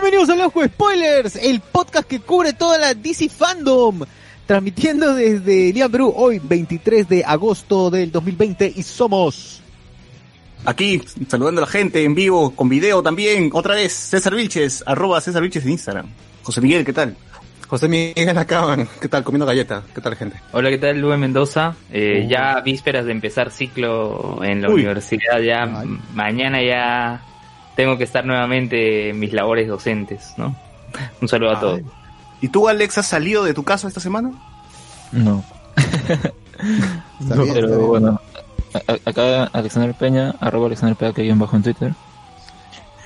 [0.00, 4.02] Bienvenidos al Ojo Spoilers, el podcast que cubre toda la DC Fandom.
[4.46, 9.60] Transmitiendo desde Lima, Perú, hoy 23 de agosto del 2020 y somos...
[10.64, 15.20] Aquí, saludando a la gente en vivo, con video también, otra vez, César Vilches, arroba
[15.20, 16.06] César Vilches en Instagram.
[16.44, 17.16] José Miguel, ¿qué tal?
[17.66, 19.24] José Miguel acaban, ¿qué tal?
[19.24, 20.36] Comiendo galleta, ¿qué tal gente?
[20.52, 21.00] Hola, ¿qué tal?
[21.00, 21.74] Luis Mendoza.
[21.90, 24.74] Eh, Ya vísperas de empezar ciclo en la Uy.
[24.82, 25.88] universidad, ya Ay.
[26.14, 27.24] mañana ya
[27.78, 30.56] tengo que estar nuevamente en mis labores docentes, ¿no?
[31.20, 31.80] Un saludo a todos.
[32.40, 34.32] ¿Y tú, Alex, has salido de tu casa esta semana?
[35.12, 35.44] No.
[37.20, 38.20] Está No, bien, pero bueno,
[39.04, 41.94] acá Alexander Peña, arroba Alexander Peña, que bajo en Twitter.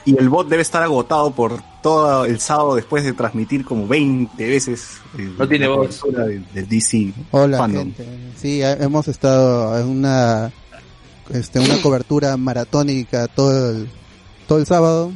[0.06, 4.48] Y el bot debe estar agotado por todo el sábado después de transmitir como 20
[4.48, 6.00] veces el- No tiene voz.
[6.16, 7.12] del, del DC.
[7.30, 7.92] Hola fandom.
[7.94, 8.06] gente.
[8.38, 10.50] Sí, hemos estado en una
[11.30, 13.88] este una cobertura maratónica todo el
[14.52, 15.10] todo el sábado,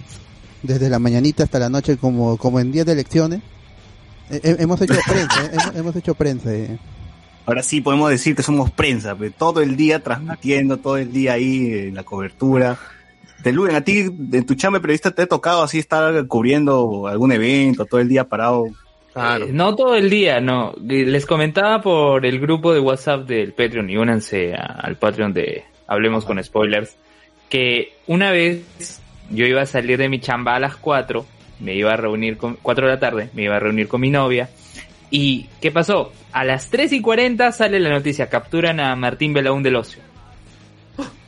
[0.62, 3.42] desde la mañanita hasta la noche como como en días de elecciones.
[4.30, 6.54] Eh, eh, hemos hecho prensa, eh, hemos, hemos hecho prensa.
[6.54, 6.78] eh.
[7.44, 11.34] Ahora sí podemos decir que somos prensa, pero todo el día transmitiendo, todo el día
[11.34, 12.78] ahí en la cobertura.
[13.42, 13.98] Te Luen, a ti,
[14.32, 18.08] en tu chamba de periodista, ¿te ha tocado así estar cubriendo algún evento, todo el
[18.08, 18.64] día parado?
[19.14, 20.72] Eh, no todo el día, no.
[20.82, 25.62] Les comentaba por el grupo de WhatsApp del Patreon y únanse a- al Patreon de
[25.86, 26.96] Hablemos con Spoilers,
[27.50, 28.62] que una vez
[29.30, 31.24] yo iba a salir de mi chamba a las 4,
[31.60, 34.10] me iba a reunir con 4 de la tarde, me iba a reunir con mi
[34.10, 34.48] novia.
[35.10, 36.12] ¿Y qué pasó?
[36.32, 40.02] A las 3 y 40 sale la noticia, capturan a Martín Belaún del Ocio.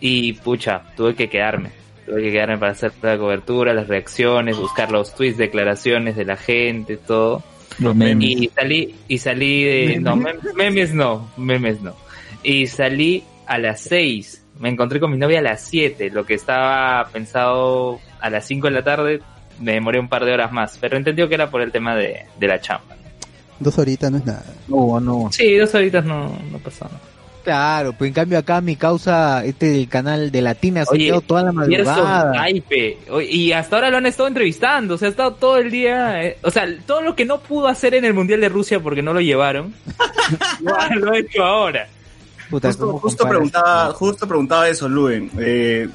[0.00, 1.70] Y pucha, tuve que quedarme.
[2.06, 6.36] Tuve que quedarme para hacer la cobertura, las reacciones, buscar los tweets, declaraciones de la
[6.36, 7.42] gente, todo.
[7.78, 8.30] Los memes.
[8.30, 11.94] Y salí, y salí de, no, mem- memes no, memes no.
[12.42, 14.44] Y salí a las 6.
[14.58, 16.10] Me encontré con mi novia a las 7.
[16.10, 19.20] Lo que estaba pensado a las 5 de la tarde,
[19.60, 20.78] me demoré un par de horas más.
[20.80, 22.96] Pero entendió que era por el tema de, de la chamba.
[23.60, 24.44] Dos horitas no es nada.
[24.68, 25.28] No, no.
[25.32, 27.00] Sí, dos horitas no, no pasó nada.
[27.44, 31.44] Claro, pues en cambio acá mi causa, este del canal de Latina, se quedó toda
[31.44, 32.46] la madrugada.
[33.22, 34.94] Y hasta ahora lo han estado entrevistando.
[34.94, 36.22] O sea, ha estado todo el día.
[36.22, 39.00] eh, o sea, todo lo que no pudo hacer en el Mundial de Rusia porque
[39.02, 39.72] no lo llevaron,
[40.60, 41.88] lo ha hecho ahora.
[42.50, 45.30] Puta, Justo, ¿cómo justo preguntaba, justo preguntaba eso, Luen.
[45.38, 45.88] Eh,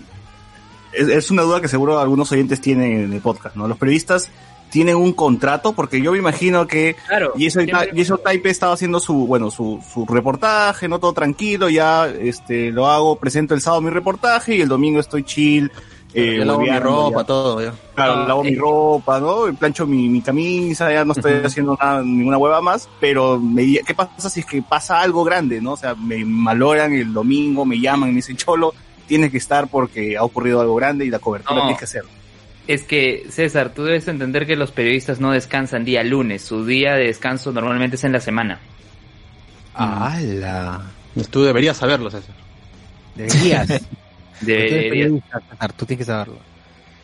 [0.91, 3.67] es, es una duda que seguro algunos oyentes tienen en el podcast, ¿no?
[3.67, 4.29] Los periodistas
[4.73, 7.33] tienen un contrato, porque yo me imagino que Claro.
[7.37, 12.71] Jason, Jason Type estaba haciendo su, bueno, su, su reportaje, no todo tranquilo, ya este
[12.71, 15.71] lo hago, presento el sábado mi reportaje y el domingo estoy chill.
[16.15, 17.25] Eh, Yo lavo mi ropa, ya.
[17.25, 17.73] todo, ya.
[17.95, 18.51] Claro, Ah, lavo eh.
[18.51, 19.45] mi ropa, ¿no?
[19.57, 23.95] Plancho mi, mi camisa, ya no estoy haciendo nada, ninguna hueva más, pero me, ¿qué
[23.95, 25.71] pasa si es que pasa algo grande, no?
[25.73, 28.73] O sea, me maloran el domingo, me llaman y me dicen, Cholo,
[29.07, 31.61] tienes que estar porque ha ocurrido algo grande y la cobertura No.
[31.63, 32.03] tienes que hacer.
[32.67, 36.43] Es que, César, tú debes entender que los periodistas no descansan día lunes.
[36.43, 38.59] Su día de descanso normalmente es en la semana.
[39.73, 40.81] ¡Hala!
[41.29, 42.35] Tú deberías saberlo, César.
[43.15, 43.81] Deberías.
[44.45, 45.09] Debería-
[45.75, 46.37] tú tienes que saberlo.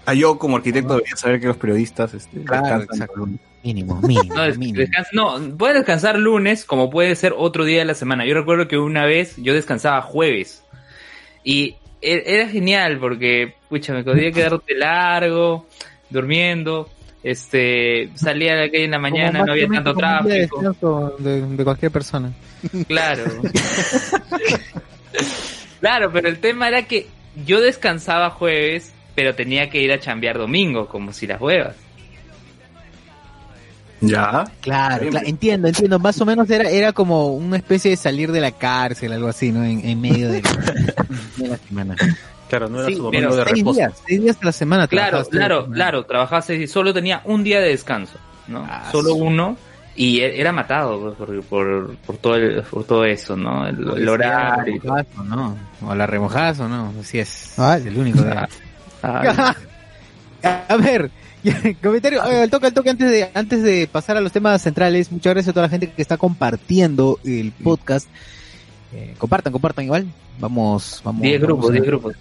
[0.05, 4.43] Ah, yo como arquitecto debería saber que los periodistas este, Claro, descansan Mínimo, mínimo, No,
[4.43, 4.79] des- mínimo.
[4.79, 8.25] descansa- no, puede descansar lunes como puede ser otro día de la semana.
[8.25, 10.63] Yo recuerdo que una vez yo descansaba jueves.
[11.43, 15.67] Y e- era genial porque, pucha, me podía quedar de largo,
[16.09, 16.89] durmiendo.
[17.21, 21.15] Este, salía de la calle en la mañana, no había tanto tráfico.
[21.19, 22.31] de cualquier persona.
[22.87, 23.23] Claro.
[25.81, 27.07] claro, pero el tema era que
[27.45, 31.75] yo descansaba jueves, pero tenía que ir a chambear domingo, como si las huevas.
[34.01, 34.45] Ya.
[34.61, 35.99] Claro, entiendo, entiendo.
[35.99, 39.51] Más o menos era, era como una especie de salir de la cárcel, algo así,
[39.51, 39.63] ¿no?
[39.65, 40.41] En, en medio de,
[41.37, 41.95] de la semana.
[42.47, 43.77] Claro, no era Sí, su domingo de seis reposo.
[43.79, 44.87] días, seis días a la semana.
[44.87, 48.65] Claro, claro, claro, trabajaba seis días, solo tenía un día de descanso, ¿no?
[48.69, 49.19] Ah, solo sí.
[49.21, 49.57] uno,
[49.95, 53.67] Y e- era matado pues, por, por, por todo, el- por todo eso, ¿no?
[53.67, 54.81] El, el horario.
[55.17, 55.57] o no.
[55.85, 56.93] O la remojadas o no.
[56.99, 57.53] Así es.
[57.57, 58.21] Ah, es el único.
[58.21, 58.35] de-
[59.01, 59.55] Ah,
[60.69, 61.09] a ver,
[61.81, 65.11] comentario, eh, al toque, al toque antes de, antes de pasar a los temas centrales.
[65.11, 68.07] Muchas gracias a toda la gente que está compartiendo el podcast.
[68.93, 70.05] Eh, compartan, compartan igual.
[70.39, 71.21] Vamos, vamos.
[71.21, 72.13] 10 vamos grupos, a- 10 grupos.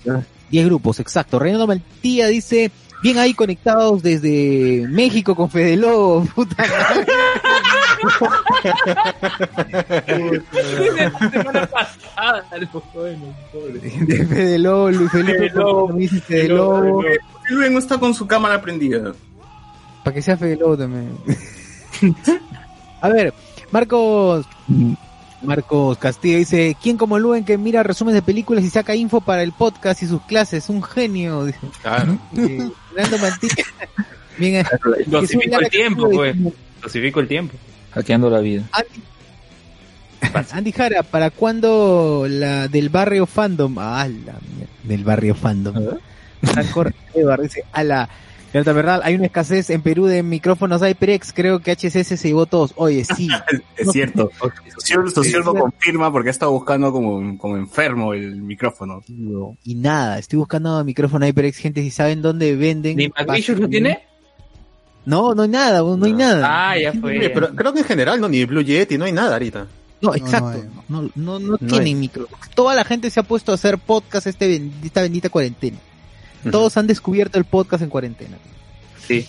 [0.51, 1.39] 10 grupos, exacto.
[1.39, 2.71] Reinaldo Mantilla dice,
[3.03, 6.65] bien ahí conectados desde México con Fede Lobo, puta.
[11.31, 12.45] Semana pasada,
[12.95, 13.81] bueno, pobre.
[13.81, 15.51] de Fede Lobo, Luis Felipe,
[16.21, 17.03] Fede Lobo,
[17.51, 19.13] Luego no está con su cámara prendida.
[20.05, 21.17] para que sea Fede Lobo también.
[23.01, 23.33] A ver,
[23.71, 24.47] Marcos,
[25.43, 29.43] Marcos Castillo dice, ¿quién como Luen que mira resúmenes de películas y saca info para
[29.43, 30.69] el podcast y sus clases?
[30.69, 31.59] Un genio, dice.
[31.83, 32.19] Claro.
[32.37, 33.65] Eh, Fernando Mantilla.
[34.37, 34.65] Bien, eh,
[35.07, 36.37] Dosifico el tiempo, pues.
[36.83, 37.55] Dosifico el tiempo.
[37.93, 38.65] Hackeando la vida.
[40.53, 43.79] Andy Jara, ¿para cuándo la del barrio fandom?
[43.79, 45.99] Ah, la mierda, del barrio fandom.
[47.15, 48.09] Evar dice, a la
[48.51, 52.47] Cierta verdad, hay una escasez en Perú de micrófonos HyperX, creo que HCS se llevó
[52.47, 52.73] todos.
[52.77, 53.29] Oye, sí.
[53.77, 54.31] Es, cierto.
[55.15, 59.03] Socio lo confirma porque ha estado buscando como, como enfermo el micrófono.
[59.65, 62.97] Y nada, estoy buscando micrófono HyperX, gente, si saben dónde venden.
[62.97, 64.08] ¿Ni McVicious lo tiene?
[65.09, 66.71] No, no hay nada, no, hay nada.
[66.71, 67.31] Ah, ya Oye, fue.
[67.31, 69.67] pero creo que en general, no, ni Blue Yeti, no hay nada ahorita.
[70.03, 70.65] No, exacto.
[70.89, 71.95] no No, no, no, No tienen hay.
[71.95, 72.29] micro.
[72.55, 75.79] Toda la gente se ha puesto a hacer podcast este, esta bendita cuarentena.
[76.51, 78.37] Todos han descubierto el podcast en cuarentena.
[79.07, 79.27] Sí,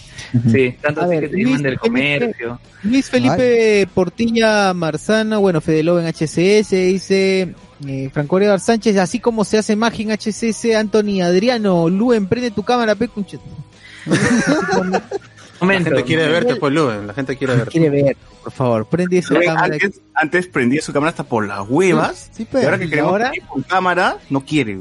[0.52, 0.76] sí.
[0.82, 2.60] Tanto así ver, que te llaman Luis, del comercio.
[2.84, 7.56] Luis Felipe Portilla Marzana, bueno, Fede en HCS, dice
[7.88, 12.52] eh, Franco Arevar Sánchez, así como se hace magia en HCS, Anthony Adriano, Luen, prende
[12.52, 13.10] tu cámara, pe,
[15.60, 15.74] concha.
[15.74, 15.90] La Momento.
[15.92, 17.08] gente quiere verte, pues, Luen.
[17.08, 17.72] La gente quiere verte.
[17.72, 19.74] Quiere ver, por favor, prende esa Luego, cámara.
[19.74, 22.30] Antes, antes prendía su cámara hasta por las huevas.
[22.34, 22.66] Sí, Y pero.
[22.66, 23.32] ahora que queremos ahora?
[23.48, 24.78] con cámara, no quiere.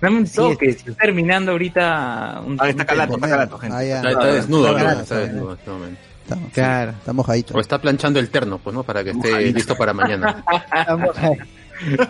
[0.00, 0.68] Dame un Sí, toque.
[0.68, 2.56] Estoy terminando ahorita un.
[2.60, 3.76] Ah, está calato, está calato, gente.
[3.76, 3.96] Ah, ya.
[3.96, 6.00] Está, está desnudo, Está calato, está desnudo en este momento.
[6.22, 6.90] Está, Claro.
[6.90, 7.54] está mojadito.
[7.54, 8.82] O está planchando el terno, pues, ¿no?
[8.82, 9.54] Para que esté Mojadito.
[9.56, 10.44] listo para mañana.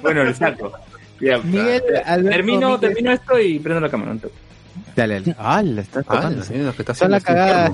[0.03, 0.23] Bueno.
[1.21, 4.13] Ya, Miguel Alberto termino, Miguel- termino esto y prendo la cámara.
[4.13, 4.35] un toque.
[4.95, 5.37] Dale, dale.
[5.39, 6.43] Ah, la está Ah, tocando.
[6.45, 7.73] sí, lo que está Está haciendo la cagada.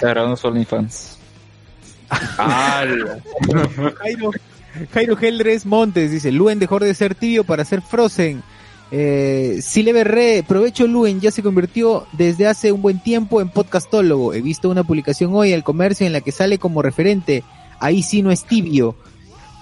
[0.00, 1.18] grabando solo OnlyFans.
[3.98, 4.30] Jairo,
[4.92, 8.42] Jairo Geldres Montes dice, Luen dejó de ser tibio para ser Frozen.
[8.92, 14.34] Eh, Sileve Re, provecho Luen, ya se convirtió desde hace un buen tiempo en podcastólogo.
[14.34, 17.44] He visto una publicación hoy al comercio en la que sale como referente.
[17.78, 18.96] Ahí sí no es tibio.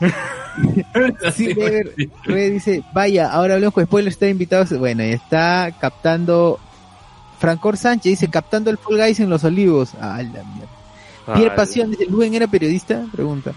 [1.34, 1.94] Silver
[2.24, 4.78] Re dice, vaya, ahora hablemos con spoilers, está invitado.
[4.78, 6.58] Bueno, y está captando
[7.38, 9.90] Francor Sánchez, dice, captando el Fall Guys en los olivos.
[10.00, 10.68] Ah, la mierda.
[11.34, 13.04] Pierre Pasión dice, ¿Luen era periodista?
[13.12, 13.52] Pregunta.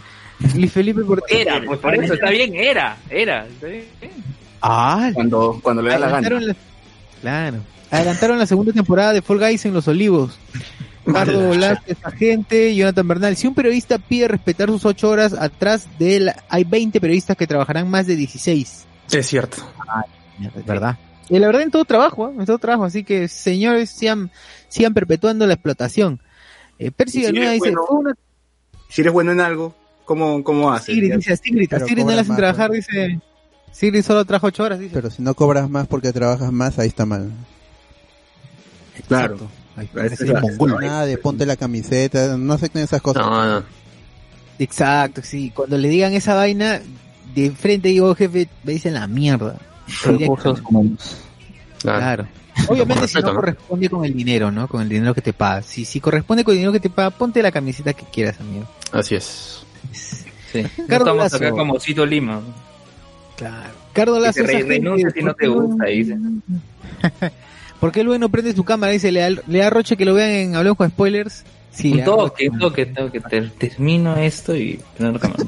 [0.56, 1.42] Luis Felipe Portilla.
[1.42, 3.46] Era, pues por eso está bien, era, era.
[3.46, 3.86] Está bien.
[4.62, 6.40] Ah, Cuando, cuando le da la gana.
[6.40, 6.56] la,
[7.22, 7.58] claro.
[7.90, 10.38] Adelantaron la segunda temporada de Fall Guys en Los Olivos.
[11.06, 13.36] Ricardo Velázquez, agente, Jonathan Bernal.
[13.36, 17.48] Si un periodista pide respetar sus ocho horas, atrás de él hay 20 periodistas que
[17.48, 18.86] trabajarán más de 16.
[19.12, 19.58] Es cierto.
[20.56, 20.98] Es verdad.
[21.30, 22.34] Y la verdad en todo trabajo, ¿eh?
[22.38, 22.86] en todo trabajo.
[22.86, 24.32] Así que, señores, sigan,
[24.68, 26.22] sigan perpetuando la explotación.
[26.78, 28.16] Eh, Percy si dice, bueno, una
[28.90, 29.76] Si eres bueno en algo,
[30.06, 30.96] ¿cómo, cómo haces?
[30.96, 32.76] Sigrid, dice, a Sigrid, a Sigrid no le hacen más, trabajar, ¿no?
[32.76, 33.20] dice.
[33.72, 34.94] Sigrid solo trabaja ocho horas, dice.
[34.94, 37.32] Pero si no cobras más porque trabajas más, ahí está mal.
[39.08, 39.38] Claro.
[39.78, 40.42] Es la-.
[40.82, 43.26] Nada de ponte la camiseta, no qué esas cosas.
[43.26, 43.66] No, no.
[44.60, 45.52] Exacto, sí.
[45.56, 46.82] Cuando le digan esa vaina,
[47.34, 49.58] de frente digo, jefe, me dicen la mierda.
[50.06, 51.18] Recursos humanos.
[51.80, 52.00] Claro.
[52.00, 52.28] Claro.
[52.68, 53.40] Obviamente si respeto, no ¿no?
[53.40, 54.68] corresponde con el dinero, ¿no?
[54.68, 55.62] Con el dinero que te paga.
[55.64, 58.68] Si, si corresponde con el dinero que te paga, ponte la camiseta que quieras, amigo.
[58.92, 59.64] Así es.
[59.94, 60.62] Sí.
[60.88, 61.38] No estamos Lazo.
[61.38, 62.42] acá como Cito Lima.
[63.38, 63.70] Claro.
[63.94, 64.42] Cardo Lazo.
[64.42, 66.18] Dice, esa "Re- gente, renuncia si no ¿por qué te gusta", dice.
[67.80, 68.92] ¿Por qué luego no prende su cámara?
[68.92, 71.44] Dice, le da, le da roche que lo vean en Hablemos con Spoilers.
[71.72, 73.22] Sí, un toque, un toque, toque.
[73.22, 75.44] Ter- termino esto y prendo la cámara.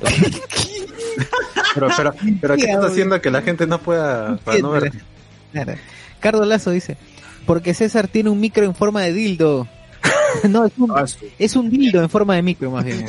[1.74, 2.88] Pero, pero, pero ¿qué obvio.
[2.88, 4.91] haciendo que la gente no pueda para no ver?
[5.51, 5.74] Claro.
[6.20, 6.98] Cardo Lazo dice,
[7.46, 9.67] porque César tiene un micro en forma de dildo.
[10.50, 11.32] no, es un, Ah, sí.
[11.39, 13.05] es un dildo en forma de micro, más bien.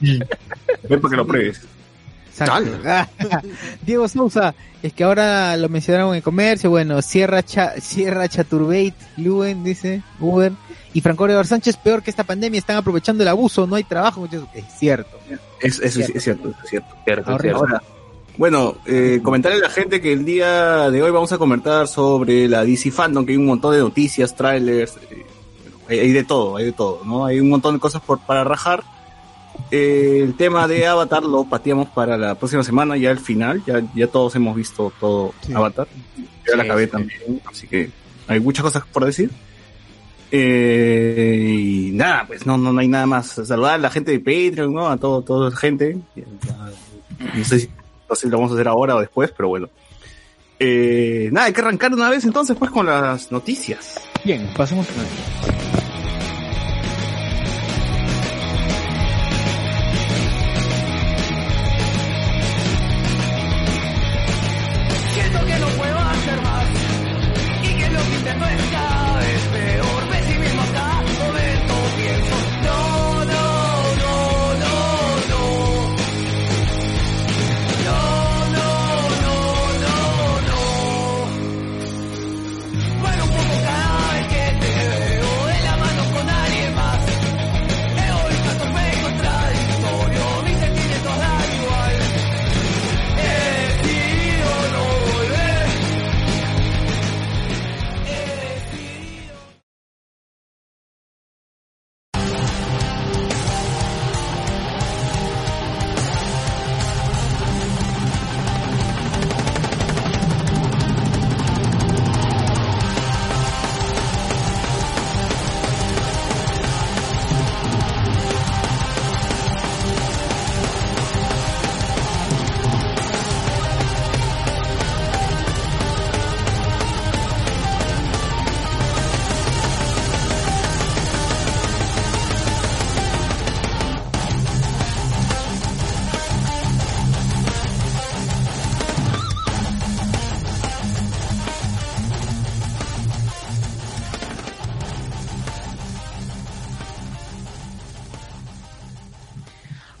[0.00, 1.60] Ven para que lo pruebes.
[3.86, 9.64] Diego Sousa, es que ahora lo mencionaron en comercio, bueno, Sierra Cha, Sierra Chaturbate, Luen,
[9.64, 10.52] dice, Uber,
[10.94, 14.28] y Franco Oliver Sánchez, peor que esta pandemia, están aprovechando el abuso, no hay trabajo,
[14.54, 15.18] es cierto.
[15.60, 16.94] Es, sí, es cierto, es cierto.
[17.04, 17.58] Cierto, Ahora- cierto.
[17.58, 17.82] Ahora,
[18.36, 22.48] bueno, eh, comentarle a la gente que el día de hoy vamos a comentar sobre
[22.48, 25.26] la DC Fandom, que hay un montón de noticias, trailers, eh,
[25.88, 27.26] hay, hay de todo, hay de todo, ¿no?
[27.26, 28.84] Hay un montón de cosas por, para rajar.
[29.70, 33.82] Eh, el tema de Avatar lo pateamos para la próxima semana, ya al final, ya,
[33.94, 35.52] ya todos hemos visto todo Sí.
[35.54, 35.86] Avatar.
[36.46, 36.90] Yo la Sí, acabé sí.
[36.90, 37.90] también, así que
[38.26, 39.30] hay muchas cosas por decir.
[40.30, 43.28] Eh, y nada, pues no, no, no hay nada más.
[43.44, 44.88] Saludar a la gente de Patreon, ¿no?
[44.88, 45.96] A todo, toda la gente.
[47.34, 47.68] No sé si,
[48.08, 49.68] no sé si lo vamos a hacer ahora o después, pero bueno.
[50.60, 54.00] Eh, nada, hay que arrancar una vez entonces pues con las noticias.
[54.24, 55.87] Bien, pasemos con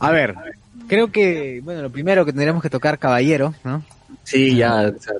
[0.08, 0.34] A ver,
[0.86, 3.84] creo que, bueno, lo primero que tendríamos que tocar, caballero, ¿no?
[4.24, 5.14] Sí, ya, o sea,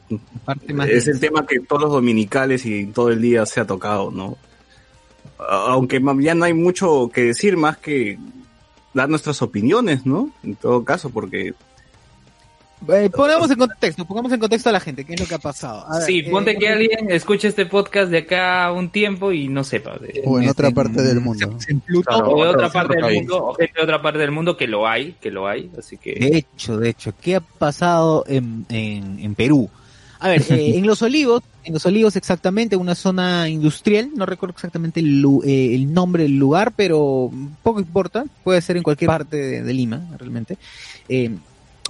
[0.47, 3.67] Parte más es el tema que todos los dominicales y todo el día se ha
[3.67, 4.39] tocado, ¿no?
[5.39, 8.19] Aunque ya no hay mucho que decir más que
[8.95, 10.31] dar nuestras opiniones, ¿no?
[10.43, 11.53] En todo caso, porque
[12.87, 15.39] Eh, pongamos en contexto, pongamos en contexto a la gente, qué es lo que ha
[15.39, 15.85] pasado.
[15.89, 19.49] A ver, Sí, eh, ponte que alguien escuche este podcast de acá un tiempo y
[19.49, 19.97] no sepa.
[19.99, 21.57] de- O en otra parte del mundo.
[21.69, 22.09] en Pluto.
[22.11, 22.31] Claro.
[22.31, 23.19] o de otra parte del país.
[23.21, 25.97] mundo, o gente de otra parte del mundo que lo hay, que lo hay, así
[25.99, 26.15] que...
[26.15, 29.69] De hecho, de hecho, ¿qué ha pasado en, en, en Perú?
[30.21, 34.55] A ver, eh, en Los Olivos, en Los Olivos exactamente, una zona industrial, no recuerdo
[34.55, 37.31] exactamente el, eh, el nombre del lugar, pero
[37.63, 40.59] poco importa, puede ser en cualquier parte de, de Lima, realmente.
[41.09, 41.31] Eh,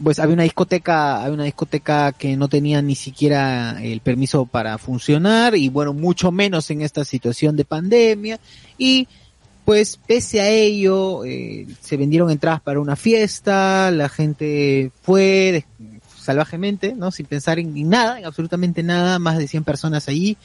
[0.03, 4.79] pues había una discoteca, había una discoteca que no tenía ni siquiera el permiso para
[4.79, 8.39] funcionar y bueno, mucho menos en esta situación de pandemia
[8.77, 9.09] y
[9.65, 15.65] pues pese a ello eh, se vendieron entradas para una fiesta, la gente fue
[16.23, 17.11] salvajemente, ¿no?
[17.11, 20.37] Sin pensar en, en nada, en absolutamente nada, más de 100 personas allí.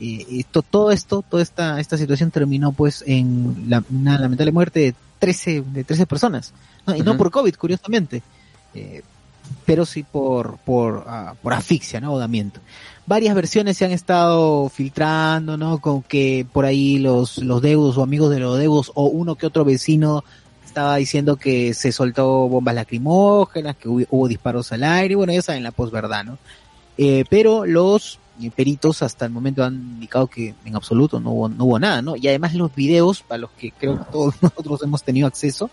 [0.00, 4.80] Eh, esto, todo esto, toda esta, esta situación terminó pues en la, una lamentable muerte
[4.80, 6.52] de 13, de 13 personas.
[6.86, 6.94] ¿no?
[6.94, 8.22] Y no por COVID, curiosamente.
[8.78, 9.02] Eh,
[9.64, 12.08] pero sí por, por, ah, por asfixia, ¿no?
[12.08, 12.60] Ahogamiento.
[13.06, 15.78] Varias versiones se han estado filtrando, ¿no?
[15.78, 19.46] Con que por ahí los, los deudos o amigos de los deudos o uno que
[19.46, 20.24] otro vecino
[20.64, 25.62] estaba diciendo que se soltó bombas lacrimógenas, que hubo, disparos al aire, bueno, ya saben
[25.62, 26.38] la posverdad, ¿no?
[26.98, 31.48] Eh, pero los eh, peritos hasta el momento han indicado que en absoluto no hubo,
[31.48, 32.16] no hubo nada, ¿no?
[32.16, 35.70] Y además los videos, para los que creo que todos nosotros hemos tenido acceso,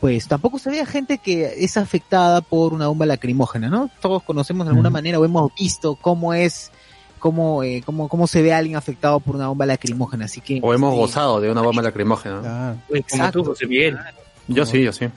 [0.00, 3.90] pues tampoco se veía gente que es afectada por una bomba lacrimógena, ¿no?
[4.00, 4.92] Todos conocemos de alguna Mm.
[4.92, 6.70] manera o hemos visto cómo es,
[7.18, 10.60] cómo, eh, cómo, cómo se ve a alguien afectado por una bomba lacrimógena, así que...
[10.62, 12.42] O hemos este, gozado de una bomba lacrimógena.
[12.44, 13.42] Ah, como Exacto.
[13.42, 13.98] tú, José Miguel.
[14.46, 15.08] Yo sí, yo sí.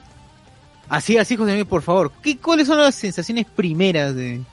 [0.89, 2.11] Así, así, José Miguel, por favor.
[2.21, 4.39] ¿Qué, ¿Cuáles son las sensaciones primeras de...
[4.39, 4.43] de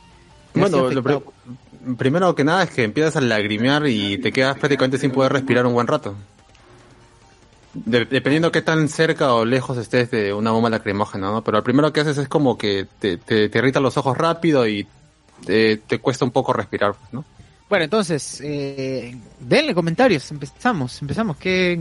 [0.55, 5.11] Bueno, lo primero que nada es que empiezas a lagrimear y te quedas prácticamente sin
[5.11, 6.15] poder respirar un buen rato.
[7.85, 11.43] De- dependiendo qué tan cerca o lejos estés de una bomba lacrimógena, ¿no?
[11.45, 14.67] Pero lo primero que haces es como que te, te, te irritan los ojos rápido
[14.67, 14.87] y
[15.47, 17.25] te, te cuesta un poco respirar, ¿no?
[17.69, 21.37] Bueno, entonces, eh, denle comentarios, empezamos, empezamos.
[21.37, 21.79] ¿Qué,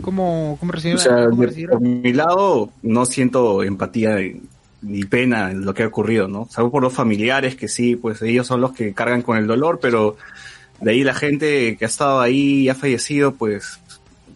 [0.00, 1.02] cómo, cómo O recibieron?
[1.02, 1.78] sea, cómo de- recibieron?
[1.78, 4.16] por mi lado, no siento empatía
[4.82, 6.46] ni pena en lo que ha ocurrido, ¿no?
[6.50, 9.78] Salvo por los familiares que sí, pues ellos son los que cargan con el dolor,
[9.80, 10.16] pero
[10.80, 13.80] de ahí la gente que ha estado ahí y ha fallecido, pues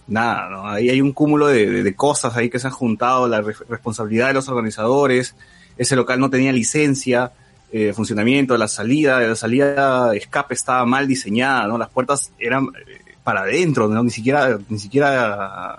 [0.09, 0.67] nada, ¿no?
[0.69, 3.55] Ahí hay un cúmulo de, de- de cosas ahí que se han juntado, la re-
[3.69, 5.35] responsabilidad de los organizadores,
[5.77, 7.33] ese local no tenía licencia,
[7.71, 11.77] eh, de funcionamiento, la salida, la salida de escape estaba mal diseñada, ¿no?
[11.79, 14.03] Las puertas eran eh, para adentro, ¿no?
[14.03, 15.79] Ni siquiera, ni siquiera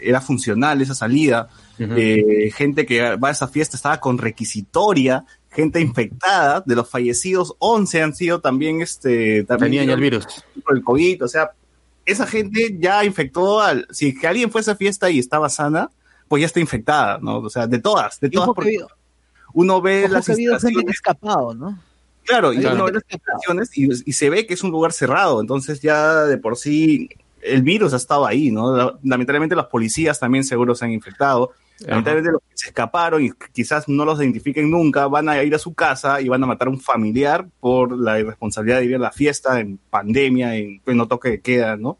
[0.00, 1.48] era funcional esa salida.
[1.78, 7.54] Eh, gente que va a esa fiesta estaba con requisitoria, gente infectada, de los fallecidos,
[7.58, 10.26] 11 han sido también, este, también Tenían el virus.
[10.64, 11.50] por el COVID, o sea,
[12.06, 15.90] esa gente ya infectó al, si que alguien fue a esa fiesta y estaba sana,
[16.28, 17.38] pues ya está infectada, ¿no?
[17.38, 18.88] O sea, de todas, de todas, porque ha habido-
[19.52, 21.78] uno ve las instalaciones, escapado, ¿no?
[22.24, 22.74] claro, y Claro.
[22.76, 26.24] uno ve las instalaciones y, y se ve que es un lugar cerrado, entonces ya
[26.24, 27.08] de por sí
[27.42, 28.76] el virus ha estado ahí, ¿no?
[28.76, 33.30] La- Lamentablemente los policías también seguro se han infectado, lamentablemente los que se escaparon y
[33.52, 36.68] quizás no los identifiquen nunca, van a ir a su casa y van a matar
[36.68, 41.06] a un familiar por la irresponsabilidad de ir a la fiesta en pandemia, en pleno
[41.06, 41.98] toque de queda, ¿no?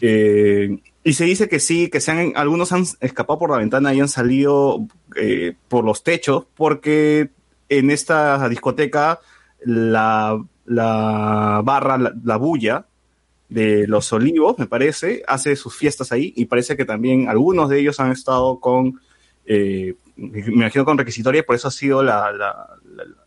[0.00, 3.94] Eh, y se dice que sí, que se han, algunos han escapado por la ventana
[3.94, 7.30] y han salido eh, por los techos, porque
[7.68, 9.20] en esta discoteca
[9.60, 12.86] la, la barra, la, la bulla
[13.48, 17.78] de los olivos, me parece, hace sus fiestas ahí y parece que también algunos de
[17.80, 19.00] ellos han estado con,
[19.46, 23.24] eh, me imagino con requisitoria, por eso ha sido la, la- la- la-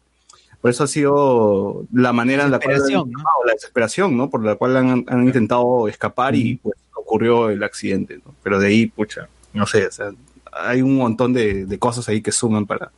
[0.62, 3.12] por eso ha sido la manera en la cual han
[3.46, 4.30] la desesperación, ¿no?
[4.30, 8.36] Por la cual han, han intentado escapar y pues ocurrió el accidente, ¿no?
[8.44, 10.12] Pero de ahí, pucha, no sé, o sea,
[10.52, 12.92] hay un montón de, de cosas ahí que suman para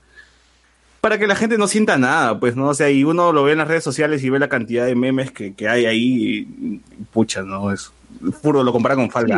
[1.01, 2.67] para que la gente no sienta nada, pues, ¿no?
[2.69, 4.95] O sea, y uno lo ve en las redes sociales y ve la cantidad de
[4.95, 6.79] memes que, que hay ahí, y,
[7.11, 7.71] pucha, ¿no?
[7.71, 7.91] Es
[8.43, 9.31] puro, lo compara con Fall Sí,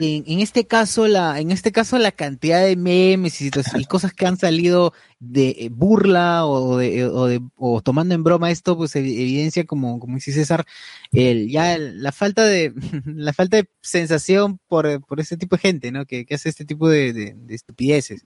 [0.00, 3.50] En, en este caso, la, en este caso, la cantidad de memes y,
[3.86, 8.50] cosas que han salido de eh, burla o de, o de- o tomando en broma
[8.50, 10.64] esto, pues evi- evidencia, como, como dice César,
[11.12, 12.72] el, ya el- la falta de,
[13.06, 16.04] la falta de sensación por, por este tipo de gente, ¿no?
[16.04, 18.24] Que, que hace este tipo de, de- de estupideces.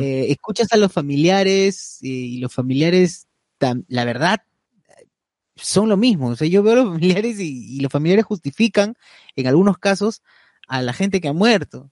[0.00, 3.26] Eh, escuchas a los familiares eh, y los familiares,
[3.88, 4.40] la verdad,
[5.56, 6.28] son lo mismo.
[6.28, 8.94] O sea, yo veo a los familiares y, y los familiares justifican,
[9.36, 10.22] en algunos casos,
[10.68, 11.90] a la gente que ha muerto.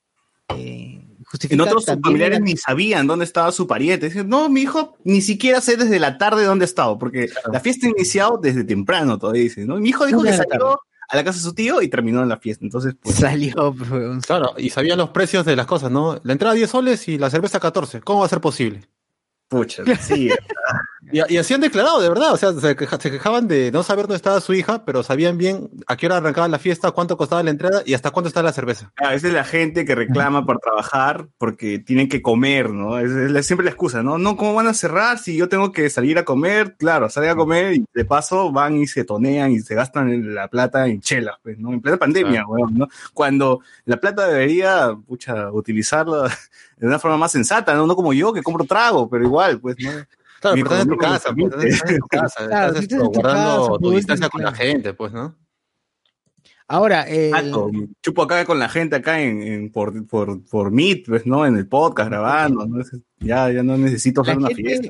[0.51, 4.07] Eh, En justifican otros sus familiares la- ni sabían dónde estaba su pariente.
[4.07, 7.59] Dicen, no, mi hijo ni siquiera sé desde la tarde dónde ha estado, porque la
[7.61, 9.77] fiesta ha iniciado desde temprano, todavía dice, ¿no?
[9.77, 12.39] Mi hijo dijo que salió a la casa de su tío y terminó en la
[12.39, 12.65] fiesta.
[12.65, 13.75] Entonces, pues, salió.
[13.75, 16.21] pues, Claro, y sabían los precios de las cosas, ¿no?
[16.25, 18.01] La entrada 10 soles y la cerveza 14.
[18.01, 18.89] ¿Cómo va a ser posible?
[19.49, 20.31] pucha, sí.
[21.13, 22.33] Y, y así han declarado, de verdad.
[22.33, 25.39] O sea, se, queja- se quejaban de no saber dónde estaba su hija, pero sabían
[25.39, 28.45] bien a qué hora arrancaba la fiesta, cuánto costaba la entrada y hasta cuánto estaba
[28.49, 28.93] la cerveza.
[28.97, 32.99] A veces la gente que reclama por trabajar porque tienen que comer, ¿no?
[32.99, 34.19] Es, es siempre la excusa, ¿no?
[34.19, 36.77] No, ¿cómo van a cerrar si yo tengo que salir a comer?
[36.77, 40.49] Claro, salen a comer y de paso van y se tonean y se gastan la
[40.49, 41.73] plata en chelas, pues, ¿no?
[41.73, 42.49] En plena pandemia, Claro.
[42.49, 42.89] weón, ¿no?
[43.15, 46.29] Cuando la plata debería, pucha, utilizarla
[46.79, 47.87] de una forma más sensata, ¿no?
[47.87, 49.91] No como yo que compro trago, pero igual, pues, ¿no?
[50.53, 52.93] Claro, Mi pero estás en tu casa, estás en tu casa, Claro, estás si estás
[52.99, 55.37] esto, en tu guardando casa, tu distancia con la gente, pues, ¿no?
[56.69, 57.71] Ahora, el- Exacto.
[58.03, 61.47] Chupo acá con la gente acá en, en- por, por, por Meet, pues, ¿no?
[61.47, 62.83] En el podcast grabando, ¿no?
[63.21, 64.89] Ya, ya no necesito la hacer una gente- fiesta.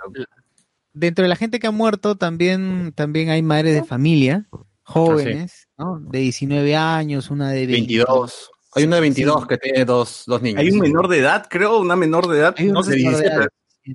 [0.95, 4.47] dentro de la gente que ha muerto también, también hay madres de familia,
[4.85, 6.01] jóvenes, ¿no?
[6.01, 8.51] De 19 años, una de 22.
[8.75, 9.49] Hay una de 22 Sí.
[9.49, 10.61] que tiene dos, dos niños.
[10.61, 12.55] Hay un menor de edad, creo, una menor de edad.
[12.57, 13.49] Hay no sé si menor de dice, edad.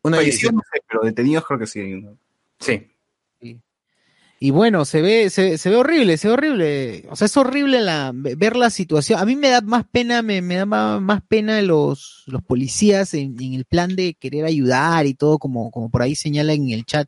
[0.03, 0.53] Una 17.
[0.55, 2.05] no sé, pero detenidos creo que sí.
[2.59, 2.87] Sí.
[4.43, 7.05] Y bueno, se ve, se, se ve horrible, se ve horrible.
[7.11, 9.19] O sea, es horrible la, ver la situación.
[9.19, 13.13] A mí me da más pena, me, me da más, más pena los, los policías
[13.13, 16.71] en, en el plan de querer ayudar y todo, como, como por ahí señala en
[16.71, 17.07] el chat,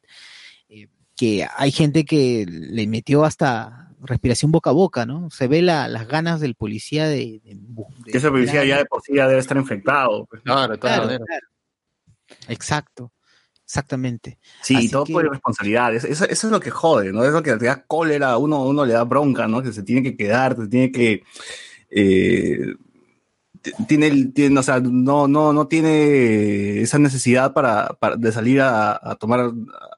[0.69, 5.32] eh, que hay gente que le metió hasta respiración boca a boca, ¿no?
[5.32, 7.41] Se ve la, las ganas del policía de...
[7.43, 10.28] de- de- Que ese policía ya de por sí ya debe estar infectado.
[10.28, 10.43] pues.
[10.43, 11.26] Claro, de todas Claro, maneras.
[11.26, 11.48] claro.
[12.48, 13.12] Exacto,
[13.66, 14.38] exactamente.
[14.62, 15.94] Sí, Así y todo que- por irresponsabilidad.
[15.96, 17.24] Eso, eso, eso es lo que jode, ¿no?
[17.24, 19.62] Es lo que te da cólera, uno, uno le da bronca, ¿no?
[19.62, 21.24] Que se tiene que quedar, se tiene que.
[21.90, 22.76] eh,
[23.88, 29.00] tiene, tiene, o sea, no, no, no tiene esa necesidad para, para- de salir a,
[29.02, 29.52] a tomar,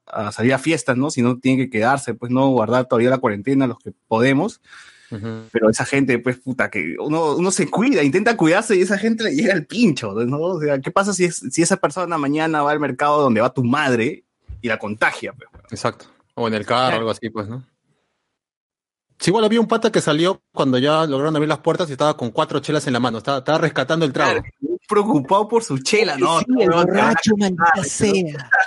[0.06, 1.10] a salir a fiestas, ¿no?
[1.10, 4.62] Sino tiene que quedarse, pues no guardar todavía la cuarentena los que podemos.
[5.52, 9.24] Pero esa gente, pues, puta, que uno, uno se cuida, intenta cuidarse y esa gente
[9.24, 10.39] le llega el pincho, ¿no?
[10.39, 13.54] O sea, ¿qué pasa si, es- si esa persona mañana va al mercado donde va
[13.54, 14.24] tu madre
[14.62, 15.34] y la contagia?
[15.34, 15.50] Pues?
[15.72, 16.06] Exacto.
[16.34, 17.63] O en el carro, algo así, pues, ¿no?
[19.18, 22.18] Sí, igual había un pata que salió cuando ya lograron abrir las puertas y estaba
[22.18, 23.20] con cuatro chelas en la mano.
[23.20, 24.41] Estaba, estaba rescatando el trago.
[24.41, 26.39] Claro, preocupado por su chela, ¿no?
[26.39, 28.50] Sí, el borracho, maldita sea.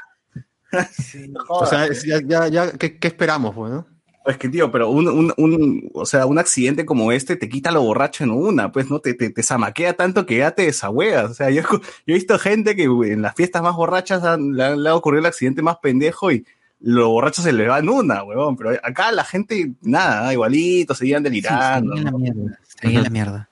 [0.90, 1.32] Sí.
[1.48, 3.86] O sea, ya, ya, ya, ¿qué, qué esperamos, pues, no?
[4.28, 7.70] Es que, tío, pero un, un, un, o sea, un accidente como este te quita
[7.70, 9.00] lo borracho en una, pues, ¿no?
[9.00, 11.30] Te, te, te zamaquea tanto que ya te desahueas.
[11.30, 14.88] O sea, yo, yo he visto gente que en las fiestas más borrachas han- le,
[14.88, 16.44] ha- ocurrido el accidente más pendejo y
[16.80, 18.56] lo borracho se le va en una, huevón.
[18.56, 21.94] Pero acá la gente, nada, igualito, seguían Sí, delirando.
[21.96, 22.58] seguí en la mierda.
[22.80, 23.48] seguí en la mierda.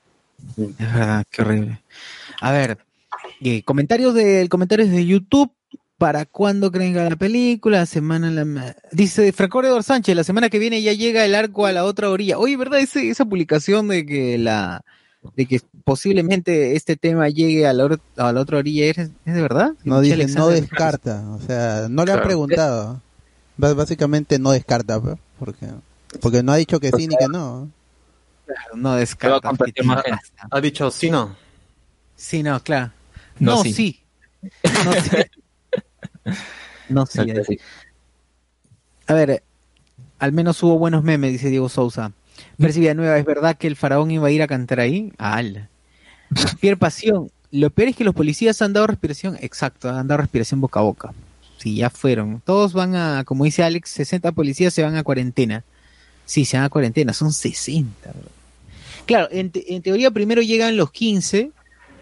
[0.55, 0.75] Sí.
[0.79, 1.81] Es verdad, qué horrible.
[2.41, 2.79] A ver,
[3.41, 5.51] Y comentarios de comentarios de YouTube.
[5.99, 7.79] ¿Para cuándo creen que la película?
[7.79, 11.65] La semana la dice Franco Eduardo Sánchez, la semana que viene ya llega el arco
[11.65, 12.39] a la otra orilla.
[12.39, 12.81] Oye, ¿verdad?
[12.81, 14.83] Ese- esa publicación de que la
[15.35, 19.11] de que posiblemente este tema llegue a la, or- a la otra orilla ¿es, es
[19.25, 19.73] de verdad?
[19.85, 22.23] No dice, no descarta, o sea, no le han Claro.
[22.29, 23.03] preguntado.
[23.57, 25.01] Básicamente no descarta,
[25.39, 25.67] porque
[26.21, 27.71] porque no ha dicho que sí ni que no.
[28.45, 29.51] Claro, no descarta.
[30.51, 31.35] Ha dicho sí, no.
[32.15, 32.93] Sí, no, claro.
[33.39, 33.73] No, No, sí.
[33.73, 34.01] sí.
[34.85, 35.11] No, sí.
[36.89, 37.21] No, sí.
[37.21, 37.59] Exacto, sí.
[39.07, 39.43] A ver,
[40.19, 42.13] al menos hubo buenos memes, dice Diego Sousa.
[42.59, 45.13] Percy Villanueva, ¿es verdad que el faraón iba a ir a cantar ahí?
[45.19, 45.69] ¡Al!
[46.61, 50.61] Pierre Pasión, lo peor es que los policías han dado respiración, exacto, han dado respiración
[50.61, 51.15] boca a boca.
[51.59, 52.43] Sí, ya fueron.
[52.45, 55.65] Todos van a, como dice Alex, 60 policías se van a cuarentena.
[56.27, 58.11] Sí, se van a cuarentena, son 60.
[58.13, 58.29] bro.
[59.07, 61.53] Claro, en, te- en teoría primero llegan los 15,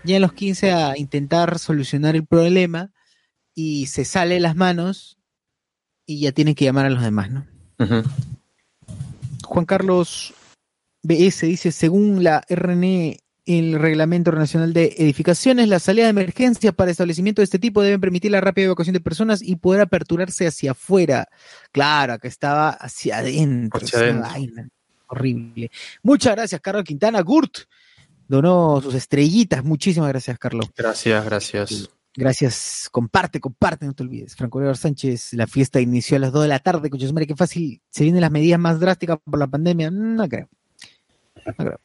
[0.04, 2.90] llegan los 15 a intentar solucionar el problema
[3.54, 5.18] y se sale las manos
[6.06, 7.46] y ya tienen que llamar a los demás, ¿no?
[9.44, 10.34] Juan Carlos
[11.02, 16.90] BS dice, según la RNE, el Reglamento Nacional de Edificaciones, las salidas de emergencia para
[16.90, 20.70] establecimientos de este tipo deben permitir la rápida evacuación de personas y poder aperturarse hacia
[20.70, 21.28] afuera.
[21.70, 23.84] Claro, que estaba hacia adentro.
[23.84, 24.30] Hacia adentro.
[24.30, 24.68] vaina.
[25.08, 25.70] Horrible.
[26.02, 27.20] Muchas gracias, Carlos Quintana.
[27.20, 27.58] Gurt
[28.26, 29.62] donó sus estrellitas.
[29.62, 30.70] Muchísimas gracias, Carlos.
[30.74, 31.90] Gracias, gracias.
[32.16, 32.88] Gracias.
[32.92, 34.36] Comparte, comparte, no te olvides.
[34.36, 36.88] Franco Eduardo Sánchez, la fiesta inició a las 2 de la tarde.
[36.98, 37.80] Su madre, qué fácil.
[37.90, 39.90] Se vienen las medidas más drásticas por la pandemia.
[39.90, 40.48] No creo.
[41.46, 41.80] No creo.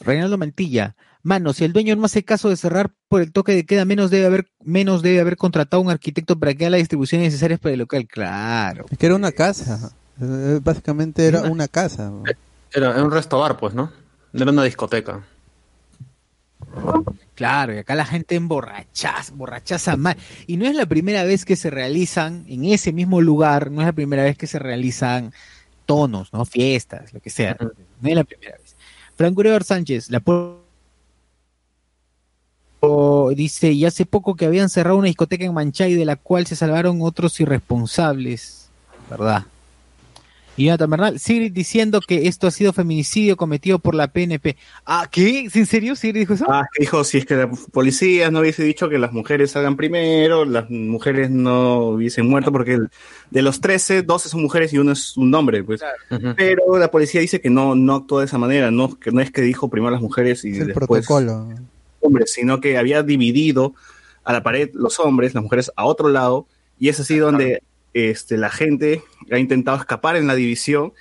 [0.00, 0.96] Reinaldo Mantilla.
[1.22, 4.10] Mano, si el dueño no hace caso de cerrar por el toque de queda, menos
[4.10, 7.58] debe haber, menos debe haber contratado a un arquitecto para que haga las distribuciones necesarias
[7.60, 8.06] para el local.
[8.06, 8.86] Claro.
[8.90, 9.92] Es que era una casa.
[10.20, 12.12] Eh, Básicamente era Una- una casa.
[12.72, 13.92] Era, era un resto bar, pues, ¿no?
[14.32, 15.24] No Era una discoteca.
[17.38, 20.16] Claro, y acá la gente emborrachaz, borrachaza mal.
[20.48, 23.86] Y no es la primera vez que se realizan en ese mismo lugar, no es
[23.86, 25.32] la primera vez que se realizan
[25.86, 26.44] tonos, ¿no?
[26.44, 27.56] Fiestas, lo que sea.
[27.60, 28.74] No es la primera vez.
[29.16, 30.18] Franco Uribe Sánchez, la
[33.36, 36.56] dice, y hace poco que habían cerrado una discoteca en Manchay de la cual se
[36.56, 38.68] salvaron otros irresponsables,
[39.08, 39.44] ¿verdad?
[40.58, 44.56] Y Jonathan Bernal, Sigrid diciendo que esto ha sido feminicidio cometido por la PNP.
[44.84, 45.48] Ah, ¿qué?
[45.54, 45.94] ¿En serio?
[45.94, 46.44] Sigrid dijo eso?
[46.48, 49.76] Ah, que dijo, si es que la policía no hubiese dicho que las mujeres salgan
[49.76, 52.88] primero, las mujeres no hubiesen muerto, porque el-
[53.30, 55.80] de los 13, 12 son mujeres y uno es un hombre, pues.
[56.36, 59.30] Pero la policía dice que no, no actuó de esa manera, no, que no es
[59.30, 61.48] que dijo primero las mujeres y Es el después protocolo.
[62.00, 63.74] hombres, sino que había dividido
[64.24, 66.46] a la pared los hombres, las mujeres a otro lado,
[66.80, 67.62] y es así donde
[67.94, 70.92] este, la gente ha intentado escapar en la división,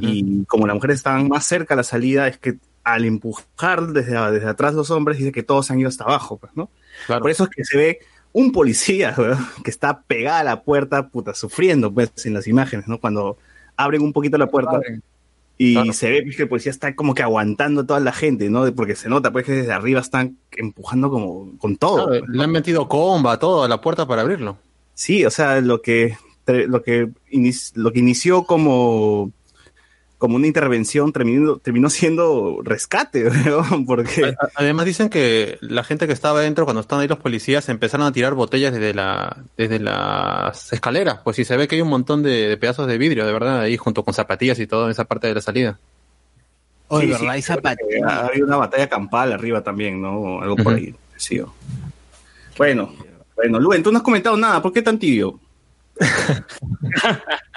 [0.00, 4.18] y como las mujeres estaban más cerca a la salida, es que al empujar desde,
[4.32, 6.70] desde atrás los hombres, dice que todos han ido hasta abajo, pues, ¿no?
[7.06, 7.22] Claro.
[7.22, 7.98] Por eso es que se ve
[8.32, 9.14] un policía,
[9.64, 12.98] que está pegada a la puerta, puta, sufriendo, pues, en las imágenes, ¿no?
[12.98, 13.36] Cuando
[13.76, 14.80] abren un poquito la puerta
[15.58, 15.92] y Claro.
[15.92, 18.72] se ve pues, que el policía está como que aguantando a toda la gente, ¿no?
[18.74, 22.06] Porque se nota, pues, que desde arriba están empujando como con todo.
[22.06, 22.36] Claro, pues.
[22.36, 24.58] le han metido comba, todo a la puerta para abrirlo.
[24.94, 26.16] Sí, o sea, lo que,
[26.46, 29.30] lo que, inici- lo que inició como,
[30.18, 33.28] como una intervención terminó, terminó siendo rescate,
[33.86, 34.34] porque...
[34.56, 38.12] Además dicen que la gente que estaba dentro, cuando estaban ahí los policías, empezaron a
[38.12, 41.20] tirar botellas desde la desde las escaleras.
[41.24, 43.60] Pues si se ve que hay un montón de, de pedazos de vidrio, de verdad,
[43.60, 45.78] ahí junto con zapatillas y todo en esa parte de la salida.
[46.88, 47.20] Oye, Sí, ¿verdad?
[47.20, 48.02] sí, Hay zapatillas.
[48.06, 50.40] Ha habido una batalla campal arriba también, ¿no?
[50.42, 50.94] Algo por ahí.
[51.16, 51.40] Sí.
[52.58, 52.92] Bueno,
[53.34, 55.40] bueno, Luen, tú no has comentado nada, ¿por qué tan tibio?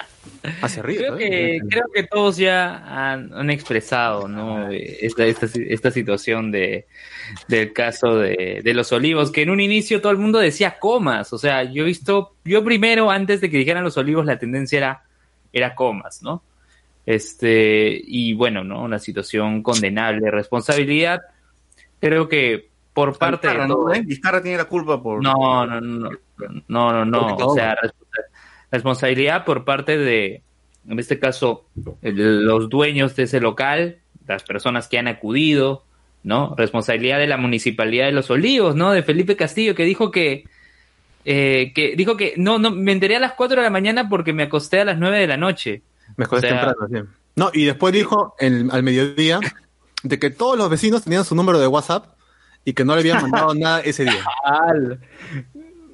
[0.62, 0.98] Hacia arriba.
[0.98, 1.18] Creo ¿eh?
[1.18, 4.70] que, creo que todos ya han, han expresado ¿no?
[4.70, 6.86] Eh, esta, esta, esta situación de,
[7.48, 11.32] del caso de, de los olivos, que en un inicio todo el mundo decía comas.
[11.32, 14.78] O sea, yo he visto, yo primero, antes de que dijeran los olivos, la tendencia
[14.78, 15.04] era,
[15.52, 16.42] era comas, ¿no?
[17.04, 18.82] Este, y bueno, ¿no?
[18.82, 20.30] Una situación condenable.
[20.30, 21.22] Responsabilidad,
[22.00, 23.74] creo que por parte de Vizcarra, ¿no?
[23.74, 24.02] todo- ¿Eh?
[24.04, 25.22] Vizcarra tiene la culpa por...
[25.22, 26.10] no, no, no,
[26.68, 27.36] no, no, no.
[27.36, 28.24] O sea, responsa-
[28.72, 30.42] responsabilidad por parte de,
[30.88, 31.66] en este caso,
[32.02, 35.84] el- los dueños de ese local, las personas que han acudido,
[36.24, 36.54] ¿no?
[36.56, 38.90] Responsabilidad de la municipalidad de Los Olivos, ¿no?
[38.92, 40.44] De Felipe Castillo, que dijo que,
[41.24, 44.32] eh, que dijo que no, no, me enteré a las 4 de la mañana porque
[44.32, 45.82] me acosté a las 9 de la noche.
[46.16, 47.08] Me acordé o sea- temprano, sí.
[47.36, 49.38] No, y después dijo el- al mediodía
[50.02, 52.15] de que todos los vecinos tenían su número de WhatsApp
[52.66, 54.22] y que no le habían mandado nada ese día.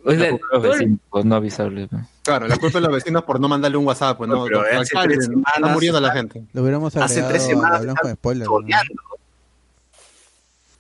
[0.05, 1.93] O sea, Los vecinos, pues, no avisarles.
[1.93, 2.09] ¿no?
[2.25, 4.59] Claro, la culpa de los vecinos por no mandarle un WhatsApp, pues no, No, pero
[4.59, 6.43] Don hace alcalde, tres está semanas- muriendo la gente.
[6.53, 8.49] Lo hubiéramos Hace tres semanas spoilers.
[8.51, 8.59] ¿no?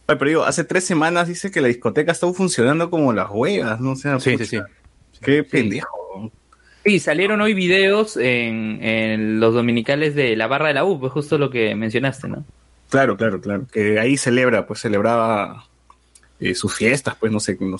[0.08, 3.80] Ay, pero digo, hace tres semanas dice que la discoteca estaba funcionando como las huevas,
[3.80, 3.92] ¿no?
[3.92, 4.56] O sea, Sí, pucha, sí,
[5.12, 5.20] sí.
[5.22, 6.32] Qué pendejo.
[6.84, 11.12] Sí, salieron hoy videos en, en los dominicales de la barra de la U, pues
[11.12, 12.44] justo lo que mencionaste, ¿no?
[12.90, 13.66] Claro, claro, claro.
[13.72, 15.66] Que ahí celebra, pues celebraba
[16.42, 17.78] eh, sus fiestas, pues no sé, no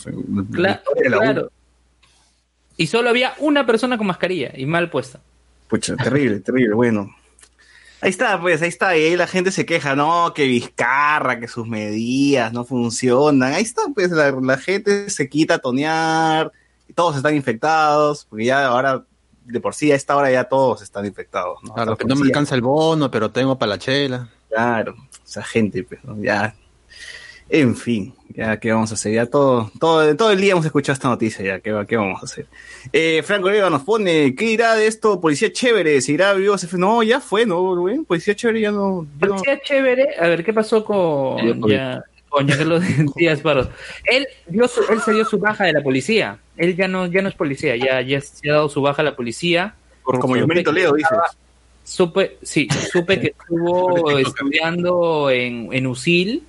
[0.53, 1.51] la claro.
[2.77, 5.21] Y solo había una persona con mascarilla y mal puesta.
[5.67, 7.13] Pucha, terrible, terrible, bueno.
[8.01, 11.49] Ahí está, pues, ahí está, y ahí la gente se queja, no, que Vizcarra, que
[11.49, 13.53] sus medidas no funcionan.
[13.53, 16.53] Ahí está, pues, la, la gente se quita a tonear,
[16.89, 19.05] y todos están infectados, porque ya ahora,
[19.45, 21.75] de por sí, a esta hora ya todos están infectados, ¿no?
[21.75, 24.29] Claro, que no me alcanza el bono, pero tengo para la chela.
[24.49, 24.95] Claro,
[25.25, 26.17] esa gente, pues, ¿no?
[26.23, 26.55] ya.
[27.55, 29.13] En fin, ya, ¿qué vamos a hacer?
[29.13, 32.23] Ya todo, todo, todo el día hemos escuchado esta noticia, ya, ¿qué, va- qué vamos
[32.23, 32.47] a hacer?
[32.95, 35.21] Eh, Franco Vega nos pone, ¿qué dirá de esto?
[35.21, 36.57] Policía chévere, ¿se irá vivo?
[36.57, 36.79] Se fue?
[36.79, 37.99] No, ya fue, ¿no, güey?
[37.99, 39.07] Policía chévere ya no...
[39.21, 40.07] ya no- Parecía chévere.
[40.19, 42.81] A ver, ¿qué pasó con, ya, con Giancarlo
[43.17, 43.69] Díaz Pardo?
[44.05, 46.39] Él, dio su- él se dio su baja de la policía.
[46.57, 49.05] Él ya no, ya no es policía, ya, ya se ha dado su baja a
[49.05, 49.75] la policía.
[50.03, 51.19] Como Yosmeri Toledo, dices.
[51.85, 56.45] Supe, sí, supe que estuvo estudiando en, en USIL,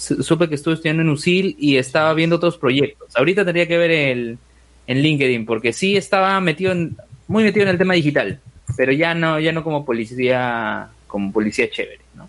[0.00, 3.08] supe que estuvo estudiando en USIL y estaba viendo otros proyectos.
[3.16, 4.38] Ahorita tendría que ver el,
[4.86, 6.96] en LinkedIn, porque sí estaba metido en,
[7.28, 8.40] muy metido en el tema digital,
[8.76, 12.28] pero ya no, ya no como policía, como policía chévere, ¿no?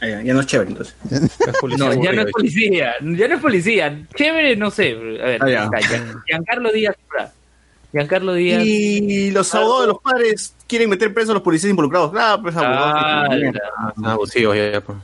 [0.00, 0.94] Ah, ya, ya no es chévere, entonces.
[1.78, 5.50] No, ya no es policía, ya no es policía, chévere, no sé, a ver, Ah,
[5.50, 5.70] ya.
[5.70, 6.96] Gian- Giancarlo Díaz,
[7.92, 8.62] Giancarlo Díaz.
[8.66, 12.12] Y los abogados de los padres quieren meter presos a los policías involucrados.
[12.18, 12.92] Ah, pues abogados.
[12.96, 14.98] Ah, Ah, abusivos ya, pues.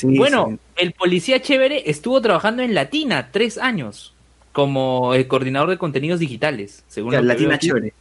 [0.00, 0.08] Sí.
[0.08, 0.58] Sí, bueno, sí.
[0.76, 4.14] el policía chévere estuvo trabajando en Latina tres años
[4.52, 7.92] como el coordinador de contenidos digitales, según que Latina chévere.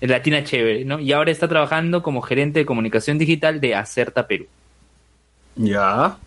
[0.00, 0.98] Latina chévere, ¿no?
[0.98, 4.46] Y ahora está trabajando como gerente de comunicación digital de Acerta Perú.
[5.56, 6.18] Ya.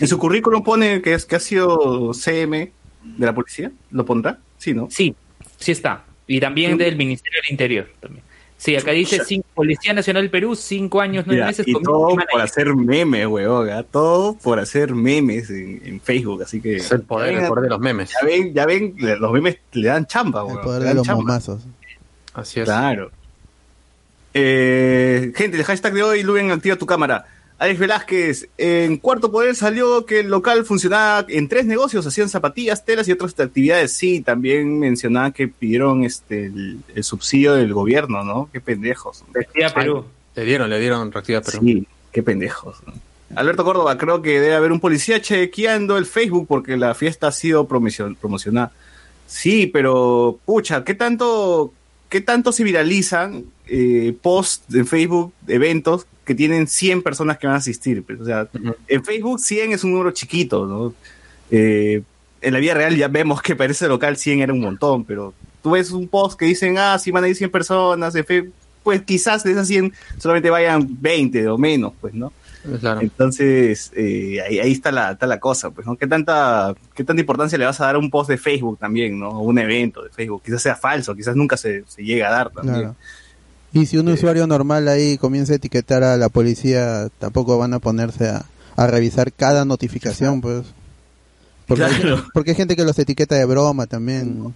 [0.00, 2.70] En su currículum pone que es que ha sido CM
[3.02, 3.70] de la policía.
[3.90, 4.38] ¿Lo pondrá?
[4.58, 4.88] Sí, ¿no?
[4.90, 5.14] Sí,
[5.58, 6.04] sí está.
[6.26, 8.24] Y también del Ministerio del Interior también.
[8.56, 11.66] Sí, acá dice cinco- Policía Nacional del Perú, cinco años, nueve Mira, meses.
[11.68, 13.68] y community todo por hacer memes, weón.
[13.70, 13.82] ¿ah?
[13.82, 16.42] Todo por hacer memes en, en Facebook.
[16.42, 16.76] Así que.
[16.76, 18.10] Es el poder, el poder de los memes.
[18.10, 20.62] Ya ven, ya ven, los memes le dan chamba, El weón.
[20.62, 21.62] poder le de dan los momazos.
[22.32, 22.64] Así es.
[22.64, 23.10] Claro.
[24.32, 27.26] Eh, gente, el hashtag de hoy, Luen, activa tu cámara.
[27.58, 32.84] Alex Velázquez, en Cuarto Poder salió que el local funcionaba en tres negocios, hacían zapatillas,
[32.84, 33.92] telas y otras actividades.
[33.92, 38.50] Sí, también mencionaba que pidieron este el, el subsidio del gobierno, ¿no?
[38.52, 39.24] Qué pendejos.
[39.32, 40.04] Vestida Perú.
[40.34, 41.60] Le dieron, le dieron reactiva Perú.
[41.62, 42.76] Sí, qué pendejos.
[42.86, 42.92] ¿no?
[43.36, 47.32] Alberto Córdoba, creo que debe haber un policía chequeando el Facebook porque la fiesta ha
[47.32, 48.72] sido promocion- promocionada.
[49.26, 51.72] Sí, pero pucha, ¿qué tanto,
[52.08, 57.54] qué tanto se viralizan eh, posts en Facebook, eventos que tienen 100 personas que van
[57.54, 58.02] a asistir?
[58.02, 58.48] Pues, o sea,
[58.88, 60.94] en Facebook 100 es un número chiquito, ¿no?
[61.50, 62.02] Eh,
[62.40, 65.32] en la vida real ya vemos que para ese local 100 era un montón, pero
[65.62, 68.54] tú ves un post que dicen, ah, sí van a ir 100 personas, en Facebook,
[68.82, 72.32] pues quizás de esas 100 solamente vayan 20 o menos, pues, ¿no?
[72.80, 73.00] Claro.
[73.00, 75.96] Entonces, eh, ahí, ahí está, la, está la cosa, pues, ¿no?
[75.96, 79.18] ¿Qué tanta, ¿Qué tanta importancia le vas a dar a un post de Facebook también,
[79.18, 79.28] ¿no?
[79.28, 80.42] O un evento de Facebook.
[80.44, 82.80] Quizás sea falso, quizás nunca se, se llegue a dar también.
[82.80, 82.96] Claro.
[83.74, 87.80] Y si un usuario normal ahí comienza a etiquetar a la policía, tampoco van a
[87.80, 90.64] ponerse a, a revisar cada notificación, pues.
[91.66, 92.24] Porque, hay, Claro.
[92.32, 94.54] porque hay gente que los etiqueta de broma también.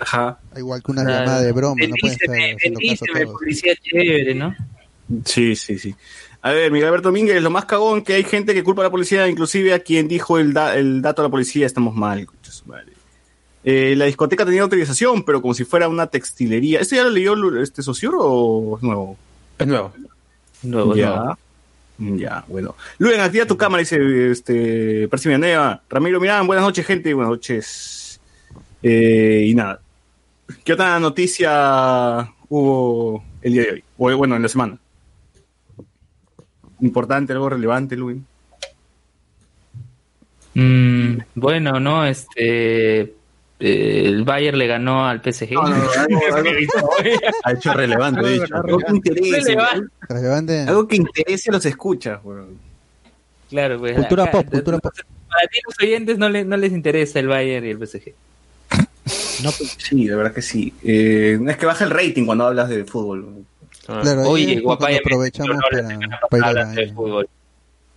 [0.00, 0.38] Ajá.
[0.56, 1.18] Igual que una Claro.
[1.26, 3.38] llamada de broma, no pueden estar Bendíceme, haciendo caso a bendíceme, todos.
[3.38, 4.54] policía chévere, ¿no?
[5.24, 5.94] Sí, sí, sí.
[6.42, 8.90] A ver, Miguel Alberto Mínguez, lo más cagón que hay gente que culpa a la
[8.90, 12.26] policía, inclusive a quien dijo el, da- el dato a la policía, estamos mal.
[12.66, 12.92] madre.
[13.62, 16.80] Eh, la discoteca tenía autorización, pero como si fuera una textilería.
[16.80, 19.16] ¿Esto ya lo leyó este Sociur o es nuevo?
[19.58, 19.92] Es nuevo.
[20.62, 21.10] Nuevo, ya.
[21.10, 21.38] nuevo.
[22.16, 22.74] Ya, bueno.
[22.96, 25.82] Luen, activa tu cámara, dice este, Percy Villanueva.
[25.90, 27.12] Ramiro Mirán, buenas noches, gente.
[27.12, 28.20] Buenas noches.
[28.82, 29.80] Eh, y nada.
[30.64, 33.84] ¿Qué otra noticia hubo el día de hoy?
[33.98, 34.78] O bueno, en la semana.
[36.80, 38.24] Importante, algo relevante, Luen.
[40.54, 43.19] Mm, bueno, no, este.
[43.60, 45.52] Eh, el Bayern le ganó al PSG.
[45.52, 45.84] No, no, no,
[47.44, 48.56] Ha hecho relevante, de hecho.
[48.56, 49.56] algo que interese.
[50.08, 50.60] Relevante.
[50.60, 52.58] Algo que interese a los escuchas, weón.
[53.48, 53.94] Claro, pues.
[53.96, 54.92] Cultura acá- pop, cultura pop.
[55.28, 58.12] Para ti, los oyentes, no, le- no les interesa el Bayern y el PSG.
[59.42, 60.72] No, pues, sí, de verdad que sí.
[60.82, 63.44] Eh, es que baja el rating cuando hablas de fútbol.
[63.86, 65.82] Claro, Oye, guapaya, aprovechamos para,
[66.30, 67.28] para ir al hablas de fútbol.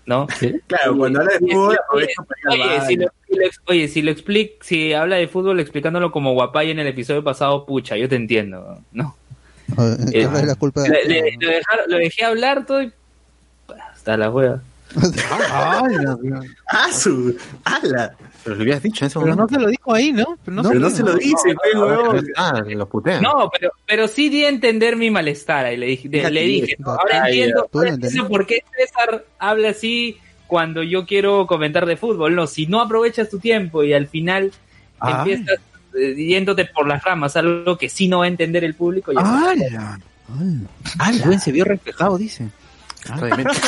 [0.06, 0.28] ¿No?
[0.68, 1.78] Claro, cuando hablas de Oye, fútbol,
[2.50, 6.12] oye, si lo, si lo ex- oye, si lo explic, si habla de fútbol explicándolo
[6.12, 9.16] como guapay en el episodio pasado, pucha, yo te entiendo, ¿no?
[9.70, 12.92] Entonces Eh, la culpa de Le- le- lo, dejaron- lo dejé hablar todo y...
[13.94, 14.62] Hasta la hueva.
[15.52, 15.96] Ay,
[18.44, 18.46] ¡Ah.
[18.46, 19.54] Pero lo habías dicho en ese Pero momento.
[19.54, 20.38] no se lo dijo ahí, ¿no?
[20.44, 22.28] Pero no, Pero no se lo dice, pues, weón.
[22.36, 23.22] Ah, lo putean.
[23.22, 25.72] No, pero, pero sí di a entender mi malestar.
[25.74, 27.70] Y le dije, de- le dije ahora ay, entiendo,
[28.28, 32.36] por qué César habla así cuando yo quiero comentar de fútbol.
[32.36, 34.52] No, si no aprovechas tu tiempo y al final
[35.00, 35.14] Ay.
[35.20, 35.60] empiezas
[35.96, 39.12] eh, yéndote por las ramas, algo que sí no va a entender el público.
[39.14, 39.22] ya
[39.54, 40.00] está.
[41.00, 41.26] ¡Hala!
[41.26, 42.50] Luen se vio reflejado, dice.
[43.20, 43.52] Obviamente.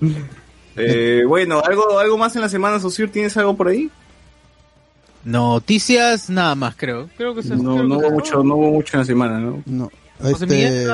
[0.76, 3.08] Eh, bueno, ¿algo, ¿algo más en la semana, Sociur?
[3.10, 3.90] ¿Tienes algo por ahí?
[5.24, 7.08] Noticias, nada más, creo.
[7.16, 9.38] Creo que eso No, creo no que hubo mucho, no hubo mucho en la semana,
[9.40, 9.62] ¿no?
[9.66, 9.90] No,
[10.24, 10.86] este,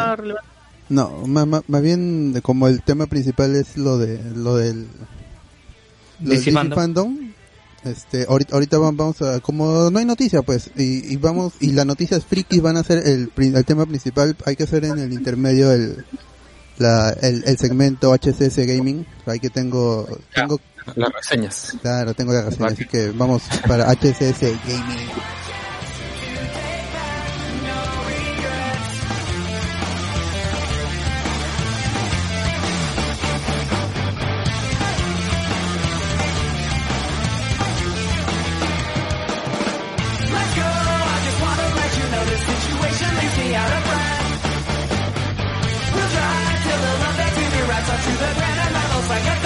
[0.89, 4.87] no, más, más- más bien como el tema principal es lo de lo del
[6.21, 6.77] lo del DC DC Fandom.
[6.79, 7.33] Fandom.
[7.85, 11.73] Este, ahorita, ahorita va- vamos a, como no hay noticia, pues, y, y vamos, y
[11.73, 15.13] las noticias frikis van a ser el, el tema principal, hay que hacer en el
[15.13, 16.05] intermedio el,
[16.79, 20.61] la, el, el segmento HCS Gaming, ahí que tengo, tengo,
[20.95, 21.77] Las reseñas.
[21.81, 25.09] claro, tengo la reseña, así que vamos para HCS Gaming.
[49.13, 49.42] like I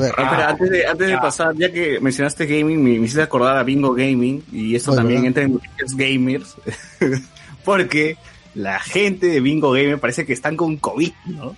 [0.00, 3.22] ver, Ah, espera, antes de, antes de pasar, ya que mencionaste gaming, me, me hiciste
[3.22, 5.26] acordar a Bingo Gaming, y esto también ¿verdad?
[5.28, 6.56] entra en noticias gamers,
[7.64, 8.16] porque
[8.54, 11.54] la gente de Bingo Gamer parece que están con COVID, ¿no?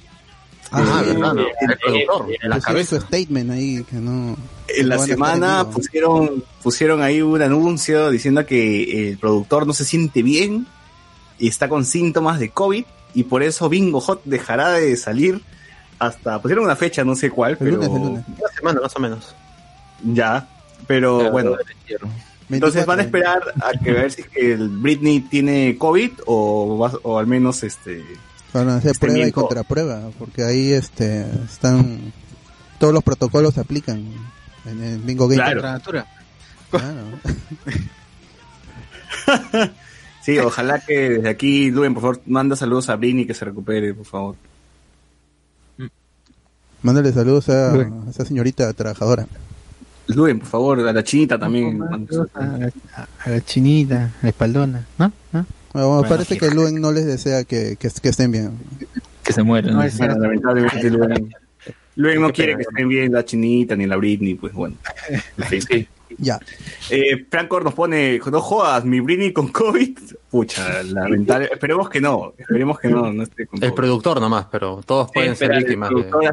[0.70, 1.42] Ah, Eh, verdad, no.
[1.42, 2.96] en- El productor, en la cabeza.
[3.00, 4.36] su statement ahí que no.
[4.68, 10.22] En la semana pusieron, pusieron ahí un anuncio diciendo que el productor no se siente
[10.22, 10.66] bien
[11.38, 15.42] y está con síntomas de COVID y por eso Bingo Hot dejará de salir
[16.06, 18.24] hasta, pusieron una fecha, no sé cuál, El pero lunes, el lunes.
[18.38, 19.34] Una semana más o menos.
[20.04, 20.48] ya,
[20.86, 21.56] pero bueno,
[22.50, 26.10] entonces 24, van a esperar a que ver si es que el Britney tiene COVID
[26.26, 28.04] o, va- o al menos este,
[28.52, 32.12] Van a hacer Este prueba y contraprueba, porque ahí este están
[32.78, 34.04] todos los protocolos se aplican
[34.66, 35.42] en el Bingo Game.
[35.42, 35.78] Claro.
[36.70, 37.04] Claro.
[40.22, 43.94] sí, ojalá que desde aquí, Luen, por favor, manda saludos a Britney que se recupere,
[43.94, 44.36] por favor.
[46.82, 47.74] Mándale saludos a,
[48.10, 49.26] esa señorita trabajadora.
[50.08, 51.80] Luen, por favor, a la chinita también.
[52.34, 55.12] A, la chinita, a la espaldona, ¿no?
[55.32, 55.46] ¿No?
[55.72, 56.40] Bueno, Bueno, parece sí.
[56.40, 58.50] que Luen no les desea que, que, que estén bien.
[59.22, 59.72] Que se mueran.
[59.72, 59.84] No, ¿no?
[59.84, 60.26] es Bueno, cierto.
[60.28, 61.30] lamentablemente Luen,
[61.96, 64.76] Luen no quiere que estén bien la chinita ni la Britney, pues bueno.
[65.38, 65.62] En fin.
[65.62, 65.88] Sí.
[66.18, 66.38] Ya.
[66.90, 69.98] Eh, Franco nos pone, no jodas, mi Britney con COVID.
[70.30, 71.48] Pucha, lamentable.
[71.52, 75.36] Esperemos que no, esperemos que no, no esté con El productor nomás, pero todos pueden
[75.36, 75.90] ser el víctimas.
[75.90, 76.32] de-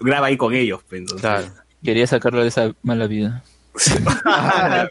[0.00, 1.20] graba ahí con ellos, pues, entonces.
[1.22, 1.46] Claro.
[1.84, 3.44] Quería sacarlo de esa mala vida.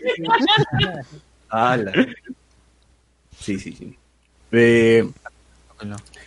[1.50, 1.92] Ala.
[3.40, 3.98] Sí, sí, sí.
[4.52, 5.08] Eh,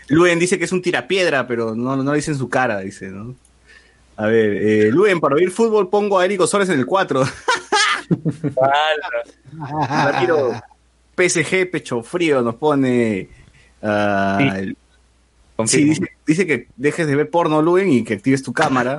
[0.09, 3.09] Luen dice que es un tirapiedra, pero no, no lo dice en su cara, dice,
[3.09, 3.35] ¿no?
[4.17, 7.23] A ver, eh, Luen, para oír fútbol pongo a Eric Osores en el 4.
[9.59, 10.53] Ramiro,
[11.17, 13.29] PSG Pecho Frío nos pone.
[13.83, 14.39] ah,
[15.65, 15.67] Sí.
[15.67, 18.97] sí, dice, dice que dejes de ver porno, Luen, y que actives tu cámara.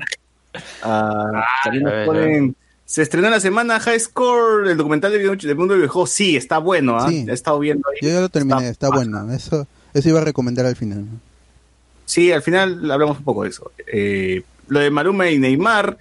[0.84, 2.56] Ah, también a nos ver, ponen.
[2.86, 6.08] Se estrenó en la semana High Score, el documental de, video- del mundo del videojuego.
[6.08, 7.08] Sí, está bueno, ¿ah?
[7.08, 7.26] Sí.
[7.30, 7.98] He estado viendo ahí.
[8.02, 9.32] Yo ya lo terminé, Está está, bueno.
[9.32, 11.02] Eso, eso iba a recomendar al final.
[11.06, 11.20] ¿no?
[12.06, 13.72] Sí, al final hablamos un poco de eso.
[13.88, 15.98] Eh, lo de Maluma y Neymar.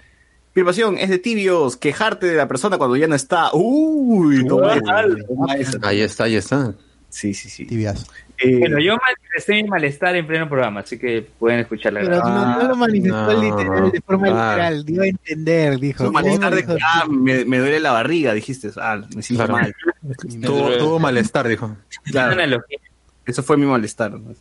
[0.53, 3.49] Pirpación, es de tibios quejarte de la persona cuando ya no está.
[3.53, 5.77] Uy, toma esa.
[5.83, 6.73] Ahí está, ahí está.
[7.09, 7.65] Sí, sí, sí.
[7.65, 8.05] Tibiazo.
[8.37, 12.17] Eh, Bueno, yo manifesté mi malestar en pleno programa, así que pueden escuchar la Pero
[12.19, 14.51] no, no lo manifestó no, literal, de forma claro.
[14.51, 16.05] literal, dio a entender, dijo.
[16.05, 18.69] tu malestar de dijo, que ah, me, me duele la barriga, dijiste.
[18.77, 19.61] Ah, me siento Claro.
[19.61, 19.75] mal.
[20.41, 21.75] Tuvo, tuvo malestar, dijo.
[22.05, 22.77] Claro, Una analogía.
[23.25, 24.11] eso fue mi malestar.
[24.11, 24.33] ¿no?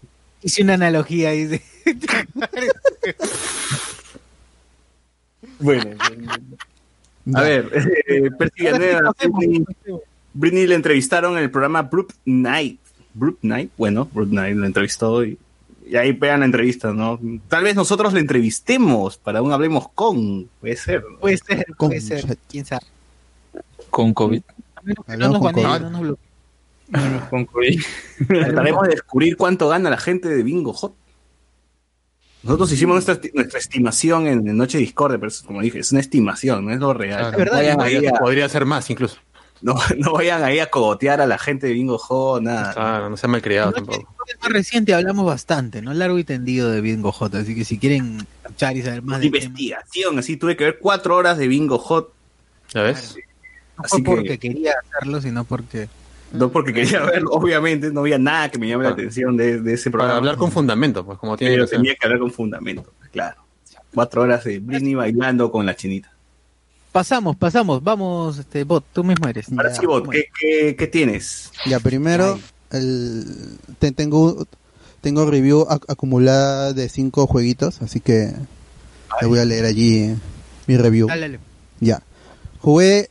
[0.42, 1.62] Hice una analogía, dice.
[5.60, 5.96] Bueno,
[7.34, 7.70] a ver,
[8.06, 9.64] eh, Percy Britney,
[10.34, 12.80] Britney le entrevistaron en el programa Brute Night.
[13.14, 15.38] Brute Night, bueno, Brute Night lo entrevistó y,
[15.86, 17.18] y ahí vean la entrevista, ¿no?
[17.48, 21.02] Tal vez nosotros le entrevistemos para un Hablemos con, puede ser.
[21.10, 21.18] ¿no?
[21.18, 22.86] Puede ser, Con- puede ser, quién sabe.
[23.90, 24.42] Con COVID.
[25.18, 25.80] No nos con baneen, COVID.
[25.80, 27.20] no nos bloqueen.
[27.28, 27.78] Concluí.
[28.26, 30.94] Trataremos de descubrir cuánto gana la gente de Bingo Hot.
[32.42, 36.64] Nosotros hicimos nuestra, nuestra estimación en, Noche Discord, pero es- como dije, es una estimación,
[36.66, 37.18] no es lo real.
[37.18, 37.32] Claro.
[37.32, 39.16] No verdad, vayan ahí Podría, a- podría ser más, incluso.
[39.60, 42.72] no, no vayan ahí a cogotear a la gente de Bingo Hot, nada.
[42.74, 44.14] Claro, no sea malcriado No, tampoco.
[44.28, 45.92] El más reciente hablamos bastante, ¿no?
[45.94, 49.36] Largo y tendido de Bingo J, así que si quieren escuchar y saber más tema,
[49.38, 52.12] investigación, así tuve que ver cuatro horas de Bingo Hot,
[52.72, 53.16] ¿Ya ves?
[53.78, 55.88] no así fue que- porque quería hacerlo, sino porque
[56.32, 59.74] no porque quería verlo, obviamente, no había nada que me llame la atención de, de
[59.74, 60.18] ese Para programa.
[60.18, 61.78] hablar con fundamento, pues como tiene Pero que ser.
[61.78, 63.42] tenía que hablar con fundamento, claro.
[63.94, 66.12] Cuatro horas de Britney bailando con la chinita.
[66.92, 69.46] pasamos, pasamos, vamos, este bot, tú mismo eres.
[69.52, 69.80] Ahora Ya.
[69.80, 71.50] sí, Bot, ¿qué, qué, qué tienes?
[71.66, 72.38] Ya, primero,
[72.70, 73.24] el,
[73.78, 74.46] te- tengo,
[75.00, 78.32] tengo review ac- acumulada de cinco jueguitos, así que
[79.22, 80.14] le voy a leer allí
[80.66, 81.06] mi review.
[81.08, 81.40] Dale, dale.
[81.80, 82.02] Ya.
[82.60, 83.08] Jugué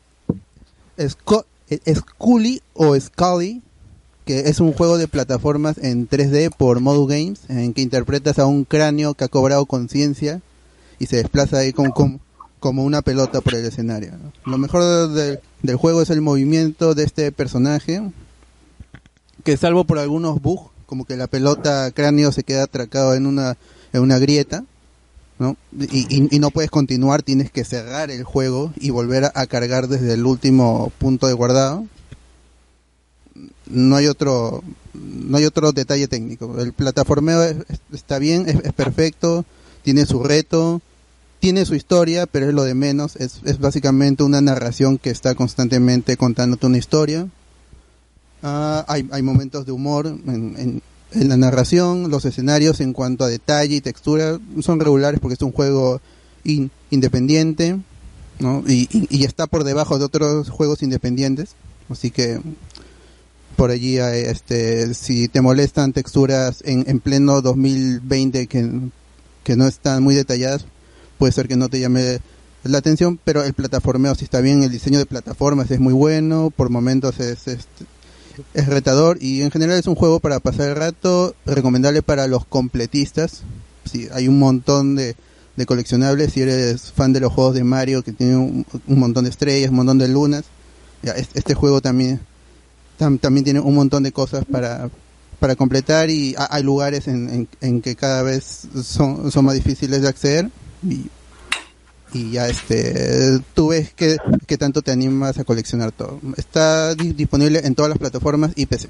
[0.97, 3.61] Sco- eh, Scully o Scully,
[4.25, 8.45] que es un juego de plataformas en 3D por Modu Games, en que interpretas a
[8.45, 10.41] un cráneo que ha cobrado conciencia
[10.99, 12.19] y se desplaza ahí como, como,
[12.59, 14.13] como una pelota por el escenario.
[14.45, 18.01] Lo mejor del juego es el movimiento de este personaje,
[19.43, 23.57] que salvo por algunos bugs, como que la pelota cráneo se queda atracado en una,
[23.93, 24.63] en una grieta,
[25.39, 25.55] ¿no?
[25.79, 29.87] Y, y- y no puedes continuar, tienes que cerrar el juego y volver a, cargar
[29.87, 31.85] desde el último punto de guardado.
[33.69, 34.63] No hay otro,
[34.93, 36.59] no hay otro detalle técnico.
[36.59, 39.45] El plataformeo es- es- está bien, es, perfecto,
[39.83, 40.81] tiene su reto,
[41.39, 43.15] tiene su historia, pero es lo de menos.
[43.17, 47.27] Es, es básicamente una narración que está constantemente contándote una historia.
[48.41, 50.81] Ah, hay, hay momentos de humor en-
[51.11, 55.41] en la narración, los escenarios en cuanto a detalle y textura son regulares porque es
[55.41, 56.01] un juego
[56.43, 57.77] in- independiente,
[58.39, 58.63] ¿no?
[58.67, 61.51] Y, está por debajo de otros juegos independientes,
[61.89, 62.39] así que
[63.55, 68.69] por allí hay, este si te molestan texturas en, en pleno 2020 que,
[69.43, 70.65] que no están muy detalladas,
[71.17, 72.19] puede ser que no te llame
[72.63, 76.51] la atención, pero el plataformeo sí está bien, el diseño de plataformas es muy bueno,
[76.55, 77.85] por momentos es este,
[78.53, 82.45] es retador y en general es un juego para pasar el rato, recomendable para los
[82.45, 83.41] completistas.
[83.91, 85.15] Sí, hay un montón de,
[85.55, 89.23] de coleccionables si eres fan de los juegos de Mario que tiene un, un montón
[89.23, 90.43] de estrellas, un montón de lunas.
[91.03, 92.19] Ya, es- este juego también
[92.99, 94.89] tam- también tiene un montón de cosas para
[95.39, 99.53] para completar y ha- hay lugares en, en, en que cada vez son, son más
[99.53, 100.49] difíciles de acceder
[100.83, 101.05] y,
[102.13, 106.19] y ya este tú ves que, que tanto te animas a coleccionar todo.
[106.37, 108.89] Está di- disponible en todas las plataformas y PC.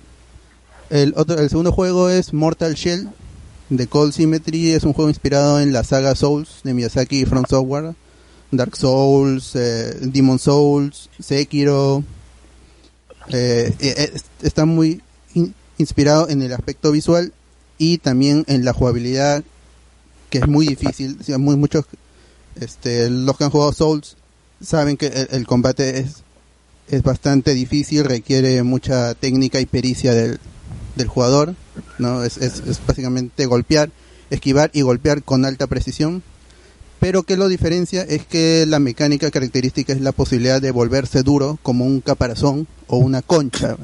[0.89, 3.09] El otro el segundo juego es Mortal Shell
[3.69, 7.43] de Cold Symmetry, es un juego inspirado en la saga Souls de Miyazaki y From
[7.49, 7.95] Software.
[8.49, 12.03] Dark Souls, eh, Demon Souls, Sekiro.
[13.29, 15.01] Eh, eh, es- está muy
[15.33, 17.33] in- inspirado en el aspecto visual
[17.77, 19.43] y también en la jugabilidad
[20.29, 21.17] que es muy difícil.
[21.35, 21.85] O muy, muchos
[22.61, 24.17] este, los que han jugado Souls
[24.61, 26.23] saben que el, combate es,
[26.89, 30.39] es bastante difícil, requiere mucha técnica y pericia del,
[30.95, 31.55] del jugador,
[31.97, 32.23] ¿no?
[32.23, 33.91] Es, es, básicamente golpear,
[34.29, 36.23] esquivar y golpear con alta precisión.
[36.99, 41.59] Pero que lo diferencia es que la mecánica característica es la posibilidad de volverse duro
[41.61, 43.77] como un caparazón o una concha.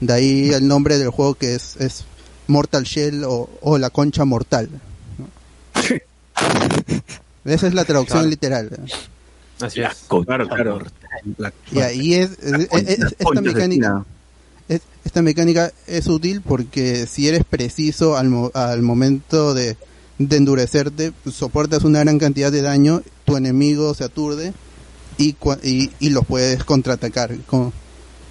[0.00, 2.04] De ahí el nombre del juego que es, es
[2.46, 4.70] Mortal Shell o, o la concha mortal.
[5.18, 5.28] ¿no?
[7.48, 8.30] Esa es la traducción Claro.
[8.30, 8.70] literal.
[9.60, 10.04] Así La es.
[10.26, 10.78] Claro, claro.
[11.36, 14.04] La- Y ahí es, es- es- es- esta mecánica
[14.68, 19.76] es- esta mecánica es útil porque si eres preciso al, mo- al momento de,
[20.18, 24.52] de endurecerte, soportas una gran cantidad de daño, tu enemigo se aturde
[25.16, 27.72] y, cua- y, y lo puedes contraatacar con,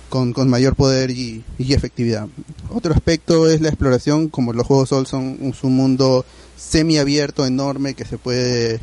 [0.09, 2.27] con, con mayor poder y, y efectividad.
[2.69, 6.23] Otro aspecto es la exploración, como los juegos Souls son un, un mundo
[6.57, 8.79] semiabierto, enorme, que se puede,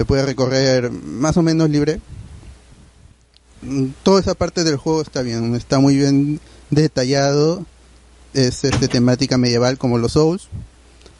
[0.00, 2.00] se puede recorrer más o menos libre.
[3.60, 6.40] Mm, Toda esa parte del juego está bien, está muy bien
[6.70, 7.66] detallado,
[8.32, 10.48] es este temática medieval como los Souls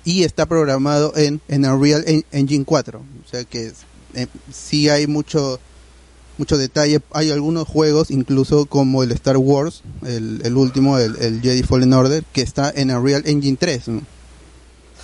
[0.03, 3.71] y está programado en, en Unreal En- Engine 4, o sea que
[4.15, 5.61] eh, sí hay mucho
[6.39, 11.43] mucho detalle, hay algunos juegos incluso como el Star Wars, el, el último, el, el
[11.43, 14.01] Jedi Fallen Order, que está en Unreal Engine 3, ¿no?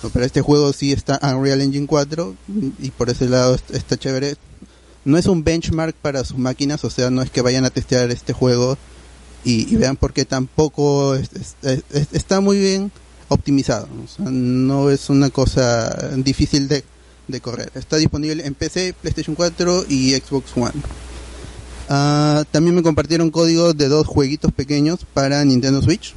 [0.03, 2.35] No, pero este juego sí está Unreal Engine 4
[2.79, 4.35] y por ese lado est- está chévere.
[5.05, 8.11] No es un benchmark para sus máquinas, o sea, no es que vayan a testear
[8.11, 8.77] este juego
[9.43, 11.29] y, y vean por qué tampoco es-
[11.63, 12.91] es- es- está muy bien
[13.29, 13.87] optimizado.
[14.19, 16.83] no es una cosa difícil de,
[17.27, 17.71] de correr.
[17.75, 20.71] Está disponible en PC, PlayStation 4 y Xbox One.
[21.89, 26.13] Ah, también me compartieron códigos de dos jueguitos pequeños para Nintendo Switch.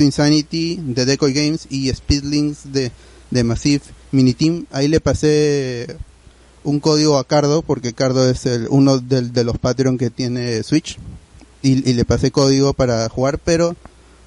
[0.00, 2.90] Insanity de Decoy Games y Speedlinks de,
[3.30, 4.66] de Massive Mini Team.
[4.70, 5.96] Ahí le pasé
[6.64, 10.62] un código a Cardo porque Cardo es el, uno del- de los Patreon que tiene
[10.62, 10.98] Switch
[11.62, 13.74] y, y le pasé código para jugar, pero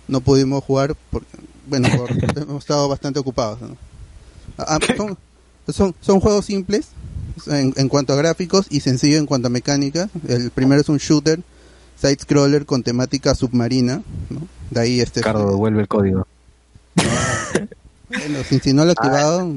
[0.07, 1.37] no pudimos jugar porque,
[1.67, 3.61] bueno, por- hemos estado bastante ocupados.
[3.61, 3.77] ¿no?
[4.57, 5.17] Ah, son,
[5.67, 6.87] son, son juegos simples
[7.47, 10.09] en, en cuanto a gráficos y sencillo en cuanto a mecánica.
[10.27, 11.41] El primero es un shooter
[11.99, 14.47] side scroller con temática submarina, ¿no?
[14.71, 16.27] De ahí este Ricardo, devuelve el código.
[18.09, 19.47] bueno, si, si no lo he activado,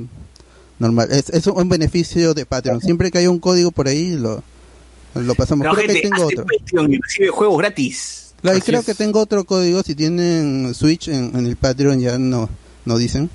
[0.78, 1.08] normal.
[1.10, 2.80] Es, es un beneficio de Patreon.
[2.80, 4.42] Siempre que haya un código por ahí, lo,
[5.14, 5.64] lo pasamos.
[5.64, 6.46] Pero creo que gente, tengo hace otro.
[6.46, 8.34] Patreon y recibe juegos gratis.
[8.40, 8.86] Claro, y creo es.
[8.86, 9.82] que tengo otro código.
[9.82, 12.48] Si tienen Switch en, en el Patreon, ya no,
[12.84, 13.30] no dicen.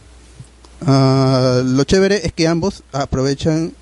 [0.86, 3.74] Ah, lo chévere es que ambos aprovechan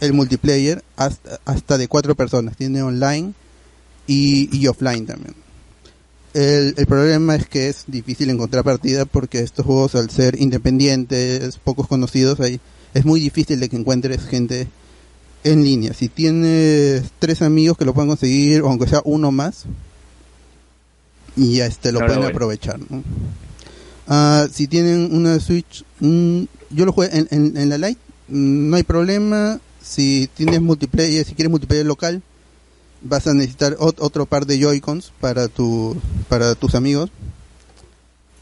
[0.00, 2.56] el multiplayer hasta, hasta de cuatro personas.
[2.56, 3.34] Tiene online
[4.06, 5.34] y, y offline también.
[6.34, 11.58] El, el problema es que es difícil encontrar partida porque estos juegos al ser independientes,
[11.62, 12.60] pocos conocidos, ahí
[12.92, 14.66] es muy difícil de que encuentres gente
[15.44, 15.94] en línea.
[15.94, 19.64] Si tienes tres amigos que lo puedan conseguir, o aunque sea uno más,
[21.36, 22.34] y ya este lo Claro, pueden bueno.
[22.36, 22.80] aprovechar.
[22.90, 23.02] ¿no?
[24.08, 28.76] Ah, si tienen una Switch, mm, yo lo en, en, en la Lite, mm, no
[28.76, 29.60] hay problema.
[29.82, 32.22] Si tienes multiplayer, si quieres multiplayer local,
[33.04, 35.96] vas a necesitar ot- otro par de Joy-Cons para, tu,
[36.28, 37.10] para tus amigos.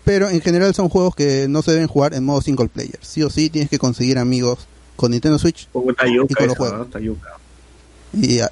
[0.04, 2.98] Pero en general son juegos que no se deben jugar en modo single player.
[3.02, 4.60] Sí o sí tienes que conseguir amigos
[4.96, 5.68] con Nintendo Switch
[6.30, 6.88] Y con los juegos.
[7.00, 7.28] yuca.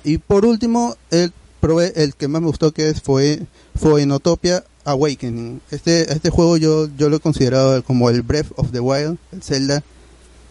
[0.05, 3.41] y, por último, el, probé el que más me gustó que es fue
[3.75, 5.61] Foenotopia Awakening.
[5.71, 9.43] Este, este juego yo, yo lo he considerado como el Breath of the Wild, el
[9.43, 9.83] Zelda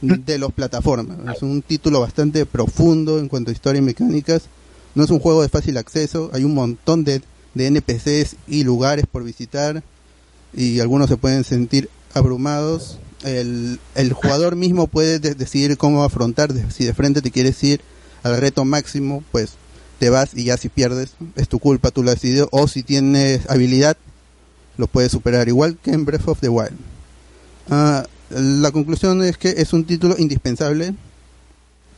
[0.01, 1.18] de los plataformas.
[1.36, 4.43] Es un título bastante profundo en cuanto a historia y mecánicas.
[4.95, 7.21] No es un juego de fácil acceso, hay un montón de,
[7.53, 9.83] de NPCs y lugares por visitar
[10.53, 12.97] y algunos se pueden sentir abrumados.
[13.23, 17.81] El, el jugador mismo puede de- decidir cómo afrontar, si de frente te quieres ir
[18.23, 19.51] al reto máximo, pues
[19.99, 22.19] te vas y ya si pierdes es tu culpa, tú lo has
[22.51, 23.97] o si tienes habilidad
[24.77, 26.71] lo puedes superar, igual que en Breath of the Wild.
[27.69, 30.95] Ah, la conclusión es que es un título indispensable,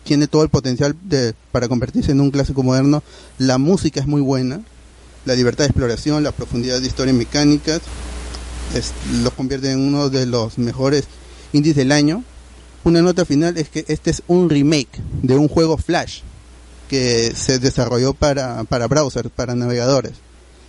[0.04, 0.95] tiene todo el potencial
[1.52, 3.04] para convertirse en un clásico moderno,
[3.38, 4.62] la música es muy buena,
[5.26, 7.82] la libertad de exploración, la profundidad de historia y mecánicas,
[8.74, 8.93] es-
[9.24, 11.06] lo convierte en uno de los mejores
[11.54, 12.24] indies del año.
[12.84, 14.89] Una nota final es que este es un remake
[15.22, 16.22] de un juego Flash
[16.89, 20.14] que se desarrolló para, para browser, para navegadores.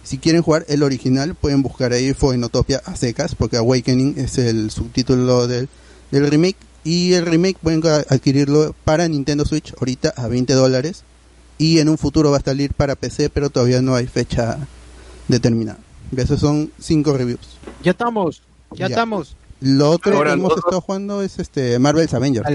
[0.05, 4.71] Si quieren jugar el original, pueden buscar ahí Foenotopia a secas, porque Awakening es el
[4.71, 5.69] subtítulo del,
[6.11, 6.57] del remake.
[6.85, 11.05] Y el remake pueden a- adquirirlo para Nintendo Switch ahorita a 20 dólares.
[11.59, 14.59] Y en un futuro va a salir para PC, pero todavía no hay fecha
[15.29, 15.79] determinada.
[16.15, 17.59] Y esos son cinco reviews.
[17.83, 18.87] Ya estamos, ya, Ya.
[18.89, 19.37] estamos.
[19.61, 22.47] Lo otro Ahora, que hemos lo- estado jugando es este Marvel's Avengers.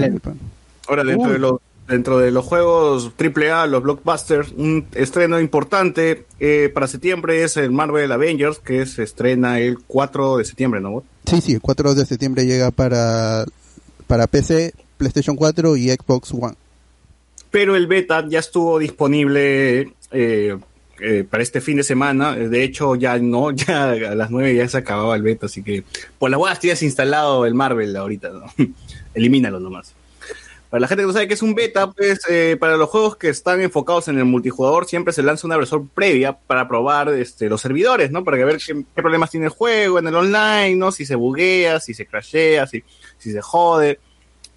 [0.86, 6.70] Ahora, dentro de, los, dentro de los juegos AAA, los blockbusters, un estreno importante eh,
[6.72, 11.02] para septiembre es el Marvel Avengers, que se estrena el 4 de septiembre, ¿no?
[11.24, 13.44] Sí, sí, el 4 de septiembre llega para,
[14.08, 16.56] para PC, PlayStation 4 y Xbox One.
[17.52, 20.56] Pero el beta ya estuvo disponible eh,
[21.00, 22.34] eh, para este fin de semana.
[22.34, 25.84] De hecho, ya no, ya a las 9 ya se acababa el beta, así que
[26.18, 28.52] por las huevas tienes instalado el Marvel ahorita, ¿no?
[29.14, 29.94] Elimínalo nomás.
[30.70, 33.16] Para la gente que no sabe qué es un beta, pues eh, para los juegos
[33.16, 37.48] que están enfocados en el multijugador siempre se lanza una versión previa para probar este,
[37.48, 38.22] los servidores, ¿no?
[38.22, 40.92] Para que ver qué, qué problemas tiene el juego en el online, ¿no?
[40.92, 42.84] Si se buguea, si se crashea, si,
[43.18, 43.98] si se jode,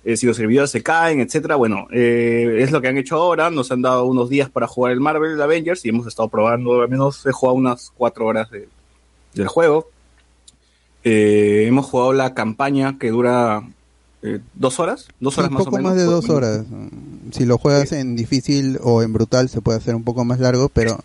[0.03, 1.55] eh, si los servidores se caen, etcétera.
[1.55, 3.49] Bueno, eh, es lo que han hecho ahora.
[3.51, 6.89] Nos han dado unos días para jugar el Marvel Avengers y hemos estado probando, al
[6.89, 8.67] menos he jugado unas cuatro horas de-
[9.33, 9.89] del juego.
[11.03, 13.63] Eh, hemos jugado la campaña que dura
[14.21, 15.91] eh, dos horas, dos horas un más poco o menos.
[15.93, 16.63] más de dos horas.
[17.31, 20.69] Si lo juegas en difícil o en brutal se puede hacer un poco más largo,
[20.69, 20.99] pero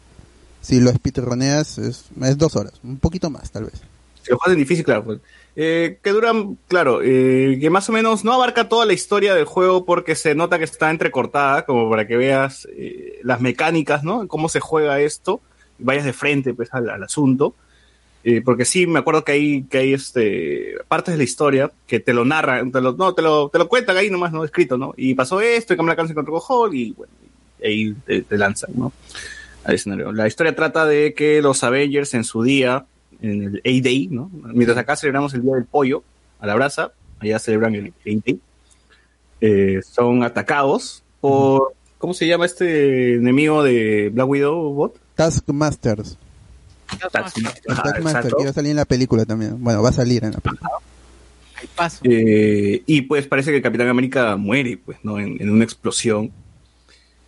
[0.61, 3.75] si lo speedroneas es, es dos horas, un poquito más tal vez.
[4.23, 5.05] Si lo juegas en difícil, claro.
[5.05, 5.21] pues.
[5.59, 9.47] Eh, que duran, claro, eh, que más o menos no abarca toda la historia del
[9.47, 14.29] juego porque se nota que está entrecortada, como para que veas eh, las mecánicas, ¿no?
[14.29, 15.41] Cómo se juega esto,
[15.79, 17.55] y vayas de frente pues al, al asunto.
[18.29, 22.01] Eh, porque sí, me acuerdo que hay, que hay este, partes de la historia que
[22.01, 24.45] te lo narran, te lo, no, te lo, te lo cuentan ahí nomás, ¿no?
[24.45, 24.95] Escrito, ¿no?
[24.97, 27.13] Y pasó esto, y Kamala Khan se encontró con Hulk, y bueno,
[27.63, 28.93] ahí te, te lanzan, ¿no?
[29.63, 30.11] Al escenario.
[30.11, 32.87] La historia trata de que los Avengers en su día,
[33.21, 34.31] en el A-Day, ¿no?
[34.33, 36.03] Mientras acá celebramos el Día del Pollo,
[36.39, 38.41] a la brasa, allá celebran el A-Day,
[39.41, 44.99] eh, son atacados por, ¿cómo se llama este enemigo de Black Widow bot?
[45.15, 46.19] Taskmasters.
[47.11, 47.73] Taskmaster.
[48.01, 48.37] Exacto.
[48.37, 49.63] que iba a salir en la película también.
[49.63, 50.71] Bueno, va a salir en la película.
[51.57, 52.01] Hay paso.
[52.05, 55.19] Eh, y pues parece que el Capitán América muere, pues, ¿no?
[55.19, 56.31] En, en una explosión.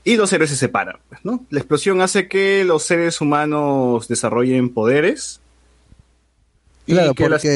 [0.05, 1.45] Y los héroes se separan, pues, ¿no?
[1.51, 5.41] La explosión hace que los seres humanos desarrollen poderes.
[6.95, 7.49] Claro, que la porque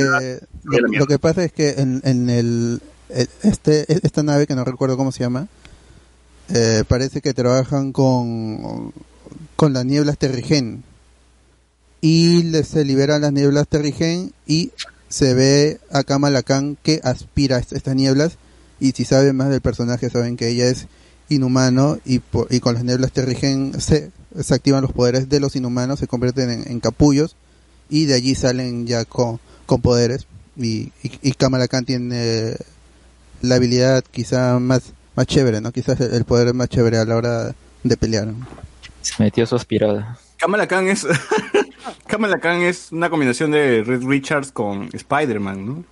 [0.98, 4.96] lo, que pasa es que en, en el el- este esta nave que no recuerdo
[4.96, 5.48] cómo se llama
[6.48, 8.92] eh, parece que trabajan con
[9.56, 10.82] con las nieblas terrigen.
[12.00, 14.72] Y les- se liberan las nieblas terrigen y
[15.08, 18.38] se ve a Kamala Khan que aspira a est- estas nieblas.
[18.80, 20.86] Y si saben más del personaje saben que ella es
[21.28, 22.20] inhumano y,
[22.50, 24.10] y con las nieblas terrigen se,
[24.42, 27.36] se activan los poderes de los inhumanos, se convierten en, en capullos
[27.92, 30.26] y de allí salen ya con, con poderes
[30.56, 32.56] y, y, y Kamala Khan tiene
[33.42, 35.72] la habilidad quizá más, más chévere, ¿no?
[35.72, 38.26] Quizás el, el poder más chévere a la hora de pelear.
[38.28, 38.46] ¿no?
[39.02, 40.18] Se metió su aspirada.
[40.38, 41.06] Kamala Khan es.
[42.06, 45.84] Kamala Khan es una combinación de Red Richards con Spider-Man, ¿no?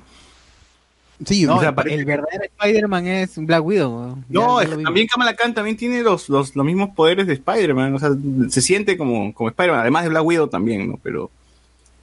[1.27, 4.25] Sí, No, o sea, el- parece- el verdadero Spider-Man es Black Widow.
[4.31, 7.95] No, es también Kamala Khan también tiene los, los, los mismos poderes de Spider-Man.
[7.95, 8.11] O sea,
[8.49, 10.99] se siente como, como Spider-Man, además de Black Widow también, ¿no?
[11.03, 11.31] Pero,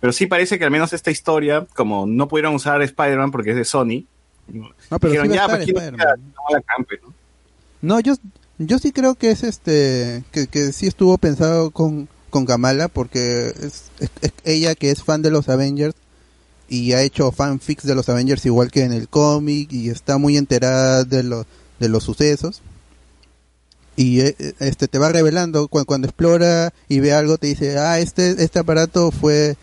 [0.08, 3.58] pero sí parece que al menos esta historia, como no pudieron usar Spider-Man porque es
[3.58, 4.06] de Sony,
[4.48, 4.70] No,
[5.02, 5.66] pero sí dijeron, ya, pues
[6.66, 7.14] Khan, pues, ¿no?
[7.82, 8.14] No, yo,
[8.58, 13.48] yo sí creo que es este, que, que sí estuvo pensado con, con Kamala porque
[13.48, 15.96] es, es- es ella que es fan de los Avengers
[16.70, 20.38] y ha hecho fanfics de los Avengers igual que en el cómic y está muy
[20.38, 21.46] enterada de los,
[21.80, 22.62] de los sucesos.
[23.98, 28.00] Y eh, este te va revelando cu- cuando, explora y ve algo te dice, ah,
[28.00, 29.58] este, este aparato fue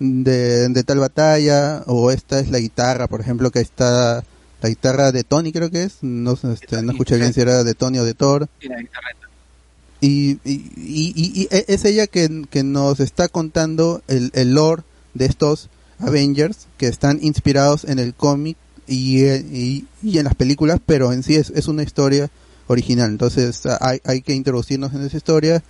[0.00, 4.22] de, de tal batalla o esta es la guitarra, por ejemplo, que está
[4.60, 7.74] la guitarra de Tony creo que es, no, este, no escuché bien si era de
[7.74, 8.48] Tony o de Thor.
[10.00, 14.54] Y, y, y- y- y e- es ella que, que nos está contando el, el
[14.54, 14.82] lore
[15.14, 15.68] de estos
[15.98, 19.44] Avengers que están inspirados en el cómic y, eh,
[20.02, 22.30] en las películas, pero en sí es, es una historia
[22.68, 23.10] original.
[23.10, 25.62] Entonces hay, hay que introducirnos en esa historia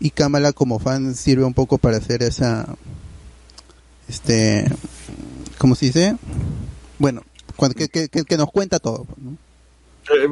[0.00, 2.66] y Kamala como fan sirve un poco para hacer esa,
[4.08, 4.64] este,
[5.58, 6.16] ¿cómo se dice?
[6.98, 7.22] Bueno,
[7.56, 9.06] cuando, que, que, que- que nos cuenta todo.
[9.16, 9.36] ¿no?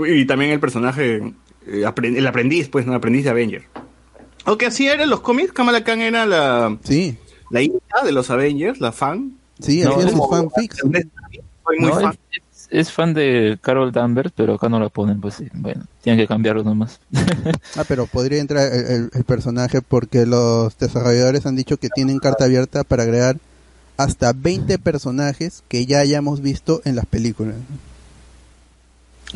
[0.07, 1.17] Eh, Y también el personaje,
[1.67, 2.93] eh, el aprendiz, pues, ¿no?
[2.93, 3.65] El aprendiz de Avenger.
[4.45, 7.17] Aunque así era en los cómics, Kamala Khan era la, Sí,
[7.51, 9.37] la hija de los Avengers, la fan.
[9.61, 10.01] sí, No.
[10.01, 12.15] Soy muy No, fan.
[12.31, 15.47] es, es fan de Carol Danvers, pero acá no la ponen, pues sí.
[15.53, 17.01] Bueno, tienen que cambiarlo nomás.
[17.77, 22.19] Ah, pero podría entrar el, el- el personaje porque los desarrolladores han dicho que tienen
[22.19, 23.37] carta abierta para agregar
[23.97, 27.57] hasta 20 personajes que ya hayamos visto en las películas.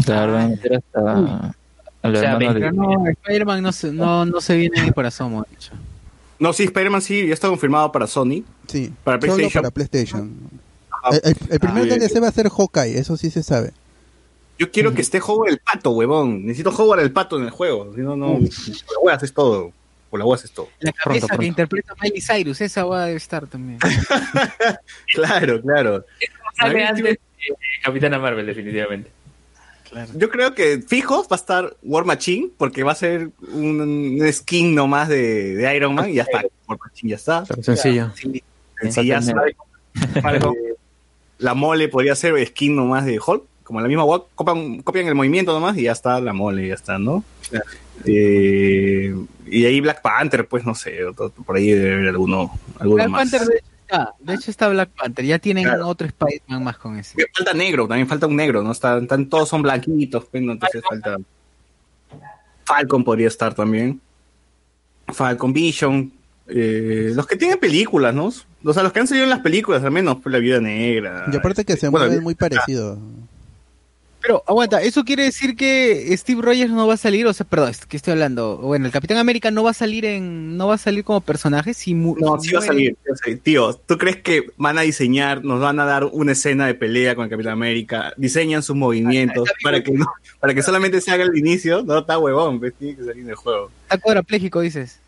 [0.04, 1.54] Claro, van hasta
[2.02, 2.72] O sea, de...
[2.72, 5.42] no, Spider-Man no se, no, no se viene ni por asomo.
[5.48, 5.72] de hecho.
[6.38, 8.42] No, sí, Spider-Man sí, ya está confirmado para Sony.
[8.66, 9.62] Sí, Para solo PlayStation.
[9.62, 10.30] para PlayStation.
[11.12, 11.96] El, el- el primer Ah.
[11.96, 13.72] DLC va a ser Hawkeye, eso sí se sabe.
[14.58, 16.44] Yo quiero que esté Howard el pato, huevón.
[16.46, 17.92] Necesito Howard el pato en el juego.
[17.94, 18.38] Si no, no.
[19.02, 19.72] Hueá haces todo.
[20.11, 20.68] Por la hueá haces todo.
[20.80, 21.40] La cabeza pronto.
[21.40, 23.78] que interpreta Miley Cyrus, esa va a estar también.
[25.14, 26.04] Claro, claro.
[26.58, 27.18] Sale antes
[27.82, 29.11] Capitana Marvel, definitivamente.
[30.14, 34.32] Yo creo que fijo va a estar War Machine, porque va a ser un, un
[34.32, 36.42] skin nomás de, de Iron Man y ya está.
[36.68, 37.44] War Machine ya está.
[37.61, 38.11] Sencillo.
[38.14, 38.42] Sí,
[38.80, 39.32] sencillazo.
[39.92, 40.74] Eh,
[41.38, 44.04] La mole podría ser skin nomás de Hulk, como la misma
[44.36, 47.24] copian, copian el movimiento nomás y ya está la mole, ya está, ¿no?
[48.07, 49.14] Eh,
[49.46, 50.98] y ahí Black Panther, pues no sé,
[51.44, 53.30] por ahí debe haber alguno, alguno Black más.
[53.30, 55.88] Panther de hecho está, de hecho está Black Panther, ya tienen Claro.
[55.88, 57.16] otro Spider-Man más con ese.
[57.34, 58.72] Falta negro, también falta un negro, ¿no?
[58.72, 60.53] Están, están- todos son blanquitos, pues, ¿no?
[60.53, 61.16] entonces falta.
[62.64, 64.01] Falcon podría estar también.
[65.09, 66.12] Falcon Vision.
[66.53, 68.32] eh, los que tienen películas, ¿no?
[68.64, 71.26] O sea, los que han salido en las películas, al menos, pues, La Vida Negra.
[71.32, 72.98] Y aparte que se Bueno, mueven muy parecido.
[74.20, 77.26] Pero aguanta, ¿eso quiere decir que Steve Rogers no va a salir?
[77.26, 78.58] O sea, perdón, es que estoy hablando.
[78.58, 81.72] Bueno, el Capitán América no va a salir en, no va a salir como personaje
[81.72, 82.96] si No, si sí va a salir.
[83.42, 87.14] Tío, ¿tú crees que van a diseñar, nos van a dar una escena de pelea
[87.14, 88.12] con el Capitán América?
[88.18, 90.06] Diseñan sus movimientos para que no,
[90.38, 91.82] para que solamente se haga el inicio.
[91.82, 93.70] No, está huevón, pues, tiene que salir del juego.
[93.84, 95.00] Está cuadrapléjico, dices.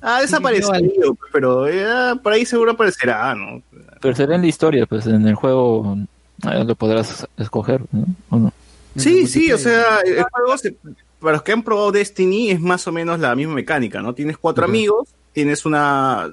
[0.00, 3.62] Ah, desaparecido, pero eh, por ahí seguro aparecerá, ¿no?
[4.00, 5.98] Pero será en la historia, pues en el juego
[6.42, 8.06] lo podrás escoger, ¿no?
[8.30, 8.52] ¿O no?
[8.96, 10.76] Sí, sí, o sea, el juego, se-
[11.20, 14.14] para los que han probado Destiny, es más o menos la misma mecánica, ¿no?
[14.14, 16.30] Tienes cuatro amigos, tienes una...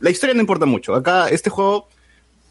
[0.00, 0.94] La historia no importa mucho.
[0.94, 1.88] Acá, este juego,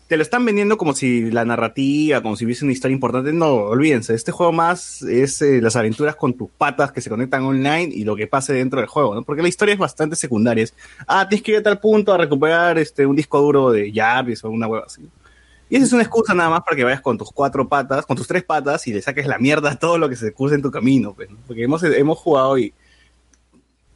[0.08, 3.32] te lo están vendiendo como si la narrativa, como si hubiese una historia importante.
[3.32, 7.43] No, olvídense, este juego más es eh, las aventuras con tus patas que se conectan
[7.43, 9.24] online y lo que pase dentro del juego, ¿no?
[9.24, 10.64] Porque la historia es bastante secundaria.
[10.66, 10.74] Es,
[11.08, 14.43] ah, tienes que ir a tal punto a recuperar este, un disco duro de Jarvis
[14.43, 15.02] o una hueva así.
[15.70, 18.15] Y esa es una excusa nada más para que vayas con tus cuatro patas, con
[18.15, 20.61] tus tres patas y le saques la mierda a todo lo que se cruce en
[20.61, 21.13] tu camino.
[21.13, 21.38] pues, ¿no?
[21.45, 22.74] Porque hemos, hemos jugado y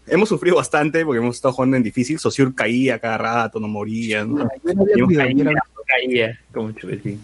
[0.07, 2.19] hemos sufrido bastante porque hemos estado jugando en difícil.
[2.19, 4.28] Sociur caía cada rato, no moría.
[5.86, 7.22] Caía como chupetín.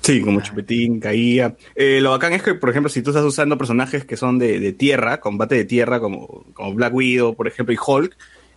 [0.00, 1.56] Sí, como chupetín, caía.
[1.74, 4.60] Eh, lo bacán es que, por ejemplo, si tú estás usando personajes que son de,
[4.60, 8.16] de tierra, combate de tierra, como, como Black Widow, por ejemplo, y Hulk,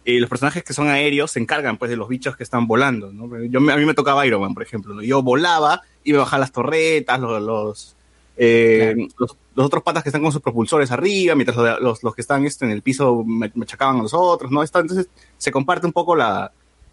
[0.10, 3.12] eh, los personajes que son aéreos se encargan pues de los bichos que están volando,
[3.12, 3.28] ¿no?
[3.43, 5.01] Yo, a mí me tocaba Iron Man, por ejemplo, ¿no?
[5.03, 7.95] Yo volaba, iba a bajar las torretas, los, los,
[8.38, 12.16] eh, los, los otros patas que están con sus propulsores arriba, mientras los, los, los
[12.16, 14.64] que están este, en el piso me, me achacaban a los otros, ¿no?
[14.64, 16.51] Está- entonces se comparte un poco la,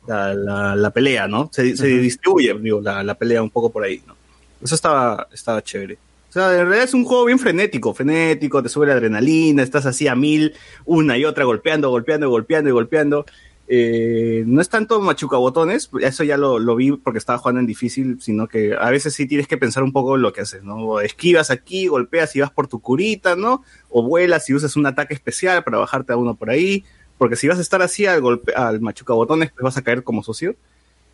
[0.08, 1.48] la, la- la pelea, ¿no?
[1.52, 4.16] Se, se distribuye, digo, la, la pelea un poco por ahí, ¿no?
[4.62, 5.98] Eso estaba, estaba chévere.
[6.34, 9.86] O sea, en realidad es un juego bien frenético, frenético, te sube la adrenalina, estás
[9.86, 10.52] así a mil,
[10.84, 13.24] una y otra, golpeando, golpeando, golpeando y golpeando.
[13.68, 18.48] Eh, no es tanto machucabotones, eso ya lo, vi porque estaba jugando en difícil, sino
[18.48, 20.98] que a veces sí tienes que pensar un poco lo que haces, ¿no?
[20.98, 23.62] Esquivas aquí, golpeas y vas por tu curita, ¿no?
[23.88, 26.84] O vuelas y usas un ataque especial para bajarte a uno por ahí,
[27.16, 30.24] porque si vas a estar así al, golpe, al machucabotones, pues vas a caer como
[30.24, 30.56] socio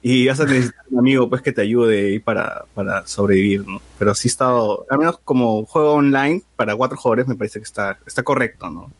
[0.02, 3.82] y vas a necesitar un amigo pues que te ayude para, para sobrevivir, ¿no?
[3.98, 7.98] Pero sí está, al menos como juego online para cuatro jugadores me parece que está,
[8.06, 8.90] está correcto, ¿no?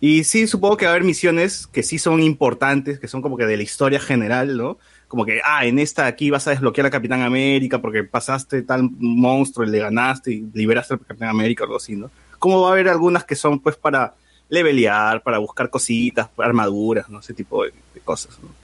[0.00, 3.36] Y sí, supongo que va a haber misiones que sí son importantes, que son como
[3.36, 4.78] que de la historia general, ¿no?
[5.06, 8.90] Como que, ah, en esta aquí vas a desbloquear a Capitán América porque pasaste tal
[8.98, 12.10] monstruo y le ganaste y liberaste al Capitán América o algo así, ¿no?
[12.38, 14.14] Como va a haber algunas que son pues para
[14.48, 17.20] levelear, para buscar cositas, armaduras, ¿no?
[17.20, 18.61] Ese tipo de, de cosas, ¿no?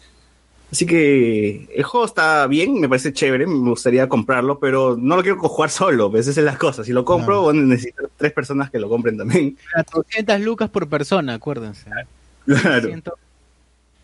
[0.70, 5.22] Así que el juego está bien, me parece chévere, me gustaría comprarlo, pero no lo
[5.22, 6.84] quiero jugar solo, pues esa es la cosa.
[6.84, 9.56] Si lo compro, bueno, necesito tres personas que lo compren también.
[9.72, 11.88] 400 lucas por persona, acuérdense.
[12.44, 12.88] Claro.
[12.88, 13.02] 100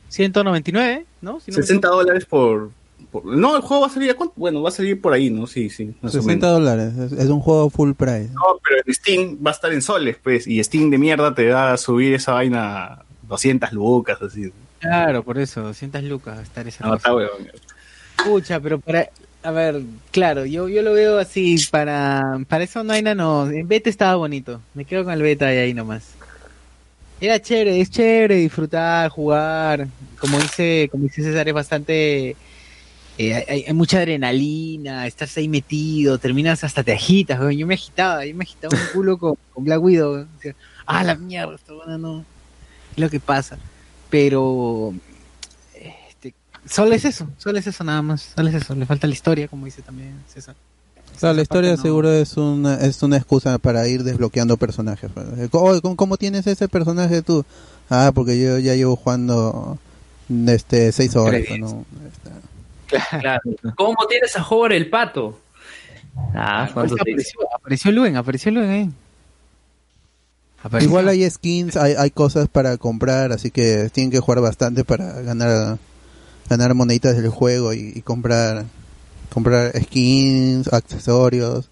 [0.09, 1.41] 199, ¿no?
[1.41, 2.71] Si no me 60 dólares por,
[3.11, 4.35] por- No, el juego va a salir a cuánto?
[4.37, 5.47] Bueno, va a salir por ahí, ¿no?
[5.47, 5.93] Sí, sí.
[6.01, 6.61] más o 60 menos.
[6.61, 6.97] dólares.
[6.97, 8.31] Es, es un juego full price.
[8.33, 10.47] No, pero en Steam va a estar en soles, pues.
[10.47, 14.53] Y Steam de mierda te da a subir esa vaina a 200 lucas, así.
[14.85, 16.97] Claro, por eso, 200 lucas estar esa No, cosa.
[16.99, 17.49] está huevón.
[18.23, 19.11] Pucha, pero para,
[19.43, 19.83] a ver,
[20.13, 23.91] claro, yo, yo lo veo así, para, para eso no hay nada, no, en beta
[23.91, 26.19] estaba bonito, me quedo con el beta y ahí nomás.
[27.21, 32.39] Era chévere, es chévere disfrutar, jugar, como dice, como dice César, es bastante,
[33.19, 37.53] eh, hay, hay mucha adrenalina, estás ahí metido, terminas hasta te agitas, weón.
[37.59, 40.33] yo me agitaba, yo me agitaba un culo con, con Black Widow, weón.
[40.37, 40.57] Decía,
[40.87, 42.27] ah, la mierda, esta buena no,
[42.97, 43.59] es lo que pasa,
[44.11, 44.93] pero
[45.75, 46.35] este,
[46.69, 49.49] solo es eso, solo es eso nada más, solo es eso, le falta la historia,
[49.49, 50.55] como dice también César.
[51.19, 55.11] Claro, la historia no- seguro es una, es una excusa para ir desbloqueando personajes.
[55.15, 55.27] pues.
[55.53, 57.45] Oye, ¿cómo, cómo tienes ese personaje tú?
[57.89, 59.79] Ah, porque yo ya llevo jugando
[60.49, 61.43] este seis horas.
[61.59, 61.85] ¿no?
[63.21, 63.41] Claro.
[63.77, 65.39] ¿Cómo tienes a Howard el pato?
[66.35, 68.91] Ah, ¿cuánto te apareció, apareció Luen, apareció Luen ahí.
[70.65, 70.89] Apareció.
[70.89, 75.21] Igual hay skins, hay, hay cosas para comprar, así que tienen que jugar bastante para
[75.21, 75.79] ganar
[76.51, 78.65] ganar moneditas del juego y, y comprar
[79.33, 81.69] comprar skins, accesorios.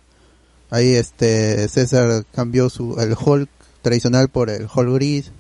[0.71, 3.49] Ahí este César cambió su el Hulk
[3.83, 5.33] tradicional por el Hulk gris.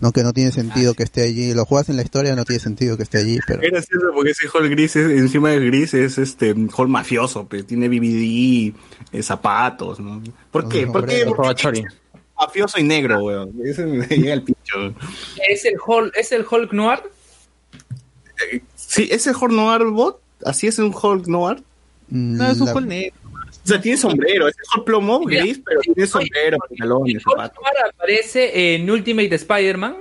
[0.00, 1.54] No que no tiene sentido que esté allí.
[1.54, 4.32] Lo juegas en la historia, no tiene sentido que esté allí, pero Es gracioso porque
[4.32, 8.74] ese hall gris, es- encima del gris, es este hall mafioso, pues tiene BBD,
[9.12, 10.20] eh, zapatos, ¿no?
[10.50, 10.88] ¿Por qué?
[10.88, 11.20] ¿Por qué?
[11.22, 11.84] El ¿Por qué Chori.
[12.38, 13.52] Mafioso y negro, weón?
[13.64, 14.94] Ese me llega al pincho.
[15.48, 17.00] ¿Es el Hulk, ¿es el Hulk Noir?
[18.74, 21.62] Sí, ese Hulk Noir bot, así es un Hulk Noir.
[22.08, 23.14] No, es un la- Hulk negro.
[23.64, 27.58] O sea, tiene sombrero, es Hulk plomo gris, pero tiene sombrero, pantalones, El Hulk zapatos.
[27.62, 29.96] Noir aparece en Ultimate Spider-Man,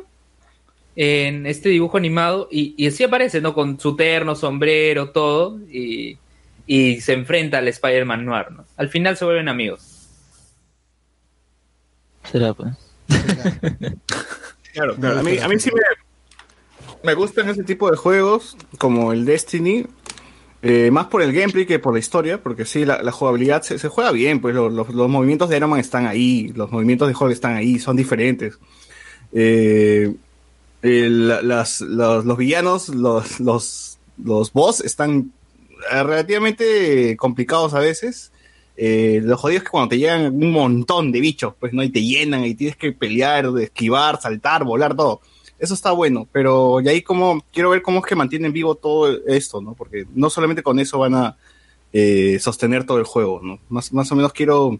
[0.95, 3.53] en este dibujo animado, y, y así aparece, ¿no?
[3.53, 6.17] Con su terno, sombrero, todo, y,
[6.65, 8.65] y se enfrenta al Spider-Man Noir, ¿no?
[8.77, 9.90] Al final se vuelven amigos.
[12.31, 12.73] Será, pues.
[14.73, 15.19] Claro, claro.
[15.19, 15.81] A mí, a mí sí me,
[17.03, 19.85] me gustan ese tipo de juegos, como el Destiny,
[20.61, 23.77] eh, más por el gameplay que por la historia, porque sí, la, la jugabilidad se,
[23.79, 27.07] se juega bien, pues lo- los, los movimientos de Iron Man están ahí, los movimientos
[27.09, 28.57] de Hulk están ahí, son diferentes.
[29.33, 30.13] Eh,
[30.83, 35.31] el- las- los, los villanos, los, los, los boss están
[35.91, 38.30] eh, relativamente complicados a veces.
[38.83, 41.89] Eh, lo jodido es que cuando te llegan un montón de bichos, pues no, y
[41.89, 45.21] te llenan y tienes que pelear, esquivar, saltar, volar, todo.
[45.59, 49.23] Eso está bueno, pero y ahí como quiero ver cómo es que mantienen vivo todo
[49.27, 49.75] esto, ¿no?
[49.75, 51.37] Porque no solamente con eso van a
[51.93, 53.59] eh, sostener todo el juego, ¿no?
[53.69, 54.79] Más, más o menos quiero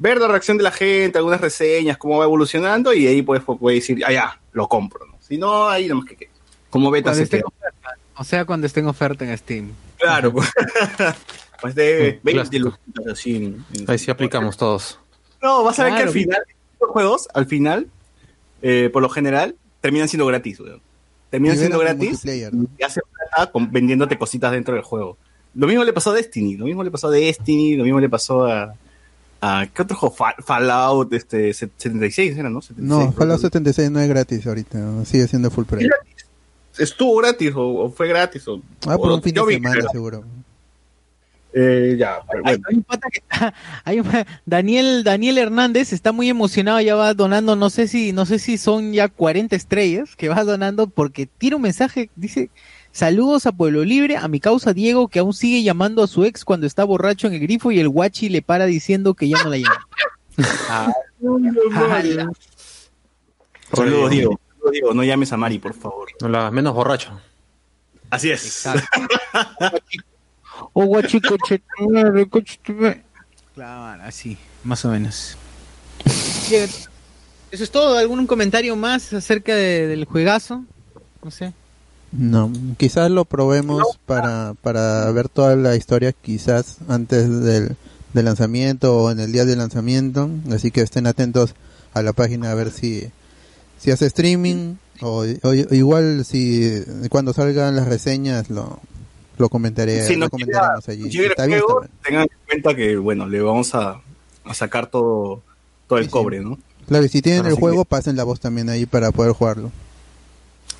[0.00, 3.76] ver la reacción de la gente, algunas reseñas, cómo va evolucionando y ahí pues puede
[3.76, 5.14] decir, ah, ya, lo compro, ¿no?
[5.20, 6.28] Si no, ahí nomás que.
[6.68, 7.96] Como beta se oferta.
[8.16, 9.70] O sea, cuando esté en oferta en Steam.
[9.98, 10.34] Claro,
[11.74, 11.86] pues.
[11.86, 12.68] de 20 plástico.
[12.68, 13.36] lucitas así.
[13.36, 14.98] en- en- Ahí sí aplicamos todos.
[15.42, 16.40] No, vas a ver que al final,
[16.80, 17.88] los juegos, al final,
[18.62, 20.80] eh, por lo general, terminan siendo gratis, weón.
[21.30, 22.66] Terminan siendo gratis ¿no?
[22.78, 25.16] y hacen plata con- vendiéndote cositas dentro del juego.
[25.54, 28.08] Lo mismo le pasó a Destiny, lo mismo le pasó a Destiny, lo mismo le
[28.08, 28.74] pasó a...
[29.40, 30.14] a ¿Qué otro juego?
[30.14, 32.60] Fa- Fallout este, 76 era, ¿no?
[32.62, 35.04] 76, No, Fallout que- 76 no es gratis ahorita, ¿no?
[35.04, 35.88] sigue siendo full price.
[36.78, 38.46] Estuvo gratis o, o fue gratis.
[38.48, 40.24] O, Ah, por o- un fin de semana seguro.
[41.58, 42.64] Eh, ya, pero Hay, bueno.
[42.68, 43.54] hay un pata que está,
[43.84, 44.10] hay un-
[44.44, 48.58] Daniel, Daniel Hernández está muy emocionado, ya va donando, no sé si, no sé si
[48.58, 52.50] son ya 40 estrellas que va donando porque tiene un mensaje, dice,
[52.92, 56.44] saludos a Pueblo Libre, a mi causa Diego que aún sigue llamando a su ex
[56.44, 59.48] cuando está borracho en el grifo y el guachi le para diciendo que ya no
[59.48, 59.86] la llama.
[60.68, 60.92] Ah.
[63.72, 64.38] Saludos, Diego.
[64.60, 64.94] Saludos, Diego.
[64.94, 66.08] No llames a Mari, por favor.
[66.20, 67.18] No la menos borracho.
[68.10, 68.68] Así es.
[70.56, 70.70] Exacto.
[70.74, 73.02] Oh, guachi, coche, tu madre, coche, tu madre.
[73.54, 75.36] Claro, así, más o menos.
[76.50, 77.98] Eso es todo.
[77.98, 80.64] ¿Algún comentario más acerca de- del juegazo?
[81.22, 81.52] No sé.
[82.12, 87.76] No, quizás lo probemos para, para ver toda la historia, quizás antes del,
[88.12, 90.30] del lanzamiento o en el día del lanzamiento.
[90.52, 91.54] Así que estén atentos
[91.94, 93.08] a la página a ver si,
[93.78, 98.80] si hace streaming o, o igual si cuando salgan las reseñas lo,
[99.38, 101.04] lo comentaré, Si lo comentaremos allí.
[101.06, 101.90] Está bien, está bien.
[102.04, 104.00] tengan en cuenta que, bueno, le vamos a,
[104.44, 105.42] a sacar todo,
[105.86, 106.12] todo el Sí, sí.
[106.12, 106.58] cobre, ¿no?
[106.88, 109.32] Claro, y si tienen Ahora el sí juego, pasen la voz también ahí para poder
[109.32, 109.70] jugarlo.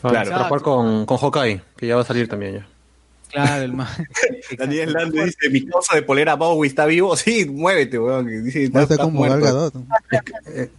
[0.03, 0.31] Claro.
[0.31, 2.67] Para jugar con, con Hawkeye, que ya va a salir también ya.
[3.33, 3.91] Claro, el más.
[4.59, 7.17] Daniel Lando dice, mi causa de polera Bowie está vivo.
[7.17, 8.45] Sí, muévete, weón.
[8.45, 9.23] Dice, ser está como.
[9.23, 9.75] Gal Gadot.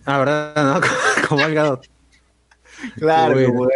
[0.05, 0.53] Ah, ¿verdad?
[0.81, 1.27] ¿No?
[1.27, 1.85] Como Gal Gadot.
[2.95, 3.67] Claro, como-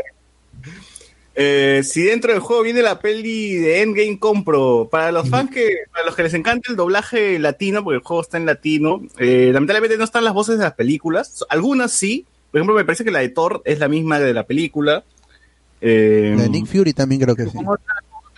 [1.33, 4.89] Eh, si dentro del juego viene la peli de Endgame, compro.
[4.91, 8.21] Para los fans que, para los que les encanta el doblaje latino, porque el juego
[8.21, 11.45] está en latino, eh, lamentablemente no están las voces de las películas.
[11.49, 12.25] Algunas sí.
[12.51, 15.05] Por ejemplo, me parece que la de Thor es la misma de la película.
[15.79, 17.57] Eh, La de Nick Fury también creo que sí.
[17.57, 17.77] la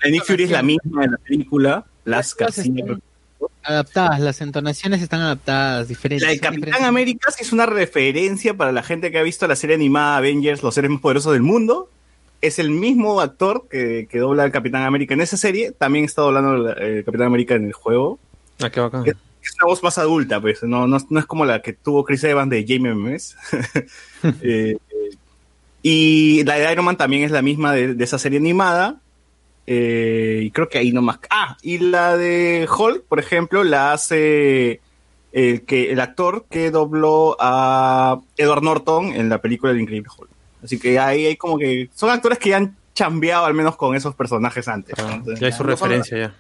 [0.04, 1.86] de Nick Fury es la misma de la película.
[2.06, 3.02] Las están
[3.64, 6.26] Adaptadas, las entonaciones están adaptadas, diferentes.
[6.26, 6.88] La de Capitán diferentes.
[6.88, 10.64] América sí es una referencia para la gente que ha visto la serie animada Avengers,
[10.64, 11.90] los seres más poderosos del mundo.
[12.44, 15.72] Es el mismo actor que, que dobla al Capitán América en esa serie.
[15.72, 18.20] También está doblando el Capitán América en el juego.
[18.62, 19.06] Ah, qué bacán.
[19.08, 20.62] Es una voz más adulta, pues.
[20.64, 23.36] No, no, no es como la que tuvo Chris Evans de Jamie Memes.
[24.42, 24.78] Eh,
[25.82, 29.02] y la de Iron Man también es la misma de, de esa serie animada.
[29.66, 31.20] Eh, y creo que ahí nomás.
[31.30, 34.82] Ah, y la de Hulk, por ejemplo, la hace
[35.32, 40.30] el, que, el actor que dobló a Edward Norton en la película El Increíble Hulk.
[40.64, 41.90] Así que ahí hay como que.
[41.94, 44.96] Son actores que ya han chambeado al menos con esos personajes antes.
[44.98, 46.36] Ah, Entonces, ya hay su referencia ya.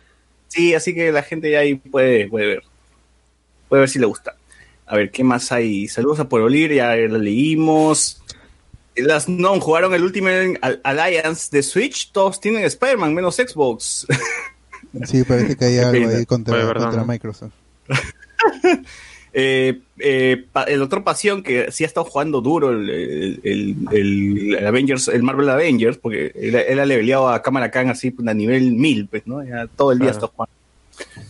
[0.47, 2.63] Sí, así que la gente ya ahí puede, puede ver.
[3.69, 4.36] Puede ver si le gusta.
[4.86, 5.88] A ver, ¿qué más hay?
[5.88, 8.21] Saludos a Pueblo Libre, ya lo leímos.
[8.95, 12.11] Las no jugaron el Ultimate Al- Alliance de Switch.
[12.11, 14.05] Todos tienen Spider-Man, menos Xbox.
[15.05, 17.03] Sí, parece que hay algo ahí contra, contra.
[17.03, 17.53] Microsoft.
[19.36, 24.56] Eh, eh, el otro pasión que sí ha estado jugando duro el, el, el- el-
[24.56, 28.28] el Avengers, el Marvel Avengers, porque él, él ha leveleado a Cámara Khan así pues,
[28.28, 29.44] a nivel 1000, pues, ¿no?
[29.44, 30.26] Ya todo el día Claro.
[30.26, 30.54] está jugando.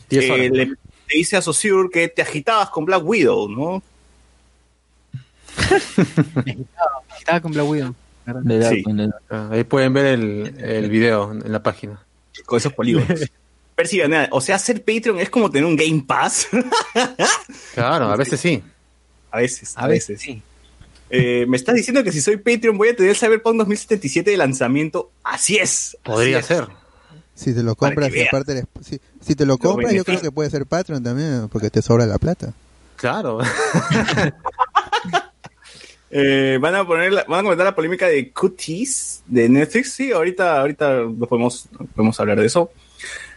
[0.10, 0.76] Eh, le, le
[1.14, 3.84] dice a Saussure que te agitabas con Black Widow, ¿no?
[7.18, 7.96] Estaba con Black Widow.
[8.70, 8.84] Sí.
[9.30, 12.00] Ah, Ahí pueden ver el, el video en la página.
[12.46, 13.30] Con esos polígonos.
[13.76, 16.48] Percy Banana, o sea, ser Patreon es como tener un Game Pass.
[17.74, 18.62] Claro, a veces sí.
[19.32, 20.22] a veces, a, veces.
[20.22, 20.42] sí.
[21.10, 25.12] Eh, me estás diciendo que si soy Patreon voy a tener Cyberpunk 2077 de lanzamiento.
[25.24, 25.98] Así es.
[26.04, 26.60] Podría así es.
[26.60, 26.68] ser.
[27.36, 30.68] Si te lo compras aparte si, si te lo compras yo creo que puede ser
[30.68, 32.54] Patreon también porque te sobra la plata.
[32.96, 33.40] Claro.
[36.16, 39.94] Eh, van a poner, la- van a comentar la polémica de Cuties de Netflix.
[39.94, 42.72] Sí, ahorita, ahorita nos podemos, podemos hablar de eso.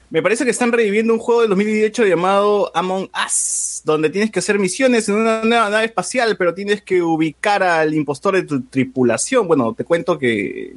[0.09, 4.38] Me parece que están reviviendo un juego del 2018 llamado Among Us, donde tienes que
[4.38, 8.62] hacer misiones en una nueva nave espacial, pero tienes que ubicar al impostor de tu
[8.62, 9.48] tripulación.
[9.48, 10.74] Bueno, te cuento que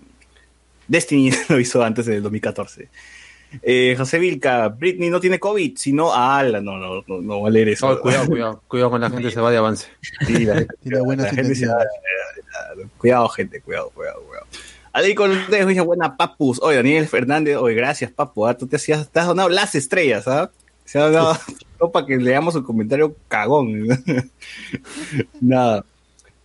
[0.87, 2.89] Destiny lo hizo antes del 2014.
[3.63, 6.59] Eh, José Vilca, Britney no tiene COVID, sino a Ala.
[6.61, 7.87] No, no, no, no va a leer eso.
[7.89, 8.63] No, cuidado, cuidado.
[8.67, 9.87] Cuidado con la gente, se va de avance.
[10.25, 11.75] Sí, la- Tiene buenas la gente se intenciones.
[11.75, 14.21] va- Cuidado, gente, cuidado, cuidado,
[14.93, 16.59] Adri Cortés dice, buena papus.
[16.61, 18.45] Oye, Daniel Fernández, oye, gracias, papu.
[18.47, 20.49] ah, Tú te, hacías, te has donado las estrellas, ¿ah?
[20.85, 21.37] Se ha dado
[21.93, 23.87] para que leamos un comentario cagón.
[25.41, 25.85] Nada.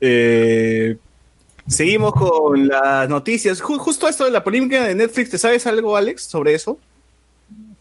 [0.01, 0.97] Eh,
[1.67, 3.63] seguimos con las noticias.
[3.63, 6.79] Ju- justo esto de la polémica de Netflix, ¿te sabes algo, Alex, sobre eso?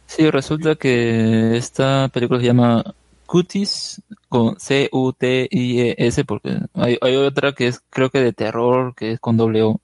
[0.07, 2.83] Sí, resulta que esta película se llama
[3.25, 9.19] Cuties con C-U-T-I-E-S porque hay, hay otra que es creo que de terror que es
[9.19, 9.79] con doble O.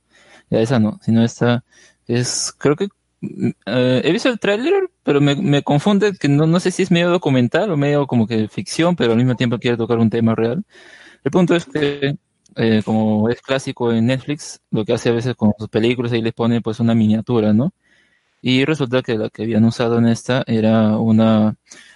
[0.50, 1.64] Ya esa no, sino esta
[2.08, 2.88] es creo que
[3.22, 6.84] mm, eh, he visto el tráiler, pero me, me confunde que no, no sé si
[6.84, 10.10] es medio documental o medio como que ficción, pero al mismo tiempo quiere tocar un
[10.10, 10.64] tema real.
[11.24, 12.18] El punto es que
[12.56, 16.22] eh, como es clásico en Netflix, lo que hace a veces con sus películas ahí
[16.22, 17.74] les pone pues una miniatura, ¿no?
[18.41, 21.56] Y resulta que la que habían usado en esta era una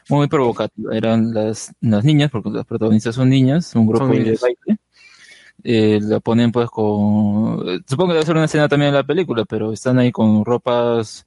[0.10, 0.96] muy provocativa.
[0.96, 4.42] Eran las, las niñas, porque las protagonistas son niñas, un grupo Son de niñas.
[4.42, 4.80] baile.
[5.64, 7.84] Eh, la ponen pues con...
[7.88, 11.26] Supongo que debe ser una escena también de la película, pero están ahí con ropas...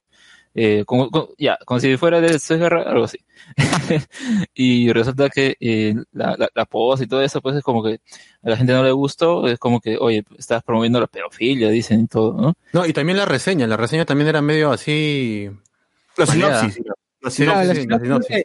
[0.53, 3.17] eh, con- ya, como si fuera de Guerra, algo así.
[4.53, 7.99] y resulta que eh, la, la, la pose y todo eso, pues es como que
[8.43, 12.01] a la gente no le gustó, es como que, oye, estás promoviendo la pedofilia, dicen
[12.01, 12.53] y todo, ¿no?
[12.73, 13.67] No, y también la reseña.
[13.67, 15.49] La reseña también era medio así.
[16.17, 16.79] La sinopsis.
[17.21, 17.67] La Sí, Claro, sinopsis.
[17.67, 18.43] la sí, la sinopsis sinopsis.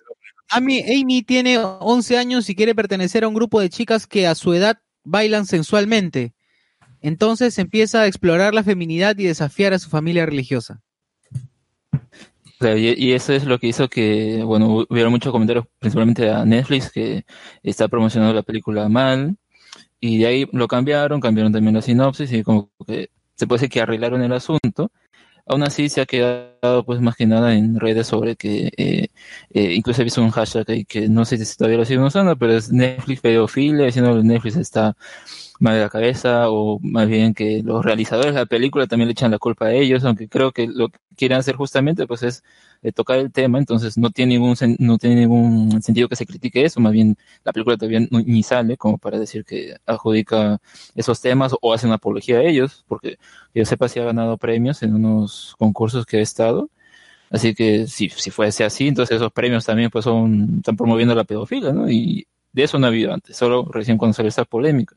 [0.51, 4.35] Amy, Amy tiene 11 años y quiere pertenecer a un grupo de chicas que a
[4.35, 6.34] su edad bailan sensualmente.
[7.00, 10.80] Entonces empieza a explorar la feminidad y desafiar a su familia religiosa.
[12.61, 16.92] Y, y eso es lo que hizo que, bueno, hubiera muchos comentarios, principalmente a Netflix,
[16.92, 17.24] que
[17.62, 19.36] está promocionando la película mal,
[19.98, 23.70] y de ahí lo cambiaron, cambiaron también la sinopsis, y como que se puede decir
[23.70, 24.92] que arreglaron el asunto.
[25.47, 29.09] Aún así se ha quedado, pues, más que nada en redes sobre que, eh,
[29.51, 32.36] eh, incluso he visto un hashtag ahí que no sé si todavía lo siguen usando,
[32.36, 34.97] pero es Netflix pedofilia, diciendo que Netflix está
[35.61, 39.12] mal de la cabeza, o más bien que los realizadores de la película también le
[39.12, 42.42] echan la culpa a ellos, aunque creo que lo que quieren hacer justamente, pues, es
[42.82, 46.64] eh, tocar el tema, entonces no tiene ningún no tiene ningún sentido que se critique
[46.64, 50.61] eso, más bien la película todavía ni sale como para decir que adjudica
[50.94, 53.18] esos temas o hace una apología a ellos, porque
[53.53, 56.70] que yo sepa si ha ganado premios en unos concursos que ha estado.
[57.30, 61.24] Así que si, si fuese así, entonces esos premios también pues son, están promoviendo la
[61.24, 61.90] pedofilia, ¿no?
[61.90, 64.96] Y de eso no ha habido antes, solo recién cuando salió esta polémica.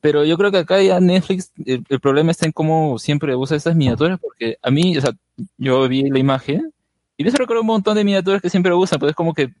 [0.00, 3.56] Pero yo creo que acá ya Netflix, el, el problema está en cómo siempre usa
[3.56, 5.12] estas miniaturas, porque a mí, o sea,
[5.58, 6.72] yo vi la imagen
[7.20, 9.52] y me recuerdo un montón de miniaturas que siempre usan, pues es como que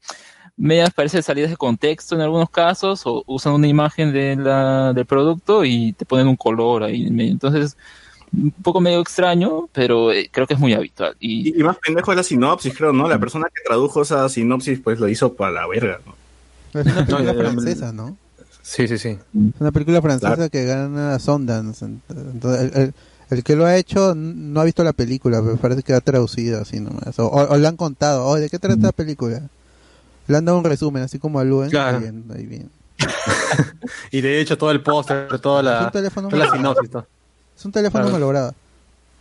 [0.56, 5.04] medias parecen salidas de contexto en algunos casos, o usan una imagen de la, del
[5.04, 7.32] producto y te ponen un color ahí en medio.
[7.32, 7.76] Entonces,
[8.32, 11.16] un poco medio extraño, pero eh, creo que es muy habitual.
[11.20, 13.06] Y, Y, y más pendejo es la sinopsis, creo, ¿no?
[13.08, 16.14] La persona que tradujo esa sinopsis, pues lo hizo para la verga, ¿no?
[16.80, 18.16] Es una película No, eh, francesa, ¿no?
[18.62, 19.08] Sí, sí, sí.
[19.10, 20.50] Es una película francesa Claro.
[20.50, 21.84] que gana Sundance.
[22.08, 22.94] Entonces, el, el-
[23.30, 26.60] el que lo ha hecho no ha visto la película, pero parece que ha traducido
[26.60, 27.16] así nomás.
[27.20, 29.40] O, o- o le han contado, "Oye, ¿de qué trata la película?
[30.26, 31.70] Le han dado un resumen, así como a Luen.
[31.70, 31.98] Claro.
[31.98, 32.70] Ahí bien, ahí bien.
[34.10, 36.90] Y de hecho todo el póster, toda Es la, un teléfono, toda la sinopsis.
[36.90, 37.06] todo.
[37.56, 38.12] es un teléfono Claro.
[38.18, 38.54] malogrado.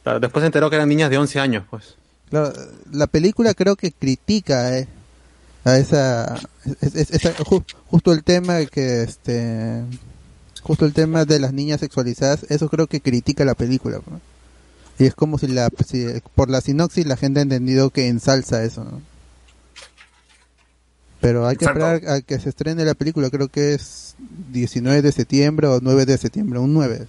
[0.03, 1.95] Claro, después se enteró que eran niñas de 11 años, pues.
[2.29, 2.51] Claro,
[2.91, 4.87] la película creo que critica eh,
[5.69, 6.39] a esa,
[6.81, 9.83] es- es- esa- ju- justo el tema que este
[10.61, 14.01] justo el tema de las niñas sexualizadas, eso creo que critica la película.
[14.09, 14.19] ¿no?
[14.99, 16.05] Y es como si la si
[16.35, 19.01] por la sinopsis la gente ha entendido que ensalza eso, ¿no?
[21.21, 21.85] Pero hay que Exacto.
[21.85, 24.15] esperar a que se estrene la película, creo que es
[24.51, 27.07] 19 de septiembre o 9 de septiembre, un 9.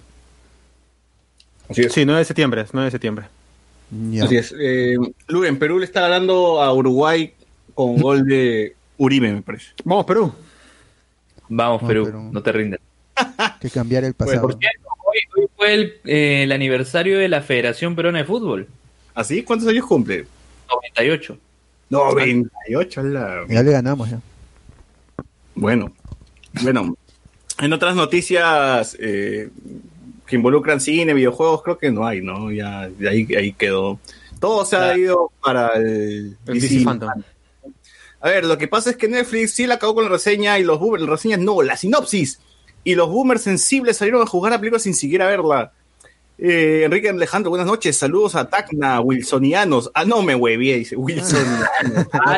[1.69, 1.93] Así es.
[1.93, 3.25] Sí, 9 de septiembre, 9 de septiembre.
[4.11, 4.25] Ya.
[4.25, 4.53] Así es.
[4.59, 4.95] Eh,
[5.27, 7.33] Lu, en Perú le está ganando a Uruguay
[7.73, 9.67] con gol de Uribe, me parece.
[9.83, 10.33] Vamos, Perú.
[11.49, 12.29] Vamos, Perú, Perú.
[12.31, 12.79] no te rindas.
[13.59, 14.41] que cambiar el pasado.
[14.41, 18.67] Por cierto, hoy, hoy fue el, eh, el aniversario de la Federación Peruana de Fútbol,
[19.13, 19.43] ¿Así?
[19.43, 20.25] ¿Cuántos años cumple?
[20.69, 21.37] 98.
[21.89, 23.45] 98, la...
[23.49, 24.21] ya le ganamos ya.
[25.55, 25.91] Bueno,
[26.63, 26.95] bueno.
[27.59, 29.49] En otras noticias eh,
[30.25, 32.49] que involucran cine, videojuegos, creo que no hay, ¿no?
[32.51, 33.99] Ya ahí, ahí quedó.
[34.39, 34.97] Todo se ha Claro.
[34.99, 37.09] ido para el, El DC Phantom.
[38.21, 40.63] A ver, lo que pasa es que Netflix sí la acabó con la reseña y
[40.63, 42.39] los boomers, las reseñas no, la sinopsis.
[42.83, 45.71] Y los boomers sensibles salieron a jugar a películas sin siquiera verla.
[46.37, 47.97] Eh, Enrique Alejandro, buenas noches.
[47.97, 49.91] Saludos a Tacna, Wilsonianos.
[49.93, 51.67] Ah, no me huevié, dice Wilsonianos.
[51.83, 52.37] No hay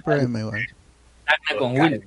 [0.02, 0.66] no hay igual.
[1.24, 2.04] Tacna con Will.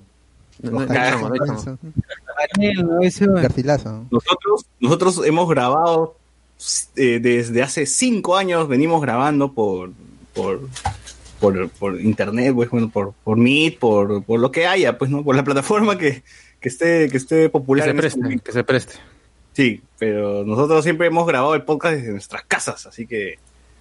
[4.11, 6.15] Nosotros, nosotros hemos grabado
[6.95, 9.91] eh, desde hace cinco años, venimos grabando por,
[10.33, 10.61] por,
[11.43, 15.23] por, por internet, pues, bueno, por, por Meet, por, por lo que haya, pues, ¿no?
[15.23, 16.23] Por la plataforma que,
[16.61, 17.85] que esté, que esté Que popular.
[17.85, 18.93] se en este preste, que se preste.
[19.51, 23.35] Sí, pero nosotros siempre hemos grabado el podcast desde nuestras casas, así que,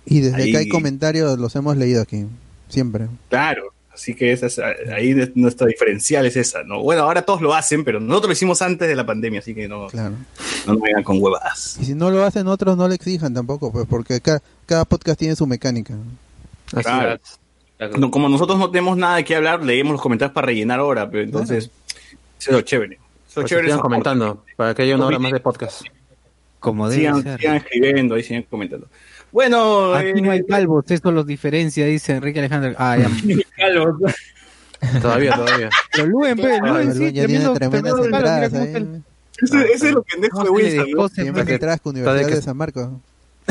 [0.05, 2.27] Y desde Ahí- que hay comentarios los hemos leído aquí.
[2.69, 3.07] Siempre.
[3.29, 6.83] claro, así que esa es, ahí nuestra diferencial es esa, ¿no?
[6.83, 9.69] Bueno, ahora todos lo hacen, pero nosotros lo hicimos antes de la pandemia, así que
[9.69, 10.15] no, Claro.
[10.67, 11.77] no nos vengan con huevadas.
[11.81, 15.19] Y si no lo hacen otros, no le exijan tampoco, pues porque ca- cada podcast
[15.21, 15.95] tiene su mecánica.
[16.73, 17.13] Así Claro.
[17.23, 17.39] es.
[17.99, 21.11] No, como nosotros no tenemos nada de qué hablar, leemos los comentarios para rellenar ahora,
[21.11, 21.71] pero entonces,
[22.39, 22.95] eso es lo chévere.
[22.95, 23.69] Eso es Pues chévere.
[23.69, 25.83] sigan comentando, para que haya una hora más de podcast.
[26.61, 27.41] Como debe Sigan, ser.
[27.41, 28.87] sigan escribiendo, ahí sigan comentando.
[29.33, 32.75] Bueno, Aquí no hay eh, calvos, esto los diferencia, dice Enrique Alejandro.
[32.79, 33.09] Ah, ya.
[33.57, 34.13] Calvos.
[35.01, 35.71] Todavía, todavía.
[35.93, 38.45] Pero Luen, pe, Ah, Luen, sí, tremendo, tremendas tremendo ahí.
[38.45, 39.03] está el-
[39.41, 41.11] ese, ese es lo pendejo de Wilson.
[41.11, 42.89] Siempre que traes con Universidad de San Marcos.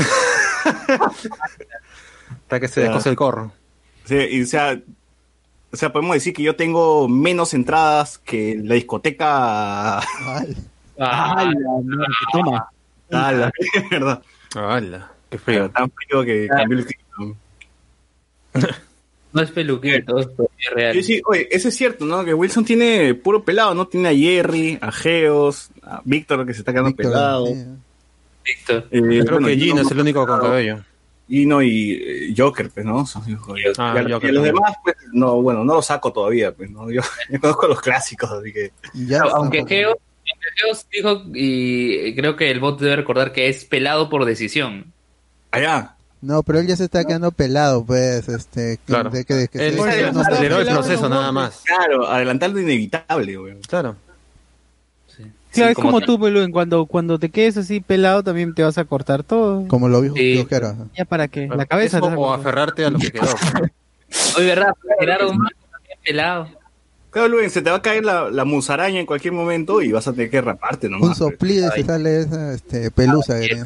[2.41, 3.51] Hasta que se descose el corro.
[4.12, 4.78] Sí, y, o sea,
[5.72, 9.99] o sea, podemos decir que yo tengo menos entradas que la discoteca.
[9.99, 10.55] Ay,
[10.99, 11.49] Ah,
[12.34, 12.68] Toma.
[13.12, 13.51] Ah,
[13.91, 14.22] verdad.
[14.53, 15.12] ¡Hala!
[15.30, 15.70] ¡Qué Pero frío!
[15.72, 17.36] tan frío que cambió el clima.
[19.34, 20.93] no es peluquero, todo esto es real.
[20.93, 22.24] Sí, sí, oye, eso es cierto, ¿no?
[22.26, 23.88] Que Wilson tiene puro pelado, ¿no?
[23.88, 27.45] Tiene a Jerry, a Geos, a Víctor que se está quedando Víctor, pelado.
[27.47, 27.66] sí.
[28.43, 28.88] Víctor.
[28.91, 30.84] Eh, Creo bueno, que Gino no- es el único con cabello.
[31.32, 33.05] Gino y eh, Joker, pues, ¿no?
[33.05, 34.43] Son hijos de- Ah, y y Joker los también.
[34.55, 36.91] demás, pues, no, bueno, no los saco todavía, pues, ¿no?
[36.91, 37.01] Yo,
[37.32, 38.71] yo conozco los clásicos, así que...
[38.93, 39.21] Ya.
[39.23, 39.95] Geo, aunque Geos
[40.91, 44.91] dijo, y creo que el bot debe recordar que es pelado por decisión.
[45.51, 45.95] Allá.
[46.21, 49.09] No, pero él ya se está quedando pelado, pues, este, Claro.
[49.09, 51.63] de que, de que Él se- no aceleró el proceso no, nada más.
[51.65, 53.55] Claro, adelantar lo inevitable, güey.
[53.67, 53.95] Claro.
[55.52, 58.54] Claro, Sí, es como, como- tú, pe, Luen, cuando, cuando te quedes así pelado también
[58.54, 59.68] te vas a cortar todo.
[59.68, 60.38] como lo dijo Sí.
[60.39, 60.86] Ojero, ajá.
[60.97, 61.97] Ya para qué, la cabeza.
[61.97, 62.39] Eso te vas a o cortar.
[62.39, 63.24] aferrarte a lo que quedó.
[64.38, 64.74] Oye, ¿verdad?
[64.99, 66.47] Gerardo Marco también pelado.
[67.12, 70.08] Claro, Luis, se te va a caer la, la musaraña en cualquier momento y vas
[70.08, 71.10] a tener que raparte nomás.
[71.10, 73.38] Un soplido y se sale esa este, pelusa.
[73.41, 73.62] que.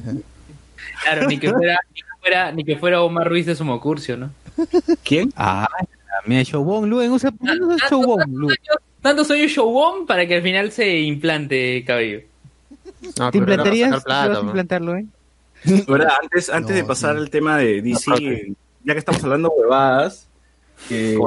[1.04, 4.32] Claro, ni que fuera, ni que fuera, ni que fuera Omar Ruiz de Somocurcio, ¿no?
[5.04, 5.32] ¿Quién?
[5.36, 5.68] Ah,
[6.28, 8.57] usa, ¿por qué no usas showbón, Luen?
[9.01, 12.21] Tanto soy un showbomb para que al final se implante cabello.
[13.19, 13.89] No, ¿Te implantarías?
[13.89, 14.47] sacar ¿Te plata, vas a ¿no?
[14.47, 15.11] implantar, Luen?
[15.88, 16.09] ¿Verdad?
[16.21, 20.27] Antes, antes No, de pasar al tema de DC, ya que estamos hablando de huevadas,
[20.89, 21.18] que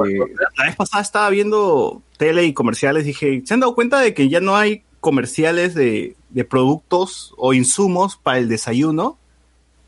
[0.57, 4.29] la vez pasada estaba viendo tele y comerciales, dije, ¿se han dado cuenta de que
[4.29, 9.17] ya no hay comerciales de, de productos o insumos para el desayuno?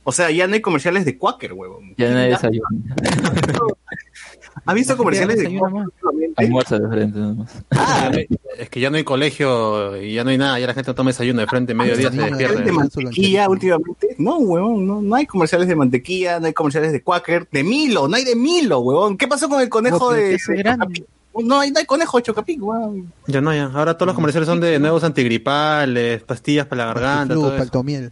[0.03, 1.93] O sea, ya no hay comerciales de Quaker, huevón.
[1.97, 2.67] Ya nadie desayuna.
[4.65, 5.59] ¿Has visto comerciales de?
[6.37, 7.63] Almuerza de frente nomás.
[7.71, 8.11] Ah,
[8.57, 11.09] Es que ya no hay colegio y ya no hay nada, ya la gente toma
[11.09, 12.61] desayuno de frente, mediodía se despierta.
[12.61, 14.15] ¿De mantequilla últimamente?
[14.17, 18.07] No, huevón, no, no hay comerciales de mantequilla, no hay comerciales de Quaker, de Milo,
[18.07, 19.17] no hay de Milo, huevón.
[19.17, 20.37] ¿Qué pasó con el conejo No, de?
[21.33, 23.11] No hay, no hay conejo de Chocapic, huevón.
[23.27, 23.65] Ya no, ya.
[23.73, 27.57] Ahora todos los comerciales son de nuevos antigripales, pastillas para la garganta, todo eso.
[27.57, 28.11] paltomiel.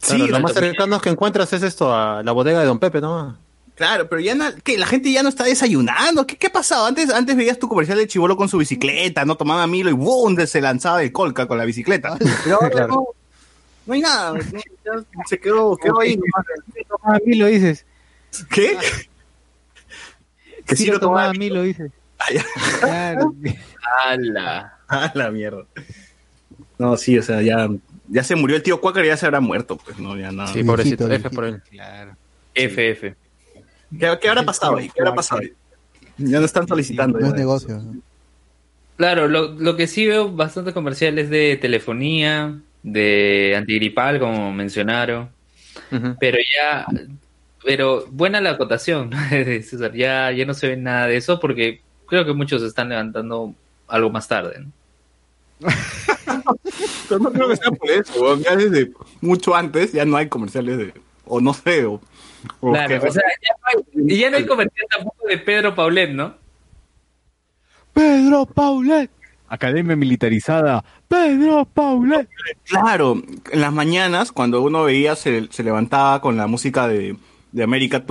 [0.00, 3.00] Claro, Sí, lo más cercano que encuentras es esto, a la bodega de Don Pepe,
[3.00, 3.36] ¿no?
[3.80, 4.76] Claro, pero ya no, ¿qué?
[4.76, 6.26] la gente ya no está desayunando.
[6.26, 6.84] ¿Qué, qué ha pasado?
[6.84, 10.36] Antes, antes veías tu comercial de chivolo con su bicicleta, no tomaba Milo y ¡boom!
[10.46, 12.14] se lanzaba del colca con la bicicleta.
[12.44, 12.88] Pero ahora Claro.
[12.88, 13.06] no,
[13.86, 14.38] no hay nada.
[15.26, 16.14] se quedó, quedó ahí.
[16.14, 16.44] nomás.
[17.04, 17.86] A mí lo dices.
[18.50, 18.76] ¿Qué?
[20.66, 21.90] Que Sí sí lo tomaba tomaba a mí lo dices.
[22.18, 22.44] Ah, ya.
[22.80, 23.34] Claro.
[24.04, 24.76] ¡Hala!
[24.92, 25.64] Ah, la mierda.
[26.76, 27.66] No, sí, o sea, ya,
[28.08, 30.52] ya se murió el tío Cuácar y ya se habrá muerto, pues no, ya nada.
[30.52, 31.62] Sí, pobrecito, F por él.
[31.70, 32.14] Claro.
[32.54, 33.14] FF.
[33.98, 34.88] ¿Qué, qué habrá pasado ahí?
[34.88, 35.52] ¿Qué habrá pasado ahí?
[36.18, 37.18] Ya no están solicitando.
[37.18, 37.38] No es ya.
[37.38, 37.82] negocio.
[38.96, 45.30] Claro, lo, lo que sí veo bastante comercial es de telefonía, de antigripal, como mencionaron,
[46.18, 46.86] pero ya,
[47.64, 52.24] pero buena la acotación, César, ya, ya no se ve nada de eso porque creo
[52.24, 53.54] que muchos se están levantando
[53.88, 54.72] algo más tarde, ¿no?
[57.08, 58.36] Pero no creo que sea por eso.
[58.38, 60.94] Ya desde mucho antes ya no hay comerciales de.
[61.26, 62.00] O no sé, o.
[62.60, 66.10] Uf, claro, o sea, ya no hay, ya no hay comercial tampoco de Pedro Paulet,
[66.10, 66.34] ¿no?
[67.92, 69.10] Pedro Paulet.
[69.48, 72.28] Academia Militarizada, Pedro Paulet.
[72.64, 77.16] Claro, en las mañanas, cuando uno veía, se, se levantaba con la música de,
[77.52, 78.02] de América.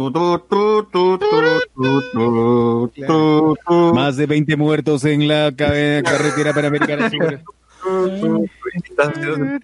[3.93, 7.09] Más de 20 muertos en la carretera panamericana.
[8.83, 9.59] Estás haciendo tu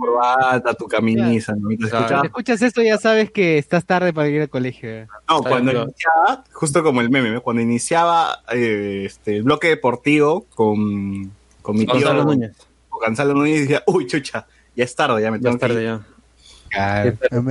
[2.27, 4.89] escuchas esto ya sabes que estás tarde para ir al colegio.
[4.89, 5.07] eh.
[5.29, 7.41] No, cuando iniciaba, justo como el meme, ¿no?
[7.41, 11.31] cuando iniciaba eh, este, el bloque deportivo con,
[11.61, 12.53] con mi tío Gonzalo Núñez.
[12.89, 14.45] con Gonzalo Núñez, decía, uy, chucha,
[14.75, 15.87] ya es tarde, ya me Ya tengo es que tarde ir".
[15.89, 16.01] ya.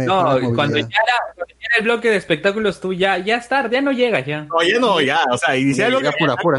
[0.06, 3.48] No, cuando ya, era, cuando ya era el bloque de espectáculos tú ya, ya es
[3.48, 4.42] tarde, ya no llegas ya.
[4.44, 6.16] No, ya no, ya, o sea, iniciaba el bloque.
[6.18, 6.58] pura, pura.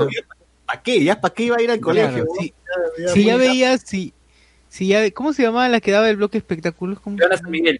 [0.65, 1.03] ¿Para qué?
[1.03, 2.25] ¿Ya para qué iba a ir al Claro, colegio?
[2.39, 2.53] sí.
[2.99, 4.13] Ya, Si ya veías, si,
[4.69, 6.99] si ya, ¿cómo se llamaba la que daba el bloque espectáculos?
[6.99, 7.17] ¿Cómo?
[7.17, 7.79] San Miguel.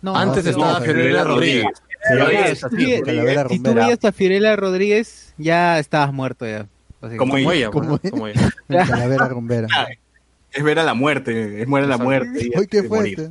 [0.00, 1.64] No, Antes no, estaba no, Fiorella Rodríguez.
[1.74, 1.82] Sí,
[2.16, 3.86] Claro, oye, si tú sí, veías- Calavera Si tú Rumbera.
[3.86, 6.66] veías a Fiorella Rodríguez, ya estabas muerto ya.
[7.00, 7.52] Como Como ella.
[7.54, 7.98] ella, pues, ¿no?
[7.98, 8.52] Como- como ella.
[8.68, 9.68] Calavera rumbera.
[10.52, 12.46] Es ver a la muerte, es muere a la muerte.
[12.52, 13.30] y Uy, qué fuerte.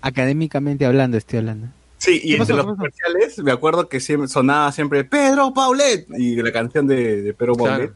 [0.00, 1.68] Académicamente hablando, estoy hablando.
[1.98, 6.36] Sí, y ¿Qué entre los comerciales me acuerdo que siempre sonaba siempre Pedro Paulet y
[6.36, 7.92] la canción de, de Pedro Paulet.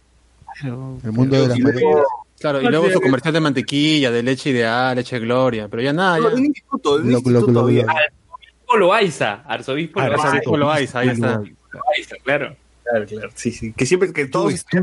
[0.60, 0.98] Claro.
[1.04, 2.04] El mundo de las Y luego- paredes.
[2.40, 6.18] Claro, y luego su comercial de mantequilla, de leche ideal, leche gloria, pero ya nada,
[6.18, 6.30] No, ya.
[6.30, 10.22] de un instituto, de un Lo- lo- instituto lo- lo- Arzobispo Loaiza, arzobispo Ah, Loaiza,
[10.26, 11.36] Arzobispo Loaiza, ahí está.
[11.36, 12.56] Loaiza, claro.
[12.82, 13.30] Claro, claro.
[13.36, 13.72] Sí, sí.
[13.76, 14.82] Que siempre que todos Estudio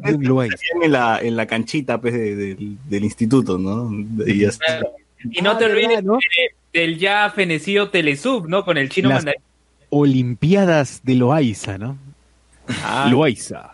[0.82, 3.92] en la, en la canchita pues, de- del- del instituto, ¿no?
[4.26, 4.66] Y ya está.
[4.66, 4.92] Claro.
[5.32, 6.14] Y no te Ah, olvides ¿verdad, no?
[6.18, 8.64] de- del ya fenecido Telesub, ¿no?
[8.64, 9.42] Con el chino Las- mandarín.
[9.90, 11.98] Olimpiadas de Loaiza, ¿no?
[12.84, 13.08] Ah.
[13.10, 13.72] Loaiza.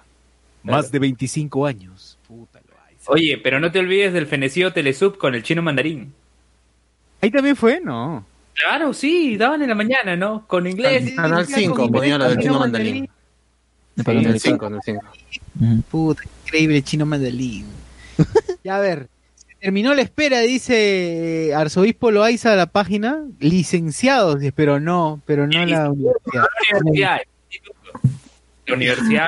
[0.64, 2.18] Más de 25 años.
[2.28, 3.12] Puta Loaiza.
[3.12, 6.14] Oye, pero no te olvides del fenecido Telesub con el chino mandarín.
[7.22, 8.26] Ahí también fue, no.
[8.54, 10.48] Claro, sí, daban en la mañana, ¿no?
[10.48, 11.12] Con inglés.
[11.16, 13.06] Canal 5 ponía lo del chino mandarín.
[13.06, 13.10] De
[13.96, 14.40] En el Panamericano.
[14.40, 15.06] 5, en el 5.
[15.60, 15.82] Ujú.
[15.84, 17.66] Puta, increíble chino mandalín.
[18.64, 19.08] ya a ver,
[19.66, 23.24] terminó la espera, dice Arzobispo Loaiza a la página.
[23.40, 26.44] Licenciados, dice, pero no, pero no la universidad.
[26.68, 27.20] La universidad.
[28.68, 29.28] La universidad.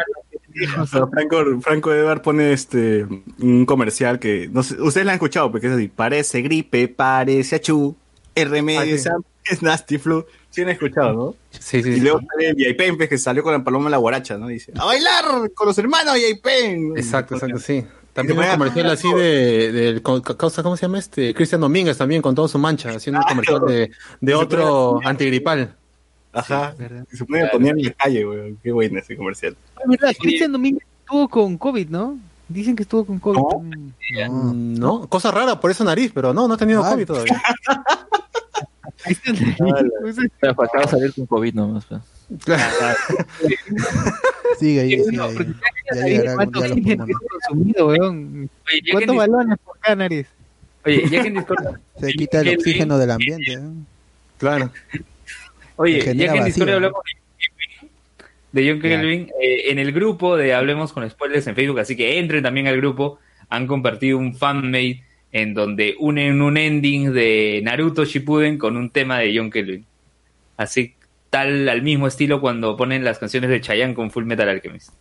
[1.11, 3.05] Franco, Franco Edward pone este
[3.39, 7.57] un comercial que no sé, ustedes la han escuchado porque es así, parece gripe, parece
[7.57, 7.95] achú,
[8.33, 8.91] el remedio Ah, sí.
[8.93, 10.25] es am- es nasty flu.
[10.49, 11.35] Sí han escuchado, ¿no?
[11.51, 11.99] Sí, sí, Y sí.
[12.01, 14.47] luego sale Yaipen, pues, que salió con la paloma la guaracha, ¿no?
[14.47, 16.97] Dice, a bailar con los hermanos Yaipen.
[16.97, 17.85] Exacto, exacto, sí.
[18.17, 21.35] También un comercial así de, de, ¿cómo se llama este?
[21.35, 25.75] Cristian Domínguez también con todo su mancha, haciendo un comercial de, de otro antigripal.
[26.33, 26.73] Ajá.
[27.11, 28.55] Se a poner en la calle, güey.
[28.63, 29.55] Qué bueno ese comercial.
[29.85, 32.17] Verdad, Cristian Domínguez estuvo con COVID, ¿no?
[32.47, 33.37] Dicen que estuvo con COVID.
[33.37, 33.59] ¿No?
[33.59, 34.73] Mm.
[34.79, 34.99] No.
[35.01, 35.07] ¿No?
[35.07, 36.89] Cosa rara por esa nariz, pero no, no ha tenido Ah.
[36.93, 37.39] COVID todavía.
[39.03, 40.31] Cristian Domínguez.
[40.39, 41.85] Pero faltaba salir con COVID nomás.
[41.85, 42.01] pues.
[44.59, 45.35] Sigue ahí, sigue ahí.
[45.95, 46.35] Ya llegará
[48.91, 50.27] ¿Cuántos balones por cada nariz?
[50.85, 53.53] oye, ya que en Discord, Se quita el oxígeno del ambiente.
[53.53, 53.59] ¿eh?
[54.37, 54.71] Claro.
[55.77, 57.01] oye, ya que en Discord hablamos
[58.51, 62.17] de John Kelvin, eh, en el grupo de Hablemos con Spoilers en Facebook, así que
[62.17, 68.05] entren también al grupo, han compartido un fanmade en donde unen un ending de Naruto
[68.05, 69.85] Shippuden con un tema de John Kelvin.
[70.55, 70.95] Así
[71.29, 74.91] tal al mismo estilo cuando ponen las canciones de Chayanne con Full Metal Alchemist.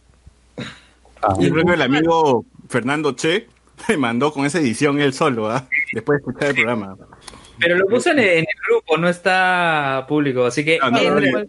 [1.41, 3.47] Y luego el amigo Fernando Che
[3.89, 5.67] me mandó con esa edición él solo, ¿ah?
[5.93, 6.97] Después de escuchar el programa.
[7.59, 10.99] Pero lo puso en el, en el grupo, no está público, así que No, no,
[10.99, 11.49] no, entren no, al-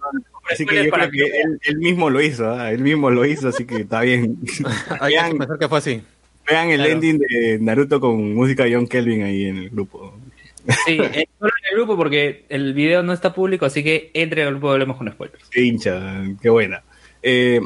[0.49, 2.72] Así que yo para creo que él, él mismo lo hizo, ¿ah?
[2.72, 4.38] Él mismo lo hizo, así que está bien.
[5.02, 6.02] Hay que vean, pensar que fue así.
[6.49, 6.91] vean el Claro.
[6.94, 10.18] ending de Naruto con música de John Kelvin ahí en el grupo.
[10.85, 14.44] Sí, eh, solo en el grupo porque el video no está público, así que entre
[14.44, 15.49] al grupo de Hablemos con Spoilers.
[15.49, 16.84] Qué hincha, qué buena.
[17.23, 17.61] Eh,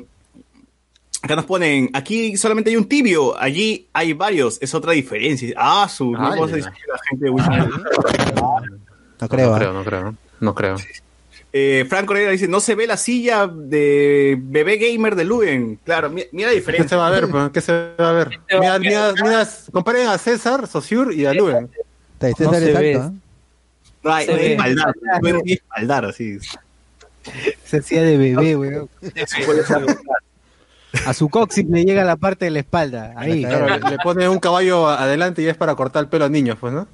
[1.21, 5.53] acá nos ponen, aquí solamente hay un tibio, allí hay varios, es otra diferencia.
[5.57, 6.55] Ah, su, no ya.
[6.55, 7.69] dice la gente de Wikipedia.
[9.19, 9.49] No creo.
[9.49, 9.59] no ¿ah?
[9.59, 10.15] creo, no creo.
[10.39, 10.75] No creo.
[11.53, 15.79] Eh, Franco Herrera dice, no se ve la silla de bebé gamer de Luen.
[15.83, 16.89] Claro, mi- mira la ¿Qué diferencia.
[16.89, 17.27] se va a ver?
[17.27, 17.49] pues?
[17.51, 18.29] ¿Qué se va a ver?
[18.49, 21.69] Mira, mira, mira, comparen a César, Saussure y a Luen.
[22.29, 22.95] Está- César No es se alto, ve.
[22.95, 23.11] ¿ah?
[24.03, 24.93] No, hay, Se espaldar,
[25.45, 26.39] espaldar, así.
[27.65, 28.89] Se hacía de bebé, weón.
[31.05, 33.13] A su coxis le llega la parte de la espalda.
[33.15, 33.45] Ahí.
[33.45, 36.57] Claro, le, le pone un caballo adelante y es para cortar el pelo a niños,
[36.59, 36.87] pues, ¿no?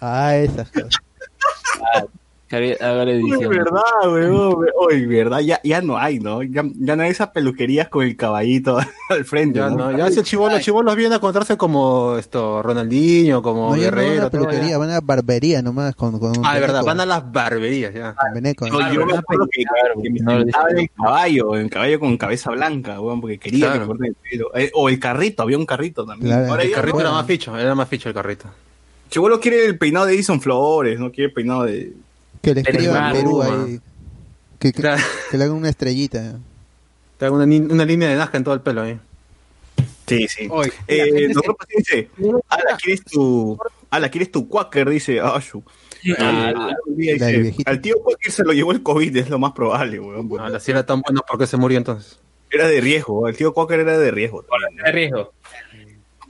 [0.00, 0.96] Ah, esas cosas.
[2.46, 3.48] Que haga- la Uy, edición.
[3.50, 4.56] verdad, weón.
[4.90, 6.42] Uy, verdad, ya, ya no hay, ¿no?
[6.42, 9.90] Ya, ya no hay esas peluquerías con el caballito al frente, Ya, ¿no?
[9.90, 13.96] no, ya el chivolo, chivolos vienen a encontrarse como esto, Ronaldinho, como No, ya no
[13.96, 14.78] van a Guerrero, peluquería, ya.
[14.78, 17.94] van a la barbería nomás con, con un Ah, de verdad, van a las barberías,
[17.94, 18.14] ya.
[18.14, 18.92] con veneco, Yo, ¿no?
[18.92, 19.64] yo me acuerdo que,
[20.02, 23.58] que me sentaba en el caballo, en el caballo con cabeza blanca, weón, porque quería
[23.72, 23.80] que Claro.
[23.80, 24.50] me corten el pelo.
[24.54, 26.30] Eh, o el carrito, había un carrito también.
[26.30, 28.48] Claro, Ahora El ya carrito era más ficho, era más ficho el carrito.
[29.08, 31.92] Chivolo quiere el peinado de Edison Flores, no quiere el peinado de...
[32.44, 33.80] Que le escriban Perú, ahí.
[34.58, 35.02] Que, que, Claro.
[35.30, 36.36] que le hagan una estrellita.
[37.18, 38.98] Te hago una, una línea de Nazca en todo el pelo ahí.
[40.06, 40.48] Sí, sí.
[40.50, 42.10] Oye, Eh, la nosotros dice,
[42.48, 43.58] ala, ¿quieres tu,
[43.90, 44.88] ala, ¿quieres tu quaker?
[44.90, 45.62] Dice, ah, su.
[46.18, 49.52] Ah, Ah, la dice, al tío Quaker se lo llevó el COVID, es lo más
[49.52, 50.28] probable, weón.
[50.28, 52.18] porque Ahora, si era tan bueno, ¿por qué se murió entonces?
[52.50, 54.44] Era de riesgo, el tío Quaker era de riesgo.
[54.84, 55.32] de riesgo.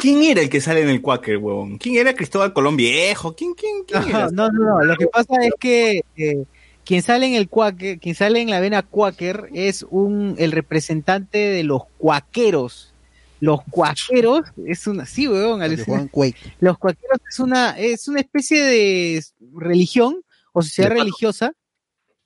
[0.04, 1.78] ¿Quién era el que sale en el Quaker, weón?
[1.78, 3.34] ¿Quién era Cristóbal Colón Viejo?
[3.34, 4.28] ¿Quién, quién, quién era?
[4.32, 6.44] No, no, no, Lo que pasa es que eh,
[6.84, 11.38] quien sale en el cuáquer, quien sale en la vena cuáquer es un el representante
[11.38, 12.92] de los cuaqueros.
[13.40, 16.06] Los cuaqueros es una, sí, alucina.
[16.10, 16.36] Quake.
[16.60, 19.24] Los cuaqueros es una, es una especie de
[19.54, 20.20] religión
[20.52, 21.04] o sociedad De pato.
[21.04, 21.52] religiosa,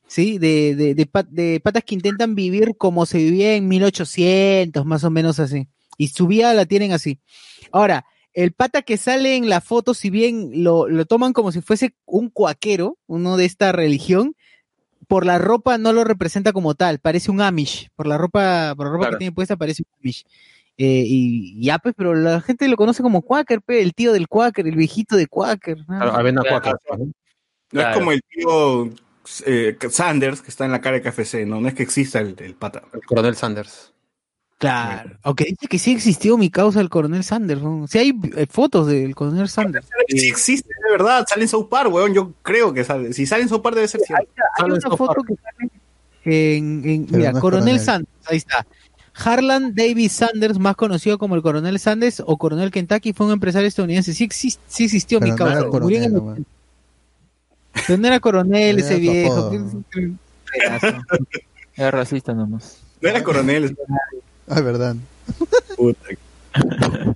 [0.09, 4.85] sí, de, de, de, pa- de patas que intentan vivir como se vivía en 1800,
[4.85, 5.69] más o menos así.
[5.97, 7.19] Y su vida la tienen así.
[7.73, 8.05] Ahora,
[8.35, 11.95] el pata que sale en la foto, si bien lo, lo toman como si fuese
[12.05, 14.35] un cuaquero, uno de esta religión,
[15.09, 17.89] por la ropa no lo representa como tal, parece un Amish.
[17.97, 19.13] Por la ropa, por la ropa Claro.
[19.17, 20.25] que tiene puesta parece un Amish.
[20.77, 24.29] Eh, y ya, pues, pero la gente lo conoce como Quaker, pe, el tío del
[24.29, 25.79] Quaker, el viejito de Quaker.
[25.89, 26.17] nada Claro.
[26.19, 26.61] Avena Claro.
[26.63, 26.79] Cuaca.
[26.99, 27.05] ¿no?
[27.07, 27.13] No
[27.71, 27.91] Claro.
[27.91, 28.91] es como el tío
[29.47, 32.37] eh, Sanders que está en la cara de KFC, no, no es que exista el,
[32.39, 32.83] el pata.
[32.93, 33.93] El coronel Sanders.
[34.59, 35.17] Claro.
[35.23, 37.63] Aunque dice que sí existió mi causa el coronel Sanders.
[37.63, 37.87] ¿no?
[37.87, 39.87] Sí hay eh, fotos del coronel Sanders.
[40.09, 43.13] Sí existe, de verdad, sale en South Park, weón, yo creo que sale.
[43.13, 44.25] Si sale en South Park debe ser cierto.
[44.59, 45.27] Hay una foto Park.
[45.29, 45.71] que sale
[46.57, 47.81] en, mira, no coronel, coronel.
[47.81, 48.67] Sanders, ahí está.
[49.15, 53.67] Harlan David Sanders, más conocido como el coronel Sanders o coronel Kentucky, fue un empresario
[53.69, 54.13] estadounidense.
[54.13, 55.61] Sí, exist- sí existió Pero mi no causa.
[55.61, 56.47] era Murió en el- coronel.
[57.87, 59.53] Pero no era coronel ese viejo.
[61.77, 62.81] Era racista nomás.
[63.01, 63.77] No era coronel.
[64.57, 64.97] Ah, verdad.
[65.77, 66.01] puta.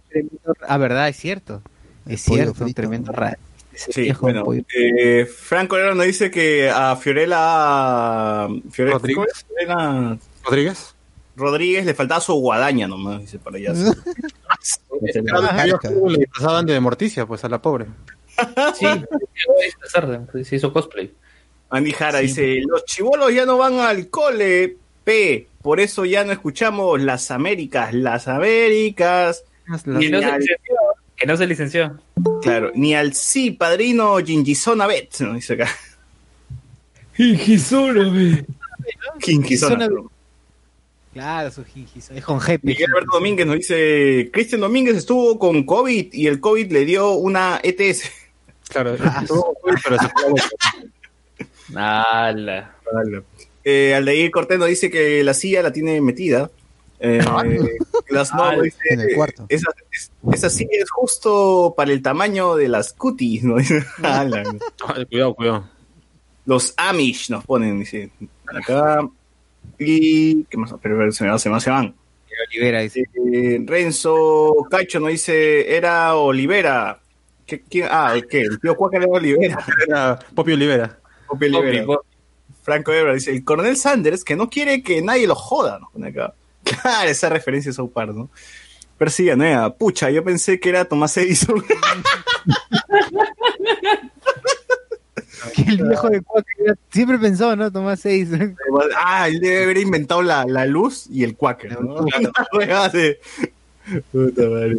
[0.09, 1.63] Tremendo- Ah, verdad, es cierto.
[2.07, 3.19] El Es cierto, un frito, tremendo ¿no?
[3.19, 3.39] ra-
[3.75, 4.45] Sí, bueno,
[4.79, 9.47] eh, Franco Herrera nos dice que a Fiorella, Fiorella Rodríguez.
[9.49, 10.95] Fiorella ¿Rodríguez?
[11.37, 13.73] Rodríguez le faltaba su guadaña nomás, dice para allá.
[15.01, 17.87] Le disfrazaban de Morticia, pues a la pobre.
[18.79, 18.87] Sí,
[20.45, 21.13] se hizo cosplay.
[21.71, 26.33] Andy Jara dice, los chivolos ya no van al cole, P, por eso ya no
[26.33, 30.77] escuchamos las Américas, las Américas, Que no, se licenció,
[31.17, 31.99] que no se licenció.
[32.43, 35.35] claro, ni al sí, padrino Gingizona Bet, ¿no?
[35.35, 35.69] Dice acá.
[37.15, 38.11] Gingizona.
[39.59, 39.89] Zona-
[41.13, 42.65] Claro, su jijis, es con GP.
[42.65, 47.11] Miguel Alberto Domínguez nos dice, Cristian Domínguez estuvo con COVID y el COVID le dio
[47.13, 48.11] una ETS.
[48.71, 50.57] Claro, estuvo muy, pero se fue a vuelta.
[51.75, 52.75] Ala.
[53.65, 56.51] Eh, Aldeir Cortés nos dice que la silla la tiene metida.
[57.01, 57.21] Eh,
[58.11, 59.47] las no, Ah, dice, en el cuarto.
[59.49, 63.57] Esa, es- esa silla es justo para el tamaño de las cuties, ¿no?
[64.03, 64.31] Ay,
[65.11, 65.69] cuidado, cuidado.
[66.47, 68.11] Los Amish nos ponen, dice.
[68.47, 69.09] Acá.
[69.79, 70.45] Y.
[70.45, 70.75] ¿Qué más?
[70.83, 71.95] Pero se me van, se me van, se van.
[72.51, 73.05] Olivera dice.
[73.33, 76.99] Eh, Renzo Cacho nos dice, era Olivera.
[77.47, 77.87] ¿Qué, quién?
[77.91, 78.41] Ah, ¿qué?
[78.41, 79.65] El tío Cuácar era Olivera.
[79.87, 80.99] Era Poppy Olivera.
[81.29, 81.85] Popi Olivera.
[81.87, 82.07] Popi,
[82.63, 86.35] Franco Ebra dice, el coronel Sanders que no quiere que nadie lo joda, pone acá.
[86.65, 88.31] Claro, esa referencia a South Park, ¿no?
[88.97, 89.75] Persiga, ¿no?
[89.75, 91.61] Pucha, yo pensé que era Tomás Edison.
[95.55, 97.73] Que el viejo de Quaker siempre pensó, ¿no?
[97.73, 98.29] Tomás seis.
[98.97, 102.05] ah, él debe haber inventado la, la luz y el Quaker, ¿no?
[104.13, 104.79] Puta madre.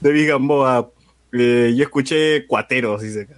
[0.00, 0.90] David Gamboa,
[1.32, 3.36] eh, yo escuché cuateros, dice acá.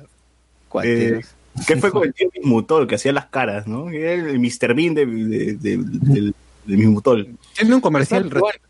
[0.69, 1.27] Cuateros.
[1.67, 3.91] ¿Qué fue con el tío Mismutol que hacía las caras, no?
[3.91, 4.75] Era el Mr.
[4.75, 6.35] Bean de, de, de, del-
[6.65, 7.37] del Mismutol.
[7.57, 8.61] Tiene un comercial reciente.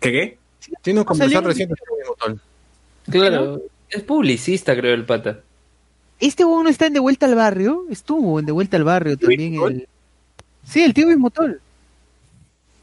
[0.00, 0.38] ¿Qué qué?
[0.82, 1.74] Tiene un comercial reciente.
[1.86, 2.40] sobre Botol.
[3.10, 3.62] Claro.
[3.88, 5.40] Es publicista, creo, el pata.
[6.18, 7.84] Este huevón no está en De Vuelta al Barrio.
[7.90, 9.54] Estuvo en De Vuelta al Barrio también.
[9.54, 9.88] El...
[10.64, 11.60] Sí, el tío Bismutol.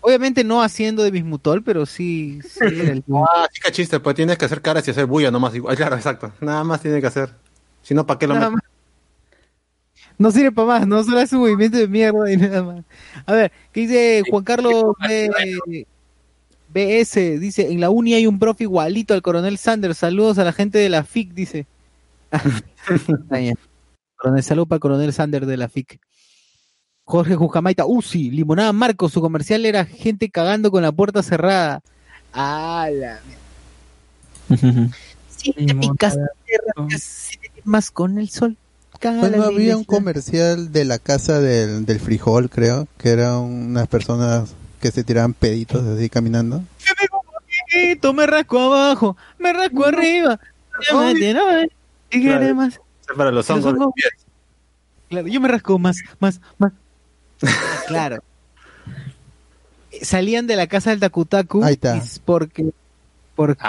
[0.01, 3.03] Obviamente no haciendo de Bismutol, pero sí, sí el.
[3.13, 5.55] Ah, chica chiste, pues tienes que hacer caras y hacer bulla nomás.
[5.55, 5.75] Igual.
[5.77, 6.31] Claro, exacto.
[6.41, 7.29] Nada más tiene que hacer.
[7.81, 8.61] Si no, ¿para qué lo Nada más.
[10.17, 12.85] No sirve para más, no solo hace un movimiento de mierda y nada más.
[13.25, 15.87] A ver, ¿qué dice Juan Carlos B-
[16.73, 17.39] BS?
[17.39, 19.97] Dice, en la uni hay un profe igualito al coronel Sanders.
[19.97, 21.67] Saludos a la gente de la FIC, dice.
[24.17, 26.01] Coronel, salud para el coronel Sanders de la FIC.
[27.05, 31.81] Jorge Jujamaita, Uzi, Limonada Marcos, su comercial era gente cagando con la puerta cerrada.
[32.33, 33.19] Ah, la
[34.49, 34.89] mierda.
[35.39, 36.17] Si te picas,
[36.99, 37.37] si
[37.69, 38.57] quemas con el sol.
[39.03, 44.49] la había un comercial de la casa del, del frijol, creo, que eran unas personas
[44.81, 46.63] que se tiraban peditos así caminando.
[48.15, 50.39] Me rasco abajo, me rasco arriba.
[50.89, 51.41] Ya me tiene, ¿no?
[52.09, 52.39] ¿Qué Claro.
[52.39, 52.81] quiere más?
[53.15, 53.93] Para los Los hongos.
[55.09, 56.71] Claro, yo me rasco más, más, más.
[57.87, 58.23] claro.
[60.01, 61.63] Salían de la casa del Takutaku
[62.25, 62.71] porque
[63.35, 63.63] porque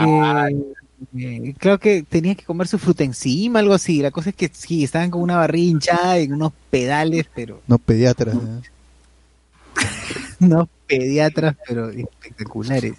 [1.17, 4.03] eh, creo que tenía que comer su fruta encima, algo así.
[4.03, 8.35] La cosa es que sí, estaban con una barrincha en unos pedales, pero No pediatras.
[8.35, 8.63] ¿no?
[10.41, 12.95] unos pediatras, pero espectaculares.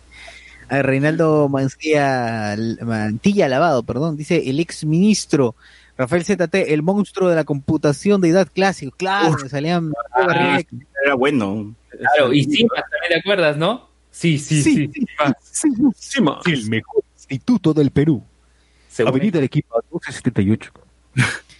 [0.69, 5.53] A Reinaldo Mancilla, Mantilla Lavado, perdón, dice el ex ministro
[5.97, 8.95] Rafael ZT, el monstruo de la computación de edad clásico.
[8.97, 10.59] Claro, salían Ah,
[11.05, 11.75] Era bueno.
[11.89, 13.89] Claro, y Simas también te acuerdas, ¿no?
[14.09, 14.91] Sí, sí, sí.
[15.95, 16.37] Simas.
[16.45, 18.23] El mejor instituto del Perú.
[18.89, 20.71] Según Avenida Arequipa, 1278.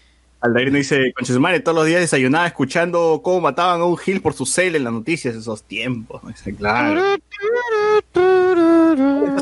[0.42, 4.22] Aldair nos dice, con madre todos los días desayunaba escuchando cómo mataban a un Gil
[4.22, 6.22] por su cel en las noticias esos tiempos.
[6.28, 7.14] Dice, claro.
[7.14, 8.16] Estos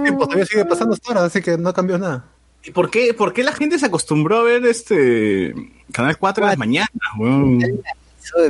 [0.03, 2.25] tiempos todavía sigue pasando hasta ahora, así que no cambió nada.
[2.65, 5.53] ¿Y por qué, por qué la gente se acostumbró a ver este
[5.93, 6.89] Canal 4 en las mañanas?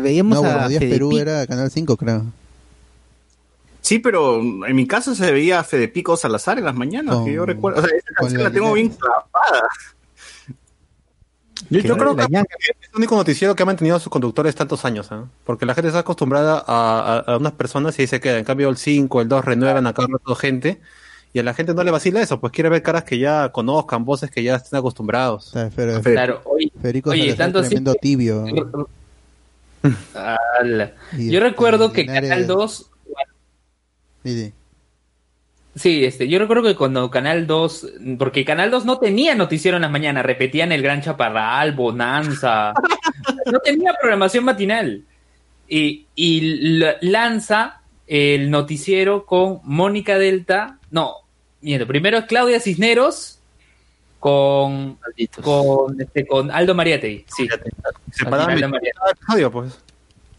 [0.01, 2.25] Veíamos No, a Perú era Canal 5, creo.
[3.89, 7.25] Sí, pero en mi caso se veía a Fede Pico Salazar en las mañanas, Con-
[7.25, 7.79] que yo recuerdo.
[7.81, 9.67] O sea, esa canción la la tengo bien clavada.
[11.71, 15.11] Yo, creo que es el único noticiero que ha mantenido a sus conductores tantos años,
[15.11, 15.25] ¿ah?
[15.43, 18.37] porque la gente está acostumbrada a, a- a unas personas y ahí se queda.
[18.37, 20.79] En cambio, el 5, el 2 renuevan a cada rato gente
[21.33, 24.05] y a la gente no le vacila eso, pues quiere ver caras que ya conozcan,
[24.05, 25.51] voces que ya estén acostumbrados.
[26.13, 28.45] Claro, oye, Federico oye, tanto así tremendo tibio.
[31.17, 32.88] Y Yo recuerdo que Canal 2,
[34.23, 34.53] Sí, sí.
[35.75, 39.83] sí, este, yo recuerdo que cuando Canal 2, porque Canal 2 no tenía noticiero en
[39.83, 42.73] las mañanas, repetían el Gran Chaparral, Bonanza,
[43.51, 45.03] no tenía programación matinal.
[45.67, 51.13] Y, y lanza el noticiero con Mónica Delta, no,
[51.61, 53.39] miento, primero es Claudia Cisneros
[54.19, 55.45] con, Malditos.
[55.45, 57.47] con, este, con Aldo Mariategui, sí.
[58.11, 59.49] Se paraban Aldo Mariategui.
[59.51, 59.79] pues.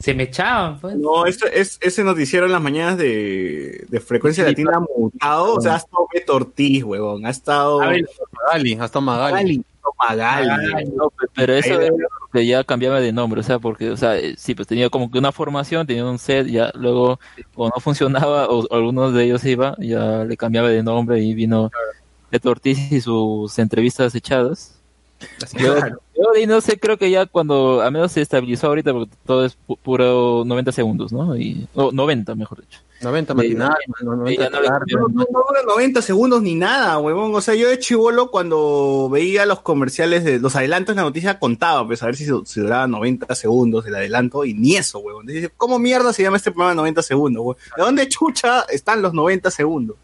[0.01, 0.97] Se me echaban, pues.
[0.97, 5.55] No, eso, es, ese noticiero en las mañanas de, de frecuencia Sí, latina ha mutado.
[5.57, 7.27] O sea, ha estado Beto Ortiz, huevón.
[7.27, 8.07] Ha estado ver,
[8.47, 9.33] Magali, hasta Magali.
[9.33, 9.65] Magali.
[10.49, 10.73] Magali.
[10.75, 11.79] Ay, No, pe- pero eso
[12.33, 15.11] que ya cambiaba de nombre, o sea, porque, o sea, eh, sí, pues tenía como
[15.11, 17.19] que una formación, tenía un set, ya luego,
[17.55, 21.35] o no funcionaba, o, o algunos de ellos iba, ya le cambiaba de nombre y
[21.35, 21.71] vino
[22.31, 24.80] Beto Ortiz y sus entrevistas echadas.
[25.59, 28.93] Yo, yo de ahí no sé, creo que ya cuando, al menos se estabilizó ahorita,
[28.93, 31.37] porque todo es pu- puro 90 segundos, ¿no?
[31.37, 32.81] Y, o 90, mejor dicho.
[33.03, 34.61] 90 matinal, Sí, 90 ya no.
[34.61, 37.35] No, no, no dura 90 segundos ni nada, huevón.
[37.35, 41.39] O sea, yo de chivolo cuando veía los comerciales de los adelantos de la noticia
[41.39, 45.27] contaba, pues a ver si, si duraba 90 segundos el adelanto y ni eso, huevón.
[45.27, 47.57] Dice, ¿cómo mierda se llama este programa de 90 segundos, huevón?
[47.77, 49.97] ¿De dónde chucha están los 90 segundos?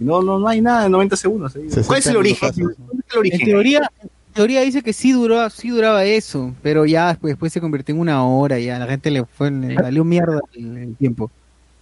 [0.00, 1.52] No, no, no hay nada de 90 segundos.
[1.52, 2.52] 60 ¿Cuál es el origen?
[2.52, 3.40] ¿Cuál es el origen?
[3.40, 3.92] En teoría,
[4.38, 8.00] teoría dice que sí duraba, sí duraba eso, pero ya después, después se convirtió en
[8.00, 11.28] una hora, ya a la gente le fue, le valió mierda el, el tiempo.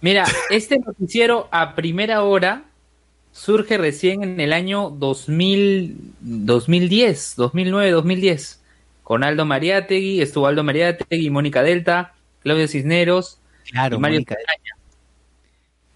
[0.01, 2.63] Mira, este noticiero a primera hora
[3.31, 8.59] surge recién en el año 2000, 2010, 2009, 2010,
[9.03, 13.37] con Aldo Mariategui, estuvo Aldo Mariategui, Mónica Delta, Claudio Cisneros
[13.69, 14.35] Claro, y Mario Mónica.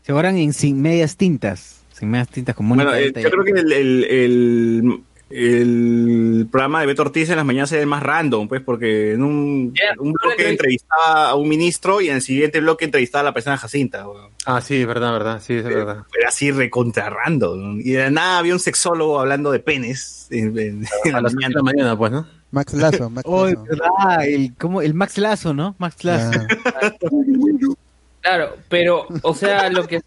[0.04, 3.52] Se ahorran en sin medias tintas, sin medias tintas como Bueno, eh, yo creo que
[3.52, 5.02] el, el, el,
[5.34, 9.24] el programa de Beto Ortiz en las mañanas era el más random, pues, porque en
[9.24, 13.58] un, bloque entrevistaba a un ministro y en el siguiente bloque entrevistaba a la persona
[13.58, 14.06] Jacinta.
[14.46, 16.04] Ah, sí, verdad, verdad, sí, es verdad.
[16.18, 17.80] Era así recontra random.
[17.82, 21.32] Y de nada había un sexólogo hablando de penes en, en- en A la las
[21.34, 21.48] 7 mañana.
[21.50, 22.28] de la mañana, pues, ¿no?
[22.52, 23.66] Max Lazo, Max Oh, es Lazo.
[23.70, 25.76] verdad, el, como, el Max Lazo, ¿no?
[25.78, 26.40] Max Lazo.
[26.82, 26.92] Ah,
[28.22, 30.06] Claro, pero, o sea, lo que se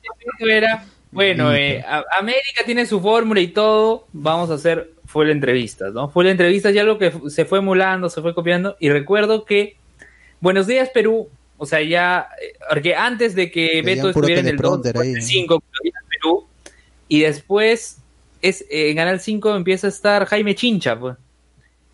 [0.56, 1.84] era, bueno, eh,
[2.16, 6.08] América tiene su fórmula y todo, vamos a hacer full entrevistas, ¿no?
[6.08, 9.76] Full entrevistas ya lo que se fue emulando, se fue copiando, y recuerdo que
[10.40, 14.48] Buenos Días Perú, o sea, ya, eh, porque antes de que Tenían Beto estuviera en
[14.48, 15.28] el 2, teleprompter ahí, en el ¿no?
[15.28, 16.46] 5, Buenos Días Perú,
[17.06, 17.98] y después
[18.42, 21.16] es, eh, en Canal 5 empieza a estar Jaime Chincha, pues.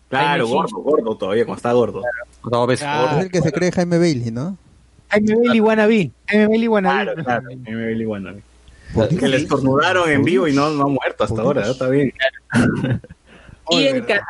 [0.09, 2.01] Claro, Jaime gordo, gordo todavía, cuando está gordo.
[2.43, 2.87] Dos veces.
[2.89, 4.57] Ah, Es el que se cree Jaime Bailey, ¿no?
[5.09, 6.11] Jaime Bailey wannabe.
[6.25, 7.03] Jaime Bailey wannabe.
[7.03, 7.49] Claro, claro.
[7.51, 7.87] M.
[7.87, 8.41] Billy Wannabe.
[8.93, 11.87] Por Que le estornudaron en vivo y no, no ha muerto hasta Por ahora, está
[11.87, 12.13] bien.
[13.69, 14.25] Y Oye, en, canal,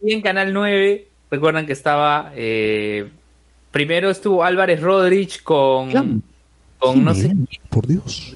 [0.00, 2.32] y en Canal 9, recuerdan que estaba.
[2.34, 3.10] eh,
[3.70, 6.22] primero estuvo Álvarez Rodríguez con.
[6.78, 7.32] Con no sé
[7.68, 8.34] Por Dios.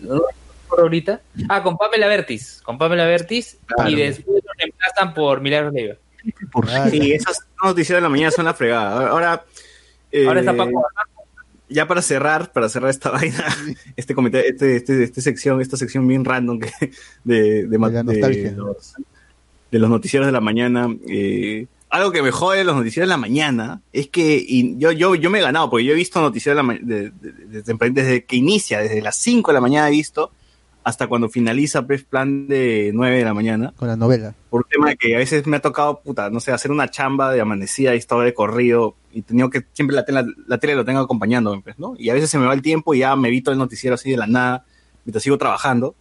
[0.68, 1.20] por ahorita.
[1.48, 2.60] Ah, con Pamela Vertis.
[2.62, 3.04] Con Pamela.
[3.16, 3.90] Claro.
[3.90, 5.94] Y después lo reemplazan por Milagros Leiva.
[6.68, 9.08] Ah, Sí, esas noticias de la mañana son la fregada.
[9.08, 9.44] Ahora,
[10.10, 10.84] eh, Ahora está Paco
[11.72, 13.44] ya para cerrar, para cerrar esta vaina,
[13.96, 16.70] este comentario, este, este, este sección, esta sección bien random que,
[17.24, 17.78] de, de,
[18.56, 18.94] los,
[19.70, 20.88] de los noticieros de la mañana.
[21.08, 24.92] eh, algo que me jode de los noticieros de la mañana es que y yo,
[24.92, 27.12] yo, yo me he ganado, porque yo he visto noticieros de
[27.62, 30.30] la desde que inicia, desde las 5 de la mañana he visto,
[30.84, 34.34] hasta cuando finaliza pues, plan de 9 de la mañana Con la novela.
[34.50, 36.88] por un tema de que a veces me ha tocado, puta, no sé, hacer una
[36.90, 40.58] chamba de amanecida y estaba de corrido y he tenido que siempre la, tele- la,
[40.58, 41.94] tele lo tengo acompañando, pues, ¿no?
[41.98, 44.10] Y a veces se me va el tiempo y ya me evito el noticiero así
[44.10, 44.64] de la nada
[45.04, 45.94] mientras sigo trabajando.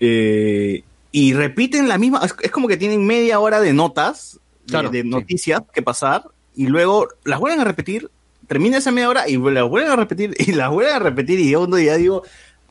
[0.00, 4.70] Eh, y repiten la misma, es, es como que tienen media hora de notas, de-
[4.72, 5.08] Claro, de, sí.
[5.08, 6.24] noticias que pasar
[6.54, 8.10] y luego las vuelven a repetir,
[8.48, 11.50] termina esa media hora y las vuelven a repetir y las vuelven a repetir y
[11.50, 12.22] yo ya digo,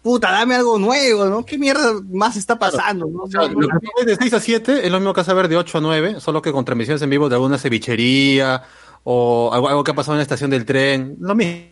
[0.02, 1.46] puta, dame algo nuevo, ¿no?
[1.46, 3.08] ¿Qué mierda más está pasando?
[3.08, 3.24] ¿no?
[3.24, 5.48] O sea, lo que ves de 6 a 7 es lo mismo que hace ver
[5.48, 8.64] de 8 a 9, solo que con transmisiones en vivo de alguna cevichería
[9.04, 11.18] o algo, algo que ha pasado en la estación del tren.
[11.20, 11.68] Lo mismo.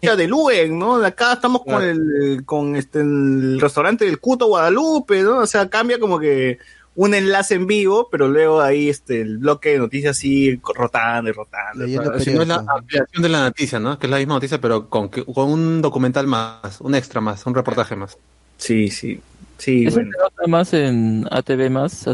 [0.00, 0.96] de Luen, ¿no?
[0.96, 5.38] Acá estamos con el con este el restaurante del Cuto Guadalupe, ¿no?
[5.38, 6.58] O sea, cambia como que
[6.96, 11.32] un enlace en vivo, pero luego ahí este el bloque de noticias sigue rotando y
[11.32, 11.84] rotando.
[11.84, 13.98] Leyendo Si no es la ampliación de la noticia, ¿no?
[13.98, 17.46] Que es la misma noticia, pero con, que- con un documental más, un extra más,
[17.46, 18.18] un reportaje más.
[18.58, 19.20] Sí, sí.
[19.58, 20.10] Sí, Eso bueno.
[20.48, 22.06] más en ATV más,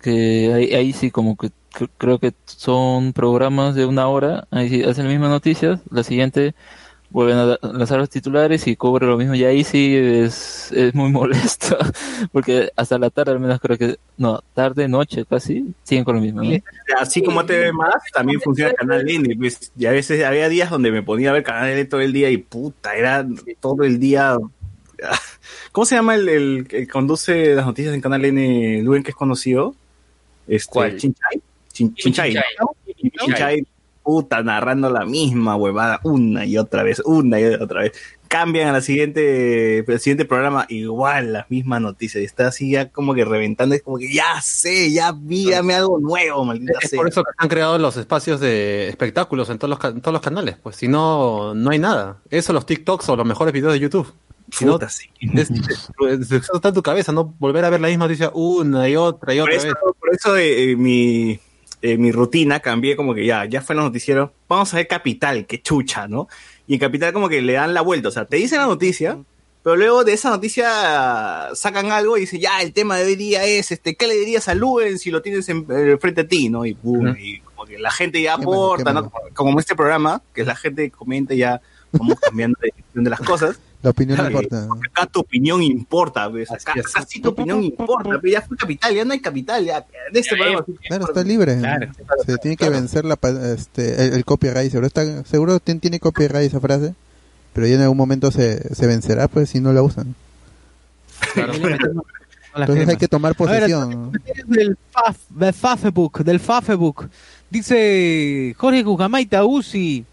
[0.00, 4.68] que ahí, ahí sí como que cr- creo que son programas de una hora, ahí
[4.68, 6.54] sí hacen las mismas noticias, la siguiente
[7.10, 11.10] vuelven a lanzar los titulares y cubre lo mismo, y ahí sí es, es muy
[11.12, 11.76] molesto,
[12.32, 16.20] porque hasta la tarde al menos creo que, no, tarde, noche casi, siguen con lo
[16.20, 16.42] mismo.
[16.42, 16.50] ¿no?
[16.98, 19.36] Así como TV más, también funciona Canal N.
[19.36, 22.12] Pues, y a veces había días donde me ponía a ver Canal N todo el
[22.12, 23.26] día y puta, era
[23.60, 24.36] todo el día.
[25.72, 29.16] ¿Cómo se llama el, el que conduce las noticias en Canal N, Luen, que es
[29.16, 29.74] conocido?
[30.46, 30.96] Este, ¿Cuál?
[30.96, 31.40] Chinchay.
[31.72, 32.32] Chin- Chinchay.
[32.32, 32.44] Chinchay.
[32.60, 32.70] ¿no?
[33.24, 33.66] Chinchay,
[34.10, 37.92] puta, narrando la misma huevada una y otra vez, una y otra vez.
[38.26, 42.20] Cambian a la siguiente, siguiente programa, igual las mismas noticias.
[42.20, 46.00] Y está así ya como que reventando, es como que ya sé, ya dígame algo
[46.00, 46.96] nuevo, maldita Es sea.
[46.96, 50.22] por eso que han creado los espacios de espectáculos en todos los, en todos los
[50.22, 52.18] canales, pues si no, no hay nada.
[52.30, 54.12] Eso, los TikToks o los mejores videos de YouTube.
[54.50, 58.96] Si no, está en tu cabeza, no volver a ver la misma noticia una y
[58.96, 59.76] otra y Por otra eso, vez.
[60.00, 61.38] por eso eh, eh, mi,
[61.82, 65.46] eh, mi rutina cambié como que ya, ya fue los noticieros, vamos a ver Capital,
[65.46, 66.28] que chucha, ¿no?
[66.66, 69.18] Y en Capital como que le dan la vuelta, o sea, te dicen la noticia,
[69.62, 73.44] pero luego de esa noticia sacan algo y dicen, ya, el tema de hoy día
[73.44, 76.48] es, este, ¿qué le dirías a Luen si lo tienes en, eh, frente a ti,
[76.48, 76.64] ¿no?
[76.64, 77.08] Y, Ujú.
[77.08, 79.10] y como que la gente ya aporta, ¿no?
[79.10, 81.60] Como, como este programa, que la gente comenta ya,
[81.92, 83.58] vamos cambiando de de las cosas.
[83.82, 84.30] La opinión Claro.
[84.30, 84.68] importa.
[84.90, 86.50] Acá tu opinión importa, ¿ves?
[86.50, 86.86] Acá, Así es.
[86.86, 89.86] acá sí tu opinión importa, pero ya fue capital, ya no hay capital, ya.
[90.12, 90.66] De este Ya, programa.
[90.86, 91.58] Claro, está libre.
[91.58, 91.86] Claro.
[92.26, 93.18] Se tiene que vencer la,
[93.54, 94.70] este, el, el copyright.
[94.70, 96.94] Seguro, está, seguro tien- tiene copyright esa frase.
[97.54, 100.14] Pero ya en algún momento se, se vencerá pues si no la usan.
[101.34, 101.52] Claro.
[102.54, 104.12] Entonces hay que tomar A ver, posesión.
[104.46, 107.08] del, Faf, del Fafebook, del Fafebook.
[107.48, 110.04] Dice Jorge Gugamaita Uzi.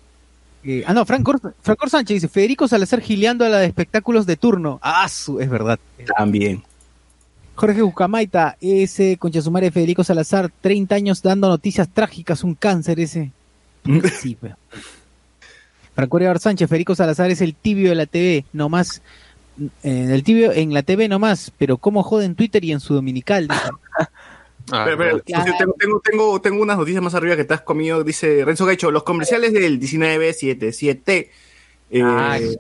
[0.70, 4.36] Eh, ah, no, Francor, Francor Sánchez dice Federico Salazar gileando a la de espectáculos de
[4.36, 4.80] turno.
[4.82, 5.80] Ah, su, es verdad.
[6.18, 6.62] También.
[7.56, 13.00] Jorge Gugamaita, ese concha su madre Federico Salazar, 30 años dando noticias trágicas, un cáncer
[13.00, 13.32] ese.
[14.20, 14.54] Sí, pues.
[15.96, 19.02] Franco Arevar Sánchez, Federico Salazar es el tibio de la TV, nomás.
[19.84, 22.94] En el tibio en la TV nomás, pero cómo jode en Twitter y en su
[22.94, 23.48] dominical.
[24.72, 25.44] Ah, pero, pero, claro.
[25.46, 28.04] José, tengo, tengo, tengo, tengo unas noticias más arriba que te has comido.
[28.04, 31.32] Dice Renzo Gaicho, los comerciales del 1977.
[31.92, 32.58] Eh,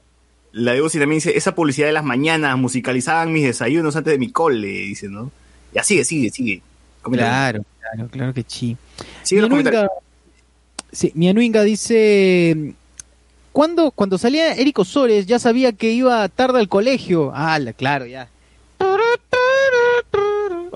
[0.54, 4.20] la de Uzi también dice, esa publicidad de las mañanas musicalizaban mis desayunos antes de
[4.20, 5.32] mi cole, dice, ¿no?
[5.74, 6.62] Ya sigue, sigue, sigue.
[7.04, 8.76] Claro, claro, claro que sí.
[9.24, 9.50] Sigue los.
[9.50, 9.90] Mianuinga,
[10.92, 12.74] sí, Mianuinga dice,
[13.52, 17.32] ¿cuándo, cuando salía Eric Osores ya sabía que iba tarde al colegio?
[17.36, 18.30] Ah, la- claro, ya.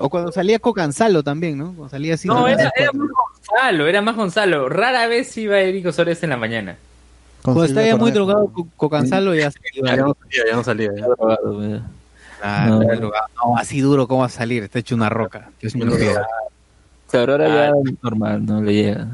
[0.04, 1.66] O cuando salía Cocanzalo también, ¿no?
[1.66, 2.26] Cuando salía así.
[2.28, 4.68] No, era, era más Gonzalo, era más Gonzalo.
[4.68, 6.76] Rara vez iba Eric Osores en la mañana.
[7.42, 9.88] Con Cuando estaba ya muy drogado Co- Cocanzalo ya se iba.
[9.94, 10.90] ya no salía, ya no salía.
[10.96, 11.06] ya.
[11.06, 12.82] Drogado, No.
[12.82, 13.26] era drogado.
[13.36, 14.62] No, así duro, ¿cómo va a salir?
[14.64, 15.50] Está hecho una roca.
[15.60, 16.26] Es drogado.
[17.10, 19.06] Claro, ahora ya es normal, no le llega.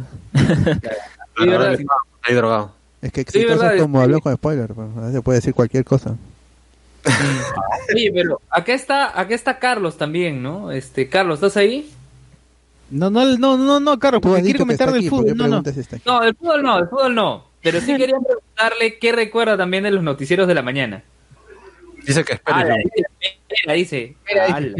[1.36, 1.86] Sí.
[2.22, 2.72] Ahí drogado.
[3.00, 5.84] Es que Sí, exitoso verdad, como es- habló con spoiler, pues, se puede decir cualquier
[5.84, 6.14] cosa.
[7.94, 10.72] Oye, pero acá está, acá está Carlos también, ¿no?
[10.72, 11.90] Este, Carlos, ¿estás ahí?
[12.90, 15.50] No, no, no, no, no, Carlos, porque quiere comentar del aquí, ¿por qué fútbol.
[15.50, 15.62] No, no.
[16.04, 17.44] No, del fútbol no, del fútbol no.
[17.62, 21.02] Pero sí quería preguntarle qué recuerda también de los noticieros de la mañana.
[22.06, 23.06] Dice que espera, dice.
[23.48, 24.74] Espera, dice, espera.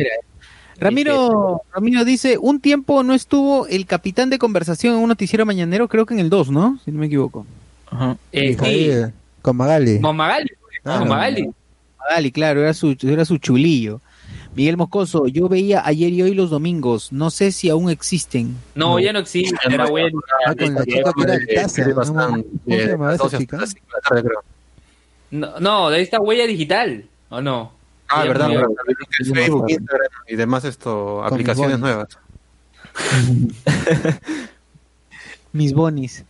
[0.81, 5.89] Ramiro, Ramiro dice, un tiempo no estuvo el capitán de conversación en un noticiero mañanero,
[5.89, 6.79] creo que en el 2, ¿no?
[6.85, 7.45] Si no me equivoco.
[7.91, 8.17] Ajá.
[8.33, 9.13] Eh, sí,
[9.43, 10.01] con Magali.
[10.01, 10.51] con Magali.
[10.85, 11.51] Ah, con Magali.
[12.09, 14.01] Magali, claro, era su, era su chulillo.
[14.55, 18.57] Miguel Moscoso, yo veía ayer y hoy los domingos, no sé si aún existen.
[18.75, 19.57] No, ya no existe.
[19.69, 20.21] Era bueno.
[20.47, 22.05] Ah, con la chica que era altaza, ¿no?
[22.05, 23.59] ¿Cómo se llamaba esa chica?
[25.31, 27.73] No, no, de ahí está huella digital, ¿o no?
[28.09, 28.69] Ah, verdad, verdad.
[29.35, 32.09] Facebook, Instagram y demás esto, aplicaciones mis nuevas.
[35.53, 36.25] Mis bonis.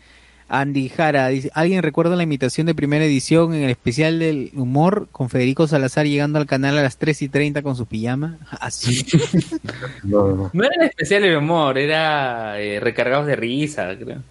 [0.50, 5.06] Andy Jara dice, ¿alguien recuerda la imitación de primera edición en el especial del humor
[5.12, 8.38] con Federico Salazar llegando al canal a las 3 y 30 con su pijama?
[8.60, 9.04] Así.
[10.02, 14.22] No era en especial el humor, era eh, recargados de risa, creo.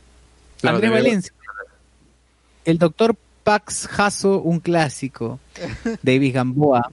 [0.60, 1.34] Claro, Andrés Valencia.
[2.66, 5.40] El doctor Pax Jasso, un clásico.
[6.02, 6.92] David Gamboa.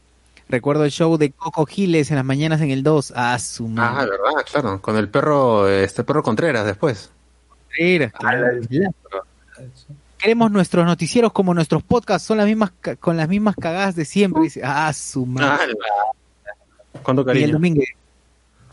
[0.48, 3.14] Recuerdo el show de Coco Giles en las mañanas en el 2.
[3.16, 4.10] Ah, su Ah, madre.
[4.10, 4.80] verdad, claro.
[4.82, 7.10] Con el perro, este perro Contreras después.
[8.18, 8.60] Claro.
[10.18, 14.04] Queremos nuestros noticieros como nuestros podcasts, son las mismas ca- con las mismas cagadas de
[14.04, 14.42] siempre.
[14.42, 15.74] Dice, ah, su madre.
[17.02, 17.52] Cuánto Miguel cariño.
[17.52, 17.88] Domínguez.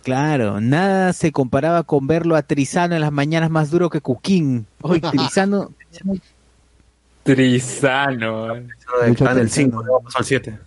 [0.03, 4.65] Claro, nada se comparaba con verlo a Trizano en las mañanas más duro que Cuquín.
[4.82, 5.72] Hoy Trizano,
[7.23, 8.56] Trisano.
[9.06, 10.57] Está en el 5, luego pasó al 7.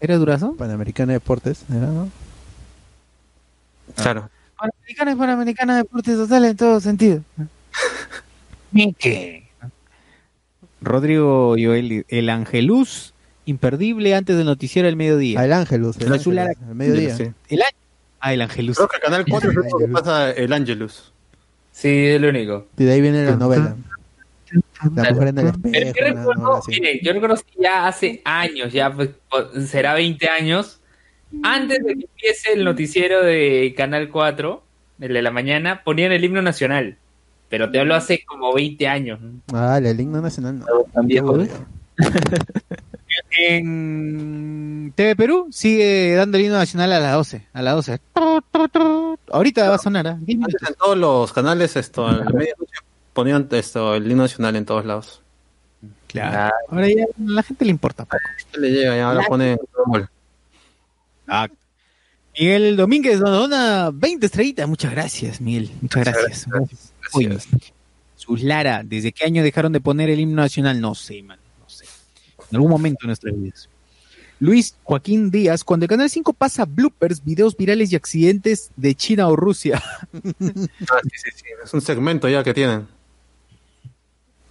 [0.00, 0.54] ¿era durazo?
[0.54, 2.08] Panamericana de Deportes, ¿era, no?
[3.96, 4.30] Claro.
[4.58, 7.22] Panamericana es Panamericana Deportes Total en todo sentido.
[8.72, 9.48] Mique.
[10.80, 13.14] Rodrigo Joel, el Angelus,
[13.46, 15.40] imperdible antes del noticiero del mediodía.
[15.40, 17.16] Ah, el Ángelus, el Ángelus, al mediodía.
[17.16, 17.30] Sí.
[17.48, 17.76] El año.
[18.20, 18.76] Ah, el Angelus.
[18.76, 21.12] Creo que Canal 4 es el único que pasa el Angelus.
[21.72, 22.66] Sí, es lo único.
[22.76, 23.76] Y de ahí viene la novela.
[24.94, 25.94] La mujer en el Pero espejo.
[25.94, 26.70] yo recuerdo, novela así.
[26.72, 29.10] mire, yo recuerdo que ya hace años, ya pues,
[29.68, 30.77] será 20 años,
[31.42, 34.62] antes de que empiece el noticiero de Canal 4,
[35.00, 36.96] el de la mañana, ponían el himno nacional.
[37.48, 39.20] Pero te hablo hace como 20 años.
[39.52, 40.60] Ah, el himno nacional.
[40.60, 41.42] No.
[41.42, 41.48] ¿eh?
[43.30, 47.46] En TV Perú sigue dando el himno nacional a las 12.
[47.52, 48.00] A las 12.
[49.30, 50.16] Ahorita va a sonar.
[50.18, 50.54] minutos.
[50.54, 52.74] Antes en todos los canales, esto, a la medianoche
[53.12, 55.22] ponían esto, el himno nacional en todos lados.
[56.06, 56.54] Claro.
[56.68, 58.18] Ahora ya a la gente le importa poco.
[58.52, 58.96] ¿Qué le llega?
[58.96, 59.58] Ya ahora pone
[62.38, 64.68] Miguel Domínguez nos dona 20 estrellitas.
[64.68, 65.70] Muchas gracias, Miguel.
[65.80, 66.46] Muchas gracias.
[67.12, 67.38] Uy,
[68.16, 70.80] sus Lara, ¿desde qué año dejaron de poner el himno nacional?
[70.80, 71.38] No sé, man.
[71.60, 71.84] No sé.
[72.50, 73.68] En algún momento de nuestras vidas.
[74.40, 79.28] Luis Joaquín Díaz, cuando el Canal 5 pasa bloopers, videos virales y accidentes de China
[79.28, 79.82] o Rusia.
[80.90, 81.44] Ah, sí, sí, sí.
[81.62, 82.86] Es un segmento ya que tienen.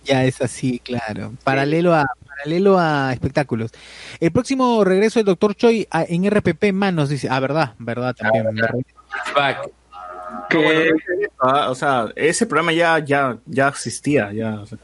[0.03, 1.33] Ya es así, claro.
[1.43, 2.05] Paralelo a
[2.37, 3.71] paralelo a espectáculos.
[4.19, 5.55] El próximo regreso del Dr.
[5.55, 8.45] Choi a- en RPP Manos dice, ah, verdad, verdad también.
[8.55, 8.75] verdad.
[9.35, 9.69] Back.
[10.49, 10.91] Que,
[11.39, 14.59] ah, o sea, ese programa ya, ya, ya existía, ya.
[14.59, 14.77] o sea,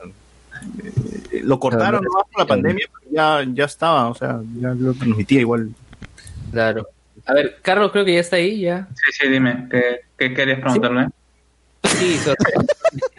[1.32, 3.12] eh, lo cortaron nomás por la pandemia, pero
[3.46, 5.70] ya, ya estaba, o sea, ya lo transmitía igual.
[6.52, 6.88] Claro.
[7.26, 8.88] A ver, Carlos creo que ya está ahí, ya.
[8.96, 11.10] Sí, sí, dime, ¿qué, qué querías preguntarme?
[11.84, 12.38] Sí, sobre,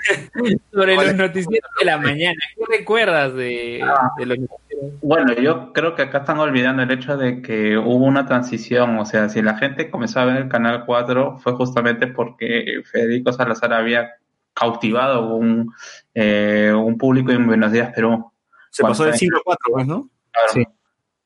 [0.72, 2.38] sobre los noticieros de la mañana.
[2.56, 3.82] ¿Qué recuerdas de,
[4.18, 4.92] de los noticieros?
[5.02, 9.06] Bueno, yo creo que acá están olvidando el hecho de que hubo una transición, o
[9.06, 13.72] sea, si la gente comenzó a ver el Canal 4 fue justamente porque Federico Salazar
[13.72, 14.10] había
[14.52, 15.72] cautivado un,
[16.14, 18.30] eh, un público en Buenos Días, Perú.
[18.70, 20.08] Se pasó del siglo IV, pues, ¿no?
[20.32, 20.48] Claro.
[20.52, 20.64] Sí.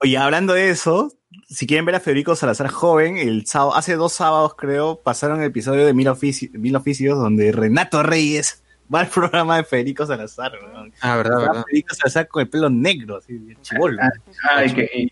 [0.00, 1.10] Oye, hablando de eso,
[1.48, 5.46] si quieren ver a Federico Salazar joven, el sábado, hace dos sábados creo, pasaron el
[5.46, 8.62] episodio de Mil, Ofici- Mil Oficios donde Renato Reyes
[8.92, 10.52] va al programa de Federico Salazar.
[11.00, 11.64] Ah, verdad, Estaba verdad.
[11.66, 14.02] Federico Salazar con el pelo negro, así, chibolo.
[14.50, 15.10] Ah, y que, y,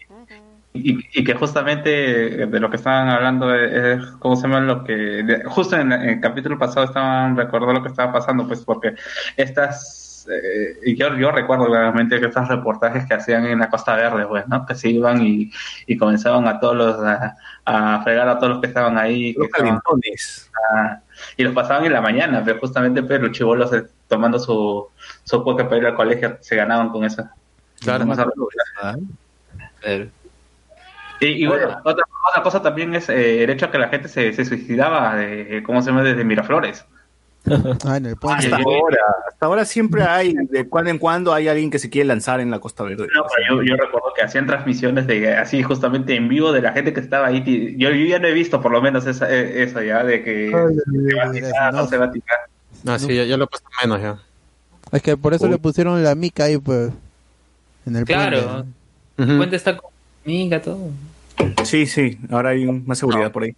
[0.91, 1.89] y- y que justamente
[2.47, 4.61] de lo que estaban hablando es, ¿cómo se llama?
[4.61, 8.47] Lo que, de- justo en, en el capítulo pasado estaban recordando lo que estaba pasando,
[8.47, 8.95] pues porque
[9.37, 13.95] estas, eh, y yo, yo recuerdo claramente que estos reportajes que hacían en la Costa
[13.97, 14.67] Verde, pues, ¿no?
[14.67, 15.51] Que se iban y,
[15.87, 19.39] y comenzaban a todos los, a, a fregar a todos los que estaban ahí, que
[19.41, 20.51] Los estaban- calentones.
[21.19, 24.89] Ah, y los pasaban en la mañana, pero justamente pero los chivolos eh, tomando su,
[25.25, 27.25] su cuoca para ir al colegio se ganaban con eso.
[27.81, 28.05] Claro.
[28.05, 28.25] Con esa-
[31.21, 34.09] y, y bueno, otra, otra cosa también es eh, el hecho de que la gente
[34.09, 36.03] se, se suicidaba, de, ¿cómo se llama?
[36.03, 36.85] Desde Miraflores.
[37.87, 38.47] Ah, en el puente.
[38.47, 38.99] Hasta ahora,
[39.29, 42.51] hasta ahora siempre hay, de cuando en cuando hay alguien que se quiere lanzar en
[42.51, 43.07] la Costa Verde.
[43.15, 46.73] No, pero yo, yo recuerdo que hacían transmisiones de así justamente en vivo de la
[46.73, 47.43] gente que estaba ahí.
[47.79, 50.47] Yo, yo ya no he visto por lo menos esa, eh, eso ya de que
[50.51, 52.39] se va a tirar, no se va a tirar.
[52.87, 54.19] Ah, sí, ya, ya lo he puesto menos ya.
[54.93, 56.91] Es que por eso le pusieron la mica ahí, pues.
[57.87, 58.65] En el Claro.
[59.17, 59.33] puente.
[59.33, 59.91] El puente está con
[60.25, 60.91] miga, todo.
[61.65, 63.55] Sí, sí, ahora hay un- más seguridad por ahí.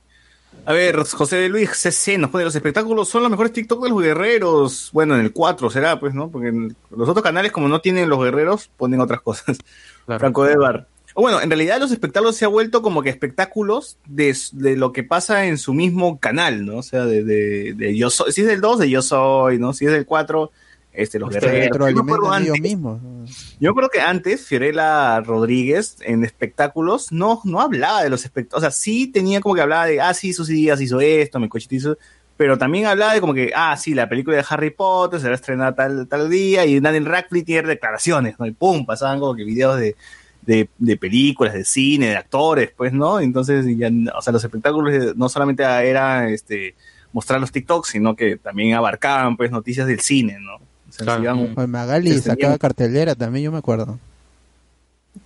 [0.69, 3.89] A ver, José de Luis CC nos pone los espectáculos son los mejores TikTok de
[3.89, 4.91] los guerreros.
[4.93, 6.31] Bueno, en el 4 será, pues, ¿no?
[6.31, 9.57] Porque en los otros canales, como no tienen los guerreros, ponen otras cosas.
[10.05, 10.21] Claro.
[10.21, 10.87] Franco de Bar.
[11.15, 14.93] O Bueno, en realidad los espectáculos se ha vuelto como que espectáculos de, de lo
[14.93, 16.77] que pasa en su mismo canal, ¿no?
[16.77, 19.73] O sea, de, de, de yo soy, si es del 2, de yo soy, ¿no?
[19.73, 20.51] Si es del 4,
[20.93, 21.53] este, los Se guerreros.
[21.55, 23.57] Yo me retroalimentan acuerdo ellos antes- mismos.
[23.61, 28.61] yo creo que antes Fiorella Rodríguez en espectáculos no, no hablaba de los espectáculos, o
[28.61, 31.75] sea, sí tenía como que hablaba de, ah, sí, sus días hizo esto, mi cochito
[31.75, 31.99] hizo,
[32.37, 35.33] pero también hablaba de como que, ah, sí, la película de Harry Potter se va
[35.33, 38.47] a estrenar tal, tal día y Daniel Radcliffe tiene declaraciones, ¿no?
[38.47, 39.97] Y pum, pasaban como que videos de,
[40.43, 43.19] de, de películas, de cine, de actores, pues, ¿no?
[43.21, 46.75] Entonces, ya, o sea, los espectáculos eh, no solamente era este,
[47.13, 50.59] mostrar los TikToks, sino que también abarcaban, pues, noticias del cine, ¿no?
[50.99, 51.49] Claro.
[51.55, 53.99] Pues Magali Este, sacaba cartelera también, yo me acuerdo.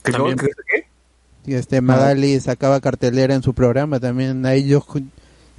[0.03, 0.37] ¿Qué- También.
[0.37, 4.47] qué- este Magali sacaba cartelera en su programa también.
[4.47, 4.85] Ahí yo,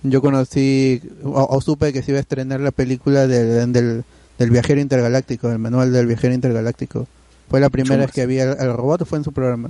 [0.04, 4.04] yo conocí o, o supe que se iba a estrenar la película del, del,
[4.40, 7.08] del viajero intergaláctico, el manual del viajero intergaláctico.
[7.50, 8.08] Fue la primera Chumas.
[8.08, 9.70] vez que había el, el robot, fue en su programa.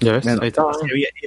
[0.00, 0.24] ¿Ya ves?
[0.24, 0.52] Bueno, Ahí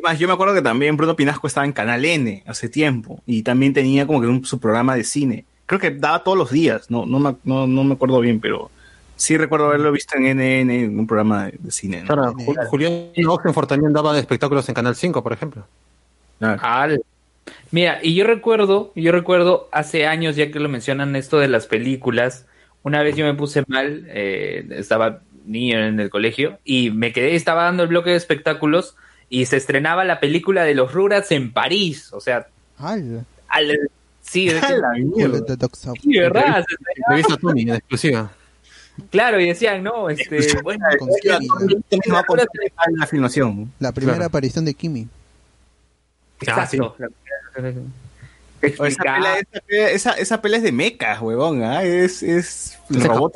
[0.01, 3.41] más, yo me acuerdo que también Bruno Pinasco estaba en Canal N hace tiempo y
[3.43, 5.45] también tenía como que un, su programa de cine.
[5.71, 8.69] Creo que daba todos los días, no, no, me, no, no me acuerdo bien, pero
[9.15, 12.01] sí recuerdo haberlo visto en NN, en un programa de, de cine.
[12.01, 12.07] ¿no?
[12.07, 12.33] Claro,
[12.67, 15.65] Julián Oxenford también daba espectáculos en Canal 5, por ejemplo.
[16.39, 16.97] Claro.
[17.71, 21.67] Mira, y yo recuerdo, yo recuerdo hace años, ya que lo mencionan esto de las
[21.67, 22.45] películas,
[22.83, 27.35] una vez yo me puse mal, eh, estaba niño en el colegio, y me quedé,
[27.35, 28.97] estaba dando el bloque de espectáculos,
[29.29, 32.47] y se estrenaba la película de los Rugrats en París, o sea,
[34.31, 34.49] sí,
[36.01, 36.63] sí, ¿verdad?
[37.09, 38.31] Revista Tony, en exclusiva.
[39.09, 41.47] Claro, y decían, no, este, bueno, Con Kimi,
[42.99, 43.71] la filmación.
[43.79, 44.27] La primera Claro.
[44.27, 45.07] aparición de Kimi.
[46.41, 46.95] exacto.
[48.77, 51.81] O esa, pelea, esa, pelea- esa, esa pelea es de mecas, huevón, ¿ah?
[51.83, 53.33] Es, es de robots.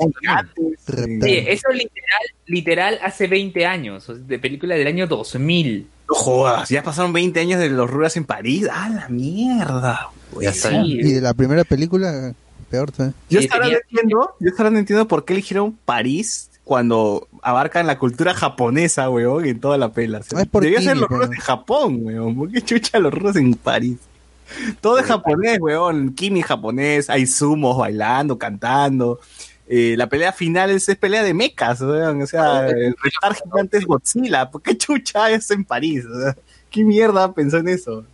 [0.86, 5.88] Sí, eso literal, literal hace 20 años, de película del año 2000.
[6.10, 8.68] No jodas, ya pasaron 20 años de los Ruras en París.
[8.72, 10.10] ¡Ah, la mierda!
[10.40, 10.70] Ya está.
[10.70, 12.34] Sí, Y de la primera película,
[12.70, 13.14] peor, ¿sabes?
[13.30, 16.50] Yo Sí, hasta ahora tenía- no entiendo, yo ahora no entiendo por qué eligieron París
[16.64, 20.20] cuando abarcan la cultura japonesa, weón, en toda la pela.
[20.20, 22.36] O sea, Debía ser los pero- en Japón, weón.
[22.36, 23.98] ¿Por qué chucha los rusos en París?
[24.82, 26.14] Todo es japonés, weón.
[26.14, 29.20] Kimi japonés, hay sumos bailando, cantando.
[29.68, 32.22] Eh, la pelea final es, es pelea de mechas, weón.
[32.22, 34.50] O sea, el retar gigante es Godzilla.
[34.52, 36.06] ¿Por qué chucha es en París?
[36.70, 38.06] ¿Qué mierda pensó en eso?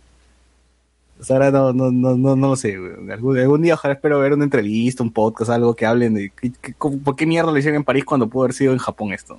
[1.20, 2.74] O sea, ahora no, no, no, no, no lo sé.
[3.10, 6.52] Algún, algún día ojalá espero ver una entrevista, un podcast, algo que hablen de qué-
[6.60, 9.12] qué- cómo- por qué mierda lo hicieron en París cuando pudo haber sido en Japón
[9.12, 9.38] esto.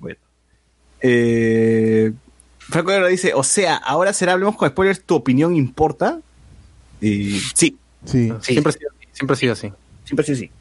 [0.00, 0.16] Bueno.
[1.02, 2.12] Eh,
[2.58, 6.20] Franco Guerrero dice, o sea, ahora será, hablemos con spoilers, ¿tu opinión importa?
[7.00, 8.32] Y sí, Sí.
[8.40, 9.72] Siempre, ha sido, así, siempre ha sido así.
[10.04, 10.46] siempre sí, sí.
[10.46, 10.55] Pero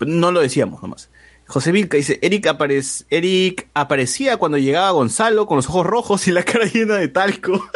[0.00, 1.10] no lo decíamos nomás.
[1.46, 6.32] José Vilca dice, Eric, aparec- Eric aparecía cuando llegaba Gonzalo con los ojos rojos y
[6.32, 7.68] la cara llena de talco.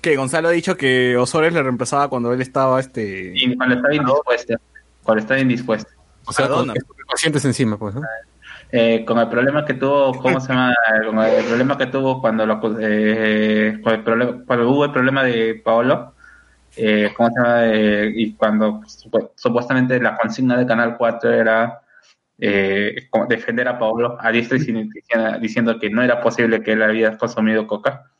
[0.00, 3.94] Que Gonzalo ha dicho que Osores le reemplazaba cuando él estaba este Y cuando estaba
[3.94, 4.54] indispuesto.
[5.02, 5.90] Cuando estaba indispuesto.
[6.26, 6.72] O sea, con
[7.10, 8.02] pacientes encima, pues, ¿no?
[8.72, 10.74] Eh, con el problema que tuvo, ¿cómo se llama?
[11.04, 14.02] Con el problema que tuvo cuando lo, eh, con
[14.44, 16.14] cuando hubo el problema de Paolo,
[16.76, 17.66] eh, ¿cómo se llama?
[17.66, 21.80] Eh, y cuando supu- supuestamente la consigna de Canal 4 era
[22.38, 24.90] eh, defender a Paolo a diestra y
[25.40, 28.10] diciendo que no era posible que él había consumido coca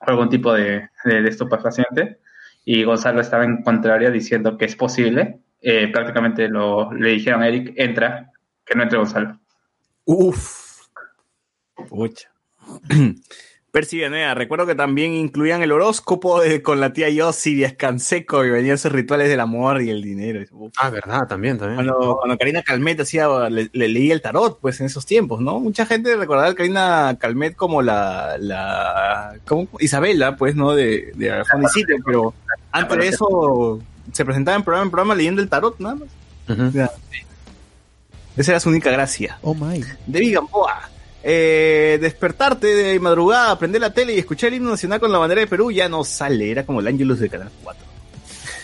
[0.00, 2.18] o algún tipo de, de, de estupefaciente
[2.64, 5.40] y Gonzalo estaba en contraria diciendo que es posible.
[5.60, 8.30] Eh, prácticamente lo, le dijeron a Eric, entra,
[8.64, 9.38] que no entre Gonzalo.
[10.06, 10.86] Uf.
[11.88, 12.30] Pucha.
[13.70, 18.42] Percy Villanueva, recuerdo que también incluían el horóscopo de- con la tía Yossi y Escanseco
[18.42, 20.40] y venían sus rituales del amor y el dinero.
[20.52, 20.72] Uf.
[20.80, 21.74] Ah, verdad, también, también.
[21.86, 25.60] Cuando, cuando Karina Calmet hacía, le, le leía el tarot, pues en esos tiempos, ¿no?
[25.60, 30.72] Mucha gente recordaba a Karina Calmet como la, la como Isabela, pues, ¿no?
[30.72, 32.32] De, de Sitio, pero
[32.72, 33.78] antes de eso
[34.10, 36.08] se presentaba en programa en programa leyendo el tarot, nada más.
[36.48, 36.70] Ujú.
[36.72, 36.90] Ya.
[38.36, 39.38] Esa era su única gracia.
[39.42, 39.82] Oh my.
[40.06, 40.90] David Gamboa.
[41.28, 45.40] Eh, despertarte de madrugada, prender la tele y escuchar el himno nacional con la bandera
[45.40, 47.84] de Perú ya no sale, era como el Ángelus de Canal 4.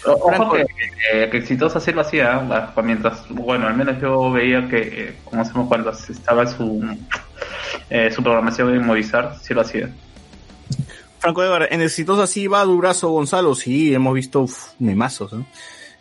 [0.05, 0.67] O- Ojo Franco- que,
[1.13, 2.37] que, que exitosa sí lo hacía,
[2.77, 2.83] ¿eh?
[2.83, 6.85] Mientras, bueno, al menos yo veía que, eh, como hacemos cuando estaba su,
[7.91, 9.89] eh, su programación en Movistar, sí lo hacía.
[11.19, 15.41] Franco Edgar, en Exitosa sí va Durazo Gonzalo, sí, hemos visto uf, memazos, ¿no?
[15.41, 15.47] Eh,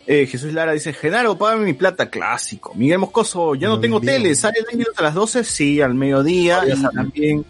[0.06, 2.72] Jesús Lara dice, Genaro, págame mi plata, clásico.
[2.74, 4.14] Miguel Moscoso, ya no, No, tengo bien.
[4.22, 7.44] tele, sale el a las 12, sí, al mediodía y también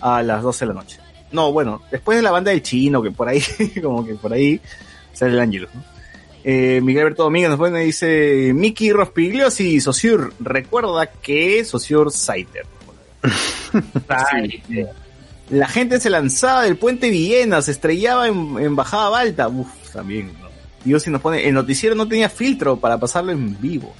[0.00, 0.98] a las 12 de la noche.
[1.32, 3.42] No, bueno, después de la banda del chino, que por ahí,
[3.82, 4.60] como que por ahí
[5.12, 5.84] sale el Ángelus, ¿no?
[6.42, 12.64] Eh, Miguel Alberto Domínguez nos pone, dice, Miki Rospigliosi, Sociur, recuerda que Sociur Saiter.
[15.50, 19.48] La gente se lanzaba del puente Villena, se estrellaba en, en Bajada Balta.
[19.48, 20.32] Uf, también.
[20.40, 20.49] ¿no?
[20.84, 23.94] Y si nos pone, el noticiero no tenía filtro para pasarlo en vivo.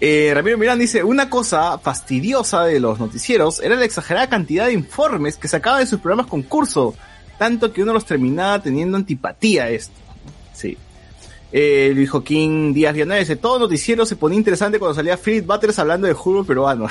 [0.00, 4.72] Eh, Ramiro Mirán dice, una cosa fastidiosa de los noticieros era la exagerada cantidad de
[4.72, 6.94] informes que sacaba de sus programas concurso,
[7.38, 9.94] tanto que uno los terminaba teniendo antipatía a esto.
[10.54, 10.78] Sí.
[11.52, 15.78] Eh, Luis Joaquín Díaz Viana dice, todo noticiero se ponía interesante cuando salía Philip Butters
[15.78, 16.86] hablando de fútbol peruano.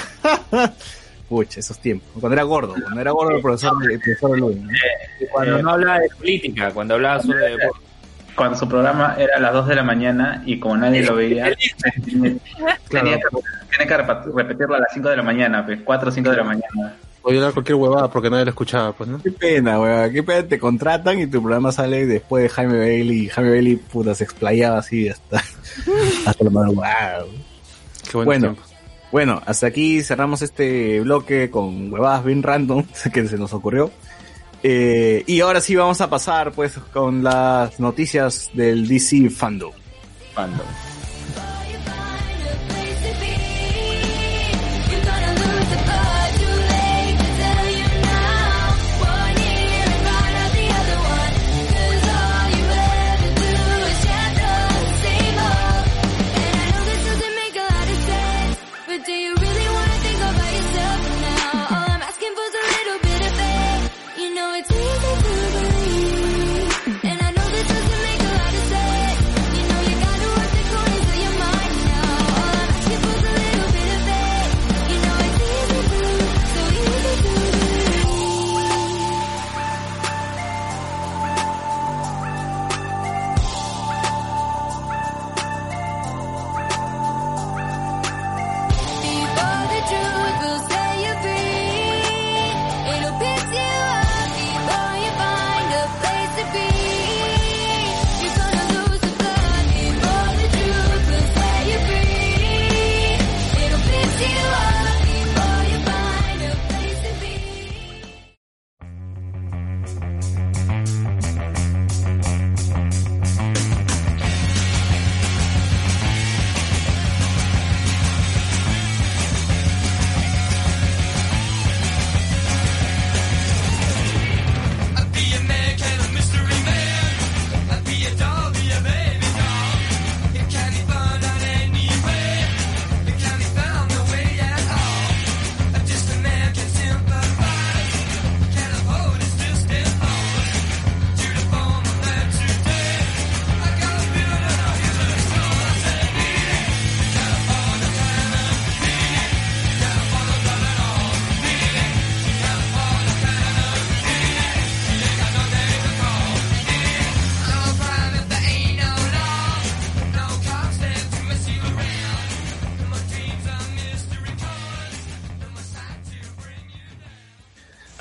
[1.29, 2.09] Pucha, esos tiempos.
[2.19, 3.99] Cuando era gordo, cuando era gordo el profesor, el
[4.39, 4.69] ¿no?
[5.31, 7.88] Cuando no hablaba de política, cuando hablaba solo de deporte.
[8.39, 11.43] Cuando su programa era a las 2 de la mañana y como nadie lo veía,
[12.05, 12.39] tenía, que,
[12.89, 16.37] tenía que repa- repetirlo a las 5 de la mañana, pues, 4 o 5 de
[16.37, 16.95] la mañana.
[17.21, 19.21] Voy a dar cualquier huevada porque nadie lo escuchaba, pues, ¿no?
[19.21, 20.13] Qué pena, weón.
[20.13, 23.25] Qué pena te contratan y tu programa sale después de Jaime Bailey.
[23.25, 25.43] Y Jaime Bailey, puta, se explayaba así hasta,
[26.25, 27.23] hasta la madrugada.
[27.25, 27.35] weón.
[28.09, 28.61] Qué buen Bueno, tiempo.
[29.11, 33.91] bueno, hasta aquí cerramos este bloque con huevadas bien random que se nos ocurrió.
[34.61, 39.71] Eh, y ahora sí vamos a pasar pues con las noticias del DC Fandom.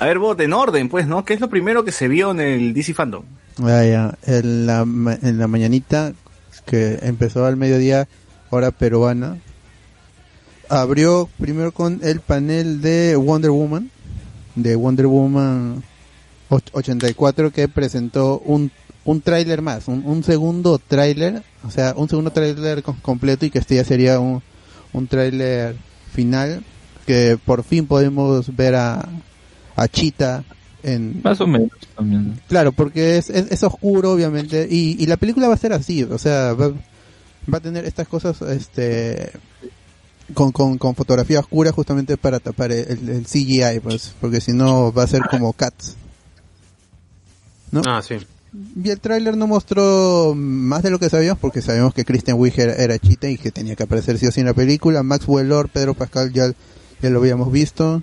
[0.09, 1.25] Ver, vos, en orden, pues, ¿no?
[1.25, 3.23] ¿Qué es lo primero que se vio en el DC Fandom?
[3.63, 4.15] Ah.
[4.25, 4.81] En, la,
[5.21, 6.13] en la mañanita,
[6.65, 8.07] que empezó al mediodía,
[8.49, 9.37] hora peruana,
[10.69, 13.89] abrió primero con el panel de Wonder Woman,
[14.55, 15.83] de Wonder Woman
[16.49, 18.71] och- 84, que presentó un,
[19.05, 23.49] un tráiler más, un, un segundo tráiler, o sea, un segundo tráiler com- completo y
[23.49, 24.41] que este ya sería un,
[24.93, 25.75] un tráiler
[26.13, 26.63] final,
[27.05, 29.09] que por fin podemos ver a,
[29.81, 30.43] a Cheetah
[30.83, 32.39] en, Más o menos también.
[32.47, 36.03] Claro, porque es, es, es oscuro, obviamente, y, y la película va a ser así,
[36.03, 36.69] o sea, va,
[37.51, 39.31] va a tener estas cosas, este,
[40.33, 44.93] con, con, con fotografía oscura justamente para tapar el, el CGI, pues, porque si no
[44.93, 45.95] va a ser como Cats.
[47.71, 47.81] ¿No?
[47.85, 48.15] Ah, sí.
[48.83, 52.59] Y el tráiler no mostró más de lo que sabíamos, porque sabíamos que Christian Wiig
[52.59, 55.03] era, era chita y que tenía que aparecer sí o sí en la película.
[55.03, 56.51] Maxwell Lord, Pedro Pascal ya,
[57.01, 58.01] ya lo habíamos visto.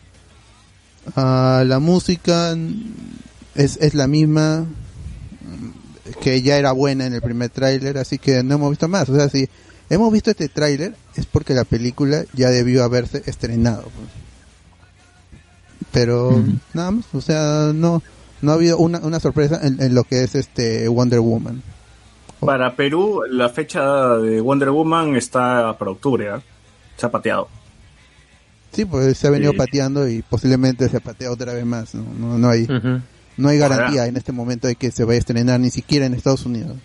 [1.15, 2.57] Ah, la música
[3.55, 4.67] es, es la misma
[6.21, 9.09] que ya era buena en el primer tráiler, así que no hemos visto más.
[9.09, 9.49] O sea, si
[9.91, 13.83] hemos visto este tráiler es porque la película ya debió haberse estrenado.
[13.83, 14.09] pues.
[15.93, 16.43] Pero
[16.75, 18.03] nada más, o sea, no
[18.43, 21.63] no ha habido una, una sorpresa en, en lo que es este Wonder Woman.
[22.41, 26.43] Para Perú, la fecha de Wonder Woman está para octubre, ¿ah?
[26.97, 27.49] Se ha pateado.
[28.77, 29.59] Sí, pues se ha venido Sí.
[29.59, 31.95] pateando y posiblemente se patea otra vez más.
[31.95, 32.67] No, no, no hay
[33.39, 36.07] no hay garantía Ahora- en este momento de que se vaya a estrenar ni siquiera
[36.07, 36.77] en Estados Unidos.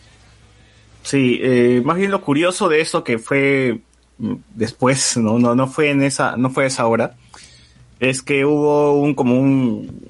[1.03, 3.81] Sí, eh, más bien lo curioso de eso que fue
[4.19, 7.15] mm, después, no, no, no fue en esa, no fue a esa hora,
[7.99, 10.01] es que hubo un como un,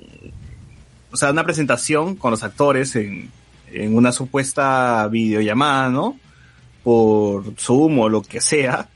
[1.12, 3.30] o sea, una presentación con los actores en,
[3.72, 6.18] en una supuesta videollamada, ¿no?
[6.84, 8.90] Por Zoom o lo que sea.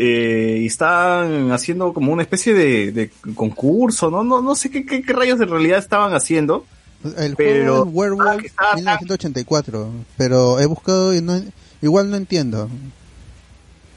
[0.00, 4.22] Eh, y están haciendo como una especie de, de concurso, ¿no?
[4.22, 6.64] No, no sé qué, qué, qué rayos de realidad estaban haciendo.
[7.16, 11.40] El Pero- juego Werewolf ah, que estaba- 1984, pero he buscado y no
[11.82, 12.68] igual no entiendo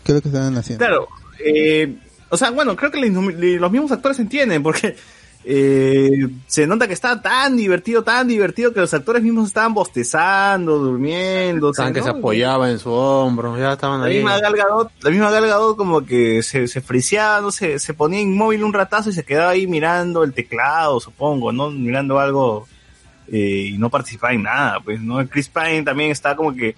[0.03, 0.83] qué es lo que están haciendo.
[0.85, 1.07] Claro,
[1.43, 1.95] eh,
[2.29, 4.95] o sea, bueno, creo que los mismos actores entienden, porque
[5.43, 10.77] eh, se nota que está tan divertido, tan divertido, que los actores mismos estaban bostezando,
[10.77, 11.71] durmiendo.
[11.71, 12.05] Estaban que ¿no?
[12.05, 14.15] se apoyaba en su hombro, ya estaban La ahí.
[14.17, 15.31] misma Gal Gadot, la misma
[15.77, 19.51] como que se, se friseaba, no sé, se ponía inmóvil un ratazo y se quedaba
[19.51, 21.71] ahí mirando el teclado, supongo, ¿no?
[21.71, 22.67] Mirando algo
[23.27, 25.25] eh, y no participaba en nada, pues, ¿no?
[25.27, 26.75] Chris Pine también estaba como que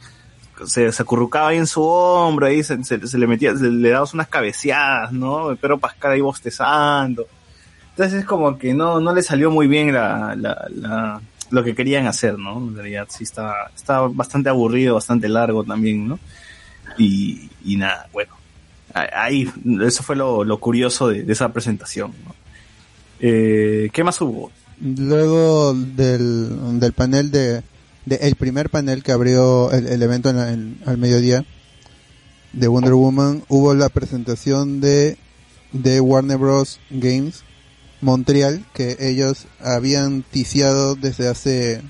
[0.66, 3.90] se, se acurrucaba ahí en su hombro, ahí se, se- se le metía, se le
[3.90, 5.58] daba unas cabeceadas, ¿no?
[5.60, 7.26] Pero Pascal ahí bostezando.
[7.96, 11.22] Entonces es como que no, no le salió muy bien la, la, la-
[11.52, 12.58] lo que querían hacer, ¿no?
[12.58, 16.20] En realidad sí estaba, estaba bastante aburrido, bastante largo también, ¿no?
[16.98, 18.34] Y, y nada, bueno.
[18.94, 19.48] Ahí,
[19.86, 22.34] eso fue lo, lo curioso de, esa presentación, ¿no?
[23.20, 24.52] Eh, ¿Qué más hubo?
[24.82, 27.62] Luego del, del panel de,
[28.06, 31.46] de- el primer panel que abrió el, el evento en- al mediodía
[32.52, 35.18] de Wonder Woman hubo la presentación de
[35.72, 37.44] de Warner Bros Games
[38.04, 41.82] Montreal que ellos habían ticiado desde hace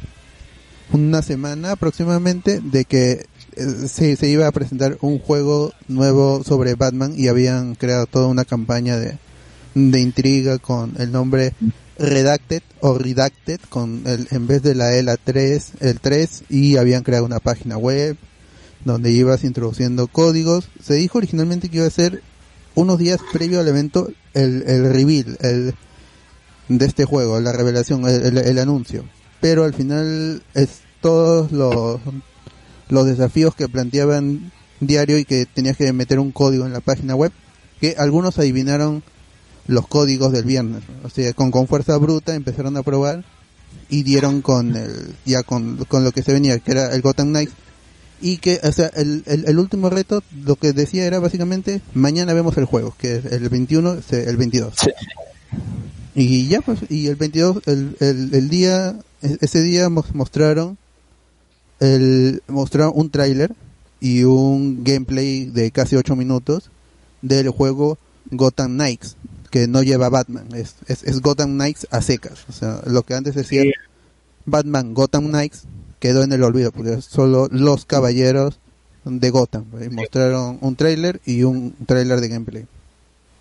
[0.92, 3.26] una semana aproximadamente de que
[3.56, 8.46] eh, se, iba a presentar un juego nuevo sobre Batman y habían creado toda una
[8.46, 9.18] campaña de,
[9.74, 11.54] de intriga con el nombre
[11.98, 16.78] Redacted o Redacted con el, en vez de la E la 3, el 3 y
[16.78, 18.18] habían creado una página web
[18.86, 20.70] donde ibas introduciendo códigos.
[20.82, 22.22] Se dijo originalmente que iba a ser
[22.76, 25.76] unos días previo al evento el, el reveal el,
[26.78, 29.04] de este juego, la revelación, el, anuncio.
[29.42, 32.00] Pero al final es todos los,
[32.90, 37.16] los desafíos que planteaban diario y que tenías que meter un código en la página
[37.16, 37.32] web,
[37.82, 39.04] que algunos adivinaron
[39.68, 40.84] los códigos del viernes.
[41.04, 43.24] O sea, con, con fuerza bruta empezaron a probar
[43.90, 47.30] y dieron con el, ya con, con lo que se venía, que era el Gotham
[47.30, 47.54] Knights.
[48.22, 52.34] Y que, o sea, el, el, el último reto, lo que decía era básicamente, mañana
[52.34, 54.74] vemos el juego, que es el 21, se- el 22.
[56.16, 60.78] Y ya, pues, y el 22, el, el, el día, e- ese día mos- mostraron,
[61.80, 63.54] el, mostraron un tráiler
[64.00, 66.70] y un gameplay de casi 8 minutos
[67.22, 67.98] del juego
[68.32, 69.16] Gotham Knights,
[69.50, 72.46] que no lleva Batman, es, es, es Gotham Knights a secas.
[72.50, 73.64] O sea, lo que antes decía
[74.46, 75.64] Batman Gotham Knights
[76.00, 78.60] quedó en el olvido, porque solo los caballeros
[79.06, 79.66] de Gotham.
[79.84, 82.66] Y mostraron un tráiler y un tráiler de gameplay.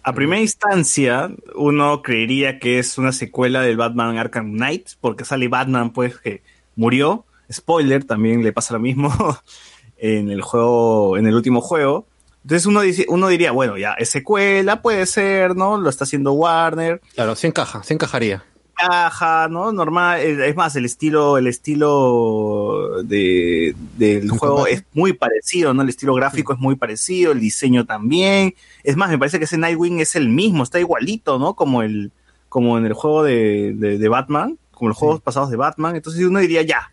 [0.05, 5.49] A primera instancia, uno creería que es una secuela del Batman Arkham Knight, porque sale
[5.49, 6.43] Batman, pues, que
[6.74, 7.24] murió.
[7.51, 9.12] Spoiler, también le pasa lo mismo
[9.97, 12.07] en el juego, en el último juego.
[12.43, 15.79] Entonces uno dice, uno diría, bueno, ya, es secuela, puede ser, ¿no?
[15.79, 17.01] Lo está haciendo Warner.
[17.15, 18.45] Claro, sí encaja, sí encajaría.
[18.74, 19.73] Caja, ¿no?
[19.73, 20.20] Normal.
[20.20, 24.74] Es más, el estilo, el estilo de, del juego combate?
[24.74, 25.82] es muy parecido, ¿no?
[25.82, 28.55] El estilo gráfico es muy parecido, el diseño también.
[28.82, 31.55] Es más, me parece que ese Nightwing es el mismo, está igualito, ¿no?
[31.55, 32.12] Como el,
[32.49, 35.97] como en el juego de, de, de Batman, como los juegos pasados de Batman.
[35.97, 36.93] Entonces uno diría, ya,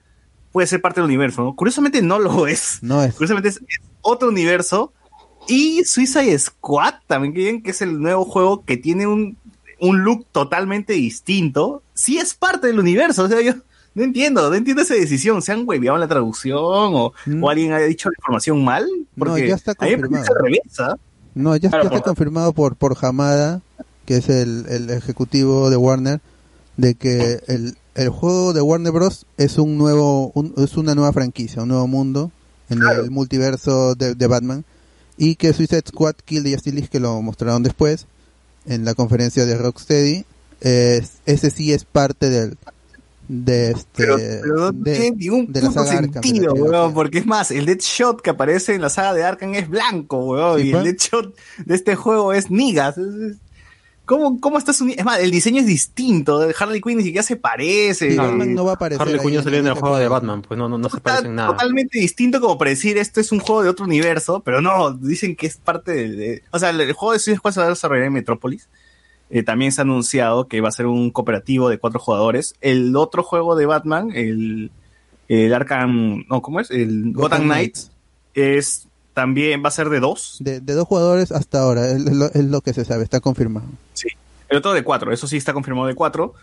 [0.51, 1.55] puede ser parte del universo, ¿no?
[1.55, 2.79] Curiosamente no lo es.
[2.81, 3.13] No es.
[3.13, 4.93] Curiosamente es, es otro universo.
[5.47, 9.35] Y Suicide Squad también, que es el nuevo juego que tiene un,
[9.81, 11.81] un look totalmente distinto.
[11.93, 13.23] Sí es parte del universo.
[13.23, 13.53] O sea, yo
[13.95, 15.41] no entiendo, no entiendo esa decisión.
[15.41, 17.43] ¿Se han hueveado en la traducción o, Mm.
[17.43, 18.87] o alguien ha dicho la información mal?
[19.17, 20.25] Porque ya está confirmado.
[21.35, 23.61] No, ya, Claro, ya está por- confirmado por, por Hamada,
[24.05, 26.21] que es el, el ejecutivo de Warner,
[26.77, 29.25] de que el, el juego de Warner Bros.
[29.37, 32.31] es un nuevo, un- es una nueva franquicia, un nuevo mundo
[32.69, 34.65] en el multiverso de, de Batman.
[35.17, 38.07] Y que Suicide Squad Kill the Justice League, que lo mostraron después
[38.65, 40.25] en la conferencia de Rocksteady,
[40.61, 42.57] es- ese sí es parte del
[43.27, 47.19] de este Pero, pero no de- tiene ningún de la saga Arkham, sentido, weón, porque
[47.19, 50.69] es más, el Deadshot que aparece en la saga de Arkham es blanco, weón, Sí,
[50.69, 52.49] y el Deadshot de este juego es
[52.97, 53.37] es-
[54.09, 54.95] ¿Cómo, ¿Cómo estás unido?
[54.97, 58.15] Es más, el diseño es distinto, de Harley Quinn ni siquiera se parece.
[58.15, 60.07] Batman no va a aparecer Harley Quinn en salió en el juego de.
[60.07, 61.49] Batman, pues no, no, no se Está parecen nada.
[61.51, 65.35] totalmente distinto como para decir esto es un juego de otro universo, pero no, dicen
[65.35, 66.09] que es parte de...
[66.09, 68.67] de- o sea, el, el juego de Suicide Squad se va a desarrollar en Metrópolis.
[69.29, 72.55] Eh, también se ha anunciado que va a ser un cooperativo de cuatro jugadores.
[72.61, 74.71] El otro juego de Batman, el,
[75.27, 76.25] el Arkham...
[76.27, 76.71] No, ¿cómo es?
[76.71, 77.91] El Gotham, Gotham Knights,
[78.33, 80.37] es también va a ser de dos.
[80.39, 83.67] de, de dos jugadores hasta ahora, es lo, es lo que se sabe, está confirmado.
[83.93, 84.07] Sí.
[84.47, 86.33] El otro de cuatro, eso sí está confirmado de cuatro.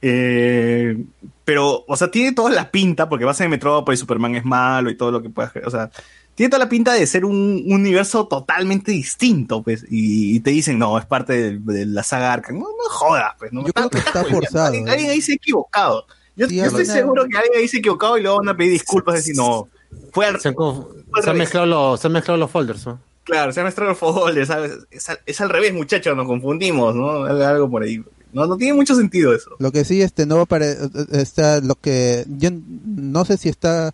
[0.00, 0.96] Eh,
[1.44, 4.90] pero, o sea, tiene toda la pinta, porque va a ser Metrópolis, Superman es malo
[4.90, 5.52] y todo lo que puedas.
[5.66, 5.90] O sea,
[6.36, 9.84] tiene toda la pinta de ser un universo totalmente distinto, pues.
[9.90, 12.58] Y, y te dicen, no, es parte de, de la saga Arkham.
[12.58, 13.52] No, no jodas, pues.
[13.52, 14.90] No, Yo creo que está forzado, Alguien, ¿eh?
[14.92, 16.06] alguien ahí se ha equivocado.
[16.36, 18.56] Yo, Sí, yo estoy seguro que alguien ahí se ha equivocado y luego van a
[18.56, 19.68] pedir disculpas y decir, no.
[20.12, 23.00] Fue al, Se han, al se han mezclado los, se han mezclado los folders, ¿no?
[23.24, 24.72] Claro, se ha mezclado el folders, ¿sabes?
[24.90, 27.24] Es, al- es al revés, muchachos, nos confundimos, ¿no?
[27.24, 28.02] Algo, por ahí.
[28.32, 29.50] No, no tiene mucho sentido eso.
[29.58, 30.76] Lo que sí, este, no va a apare-
[31.12, 32.50] está, lo que, yo
[32.86, 33.92] no sé si está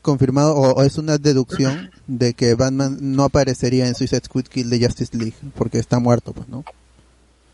[0.00, 4.68] confirmado o, o es una deducción de que Batman no aparecería en Suicide Squad Kill
[4.70, 6.64] de Justice League, porque está muerto, pues, ¿no?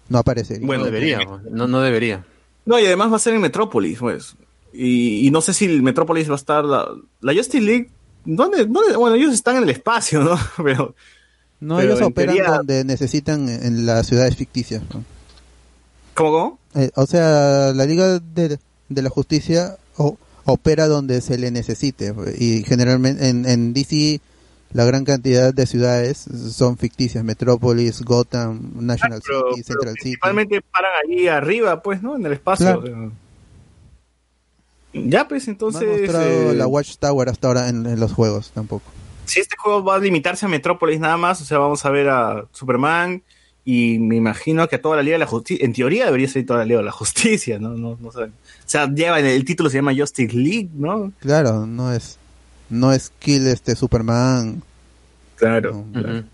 [0.08, 0.66] No aparecería.
[0.66, 1.18] Bueno, No debería,
[1.50, 2.24] no, no debería.
[2.64, 4.34] No, y además va a ser en Metrópolis, pues.
[4.72, 6.64] Y, y no sé si el Metrópolis va a estar.
[6.64, 6.88] La,
[7.20, 7.90] la Justice League.
[8.24, 8.96] ¿dónde, dónde?
[8.96, 10.36] Bueno, ellos están en el espacio, ¿no?
[10.62, 10.94] Pero.
[11.60, 15.02] no, pero ellos operan teoría- donde necesitan en, las ciudades ficticias, ¿no?
[16.14, 16.58] ¿Cómo, cómo?
[16.74, 18.58] Eh, o sea, la Liga de,
[18.88, 22.14] de la Justicia o- opera donde se le necesite.
[22.38, 24.20] Y generalmente en, en DC
[24.72, 27.24] la gran cantidad de ciudades son ficticias.
[27.24, 30.02] Metrópolis, Gotham, National City, pero Central City.
[30.02, 32.16] principalmente paran ahí arriba, pues, ¿no?
[32.16, 32.66] En el espacio.
[32.66, 32.80] Claro.
[32.80, 33.10] o sea.
[34.92, 35.82] Ya, pues, No entonces.
[35.82, 38.84] han mostrado eh, la Watchtower hasta ahora en, en los juegos tampoco.
[39.26, 42.08] si este juego va a limitarse a Metrópolis nada más, o sea, vamos a ver
[42.08, 43.22] a Superman
[43.64, 46.46] y me imagino que a toda la Liga de la Justicia, en teoría debería ser
[46.46, 47.70] toda la Liga de la Justicia, ¿no?
[47.70, 48.22] no, no sé.
[48.22, 48.30] O
[48.64, 51.12] sea, lleva el título se llama Justice League, ¿no?
[51.20, 52.16] Claro, no es
[52.70, 54.62] no es Kill este Superman.
[55.36, 55.84] Claro.
[55.92, 56.24] No, Ujú.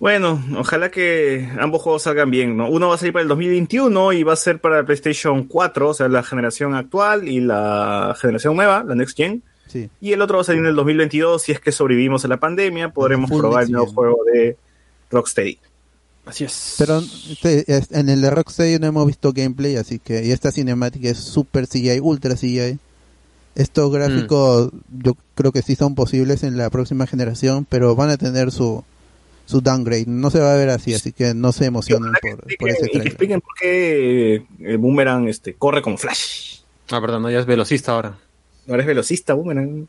[0.00, 2.70] Bueno, ojalá que ambos juegos salgan bien, ¿no?
[2.70, 5.94] Uno va a salir para el 2021 y va a ser para PlayStation 4, o
[5.94, 9.42] sea, la generación actual y la generación nueva, la Next Gen.
[9.68, 9.90] Sí.
[10.00, 12.38] Y el otro va a salir en el 2022, si es que sobrevivimos a la
[12.40, 14.56] pandemia, podremos Full probar el nuevo juego de
[15.10, 15.58] Rocksteady.
[16.24, 16.76] Así es.
[16.78, 16.98] Pero
[17.30, 21.10] este, es- en el de Rocksteady no hemos visto gameplay, así que y esta cinemática
[21.10, 22.78] es super CGI, ultra CGI.
[23.54, 24.70] Estos gráficos
[25.02, 28.82] yo creo que sí son posibles en la próxima generación, pero van a tener su
[29.50, 30.04] su downgrade.
[30.06, 32.78] No se va a ver así, así que no se emocionen por, por expliquen- ese
[32.78, 33.06] y que trailer.
[33.08, 36.60] expliquen por qué el Boomerang este, corre como Flash.
[36.90, 38.18] Ah, perdón, no, ya es velocista ahora.
[38.68, 39.86] Ahora es velocista, Boomerang.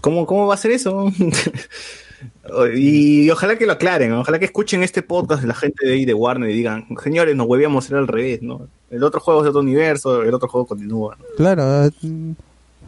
[0.00, 1.10] ¿Cómo, cómo va a ser eso?
[2.76, 6.04] y, ojalá que lo aclaren, ojalá que escuchen este podcast de la gente de ahí
[6.04, 8.68] de Warner y digan, señores, nos huevíamos a hacer al revés, ¿no?
[8.90, 11.16] El otro juego es de otro universo, el otro juego continúa.
[11.18, 11.24] ¿no?
[11.36, 11.90] Claro, eh,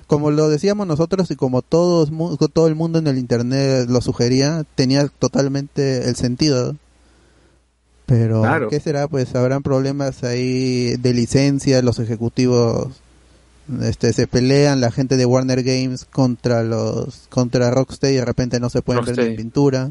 [0.08, 2.10] como lo decíamos nosotros y como todos
[2.52, 6.74] todo el mundo en el internet lo sugería, tenía totalmente el sentido.
[8.06, 8.68] Pero Claro.
[8.70, 9.06] ¿qué será?
[9.06, 12.88] Pues habrán problemas ahí de licencia, los ejecutivos
[13.82, 18.60] este se pelean la gente de Warner Games contra los contra Rocksteady y de repente
[18.60, 19.30] no se pueden ver Rocksteady.
[19.32, 19.90] en pintura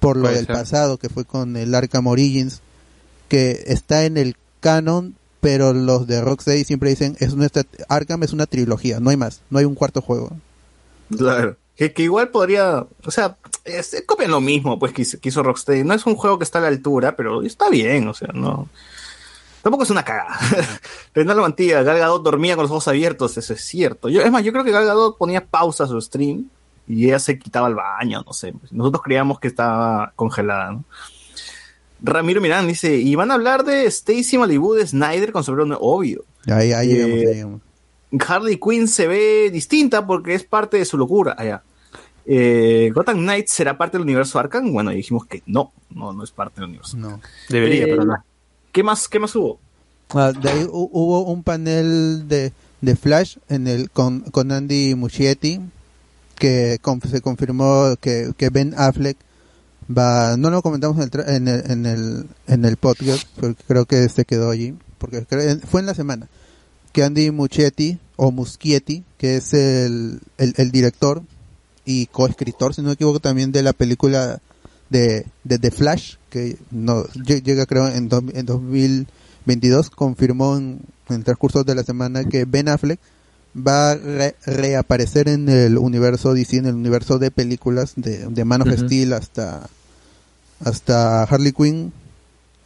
[0.00, 0.54] por lo Puede del ser.
[0.54, 2.62] pasado que fue con el Arkham Origins
[3.28, 7.48] que está en el canon pero los de Rocksteady siempre dicen es una
[7.88, 10.30] Arkham es una trilogía no hay más no hay un cuarto juego
[11.16, 11.56] Claro.
[11.76, 13.36] Que, que igual podría, o sea,
[14.06, 15.84] copian lo mismo pues que que hizo Rocksteady.
[15.84, 18.68] No es un juego que está a la altura, pero está bien, o sea, no.
[19.62, 20.38] Tampoco es una cagada.
[21.14, 24.08] Renal Mantilla, Gal Gadot dormía con los ojos abiertos, eso es cierto.
[24.08, 26.48] Yo, es más, yo creo que Gal Gadot ponía pausa a su stream
[26.88, 28.54] y ella se quitaba el baño, no sé.
[28.70, 30.84] Nosotros creíamos que estaba congelada, ¿no?
[32.02, 35.82] Ramiro Mirán dice, y van a hablar de Stacy Malibu de Snyder con nuevo?".
[35.82, 36.24] obvio.
[36.46, 37.60] ahí, ahí Eh, llegamos, ahí llegamos.
[38.26, 41.34] Harley Quinn se ve distinta porque es parte de su locura.
[41.36, 41.62] Allá.
[42.24, 44.72] Eh, Gotham Knights será parte del universo Arkham.
[44.72, 46.96] Bueno, dijimos que no, no, no es parte del universo.
[46.96, 48.16] no Debería, Eh, pero no.
[48.72, 49.58] ¿Qué más, qué más hubo?
[50.10, 54.94] Ah, de ahí hu- hubo un panel de, de Flash en el con, con Andy
[54.94, 55.60] Muschietti
[56.36, 59.16] que con- se confirmó que, que Ben Affleck
[59.96, 63.62] va no lo comentamos en el, tra- en el, en el en el podcast porque
[63.66, 66.28] creo que se quedó allí porque creo- fue en la semana,
[66.92, 71.22] que Andy Muschietti, o Muschietti, que es el, el, el director
[71.84, 74.40] y coescritor, si no me equivoco, también de la película
[74.90, 80.80] de, de The Flash, que no lle- llega creo en, do- en 2022, confirmó en,
[81.08, 82.98] en el transcurso de la semana que Ben Affleck
[83.56, 88.44] va a re- reaparecer en el universo DC, en el universo de películas de, de
[88.44, 88.68] Man of.
[88.86, 89.68] Steel hasta
[90.64, 91.92] hasta Harley Quinn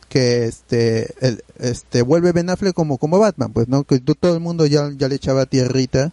[0.08, 4.34] que este el- este vuelve Ben Affleck como como Batman pues no que to- todo
[4.34, 6.12] el mundo ya ya le echaba tierrita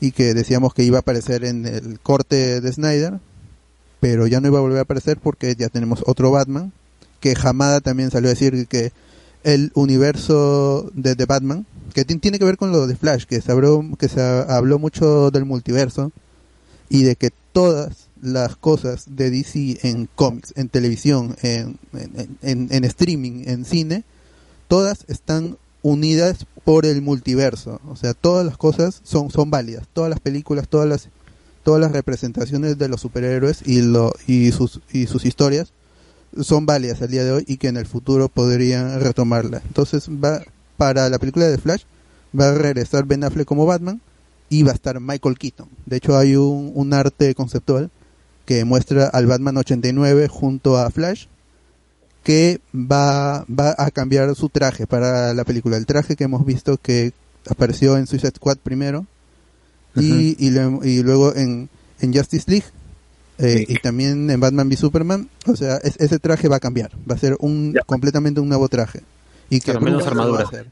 [0.00, 3.18] y que decíamos que iba a aparecer en el corte de Snyder
[4.00, 6.72] pero ya no iba a volver a aparecer porque ya tenemos otro Batman
[7.20, 8.92] que Hamada también salió a decir que
[9.44, 13.40] el universo de, de Batman que ti- tiene que ver con lo de Flash que
[13.40, 16.12] se habló que se ha- habló mucho del multiverso
[16.88, 21.78] y de que todas las cosas de DC en cómics, en televisión, en,
[22.42, 24.04] en, en- streaming, en cine,
[24.68, 27.80] todas están unidas por el multiverso.
[27.88, 29.86] O sea, todas las cosas son, son válidas.
[29.92, 31.08] Todas las películas, todas las,
[31.64, 35.72] todas las representaciones de los superhéroes y, lo, y, sus, y sus historias
[36.42, 39.62] son válidas al día de hoy y que en el futuro podrían retomarla.
[39.66, 40.42] Entonces, va
[40.76, 41.82] para la película de Flash,
[42.38, 44.00] va a regresar Ben Affleck como Batman
[44.50, 45.68] y va a estar Michael Keaton.
[45.86, 47.90] De hecho, hay un, un arte conceptual
[48.48, 51.26] que muestra al Batman 89 junto a Flash
[52.24, 55.76] que va, va a cambiar su traje para la película.
[55.76, 57.12] El traje que hemos visto que
[57.46, 59.04] apareció en Suicide Squad primero
[59.94, 61.68] y, y, luego en,
[62.00, 62.64] en Justice League
[63.36, 65.28] eh, y también en Batman v Superman.
[65.46, 66.90] O sea, es- ese traje va a cambiar.
[67.10, 69.02] Va a ser un completamente un nuevo traje.
[69.50, 70.44] Y que Claro, menos va a armadura.
[70.44, 70.70] hacer.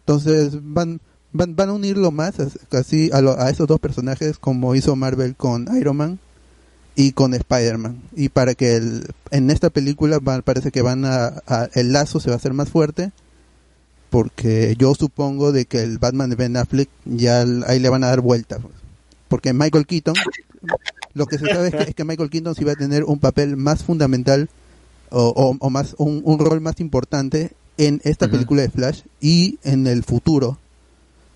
[0.00, 1.00] Entonces van,
[1.32, 4.94] van, van a unirlo más as- casi a, lo- a esos dos personajes como hizo
[4.94, 6.18] Marvel con Iron Man
[6.96, 7.96] y con Spider-Man.
[8.16, 12.20] Y para que el, en esta película va- parece que van a, a- el lazo
[12.20, 13.12] se va a hacer más fuerte
[14.10, 18.08] porque yo supongo de que el Batman de Ben Affleck ya ahí le van a
[18.08, 18.58] dar vuelta.
[18.58, 18.74] pues.
[19.28, 20.14] Porque Michael Keaton,
[21.14, 23.20] lo que se sabe es que, es que Michael Keaton sí va a tener un
[23.20, 24.48] papel más fundamental
[25.10, 29.58] o, o- o más un, un rol más importante en esta película de Flash y
[29.62, 30.58] en el futuro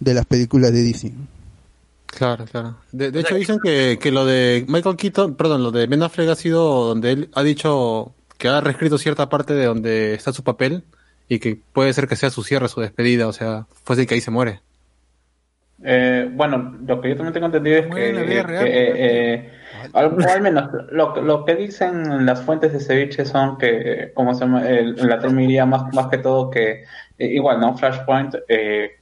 [0.01, 1.12] de las películas de DC.
[2.16, 2.77] Claro, claro.
[2.93, 6.28] De, de hecho dicen que, que lo de Michael Keaton, perdón, lo de Ben Affleck
[6.28, 10.45] ha sido donde él ha dicho que ha reescrito cierta parte de donde está su
[10.45, 10.85] papel
[11.28, 14.15] y que puede ser que sea su cierre, su despedida, o sea, fue así que
[14.15, 14.61] ahí se muere.
[15.82, 19.51] Eh, bueno, lo que yo también tengo entendido es que, real, eh,
[19.93, 24.69] al, menos lo, lo que dicen las fuentes de ceviche son que, como se llama,
[24.69, 26.85] el- la terminaría más, más que todo que,
[27.19, 27.77] eh, igual, ¿no?
[27.77, 28.93] Flashpoint, eh,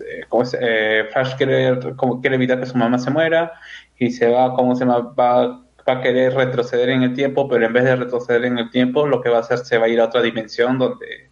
[0.00, 3.52] eh, ¿cómo se- eh, Flash quiere, como, quiere evitar que su mamá se muera
[3.98, 5.12] y se va, ¿cómo se llama?
[5.18, 5.46] Va,
[5.88, 9.06] va a querer retroceder en el tiempo, pero en vez de retroceder en el tiempo,
[9.06, 11.30] lo que va a hacer se va a ir a otra dimensión donde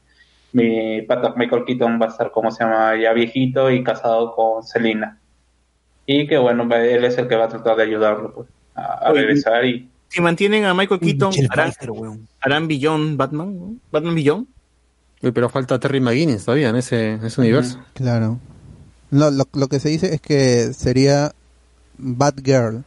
[0.53, 4.63] mi pata Michael Keaton va a estar, como se llama, ya viejito y casado con
[4.63, 5.19] Selina.
[6.07, 9.11] Y que bueno, él es el que va a tratar de ayudarlo pues, a, a
[9.11, 11.73] Oye, regresar y Si mantienen a Michael Keaton, harán,
[12.41, 13.77] harán Beyond Batman, ¿no?
[13.93, 14.47] Batman Beyond.
[15.21, 17.79] Uy, pero falta Terry McGuinness todavía en ese, en ese universo.
[17.93, 18.39] Claro.
[19.11, 21.33] Lo, lo, lo que se dice es que sería
[21.99, 22.85] Batgirl,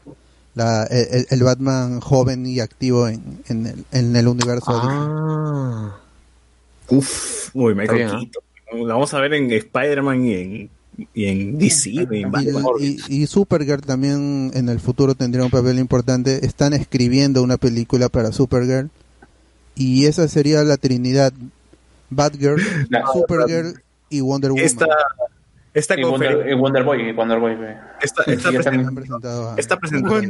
[0.53, 4.65] la, el, el Batman joven y activo en, en, el, en el universo.
[4.69, 5.98] Ah,
[6.89, 8.19] Uf, uy, Michael bien, ¿no?
[8.19, 8.88] Keaton.
[8.88, 10.69] La vamos a ver en Spider-Man y en,
[11.14, 12.64] y en DC, en Batman.
[12.80, 16.45] Y, y, y Supergirl también en el futuro tendría un papel importante.
[16.45, 18.89] Están escribiendo una película para Supergirl
[19.76, 21.34] y esa sería la trinidad
[22.10, 22.61] Batgirl,
[23.14, 24.65] Supergirl y Wonder Woman.
[24.65, 24.85] Esta,
[25.73, 27.57] esta y Wonder, conferencia, y Wonder Boy, y Wonder Boy.
[28.02, 28.57] esta, esta Sí,
[28.93, 30.30] presentado Esta presentación-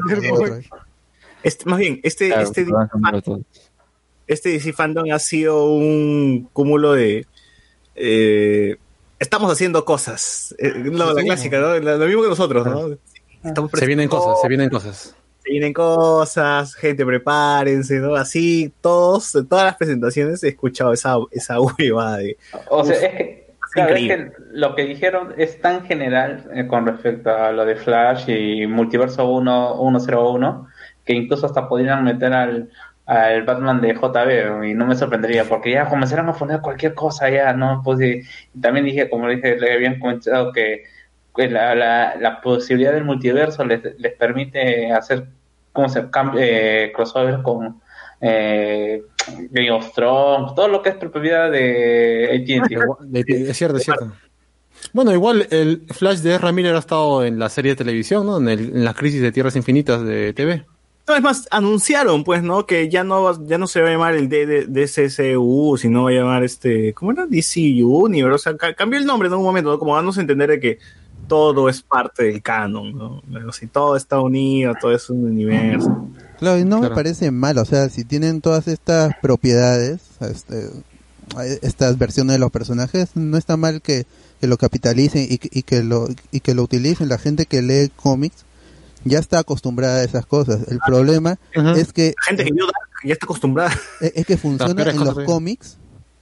[1.43, 2.65] este- más bien, este, Claro, este,
[3.23, 3.41] todo.
[4.27, 7.26] este DC Fandom ha sido un cúmulo de
[7.95, 8.77] eh,
[9.19, 10.55] estamos haciendo cosas.
[10.57, 11.77] Eh, no, la Sí, clásica, ¿no?
[11.80, 12.97] Lo mismo que nosotros, ¿no?
[13.43, 15.15] Estamos se vienen cosas, se vienen cosas.
[15.43, 18.15] se vienen cosas, gente, prepárense, ¿no?
[18.15, 22.38] Así, todos, todas las presentaciones he escuchado esa, esa hueva de.
[22.69, 23.40] O sea, es que,
[23.72, 27.76] claro, es que lo que dijeron es tan general eh, con respecto a lo de
[27.76, 30.68] Flash y Multiverso 1, 101
[31.06, 32.69] que incluso hasta podrían meter al,
[33.06, 37.30] al Batman de JB y no me sorprendería porque ya comenzaron a poner cualquier cosa
[37.30, 37.81] ya, ¿no?
[37.84, 38.22] Pues y,
[38.60, 40.84] también dije, como dije, le habían comentado que,
[41.35, 45.26] la, la, posibilidad del multiverso les, les permite hacer,
[45.72, 46.06] ¿cómo se
[46.38, 47.81] eh, crossover con
[48.19, 49.03] eh,
[49.52, 53.49] Game of Thrones, todo lo que es propiedad de AT&T.
[53.49, 54.11] Es cierto, es cierto.
[54.93, 58.38] Bueno, igual el Flash de Ezra Miller ha estado en la serie de televisión, ¿no?
[58.38, 60.65] En, el- en la crisis de Tierras Infinitas de TV.
[61.07, 62.65] No, es más, anunciaron, pues, ¿no?
[62.65, 66.14] Que ya no, va- ya no se va a llamar el DCCU, sino va a
[66.14, 67.26] llamar este, ¿cómo era?
[67.26, 69.80] DC Universe, o sea, ca- cambió el nombre en un momento, ¿no?
[69.80, 70.80] Como dándose a entender de que
[71.27, 73.22] todo es parte del canon, ¿no?
[73.48, 76.07] O sea, todo está unido, todo es un universo.
[76.41, 76.89] Claro, y no Claro.
[76.89, 80.69] me parece mal, o sea, si tienen todas estas propiedades, este,
[81.61, 84.05] estas versiones de los personajes, no está mal que,
[84.41, 87.07] que lo capitalicen y, que- y que lo y que lo utilicen.
[87.09, 88.43] La gente que lee cómics
[89.05, 90.61] ya está acostumbrada a esas cosas.
[90.68, 91.38] El problema
[91.77, 93.72] es que La gente que vio Dark ya está acostumbrada.
[94.01, 95.77] es es que funciona en los cómics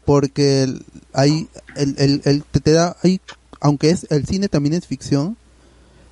[0.05, 3.19] porque el- hay el, el, el- te, te da hay
[3.61, 5.37] aunque es el cine también es ficción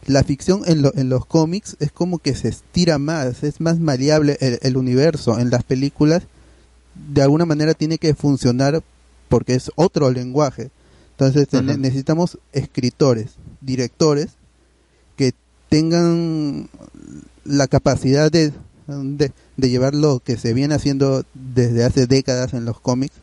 [0.07, 3.79] la ficción en, lo- en los cómics es como que se estira más es más
[3.79, 5.38] maleable el, el universo.
[5.38, 6.23] En las películas
[7.13, 8.81] de alguna manera tiene que funcionar
[9.29, 10.71] porque es otro lenguaje.
[11.11, 11.47] Entonces
[11.77, 13.31] necesitamos escritores
[13.61, 14.29] directores
[15.15, 15.34] que
[15.69, 16.69] tengan
[17.43, 18.51] la capacidad de,
[18.88, 23.15] de, de llevar lo que se viene haciendo desde hace décadas en los cómics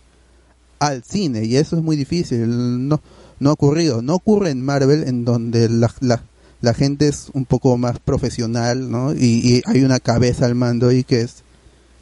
[0.81, 1.45] al cine.
[1.45, 3.01] Y eso es muy difícil no
[3.41, 4.03] no ha ocurrido.
[4.03, 6.23] No ocurre en Marvel en donde la, la,
[6.65, 10.91] la gente es un poco más profesional no y, y hay una cabeza al mando
[10.91, 11.43] y que es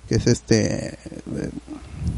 [0.09, 0.97] que es este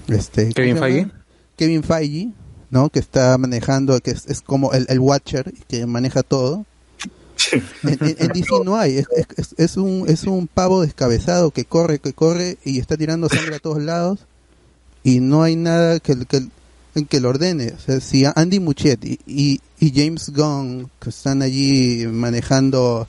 [0.08, 0.78] este ¿cómo Kevin?
[0.78, 1.10] Feige.
[1.56, 2.28] Kevin Feige
[2.70, 6.64] no que está manejando que es, es como el, el Watcher que maneja todo
[7.52, 11.50] en, en- en DC no hay, es, es- es- es un, es un pavo descabezado
[11.50, 14.20] que corre, que corre y está tirando sangre a todos lados
[15.02, 16.46] y no hay nada que, que,
[17.08, 17.72] que lo ordene.
[17.76, 23.08] O sea, si Andy Muschietti y, y James Gunn que están allí manejando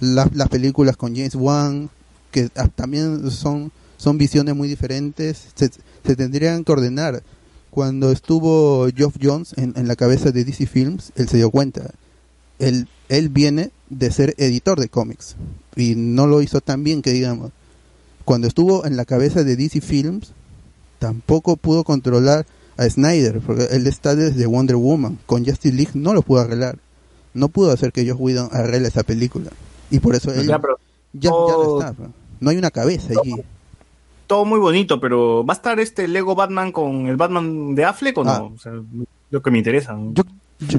[0.00, 1.90] las, las películas con James Wan,
[2.30, 5.70] que ah, también son, son visiones muy diferentes, se,
[6.04, 7.22] se tendrían que ordenar.
[7.70, 11.90] Cuando estuvo Geoff Jones en, en la cabeza de DC Films, él se dio cuenta
[12.60, 15.34] él, él viene de ser editor de cómics
[15.74, 17.50] y no lo hizo tan bien que digamos.
[18.24, 20.32] Cuando estuvo en la cabeza de DC Films,
[21.00, 22.46] tampoco pudo controlar
[22.80, 25.18] a Snyder, porque él está desde Wonder Woman.
[25.26, 26.78] Con Justice League no lo pudo arreglar.
[27.34, 29.50] No pudo hacer que Josh Whedon arregle esa película.
[29.90, 30.60] Y por eso él Ya,
[31.12, 31.92] ya, no está.
[31.92, 32.08] pues.
[32.40, 33.34] No hay una cabeza allí.
[34.26, 38.16] todo muy bonito, pero ¿va a estar este Lego Batman con el Batman de Affleck
[38.16, 38.30] o no?
[38.30, 38.42] Ah.
[38.42, 38.72] O sea,
[39.30, 39.92] lo que me interesa.
[39.92, 40.14] ¿no?
[40.14, 40.22] Yo,
[40.60, 40.78] yo,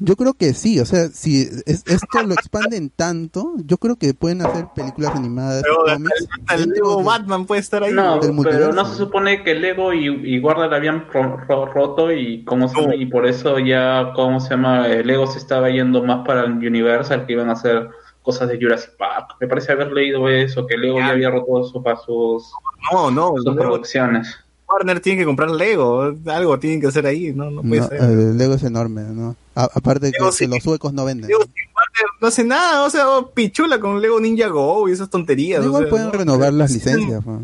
[0.00, 4.14] yo creo que sí, o sea, si es- esto lo expanden tanto, yo creo que
[4.14, 7.92] pueden hacer películas animadas, Pero cómics, el Lego de- Batman puede estar ahí.
[7.92, 11.66] No, del pero no se supone que Lego y, y Warner la habían ro- ro-
[11.66, 14.88] roto y cómo se y por eso ya, ¿cómo se llama?
[14.88, 17.88] Eh, Lego se estaba yendo más para el Universal, que iban a hacer
[18.22, 19.36] cosas de Jurassic Park.
[19.40, 21.12] Me parece haber leído eso, que Lego ya, Ya.
[21.12, 22.52] había roto sus, sus,
[22.92, 24.34] No, no, sus Lego- producciones.
[24.72, 28.00] Warner tiene que comprar Lego, algo tienen que hacer ahí, no, no puede No, ser.
[28.02, 29.36] el Lego es enorme, ¿no?
[29.54, 30.46] A- aparte que, Lego que sí.
[30.46, 31.28] los suecos no venden.
[31.28, 34.92] Lego sin Warner no hace nada, o sea, oh, pichula con Lego Ninja Go y
[34.92, 35.64] esas tonterías.
[35.64, 36.12] Igual o sea, pueden ¿no?
[36.12, 37.24] renovar las licencias.
[37.26, 37.42] ¿no?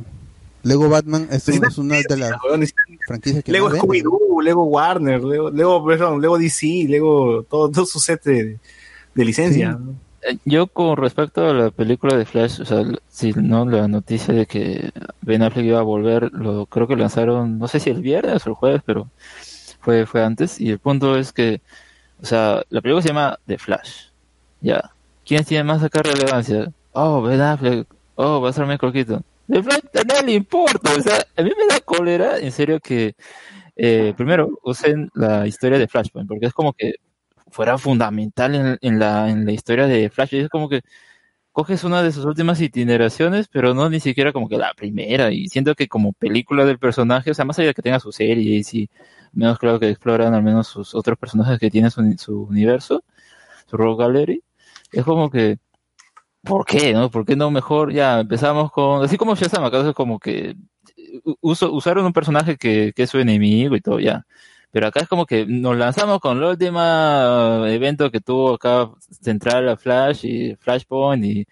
[0.62, 1.46] Lego Batman es,
[1.78, 2.32] una de las
[3.06, 3.82] franquicias que Lego venden.
[3.82, 8.58] Scooby-Doo, Lego Warner, Lego, Lego, perdón, Lego DC, Lego, todo, todo su set de,
[9.14, 9.78] de licencia.
[9.80, 9.92] Sí.
[10.44, 14.46] Yo con respecto a la película de Flash, o sea, si no la noticia de
[14.46, 14.90] que
[15.20, 18.50] Ben Affleck iba a volver, lo creo que lanzaron, no sé si el viernes o
[18.50, 19.08] el jueves, pero
[19.80, 21.60] fue fue antes y el punto es que,
[22.20, 24.06] o sea, la película se llama The Flash.
[24.60, 24.90] Ya.
[25.24, 26.72] ¿Quién tiene más acá relevancia?
[26.92, 27.86] Oh, Ben Affleck.
[28.16, 29.24] Oh, va a ser Michael Keaton.
[29.48, 32.80] The Flash a nadie le importa, o sea, a mí me da cólera, en serio
[32.80, 33.14] que
[33.76, 36.94] eh, primero usen la historia de Flashpoint, porque es como que
[37.56, 40.34] fuera fundamental en, en la, en la historia de Flash.
[40.34, 40.82] Es como que
[41.52, 45.32] coges una de sus últimas itineraciones, pero no ni siquiera como que la primera.
[45.32, 48.12] Y siento que como película del personaje, o sea, más allá de que tenga su
[48.12, 48.90] serie y si
[49.32, 53.04] menos claro que exploran al menos sus otros personajes que tienen su, universo,
[53.66, 54.42] su Rogue Gallery,
[54.92, 55.58] es como que,
[56.42, 57.10] ¿por qué, no?
[57.10, 57.92] ¿Por qué no mejor?
[57.92, 60.56] Ya empezamos con, así como Shazam, acá es como que
[61.40, 64.26] usaron un personaje que es su enemigo y todo, ya.
[64.70, 66.80] Pero acá es como que nos lanzamos con el último
[67.66, 68.90] evento que tuvo acá
[69.22, 71.46] central a Flash y Flashpoint y,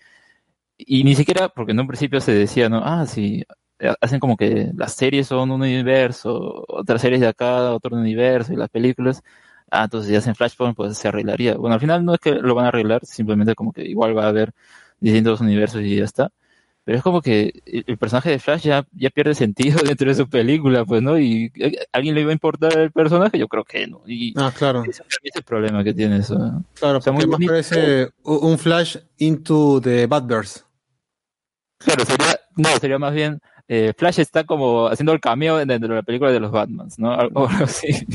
[0.79, 2.81] y ni siquiera, porque en un principio se decía, ¿no?
[2.85, 3.45] Ah, sí,
[3.79, 8.53] eh, hacen como que las series son un universo, otras series de acá, otro universo
[8.53, 9.23] y las películas.
[9.71, 11.57] Ah, entonces si hacen Flashpoint, pues se arreglaría.
[11.57, 14.25] Bueno, al final no es que lo van a arreglar, simplemente como que igual va
[14.27, 14.53] a haber
[15.01, 16.31] distintos universos y ya está.
[16.85, 20.15] Pero es como que el el personaje de Flash ya, ya pierde sentido dentro de
[20.15, 21.19] su película, pues, ¿no?
[21.19, 21.51] Y
[21.93, 24.03] ¿a alguien le iba a importar el personaje, yo creo que no.
[24.07, 24.83] Y Ah, claro.
[24.85, 26.39] ese es el problema que tiene eso.
[26.39, 26.65] ¿no?
[26.75, 27.53] Claro, O sea, porque muy más bonito.
[27.53, 30.61] parece un flash into the Batverse.
[31.79, 35.95] Claro, sería, no, sería más bien, eh, Flash está como haciendo el cameo dentro de
[35.97, 37.13] la película de los Batmans, ¿no?
[37.13, 38.07] Algo algo así.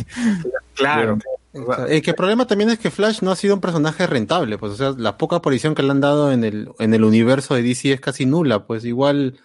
[0.75, 1.17] Claro.
[1.53, 4.73] El que el problema también es que Flash no ha sido un personaje rentable, pues,
[4.73, 7.63] o sea, la poca aparición que le han dado en el, en el universo de
[7.63, 9.39] DC es casi nula, pues igual,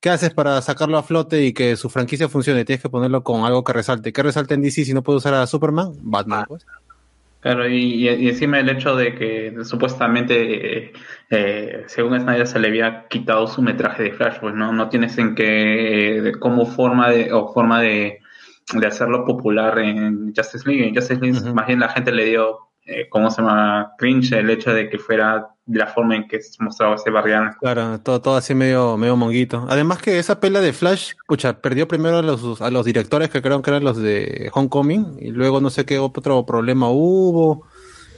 [0.00, 2.64] ¿qué haces para sacarlo a flote y que su franquicia funcione?
[2.64, 4.12] Tienes que ponerlo con algo que resalte.
[4.12, 5.92] ¿Qué resalta en DC si no puede usar a Superman?
[6.02, 6.66] Batman, pues.
[7.44, 10.92] Claro, y, encima el hecho de que supuestamente, eh,
[11.30, 15.18] eh, según Snyder, se le había quitado su metraje de Flash, pues no, no tienes
[15.18, 18.20] en qué, de como forma de, o forma de,
[18.72, 20.88] de hacerlo popular en Justice League.
[20.88, 23.92] En Justice League, más bien la gente le dio, eh, ¿cómo se llama?
[23.98, 27.54] Cringe el hecho de que fuera de la forma en que se mostraba ese Barrián.
[27.60, 29.66] Claro, todo, todo así medio, medio monguito.
[29.68, 33.40] Además que esa pela de Flash, pucha, perdió primero a los, a los directores que
[33.40, 37.66] creo que eran los de Homecoming, y luego no sé qué otro problema hubo.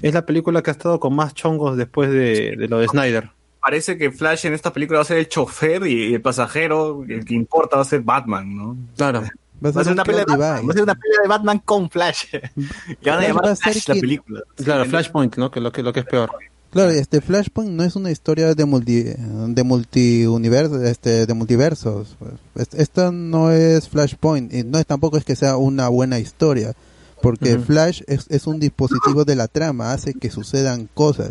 [0.02, 3.31] Es la película que ha estado con más chongos después de, de lo de Snyder.
[3.60, 7.24] Parece que Flash en esta película va a ser el chofer y el pasajero, el
[7.24, 8.77] que importa va a ser Batman, ¿no?
[8.97, 9.23] Claro.
[9.65, 10.66] Va a Va a ser ser una un pelea de Batman, device.
[10.66, 12.24] va a ser una pelea de Batman con Flash.
[13.01, 14.41] Le van a llamar va a ser Flash la quien- película.
[14.57, 15.51] Claro, Flashpoint, ¿no?
[15.51, 16.31] Que lo que, lo que es peor.
[16.70, 22.16] Claro, este Flashpoint no es una historia de multi de multiuniverso, este de multiversos.
[22.19, 22.69] pues.
[22.69, 26.74] Es- Esta no es Flashpoint y no es tampoco es que sea una buena historia,
[27.23, 27.65] porque Ujú.
[27.65, 31.31] Flash es, es un dispositivo de la trama, hace que sucedan cosas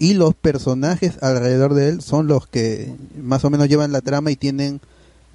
[0.00, 2.92] y los personajes alrededor de él son los que
[3.22, 4.80] más o menos llevan la trama y tienen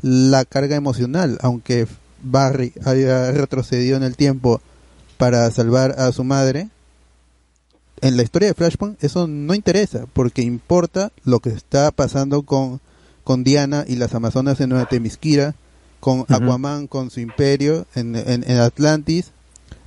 [0.02, 1.88] la carga emocional, aunque
[2.26, 4.61] Barry haya retrocedido en el tiempo
[5.18, 6.69] para salvar a su madre,
[8.02, 12.81] en la historia de Flashpoint eso no interesa, porque importa lo que está pasando con,
[13.23, 15.56] con Diana y las Amazonas en Nueva Temisquira,
[16.02, 19.31] con Aquaman con su imperio en, en, en Atlantis,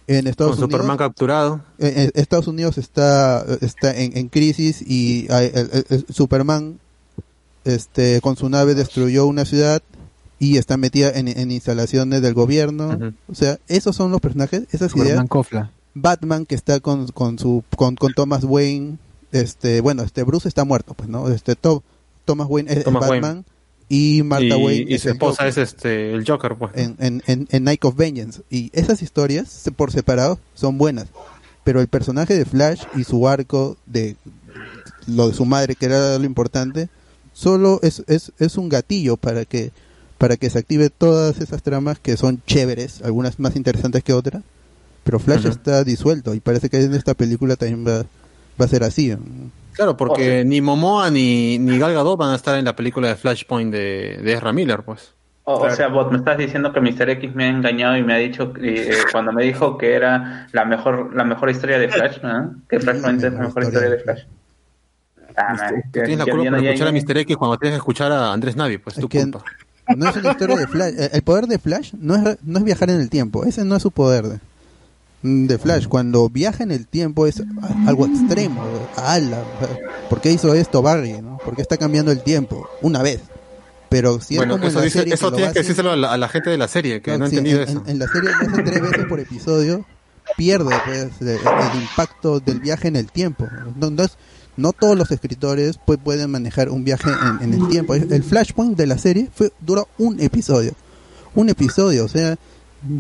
[0.07, 0.79] en Estados Con Unidos.
[0.81, 1.61] Superman capturado.
[1.79, 6.79] Estados Unidos está, está en, en crisis y hay- el- el- el Superman
[7.65, 9.83] este, con su nave destruyó una ciudad
[10.39, 13.13] y está metida en, en instalaciones del gobierno.
[13.29, 15.25] O sea, esos son los personajes, esas ideas.
[15.29, 15.71] Cofla.
[15.95, 18.99] Batman que está con, con su con, con Thomas Wayne,
[19.33, 21.29] este, bueno, este Bruce está muerto, pues, ¿no?
[21.29, 21.83] Este To-
[22.25, 22.99] Thomas Wayne es, Wayne.
[23.01, 23.45] Batman
[23.89, 26.73] y Martha y, Wayne y es su esposa Joker es este el Joker, pues.
[26.77, 28.43] en, en, en, en Night of Vengeance.
[28.51, 31.07] Y esas historias, se- por separado, son buenas.
[31.65, 34.15] Pero el personaje de Flash y su arco de
[35.07, 36.89] lo de su madre, que era lo importante,
[37.33, 39.73] solo es, es, es un gatillo para que
[40.19, 44.43] para que se active todas esas tramas que son chéveres, algunas más interesantes que otras.
[45.05, 48.05] Pero Flash está disuelto y parece que en esta película también va,
[48.61, 49.17] va a ser así.
[49.73, 53.15] Claro, porque ni Momoa ni, ni Gal Gadot van a estar en la película de
[53.15, 55.15] Flashpoint de, de Ezra Miller, pues.
[55.45, 57.09] O, o sea, Bot, me estás diciendo que Mr.
[57.09, 60.47] X me ha engañado y me ha dicho, que, eh, cuando me dijo que era
[60.53, 62.57] la mejor la mejor historia de Flash, ¿no?
[62.69, 64.23] Que Flashpoint es la mejor historia de Flash.
[65.35, 67.17] Ah, man, Tú tienes la culpa ya- escuchar a Mr.
[67.19, 69.09] X cuando tienes que escuchar a Andrés Navi, pues tu.
[69.97, 70.95] No es una historia de Flash.
[70.99, 73.45] Eh, El poder de Flash no es, no es viajar en el tiempo.
[73.45, 74.39] Ese no es su poder de,
[75.23, 75.87] de Flash.
[75.89, 77.43] Cuando viaja en el tiempo es
[77.87, 78.63] algo extremo.
[78.97, 79.43] ¡Hala!
[80.11, 81.21] ¿Por qué hizo esto Barry?
[81.23, 81.39] ¿no?
[81.39, 82.69] ¿Por qué está cambiando el tiempo?
[82.83, 83.21] Una vez.
[83.89, 86.19] Pero si es Bueno, eso, dice- serie eso que tienes que decírselo a la, a
[86.19, 87.83] la gente de la serie, que no, ha sí, entendido en, eso.
[87.87, 89.87] en- en la serie lo hace tres veces por episodio,
[90.37, 93.49] pierde pues, el, el impacto del viaje en el tiempo.
[93.81, 94.19] No, no es-
[94.59, 97.09] no todos los escritores pues, pueden manejar un viaje
[97.41, 97.95] en, el tiempo.
[97.95, 100.73] El flashpoint de la serie fue duró un episodio.
[101.35, 102.37] Un episodio, o sea,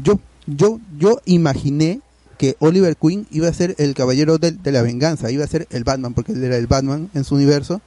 [0.02, 2.00] yo yo yo imaginé
[2.38, 5.82] que Oliver Queen iba a ser el caballero de, la venganza, iba a ser el
[5.82, 7.82] Batman, porque era el Batman en su universo,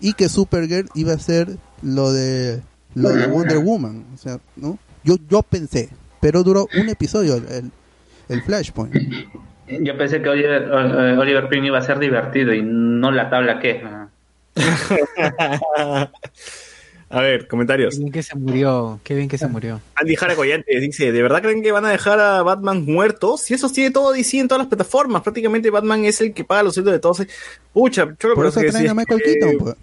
[0.00, 2.62] y que Supergirl iba a ser lo de
[2.94, 4.78] lo de Wonder Woman, o sea, ¿no?
[5.04, 5.90] Yo yo pensé,
[6.20, 7.70] pero duró un episodio el,
[8.30, 8.94] el Flashpoint.
[9.80, 13.58] Yo pensé que Oliver, eh, Oliver Queen iba a ser divertido y no la tabla
[13.60, 13.82] que.
[17.12, 17.94] A ver, comentarios.
[17.94, 19.00] Qué bien que se murió.
[19.02, 19.80] Qué bien que se murió.
[19.96, 23.36] Andy Jara Collantes dice, ¿de verdad creen que van a dejar a Batman muerto?
[23.36, 26.62] Si eso tiene todo DC en todas las plataformas, prácticamente Batman es el que paga
[26.62, 27.22] los sueldos de todos.
[27.72, 29.74] Pucha, yo creo Por eso que traen si a es Michael que- Keaton, pues,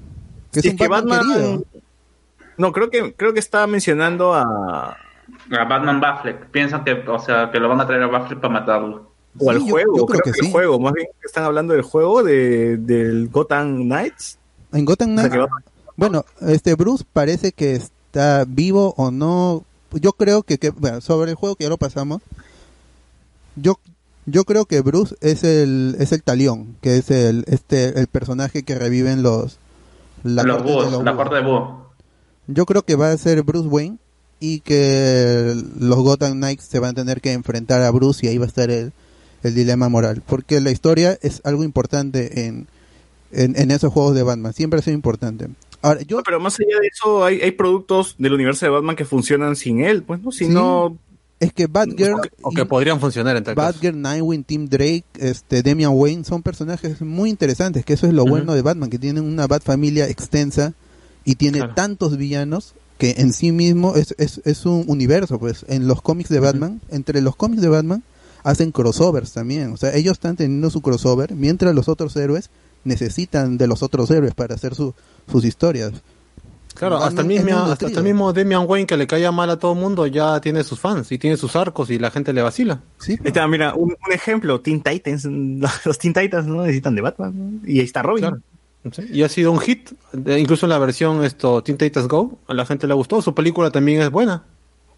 [0.54, 1.66] que si es un es que Batman, Batman- querido.
[2.58, 4.44] No, creo que creo que estaba mencionando a
[5.52, 6.46] A Batman Baffleck.
[6.46, 9.07] Piensan que, o sea, que lo van a traer a Baffleck para matarlo.
[9.40, 10.52] O al Sí, juego, yo creo, creo que, que el sí.
[10.52, 14.38] juego, más bien están hablando del juego de del Gotham Knights.
[14.74, 15.50] En Gotham O sea, Knights,
[15.96, 19.64] bueno, este Bruce parece que está vivo o no.
[19.94, 22.22] Yo creo que, que bueno, sobre el juego que ya lo pasamos,
[23.56, 23.80] yo
[24.26, 28.64] yo creo que Bruce es el es el talión, que es el este el personaje
[28.64, 29.58] que reviven los
[30.24, 31.16] la los de búhos, los la búhos.
[31.16, 31.88] corte de búho.
[32.48, 33.98] Yo creo que va a ser Bruce Wayne
[34.40, 38.38] y que los Gotham Knights se van a tener que enfrentar a Bruce y ahí
[38.38, 38.94] va a estar el,
[39.48, 40.22] el dilema moral.
[40.26, 42.68] Porque la historia es algo importante en,
[43.32, 44.54] en, en esos juegos de Batman.
[44.54, 45.48] Siempre ha sido importante.
[45.82, 48.96] Ahora, yo, No, pero más allá de eso, hay, hay productos del universo de Batman
[48.96, 50.52] que funcionan sin él, pues no, si Sí.
[50.52, 50.98] no
[51.40, 53.68] Es que Batgirl, O que, o que podrían funcionar en tal caso.
[53.74, 58.24] Batgirl, Nightwing, Tim Drake, este, Damian Wayne son personajes muy interesantes, que eso es lo
[58.24, 58.32] Ujú.
[58.32, 60.74] bueno de Batman, que tienen una Bat familia extensa
[61.26, 61.76] y tiene Claro.
[61.76, 66.30] tantos villanos que en sí mismo es, es, es un universo, pues en los cómics
[66.30, 68.02] de Batman, entre los cómics de Batman
[68.44, 72.50] hacen crossovers también, o sea, ellos están teniendo su crossover, mientras los otros héroes
[72.84, 74.94] necesitan de los otros héroes para hacer su,
[75.30, 75.92] sus historias.
[76.76, 79.74] Claro, hasta el, mismo, hasta, el mismo Damian Wayne que le caía mal a todo
[79.74, 82.82] el mundo ya tiene sus fans y tiene sus arcos y la gente le vacila.
[83.00, 85.26] Sí, está, mira, un, un ejemplo, Teen Titans,
[85.86, 88.22] los Teen Titans no necesitan de Batman, y ahí está Robin.
[88.22, 88.38] Claro.
[88.92, 92.38] Sí, Y ha sido un hit, de- incluso en la versión esto Teen Titans Go,
[92.48, 94.44] a la gente le gustó, su película también es buena.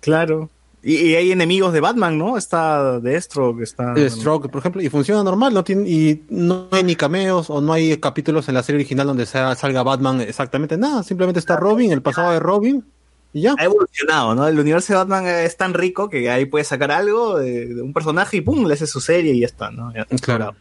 [0.02, 0.50] Claro.
[0.82, 2.38] Y, y hay enemigos de Batman, ¿no?
[2.38, 3.94] Está Deathstroke, está...
[3.98, 7.60] Eh, Stroke, por ejemplo, y funciona normal, no tiene, y no hay ni cameos o
[7.60, 11.58] no hay capítulos en la serie original donde sea- salga Batman exactamente nada, simplemente está
[11.58, 12.86] Robin, el pasado de Robin,
[13.34, 13.56] y ya.
[13.60, 14.48] Ha evolucionado, ¿no?
[14.48, 17.92] El universo de Batman es tan rico que ahí puedes sacar algo de, de un
[17.94, 19.94] personaje y pum, le hace su serie y ya está, ¿no?
[19.94, 20.56] Ya- Claro.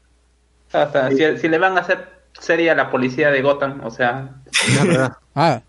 [0.73, 2.09] Hasta, si, si le van a hacer
[2.39, 4.35] serie a la policía de Gotham, o sea,
[4.77, 5.13] La verdad.
[5.35, 5.63] Ah,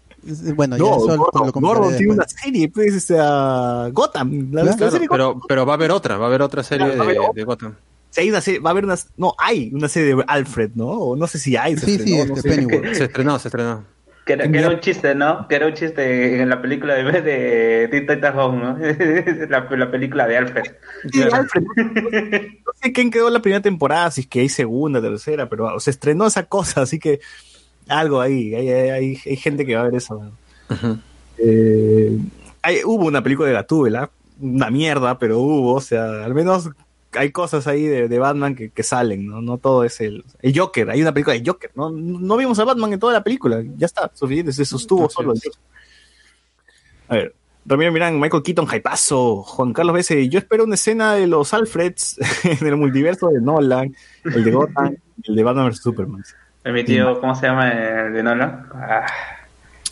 [0.56, 4.50] bueno, ya No, eso lo Gordon, tiene una serie, pues, o sea, Gotham.
[4.52, 5.42] La, la Claro, serie pero, Gotham.
[5.48, 7.34] pero va a haber otra, va a haber otra serie Claro, de, haber otra.
[7.36, 7.76] de Gotham.
[8.12, 10.88] Si hay una serie, va a haber una, no, hay una serie de Alfred, ¿no?
[10.90, 11.78] O no sé si hay.
[11.78, 12.50] se Sí, sí, estrenó, no este.
[12.50, 12.94] Pennyworth.
[12.96, 13.86] Se estrenó, se estrenó.
[14.26, 15.48] que era, que era un chiste, ¿no?
[15.48, 18.78] Que era un chiste en la película de, de Teen Titans Go, ¿no?
[19.50, 20.64] la, la película de Alfred.
[21.12, 21.64] Sí, Alfred.
[22.66, 25.92] No sé quién quedó la primera temporada, si es que hay segunda, tercera, pero se
[25.92, 27.20] estrenó esa cosa, así que
[27.90, 30.32] algo ahí, hay, hay, hay- gente que va a ver eso.
[31.38, 32.18] Eh,
[32.62, 36.70] hay- hubo una película de Gatúbela, una mierda, pero hubo, o sea, al menos
[37.14, 39.42] hay cosas ahí de, de Batman que, que salen, ¿no?
[39.42, 41.90] No todo es el, el Joker, hay una película de Joker, ¿no?
[41.90, 45.40] No vimos a Batman en toda la película, ya está, suficiente, se sostuvo solo el.
[45.44, 45.60] Joker.
[47.08, 47.36] A ver,
[47.66, 52.18] Ramiro Mirán, Michael Keaton, Jaipazo, Juan Carlos Bese, yo espero una escena de los Alfreds
[52.62, 56.24] en el multiverso de Nolan, el de Gotham, el de Batman vs Superman.
[56.74, 58.66] Mi tío, ¿cómo se llama el de Nolan?
[58.74, 59.06] Ah,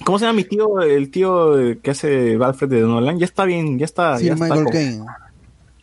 [0.03, 3.17] ¿Cómo se llama mi tío, el tío que hace Alfred de Nolan?
[3.19, 4.17] Ya está bien, ya está.
[4.17, 5.05] Sí, ya está Michael con- Caine.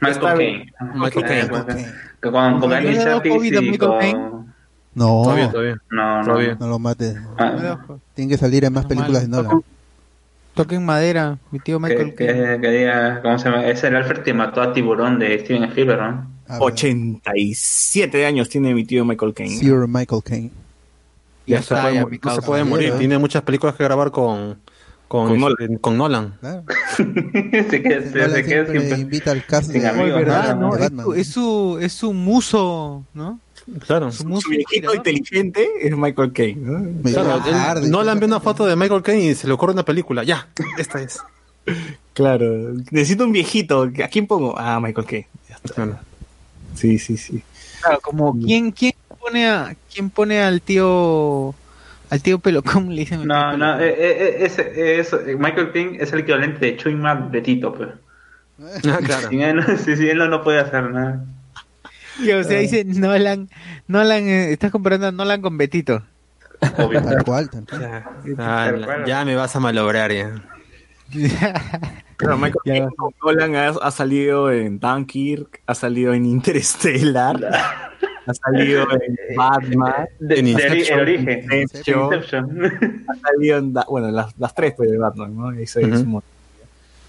[0.01, 0.73] Michael Caine.
[0.95, 1.87] Michael Caine.
[2.23, 4.21] que Con, con ¿No Andy le ha dado Serkis COVID a y Michael Caine?
[4.21, 4.55] con...
[4.95, 5.77] No, Todavía, todavía.
[5.91, 6.25] No, no.
[6.25, 6.57] Todavía.
[6.61, 7.17] no lo mates.
[7.39, 7.79] Ah,
[8.15, 9.29] Tiene que salir en más películas de.
[9.29, 9.61] Nolan.
[10.55, 12.15] Toquen madera, mi tío Michael.
[12.15, 13.67] que, que, que diga, ¿cómo se llama?
[13.67, 16.31] Es el Alfred que mató a Tiburón de Steven Spielberg, ¿no?
[16.47, 19.57] A ver, 87 años tiene mi tío Michael Caine.
[19.57, 20.51] Sir Michael Caine.
[21.47, 22.41] Ya Ya se está, puede, ya, mo- mi no causa.
[22.41, 24.59] se puede morir, tiene muchas películas que grabar con,
[25.09, 26.35] con, Con este, con Nolan.
[26.41, 26.65] Claro.
[26.97, 28.99] se queda, se, Nolan se queda siempre siempre.
[29.01, 30.57] invita al cast Sin de, amigos, Oye, ¿verdad?
[30.57, 30.69] ¿no?
[30.71, 30.77] ¿no?
[30.77, 31.05] de Es, Batman.
[31.07, 33.41] su, es su es su muso, ¿no?
[33.87, 34.13] Claro.
[34.13, 34.97] Su viejito girador.
[34.97, 36.61] inteligente es Michael Caine.
[36.61, 37.11] ¿no?
[37.11, 40.23] Claro, Nolan ve una foto de Michael Caine y se le ocurre una película.
[40.25, 40.49] Ya,
[40.79, 41.19] esta es.
[42.13, 43.91] Claro, necesito un viejito.
[44.05, 44.55] ¿A quién pongo?
[44.57, 45.27] Ah, Michael Caine.
[45.49, 45.75] Ya está.
[45.75, 45.99] Claro.
[46.75, 47.43] Sí, sí, sí.
[47.81, 48.93] Claro, como quién quién
[49.25, 51.55] pone a quién pone al tío
[52.11, 53.27] al tío pelo ¿cómo le dicen?
[53.27, 57.41] No, no, eh, eh, ese- es, Michael Caine es el equivalente de Chuy Matt de
[57.41, 57.89] Tito, pues.
[58.87, 59.29] Ah, claro.
[59.31, 61.25] Sin él, no, no puede hacer nada.
[62.23, 63.49] Y, o sea, dice Nolan,
[63.89, 66.03] Nolan, eh, estás comparando a Nolan con Betito.
[66.79, 67.03] Obvio.
[67.03, 67.81] Tal cual, tal cual.
[69.07, 70.41] Ya, Ah, me vas a malograr ya.
[72.17, 72.89] Claro, Michael Ya.
[73.23, 77.91] Nolan ha, ha salido en Dunkirk, ha salido en Interstellar,
[78.27, 80.99] ha salido en Batman, De, En Inception.
[80.99, 81.45] el origen.
[81.61, 83.05] Inception, Inception.
[83.09, 85.53] ha salido en, da- bueno, las, las tres pues, de Batman, ¿no?
[85.53, 86.31] Eso es un montón.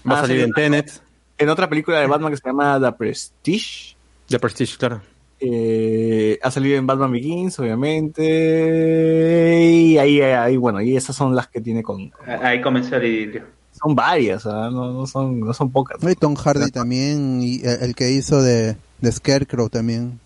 [0.08, 1.00] Va a Ah, salir en Tenet,
[1.38, 3.96] En otra película de Batman que se llama The Prestige,
[4.28, 5.02] The Prestige, claro.
[5.40, 11.48] eh, ha salido en Batman Begins, obviamente, y ahí, ahí, bueno, y esas son las
[11.48, 12.10] que tiene con...
[12.42, 13.44] Ahí comenzó el idilio.
[13.72, 14.70] Son varias, ¿ah?
[14.72, 16.02] no, no son, no son pocas.
[16.02, 20.18] No, y Tom Hardy también, y el, el que hizo de, de Scarecrow también.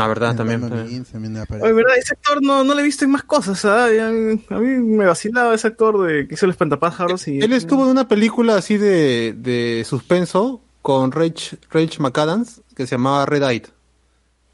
[0.00, 0.62] Ah, verdad, también.
[0.64, 1.96] Oye, ¿verdad?
[1.98, 3.86] Ese actor no, no le he visto en más cosas, ¿ah?
[3.86, 7.38] A, mí- a mí me vacilaba ese actor de que hizo el espantapájaros y...
[7.40, 12.92] Él estuvo en una película así de, de suspenso con Rach, Rach McAdams que se
[12.96, 13.62] llamaba Red Eye.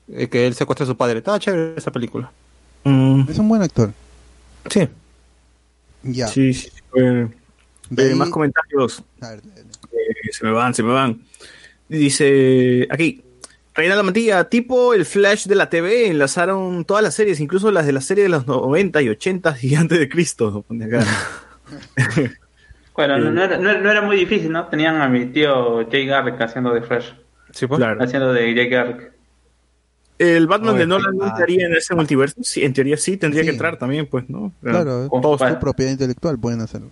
[0.09, 1.19] Eh, que él secuestra a su padre.
[1.19, 2.31] Estaba chévere esa película.
[2.85, 3.93] Mm, Es un buen actor.
[4.71, 4.89] Sí.
[6.03, 6.29] Ya.
[6.29, 6.69] sí, sí.
[6.97, 7.27] eh,
[7.89, 9.03] De eh, más comentarios.
[9.23, 9.63] A ver, dale.
[9.93, 11.23] Eh, se me van, se me van.
[11.89, 13.23] Dice aquí,
[13.75, 17.93] Reinaldo Mantilla, tipo el Flash de la TV, enlazaron todas las series, incluso las de
[17.93, 20.65] la serie de los 90 y 80 y antes de Cristo.
[20.67, 21.05] pone acá.
[22.97, 24.69] Bueno, no, era, no era- no era muy difícil, ¿no?
[24.69, 27.13] Tenían a mi tío Jay Garrick haciendo de Fresh.
[27.51, 27.79] Sí, pues.
[27.79, 28.01] Claro.
[28.01, 29.11] Haciendo de Jay Garrick.
[30.17, 32.37] El Batman No, de Nolan no entraría en ese multiverso.
[32.45, 33.47] Sí, en teoría sí, tendría Sí.
[33.49, 34.53] que entrar también, pues, ¿no?
[34.63, 36.91] Claro, Con- todos su propiedad intelectual pueden hacerlo.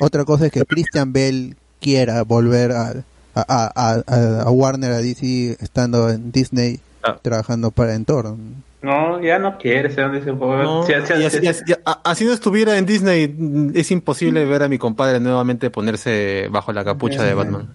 [0.00, 2.94] Otra cosa es que Christian Bell quiera volver a,
[3.34, 7.16] a, a, a- a Warner, a DC, estando en Disney, Ah.
[7.22, 8.36] trabajando para Entor.
[8.82, 10.62] No, ya no quiere ser donde se puede.
[10.62, 11.46] No, Sí, sí, así, sí.
[11.48, 16.48] así- a- así no estuviera en Disney, es imposible ver a mi compadre nuevamente ponerse
[16.50, 17.74] bajo la capucha de Batman.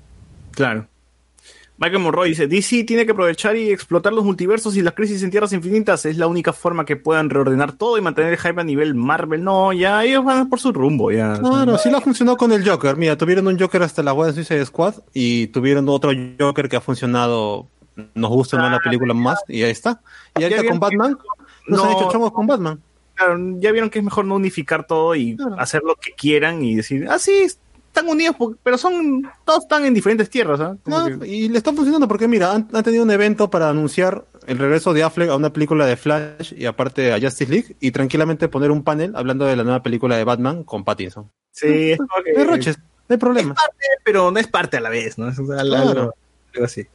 [0.51, 0.87] Claro.
[1.77, 5.31] Michael Monroy dice, DC tiene que aprovechar y explotar los multiversos y las crisis en
[5.31, 6.05] Tierras Infinitas.
[6.05, 9.43] Es la única forma que puedan reordenar todo y mantener el hype a nivel Marvel.
[9.43, 11.37] No, ya ellos van por su rumbo, ya.
[11.37, 12.95] Claro, sí lo funcionó con el Joker.
[12.95, 16.77] Mira, tuvieron un Joker hasta la web de Suicide Squad y tuvieron otro Joker que
[16.77, 17.67] ha funcionado,
[18.13, 20.01] nos gusta no la película más, y ahí está.
[20.39, 21.17] Y ahorita con Batman,
[21.67, 21.85] nos No.
[21.85, 22.79] han hecho chongos con Batman.
[23.15, 26.75] Claro, ya vieron que es mejor no unificar todo y hacer lo que quieran y
[26.75, 27.47] decir, ah, sí,
[27.95, 30.75] están unidos, pero son, todos están en diferentes tierras, ¿ah?
[30.85, 34.25] No, que- y le está funcionando porque mira, han, han tenido un evento para anunciar
[34.47, 37.91] el regreso de Affleck a una película de Flash y aparte a Justice League y
[37.91, 41.31] tranquilamente poner un panel hablando de la nueva película de Batman con Pattinson.
[41.51, 41.99] Sí, es
[42.35, 43.55] Derroches, no hay problema.
[44.03, 45.29] pero no es parte a la vez, ¿no?
[45.29, 46.13] Es algo, Claro.
[46.53, 46.85] algo así.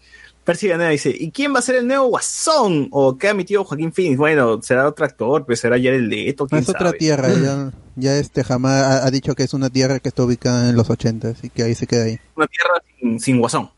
[0.45, 2.89] Percy Ganeda dice, ¿y quién va a ser el nuevo Guasón?
[2.91, 4.17] ¿O qué ha emitido Joaquín Phoenix?
[4.17, 8.43] Bueno, será otro actor, pues será Jared Leto, quién Es otra tierra, ya, ya este
[8.43, 11.51] jamás ha, ha dicho que es una tierra que está ubicada en los 80 y
[11.51, 12.19] que ahí se queda ahí.
[12.35, 13.71] Una tierra sin, sin Guasón.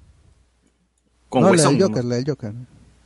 [1.28, 1.78] Con no, la Guasón.
[1.78, 2.52] del Joker, la del Joker.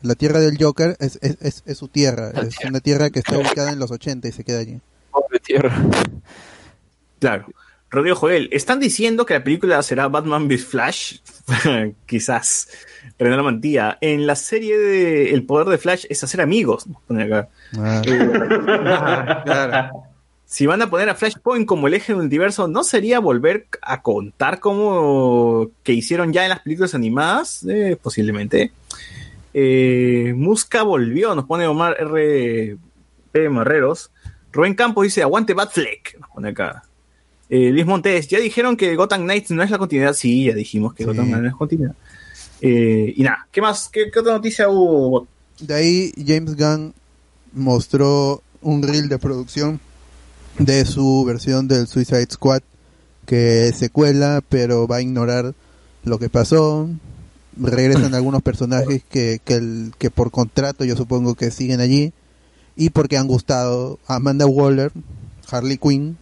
[0.02, 3.38] La tierra del Joker es, es, es, es su tierra, es una tierra que está
[3.38, 4.78] ubicada en los 80 y se queda allí.
[5.10, 5.74] Pobre tierra.
[7.18, 7.46] Claro.
[7.88, 11.18] Rodrigo Joel, ¿están diciendo que la película será Batman vs Flash?
[12.06, 12.68] Quizás.
[13.18, 16.86] Renan Mantilla, en la serie de El Poder de Flash es hacer amigos.
[16.86, 17.48] nos pone acá.
[17.76, 18.02] Ah,
[19.44, 19.90] Claro.
[20.48, 24.00] Si van a poner a Flashpoint como el eje del universo, ¿no sería volver a
[24.02, 27.64] contar como que hicieron ya en las películas animadas?
[27.68, 28.70] Eh, posiblemente.
[29.52, 32.76] Eh, Musca volvió, nos pone Omar R.
[33.32, 33.48] P.
[33.48, 34.10] Marreros.
[34.52, 36.84] Rubén Campos dice, aguante Batfleck, nos pone acá.
[37.50, 40.12] Eh, Luis Montes, ya dijeron que Gotham Knights no es la continuidad.
[40.14, 41.08] Sí, ya dijimos que Sí.
[41.08, 41.94] Gotham Knights no es continuidad.
[42.60, 43.88] Eh, y nada, ¿qué más?
[43.92, 45.26] ¿Qué, qué otra noticia hubo?
[45.60, 46.94] De ahí James Gunn
[47.52, 49.80] mostró un reel de producción
[50.58, 52.62] de su versión del Suicide Squad
[53.26, 55.54] que secuela pero va a ignorar
[56.04, 56.88] lo que pasó
[57.58, 62.12] regresan algunos personajes que, que, el- que por contrato yo supongo que siguen allí
[62.76, 64.92] y porque han gustado Amanda Waller
[65.50, 66.16] Harley Quinn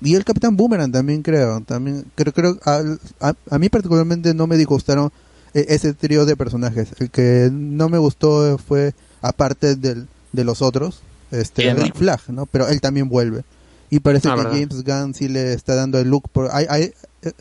[0.00, 2.82] y el Capitán Boomerang también creo también creo creo a,
[3.20, 5.10] a, a mí particularmente no me disgustaron
[5.54, 11.00] ese trío de personajes el que no me gustó fue aparte del, de los otros
[11.30, 11.62] este.
[11.84, 13.44] Rick Flag no pero él también vuelve
[13.90, 14.58] y parece Ah, que verdad.
[14.58, 17.32] James Gunn sí le está dando el look por hay, hay- eh,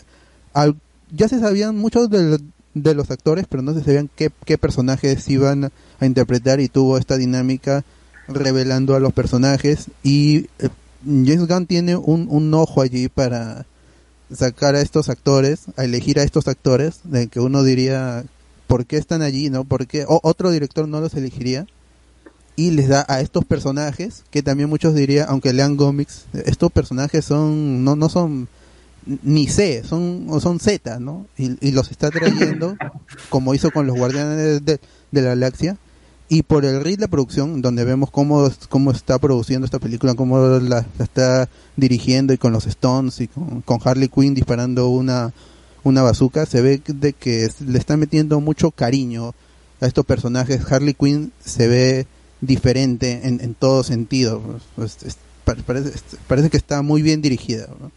[0.54, 0.76] al-
[1.12, 2.40] ya se sabían muchos de,
[2.74, 6.98] de los actores pero no se sabían qué, qué personajes iban a interpretar y tuvo
[6.98, 7.84] esta dinámica
[8.28, 10.70] revelando a los personajes y eh,
[11.06, 13.66] James Gunn tiene un, un ojo allí para
[14.34, 18.24] sacar a estos actores, a elegir a estos actores, de que uno diría,
[18.68, 19.50] ¿por qué están allí?
[19.50, 19.64] ¿No?
[19.64, 21.66] ¿Por qué o- otro director no los elegiría?
[22.56, 27.24] Y les da a estos personajes, que también muchos dirían, aunque lean cómics, estos personajes
[27.24, 28.48] son, no, no son
[29.24, 31.28] ni C, son, o son Z, ¿no?
[31.38, 32.76] Y, y los está trayendo,
[33.30, 34.80] como hizo con los Guardianes de,
[35.12, 35.78] de la Galaxia,
[36.30, 40.40] y por el ritmo de producción, donde vemos cómo, cómo está produciendo esta película, cómo
[40.40, 45.32] la, la está dirigiendo y con los Stones y con, con Harley Quinn disparando una,
[45.84, 49.34] una bazooka, se ve de que le está metiendo mucho cariño
[49.80, 50.70] a estos personajes.
[50.70, 52.08] Harley Quinn se ve
[52.42, 54.42] diferente en, en todo sentido.
[54.76, 57.68] Pues, es- pa- parece, es- parece que está muy bien dirigida.
[57.80, 57.90] ¿no?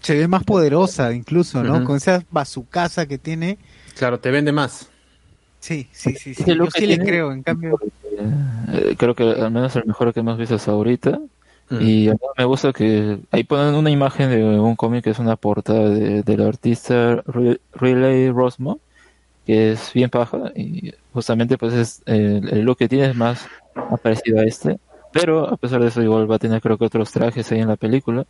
[0.00, 1.84] Se ve más poderosa incluso, ¿no?
[1.84, 3.58] Con esa bazucaza que tiene.
[3.96, 4.88] Claro, te vende más.
[5.66, 6.44] Sí, sí, sí, sí.
[6.46, 7.76] Yo look que sí le tiene- creo, en cambio.
[8.72, 11.18] Eh, creo que al menos el mejor que hemos visto hasta ahorita.
[11.70, 11.80] Mm.
[11.80, 15.18] Y a mí me gusta que ahí ponen una imagen de un cómic que es
[15.18, 18.78] una portada de, del artista Re- Riley Rosmo,
[19.44, 23.48] que es bien paja y justamente pues es el, el look que tiene es más
[24.02, 24.78] parecido a este,
[25.12, 27.68] pero a pesar de eso igual va a tener creo que otros trajes ahí en
[27.68, 28.24] la película.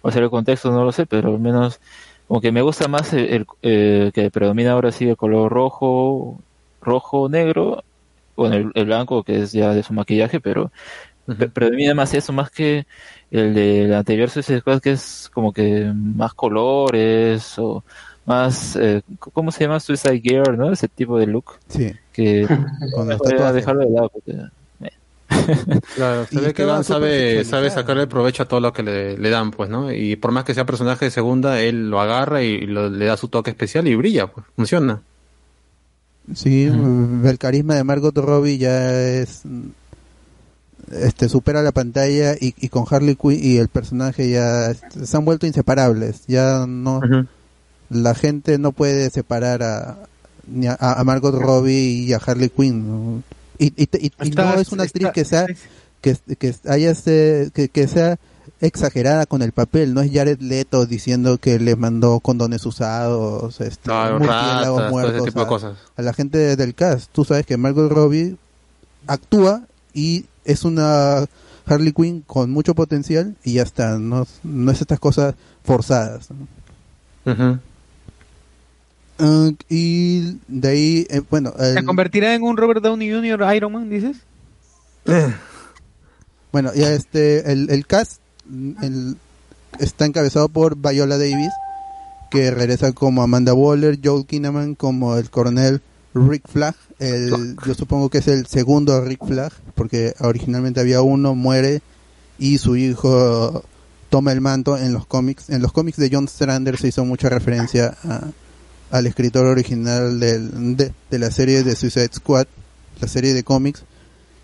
[0.00, 1.80] O sea, el contexto no lo sé, pero al menos
[2.26, 6.40] como que me gusta más el, el, eh, que predomina ahora sí el color rojo,
[6.80, 7.84] rojo, negro,
[8.36, 10.70] bueno, el, el blanco que es ya de su maquillaje, pero
[11.26, 12.86] pre- predomina más eso, más que
[13.30, 17.84] el del anterior Suicide Squad, que es como que más colores o
[18.24, 19.80] más, eh, ¿cómo se llama?
[19.80, 20.72] Suicide Gear, ¿no?
[20.72, 22.48] Ese tipo de look Sí, que
[22.94, 24.32] con a dejarlo de lado porque
[25.94, 29.30] Claro, se ve que súper sabe, sabe sacarle provecho a todo lo que le, le
[29.30, 29.92] dan, pues, ¿no?
[29.92, 33.16] Y por más que sea personaje de segunda, él lo agarra y lo- le da
[33.16, 35.02] su toque especial y brilla, pues, funciona.
[36.34, 39.42] Sí, el carisma de Margot Robbie ya es
[40.92, 45.24] este supera la pantalla y, y con Harley Quinn y el personaje ya se han
[45.24, 47.00] vuelto inseparables, ya no
[47.90, 49.98] la gente no puede separar a,
[50.46, 52.86] ni a, a Margot Robbie y a Harley Quinn.
[52.86, 53.22] ¿no?
[53.58, 55.46] Y, y, y- no es una actriz que sea
[56.00, 58.18] que, que haya que, que sea
[58.60, 63.84] exagerada con el papel, no es Jared Leto diciendo que le mandó condones usados, este,
[63.84, 65.78] Claro, murciélagos ratas, todo ese muertos tipo de a- cosas.
[65.96, 67.10] a la gente del cast.
[67.12, 68.36] Tú sabes que Margot Robbie
[69.06, 69.62] actúa
[69.94, 71.24] y es una
[71.66, 76.28] Harley Quinn con mucho potencial y ya está, no, no es estas cosas forzadas.
[76.30, 77.60] ¿no?
[79.20, 83.54] Ah, y de ahí, eh, bueno, ¿Se el- convertirá en un Robert Downey Jr.
[83.54, 84.16] Iron Man, dices?
[86.52, 88.20] bueno, ya este, el, el cast
[88.82, 89.16] el-
[89.78, 91.50] está encabezado por Viola Davis,
[92.30, 95.80] que regresa como Amanda Waller, Joel Kinnaman como el coronel
[96.14, 101.34] Rick Flag, el, yo supongo que es el segundo Rick Flag, porque originalmente había uno,
[101.34, 101.80] muere,
[102.38, 103.62] y su hijo
[104.10, 105.50] toma el manto en los cómics.
[105.50, 108.24] En los cómics de John Strander se hizo mucha referencia a-
[108.90, 112.46] al escritor original del- de, de la serie de Suicide Squad,
[113.00, 113.84] la serie de cómics,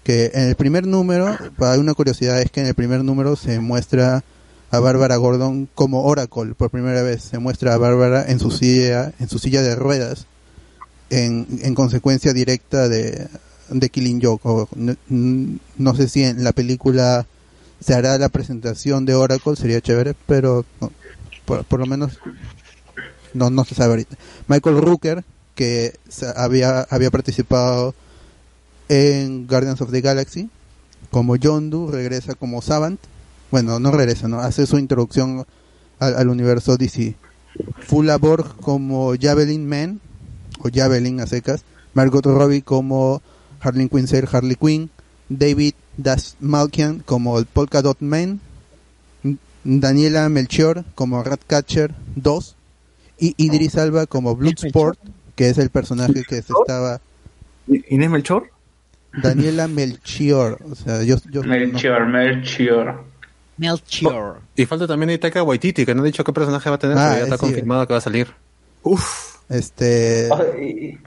[0.04, 3.58] que en el primer número, hay una curiosidad, es que en el primer número se
[3.58, 4.22] muestra
[4.70, 7.22] a Bárbara Gordon como Oracle por primera vez.
[7.22, 10.26] Se muestra a Bárbara en su silla, en su silla de ruedas,
[11.10, 13.28] en, en consecuencia directa de,
[13.70, 14.42] de Killing Joke.
[14.44, 17.26] O no, no sé si en la película
[17.80, 20.66] se hará la presentación de Oracle, sería chévere, pero
[21.46, 22.18] por, por lo menos
[23.32, 24.06] no, no se sabe.
[24.48, 25.24] Michael Rooker,
[25.54, 25.94] que
[26.36, 27.94] había, había participado
[28.88, 30.50] en Guardians of the Galaxy,
[31.10, 33.00] como Yondu, regresa como Savant.
[33.50, 34.40] Bueno, no regresa, ¿no?
[34.40, 35.46] Hace su introducción
[35.98, 37.14] al, al universo DC.
[37.86, 40.00] Full Borg como Javelin Man,
[40.58, 41.64] o Javelin a secas.
[41.94, 43.22] Margot Robbie como
[43.60, 44.90] Harley Quinn, ser Harley Quinn.
[45.28, 48.40] David Das Malkian como el Polka Dot Man.
[49.64, 52.56] Daniela Melchior como Ratcatcher 2.
[53.18, 54.98] Y Idris Alba como Bloodsport,
[55.36, 57.00] que es el personaje que se estaba...
[57.66, 58.50] ¿Inés Melchor?
[59.22, 60.58] Daniela Melchior.
[60.70, 63.04] O sea, yo, yo no- Melchior, Melchior.
[63.56, 64.40] Melchior.
[64.56, 66.98] Y falta también de Taika Waititi, que no ha dicho qué personaje va a tener,
[66.98, 67.40] Ah, pero ya está sí.
[67.46, 68.28] confirmado que va a salir.
[68.82, 69.36] Uf.
[69.48, 70.28] Este.
[70.60, 70.98] Y-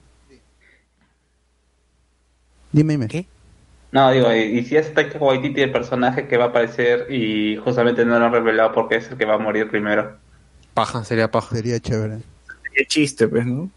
[2.71, 3.07] Dime, dime.
[3.07, 3.25] ¿Qué?
[3.91, 7.55] No, digo, y, y si es Taika Waititi el personaje que va a aparecer y
[7.57, 10.17] justamente no lo han revelado porque es el que va a morir primero.
[10.73, 11.55] Paja, sería paja.
[11.55, 12.17] Sería chévere.
[12.75, 13.69] Qué chiste, pues, ¿no?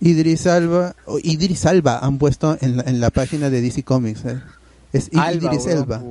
[0.00, 0.94] Idris Alba.
[1.22, 4.24] Idris Alba han puesto en la, en la página de DC Comics.
[4.24, 4.40] eh.
[4.92, 6.02] Es Alba, Idris Elba.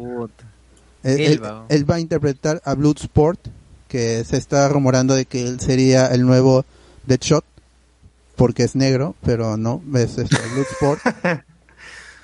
[1.04, 1.66] Él, él- Elba.
[1.70, 3.40] él va a interpretar a Bloodsport,
[3.88, 6.66] que se está rumorando de que él sería el nuevo
[7.06, 7.46] Deadshot,
[8.36, 11.00] porque es negro, pero no, es este, Bloodsport.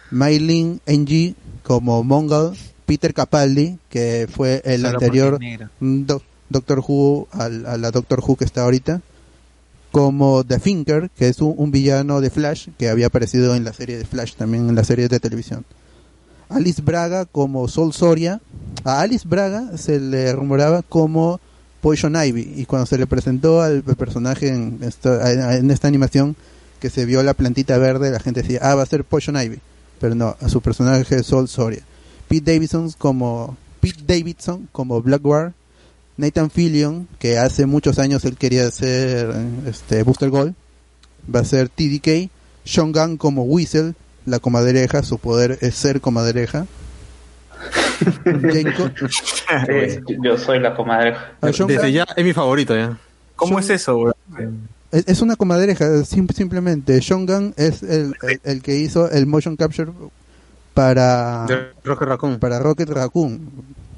[0.09, 5.59] Maylin NG como Mongol, Peter Capaldi, que fue el Solo anterior es
[6.49, 9.01] Doctor Who al- a la Doctor Who que está ahorita,
[9.91, 13.73] como The Thinker, que es un, un villano de Flash, que había aparecido en la
[13.73, 15.65] serie de Flash, también en la serie de televisión.
[16.51, 18.41] Alice Braga como Sol Soria.
[18.83, 21.39] A Alice Braga se le rumoraba como
[21.81, 26.35] Poison Ivy y cuando se le presentó al personaje en esta, en esta animación
[26.79, 29.59] que se vio la plantita verde, la gente decía, ah, va a ser Poison Ivy.
[29.99, 31.83] Pero no, a su personaje es Sol Soria.
[32.27, 35.53] Pete Davidson como Pete Davidson como Blackguard.
[36.21, 39.33] Nathan Fillion, que hace muchos años él quería ser
[39.67, 40.53] este Booster Gold,
[41.33, 42.29] va a ser TDK.
[42.63, 43.95] Sean Gunn como Whistle,
[44.27, 46.65] la comadreja, su poder es ser comadreja.
[49.67, 51.15] Eh, yo soy la comadre.
[51.41, 52.97] a Sean Desde Gunn- ya es mi favorito ya.
[53.35, 54.13] ¿Cómo es eso, güey?
[54.91, 57.01] es, una comadreja, sim- simplemente.
[57.01, 59.91] Sean Gunn es el, el, el que hizo el motion capture
[60.73, 61.45] para,
[61.83, 62.39] Rocket Raccoon.
[62.39, 63.39] para Rocket Raccoon.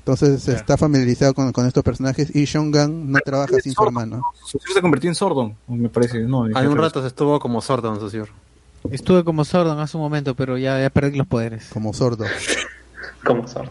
[0.06, 4.22] Entonces está familiarizado con, con estos personajes y Sean Gunn no trabaja sin su hermano.
[4.46, 6.20] Su se convirtió en sordo, me parece.
[6.20, 8.28] No, Hay un rato se estuvo como sordo en su señor.
[8.92, 11.68] Estuve como Sordon hace un momento, pero ya, ya perdí los poderes.
[11.72, 12.26] como sordo.
[13.26, 13.70] ¿Cómo son?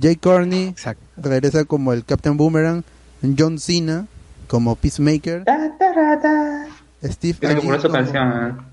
[0.00, 1.02] Jay Corney Exacto.
[1.16, 2.84] regresa como el Captain Boomerang.
[3.36, 4.06] John Cena
[4.46, 5.44] como Peacemaker.
[7.02, 8.64] Steve como, canción.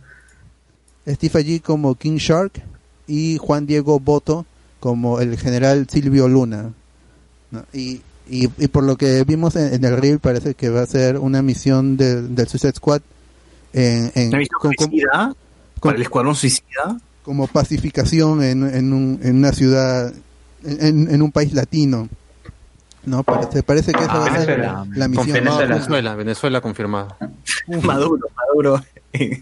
[1.05, 1.15] ¿eh?
[1.15, 2.61] Steve Agee como King Shark
[3.07, 4.45] y Juan Diego Boto
[4.79, 6.73] como el general Silvio Luna.
[7.51, 7.63] ¿No?
[7.73, 10.85] Y, y, y por lo que vimos en, en el reel parece que va a
[10.85, 13.01] ser una misión de- del Suicide Squad
[13.73, 15.35] en, en- ¿Una misión con- con- suicida?
[15.81, 16.99] ¿Para el escuadrón suicida?
[17.23, 20.11] como pacificación en, en, un- en una ciudad,
[20.63, 22.09] en, en un país latino.
[23.05, 24.85] No, parece, parece que esa va a ser Venezuela.
[24.95, 25.25] la misión.
[25.27, 25.75] Confirmado Venezuela.
[25.75, 27.15] Venezuela, Venezuela confirmado.
[27.83, 28.83] Maduro, Maduro.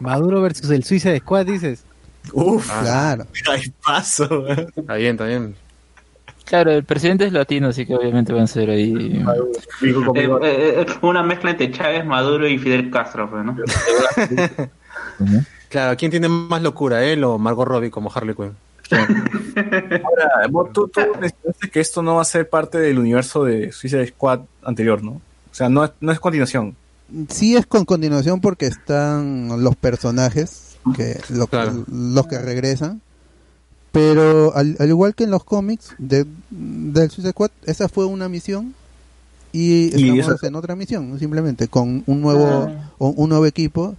[0.00, 1.84] Maduro versus el Suicide Squad, dices.
[2.32, 3.26] Uf, Claro.
[3.50, 4.46] hay paso.
[4.48, 5.54] Está bien, está bien.
[6.44, 8.94] Claro, el presidente es latino, así que obviamente van a ser ahí.
[8.94, 9.24] Eh,
[10.14, 13.56] eh, eh, una mezcla entre Chávez, Maduro y Fidel Castro, pues, ¿no?
[15.68, 18.52] Claro, ¿quién tiene más locura, él o Margot Robbie como Harley Quinn?
[20.04, 23.72] Ahora, vos- tú, tú mencionaste que esto no va a ser parte del universo de
[23.72, 25.10] Suicide Squad anterior, ¿no?
[25.12, 25.20] O
[25.54, 26.76] sea, no es, no es continuación.
[27.28, 31.84] Sí es con continuación porque están los personajes, que lo- Claro.
[31.90, 33.00] los que regresan.
[33.92, 38.28] Pero al, al igual que en los cómics de, del Suicide Squad, esa fue una
[38.28, 38.74] misión
[39.52, 43.94] y Y estamos esa- en otra misión, simplemente con un nuevo o- un nuevo equipo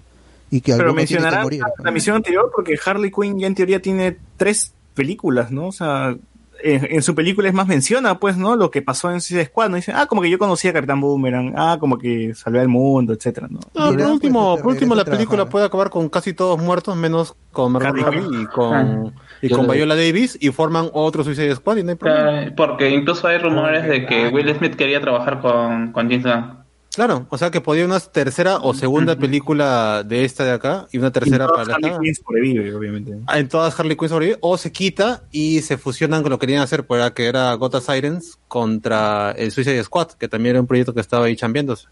[0.52, 1.62] y que Pero tiene que mencionará morir.
[1.62, 5.68] la, la misión anterior porque Harley Quinn ya en teoría tiene tres películas, ¿no?
[5.68, 6.16] O sea,
[6.64, 8.56] en, en su película es más menciona, pues, ¿no?
[8.56, 9.76] Lo que pasó en Suicide Squad, ¿no?
[9.76, 13.14] Dice, ah, como que yo conocía a Capitán Boomerang, ah, como que salvé al mundo,
[13.14, 13.60] etcétera, ¿no?
[13.74, 15.52] Por último, pues, por último la película trabajar.
[15.52, 19.96] puede acabar con casi todos muertos, menos con Robbie y con, y Yo con Viola
[19.96, 22.44] Davis y forman otro Suicide Squad y no hay problema.
[22.44, 26.67] Eh, Porque incluso hay rumores de que Will Smith quería trabajar con, con James Gunn.
[26.98, 30.98] Claro, o sea que podía una tercera o segunda película de esta de acá y
[30.98, 32.00] una tercera Y para todas Harley.
[32.02, 33.20] Quinn sobrevive, obviamente.
[33.28, 36.48] Ah, En todas Harley Quinn sobrevive o se quita y se fusionan con lo que
[36.48, 40.62] querían hacer, pues, era que era Gotham Sirens contra el Suicide Squad, que también era
[40.62, 41.86] un proyecto que estaba ahí chambeándose.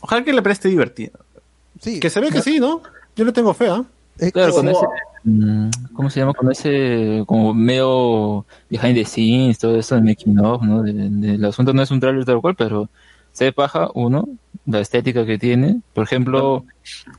[0.00, 1.12] Ojalá que le preste divertido.
[1.78, 2.80] Sí, Que se ve que sí, ¿no?
[3.16, 3.84] Yo le tengo fe, ¿ah?
[4.18, 4.80] es Claro, con ese.
[5.24, 6.32] mm, ¿Cómo se llama?
[6.32, 7.22] Con ese.
[7.26, 10.82] Como medio behind the scenes, todo eso de making of, ¿no?
[10.82, 12.88] De- de- el asunto no es un trailer tal cual, pero
[13.36, 14.26] se ve paja, uno,
[14.64, 15.82] la estética que tiene.
[15.92, 16.64] Por ejemplo,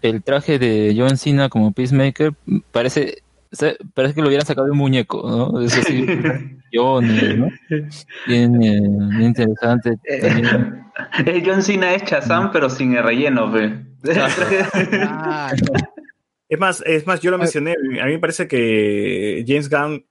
[0.02, 2.34] el traje de John Cena como Peacemaker
[2.72, 3.22] parece.
[3.52, 5.62] o sea, parece que lo hubieran sacado de un muñeco, ¿no?
[5.62, 6.08] Es así,
[6.72, 7.50] millones, ¿no?
[8.26, 9.94] Bien, eh, bien interesante.
[10.20, 10.84] También.
[11.28, 13.54] Eh, John Cena es Shazam, pero sin el relleno.
[15.04, 15.52] Ah,
[16.50, 20.07] Es más, es más, yo lo mencioné, a mí me parece que James Gunn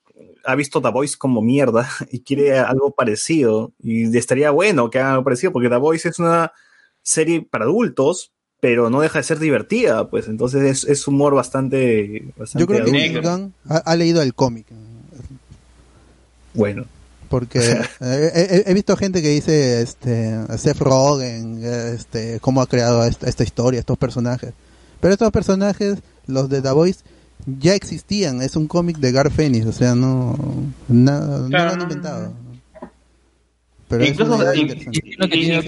[0.47, 3.73] ha visto The Voice como mierda y quiere algo parecido.
[3.83, 6.53] Y estaría bueno que haga algo parecido, porque The Voice es una
[7.03, 12.33] serie para adultos, pero no deja de ser divertida, pues entonces es, es humor bastante,
[12.37, 13.31] bastante yo creo que adulto.
[13.31, 14.67] Gunn ha, ha leído el cómic.
[16.55, 16.87] Bueno,
[17.29, 17.59] Porque
[18.01, 23.05] eh, he, he visto gente que dice este Seth Rogen, eh, este cómo ha creado
[23.05, 24.53] esta, esta historia, estos personajes.
[25.01, 27.01] Pero estos personajes, los de The Voice,
[27.47, 28.43] ya existían.
[28.43, 30.37] Es un cómic de Gar Phoenix, o sea, no,
[30.89, 31.73] na- no lo Claro.
[31.73, 32.33] han inventado.
[33.89, 35.63] Pero incluso, in- in-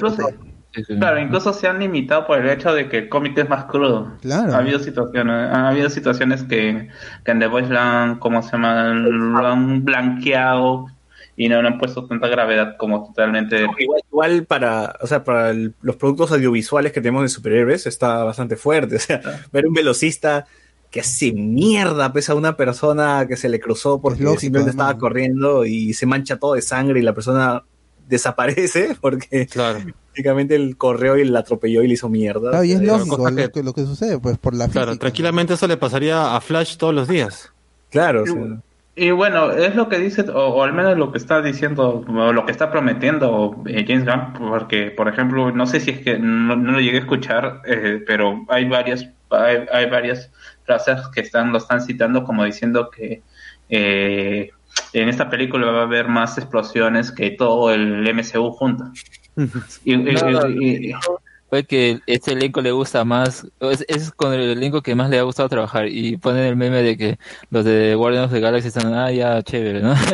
[0.98, 4.12] claro, se han limitado por el hecho de que el cómic es más crudo.
[4.20, 4.54] Claro.
[4.54, 6.88] Ha habido situaciones, ha habido situaciones que,
[7.24, 8.84] que en The Voice lo han, ¿cómo se llama?
[8.92, 10.86] Lo han blanqueado
[11.36, 13.64] y no han puesto tanta gravedad como totalmente.
[13.78, 18.24] igual, igual para, o sea, para el- los productos audiovisuales que tenemos de superhéroes está
[18.24, 18.96] bastante fuerte.
[18.96, 19.20] O sea,
[19.52, 20.46] ver un velocista
[20.90, 24.86] que hace mierda pues, a una persona que se le cruzó porque lógico, simplemente además.
[24.88, 27.62] estaba corriendo y se mancha todo de sangre y la persona
[28.08, 29.80] desaparece porque Claro.
[30.06, 32.50] prácticamente el correo y la atropelló y le hizo mierda.
[32.50, 35.54] Claro, y es lógico lo que- que, lo que sucede, pues por la Claro, tranquilamente
[35.54, 37.52] eso le pasaría a Flash todos los días.
[37.90, 38.60] Claro, o sea,
[38.96, 42.32] Y bueno, es lo que dice, o, o al menos lo que está diciendo, o
[42.32, 46.18] lo que está prometiendo eh, James Gunn, porque, por ejemplo, no sé si es que
[46.18, 50.30] no, no lo llegué a escuchar, eh, pero hay varias, hay, hay varias
[50.68, 53.22] frases que están, lo están citando como diciendo que
[53.70, 54.50] eh,
[54.92, 58.84] en esta película va a haber más explosiones que todo el MCU junto.
[59.84, 60.92] Y, y- No, y- y-
[61.50, 65.18] Fue que este elenco le gusta más, es, es con el elenco que más le
[65.18, 67.18] ha gustado trabajar y ponen el meme de que
[67.50, 69.94] los de Guardians of the Galaxy están, ah, ya, chévere, ¿no?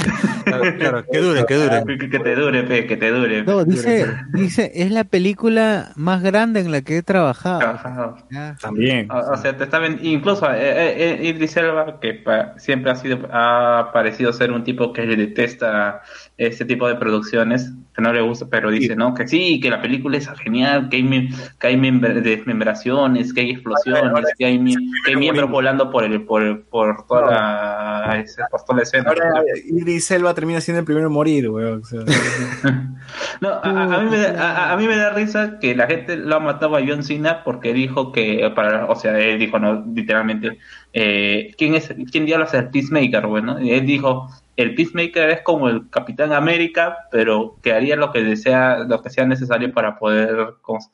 [0.44, 1.98] Claro, claro, que dure, que dure.
[1.98, 3.44] que, que te dure, pe, que te dure.
[3.44, 7.60] no, dice, dice, es la película más grande en la que he trabajado.
[7.60, 8.16] Trabajado.
[8.60, 9.10] También.
[9.10, 12.90] O, o sea, te está ven- incluso eh, eh, eh, Idris Elba, que pa- siempre
[12.92, 16.02] ha sido ha parecido ser un tipo que le detesta
[16.36, 19.14] este tipo de producciones, que no le gusta, pero dice, ¿no?
[19.14, 21.28] Que sí, que la película es genial, que hay,
[21.60, 21.76] que hay
[22.22, 27.06] desmembraciones, que hay explosiones, que hay, mi- que hay miembros volando por el por, por
[27.06, 29.08] toda la, ese- por toda la escena.
[29.10, 31.82] Ahora Idris Elba termina siendo el primero en morir, weón.
[31.82, 32.00] o sea,
[33.40, 35.86] No, a, a- a mí me da, a, a mí me da risa que la
[35.86, 39.58] gente lo ha matado a John Cena porque dijo que, para, o sea, él dijo,
[39.58, 40.58] no, literalmente,
[40.92, 43.60] eh, ¿quién es, quién diablos es el Peacemaker, bueno?
[43.60, 48.22] Y él dijo, el Peacemaker es como el Capitán América, pero que haría lo que
[48.22, 50.88] desea, lo que sea necesario para poder, ¿cómo se-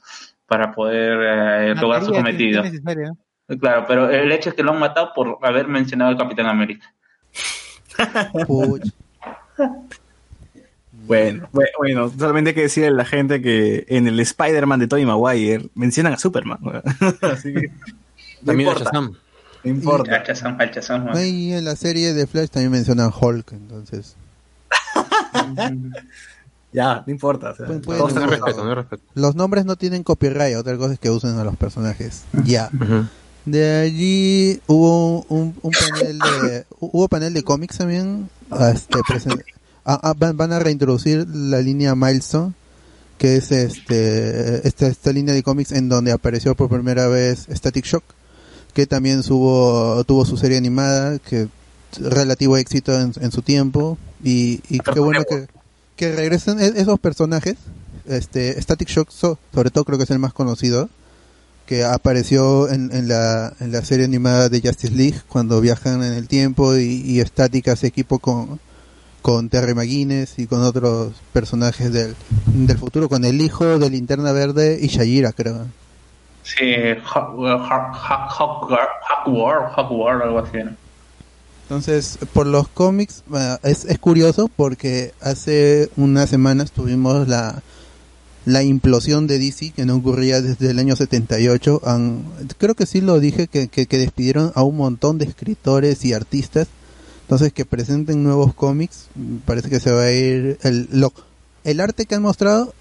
[0.46, 1.18] para poder
[1.70, 2.62] eh, lograr su cometido.
[2.64, 2.80] es.
[3.60, 6.92] Claro, pero el hecho es que lo han matado por haber mencionado al Capitán América.
[8.46, 8.82] Puch.
[10.92, 14.86] Bueno, bueno, bueno, solamente hay que decirle a la gente que en el Spider-Man de
[14.88, 16.58] Tobey Maguire mencionan a Superman.
[17.22, 19.14] Así que no También a importa, Shazam.
[19.64, 20.10] No importa.
[21.22, 24.16] Y en la serie de Flash también mencionan Hulk, entonces.
[26.72, 27.50] ya, no importa.
[27.50, 29.02] O sea, Pueden- pueden todos No respeto, no hay respeto.
[29.14, 32.22] Los nombres no tienen copyright, otra cosa es que usen a los personajes.
[32.44, 32.70] Ya.
[33.44, 38.28] De allí hubo un, un panel de hubo panel de cómics también.
[38.72, 38.98] Este,
[40.16, 42.52] van, van a reintroducir la línea Milestone,
[43.18, 47.84] que es este esta, esta línea de cómics en donde apareció por primera vez Static
[47.86, 48.04] Shock,
[48.72, 51.48] que también subo, tuvo su serie animada, que
[51.98, 55.46] relativo éxito en, en su tiempo y, y qué bueno que,
[55.96, 57.56] que regresen e- esos personajes.
[58.06, 60.88] Este Static Shock, so- sobre todo creo que es el más conocido
[61.66, 66.14] que apareció en, en la, en la serie animada de Justice League cuando viajan en
[66.14, 68.58] el tiempo y, y Static hace equipo con,
[69.22, 72.16] con Terry McGuinness y con otros personajes del,
[72.46, 75.66] del futuro, con el hijo de Linterna Verde y Shayira, creo.
[76.42, 76.64] Sí,
[77.04, 77.38] Hawk
[79.92, 80.58] War, algo así.
[81.64, 83.22] Entonces, por los cómics,
[83.62, 87.62] es, es curioso porque hace unas semanas tuvimos la,
[88.44, 91.82] la implosión de DC que no ocurría desde el año 78.
[91.84, 92.24] Han-
[92.58, 96.12] creo que sí lo dije, que, que, que despidieron a un montón de escritores y
[96.12, 96.66] artistas.
[97.22, 99.06] Entonces, que presenten nuevos cómics,
[99.44, 100.58] parece que se va a ir.
[100.62, 101.12] El, lo,
[101.62, 102.74] el arte que han mostrado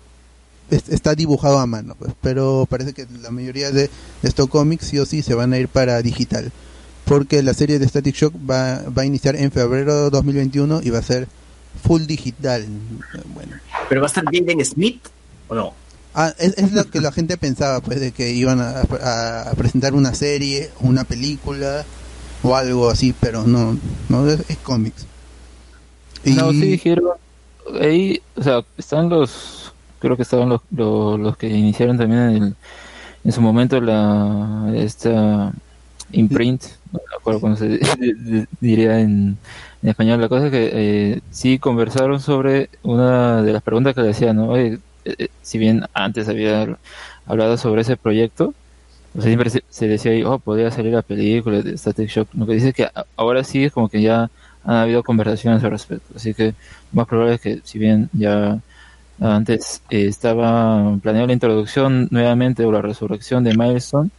[0.72, 3.84] es- está dibujado a mano, pues, pero parece que la mayoría de,
[4.22, 6.52] de estos cómics sí o sí se van a ir para digital
[7.06, 10.92] porque la serie de Static Shock va, va a iniciar en febrero de 2021 y
[10.92, 11.28] va a ser
[11.84, 12.68] full digital.
[13.34, 13.54] Bueno,
[13.88, 15.02] Pero va a estar Jaden Smith
[15.48, 15.74] o no?
[16.14, 19.54] ah, es, es lo que la gente pensaba, pues, de que iban a, a- a
[19.56, 21.84] presentar una serie, una película
[22.44, 23.76] o algo así, pero no,
[24.08, 25.08] no es, es cómics.
[26.24, 27.06] Y No, sí dijeron.
[27.82, 29.59] Ahí, o sea, están los.
[30.00, 32.56] Creo que estaban los, los, que iniciaron también en, el-
[33.26, 34.72] en su momento la.
[34.76, 35.54] Esta.
[36.14, 37.80] Imprint, no me acuerdo cómo se di-
[38.16, 39.38] di- diría en,
[39.84, 40.22] español.
[40.22, 44.38] La cosa es que eh, sí conversaron sobre una de las preguntas que le hacían,
[44.38, 44.58] ¿no?
[44.58, 46.78] Eh, eh, si bien antes había
[47.28, 48.56] hablado sobre ese proyecto,
[49.14, 52.30] o sea, siempre se, decía ahí, oh, podría salir la película de Static Shock.
[52.34, 54.30] Lo que dice es que ahora sí es como que ya
[54.64, 56.14] han habido conversaciones al respecto.
[56.16, 56.54] Así que
[56.92, 58.60] más probable es que si bien ya
[59.20, 64.10] antes eh, estaba planeada la introducción nuevamente o la resurrección de Milestone,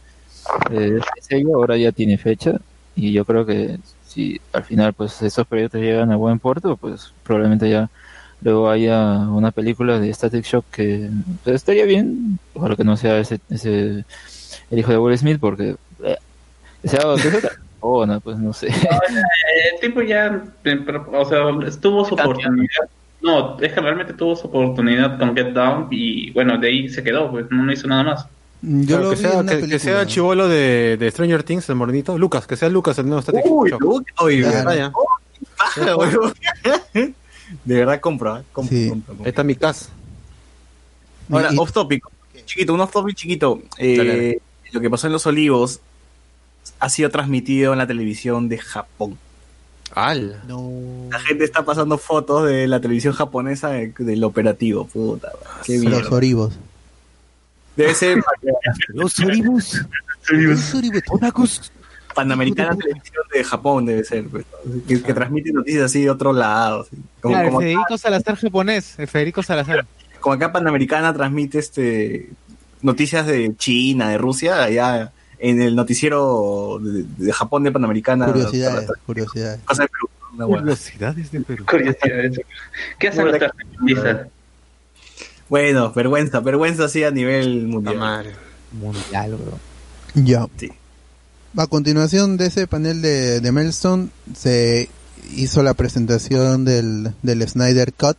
[0.71, 2.59] eh, este sello ahora ya tiene fecha
[2.95, 7.13] y yo creo que si al final pues estos proyectos llegan a buen puerto, pues
[7.23, 7.89] probablemente ya
[8.41, 11.09] luego haya una película de Static Shock que
[11.43, 14.05] pues, estaría bien, ojalá que no sea ese, ese
[14.69, 16.17] el hijo de Will Smith porque eh,
[16.83, 17.31] sea, otra
[17.79, 18.67] persona, pues no sé.
[18.67, 21.41] El tipo ya, eh, o sea,
[21.79, 22.89] tuvo su oportunidad.
[23.21, 27.03] No, es que realmente tuvo su oportunidad con Get Down y bueno, de ahí se
[27.03, 28.25] quedó, pues no, no hizo nada más.
[28.61, 31.11] yo Claro, lo que, vi sea, en una que, que sea el chivolo de, de
[31.11, 32.17] Stranger Things, el morenito.
[32.17, 34.69] Lucas, que sea Lucas el nuevo Static Uy, Claro.
[37.65, 37.93] de verdad.
[37.93, 38.43] De compro, ¿eh?
[38.51, 38.91] compro, Sí.
[39.19, 39.89] Ahí está mi casa.
[41.29, 42.03] Ahora, Y- y- off topic,
[42.45, 43.61] chiquito, un off topic chiquito.
[43.77, 44.41] Eh, Dale, dale.
[44.71, 45.79] Lo que pasó en Los Olivos
[46.79, 49.17] ha sido transmitido en la televisión de Japón.
[49.95, 50.41] Al.
[51.09, 55.31] La gente está pasando fotos de la televisión japonesa de- del operativo, puta.
[55.65, 56.09] Qué los mierda.
[56.15, 56.53] oribos.
[57.75, 58.21] Debe ser
[58.89, 59.81] Los Oribus.
[60.29, 61.71] Los oribos.
[62.13, 64.25] Panamericana Televisión de Japón, debe ser.
[64.27, 64.45] pues,
[64.87, 66.81] que, que transmite noticias así de otro lado.
[66.81, 66.97] así.
[67.21, 68.99] Como, Claro, el como, Federico Salazar japonés.
[68.99, 69.85] El Federico Salazar.
[70.19, 72.29] como acá Panamericana transmite este
[72.81, 78.27] noticias de China, de Rusia, allá en el noticiero de, de Japón de Panamericana.
[78.27, 79.59] Curiosidades, curiosidades.
[79.65, 80.45] Cosa de Perú, una.
[80.45, 81.65] Curiosidades de Perú.
[81.69, 82.41] Curiosidades.
[82.99, 84.27] ¿Qué hacen Bueno, nuestras periodistas?
[85.49, 87.97] Bueno, vergüenza, vergüenza sí a nivel mundial.
[87.97, 88.31] madre.
[88.71, 89.59] Mundial, bro.
[90.15, 90.47] Ya.
[90.57, 90.71] Sí.
[91.57, 94.89] A continuación de ese panel de, de Milestone se
[95.35, 98.15] hizo la presentación del, del Snyder Cut,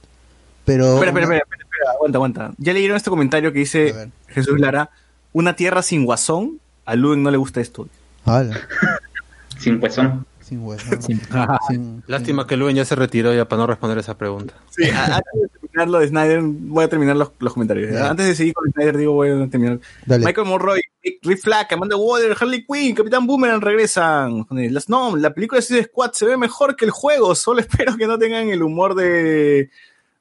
[0.67, 0.95] pero...
[0.95, 2.53] Espera, espera, espera, espera, espera, aguanta, aguanta.
[2.59, 4.11] Ya leyeron este comentario que dice.
[4.29, 4.91] Jesús Lara,
[5.33, 7.89] una tierra sin guasón, a Luen no le gusta esto.
[8.25, 8.59] Hala,
[9.59, 10.27] Sin huesón.
[10.41, 10.61] sin
[11.69, 14.55] Sin- Lástima que Luen ya se retiró ya para no responder esa pregunta.
[14.71, 17.93] Sí, a- antes de terminar lo de Snyder, voy a terminar los, los comentarios.
[17.93, 18.11] Ya.
[18.11, 19.79] Antes de seguir con Snyder, digo, voy a terminar.
[20.05, 20.25] Dale.
[20.27, 24.47] Michael Monroy, Rick, Rick Flag, Amanda Waller, Harley Quinn, Capitán Boomerang regresan.
[24.51, 27.35] Las, no, la película de Suicide Squad se ve mejor que el juego.
[27.35, 29.71] Solo espero que no tengan el humor de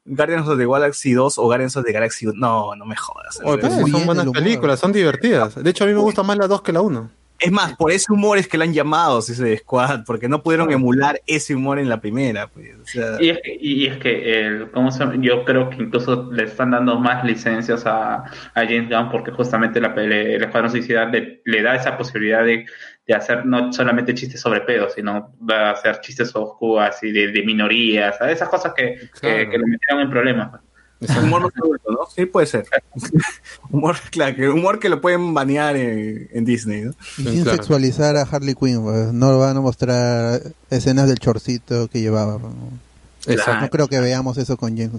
[0.04, 2.38] Guardians of the Galaxy 2 o Guardians of the Galaxy 1.
[2.38, 3.40] No, no me jodas.
[3.44, 5.54] Oye, bien son buenas películas, son divertidas.
[5.62, 7.10] De hecho, a mí me gusta más la 2 que la 1.
[7.42, 10.70] Es más, por ese humor es que lo han llamado ese Squad, porque no pudieron
[10.70, 12.46] emular ese humor en la primera.
[12.46, 12.70] Pues.
[12.80, 16.30] O sea, Y es que, y es que el, ¿cómo se yo creo que incluso
[16.30, 21.06] le están dando más licencias a, a James Gunn porque justamente la, el Escuadrón Suicida
[21.06, 22.64] le, le da esa posibilidad de,
[23.12, 27.28] de hacer no solamente chistes sobre pedos, sino va a hacer chistes oscuros y de,
[27.32, 28.36] de minorías, ¿sabes?
[28.36, 29.50] esas cosas que, que, Claro.
[29.50, 30.50] que le metieron en problemas.
[30.50, 31.16] pues.
[31.18, 31.98] humor no adulto, ¿no?
[32.14, 32.64] Sí, puede ser.
[33.70, 36.84] humor, claro, que humor que lo pueden banear en, en Disney,
[37.16, 37.56] sin Claro.
[37.56, 42.38] sexualizar a Harley Quinn, pues, no van a mostrar escenas del chorcito que llevaba.
[42.38, 43.68] pues, ¿no?
[43.70, 44.92] Creo que veamos eso con James.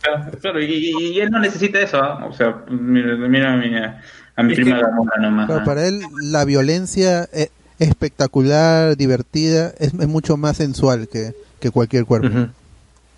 [0.00, 2.24] Claro, claro, y, y- y él no necesita eso, ¿ah?
[2.26, 3.68] o sea, mira, mira a mi,
[4.38, 5.46] a mi Es prima que- Gamora nomás.
[5.48, 5.64] Pero ¿ah?
[5.64, 12.04] para él la violencia es espectacular, divertida, es, es mucho más sensual que, que cualquier
[12.06, 12.28] cuerpo.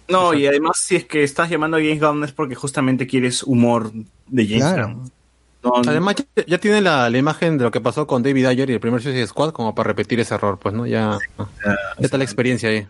[0.08, 3.42] No, y además, si es que estás llamando a James Gunn es porque justamente quieres
[3.44, 3.92] humor
[4.26, 4.89] de James Claro.
[4.89, 5.12] Gunn.
[5.62, 8.70] No, Además, ya, ya tiene la, la imagen de lo que pasó con David Ayer
[8.70, 10.86] y el primer Suicide Squad como para repetir ese error, pues, ¿no?
[10.86, 11.47] Ya, ya
[11.99, 12.86] está la experiencia ahí.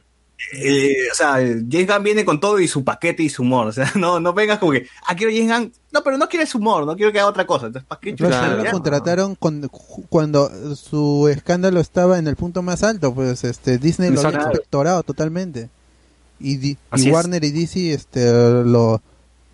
[0.55, 3.69] Eh, o sea, James Gunn viene con todo y su paquete y su humor.
[3.69, 5.73] O sea, no, no vengas como que, ah, quiero James Gunn.
[5.93, 7.67] No, pero no quieres humor, no quiero que haga otra cosa.
[7.67, 8.15] Entonces, ¿para qué?
[8.15, 8.65] Claro, Claro.
[8.65, 9.69] lo contrataron con-
[10.09, 15.03] cuando su escándalo estaba en el punto más alto, pues este Disney lo había inspectorado
[15.03, 15.69] totalmente.
[16.39, 17.13] Y, Di- y es.
[17.13, 18.31] Warner y DC este
[18.65, 19.03] lo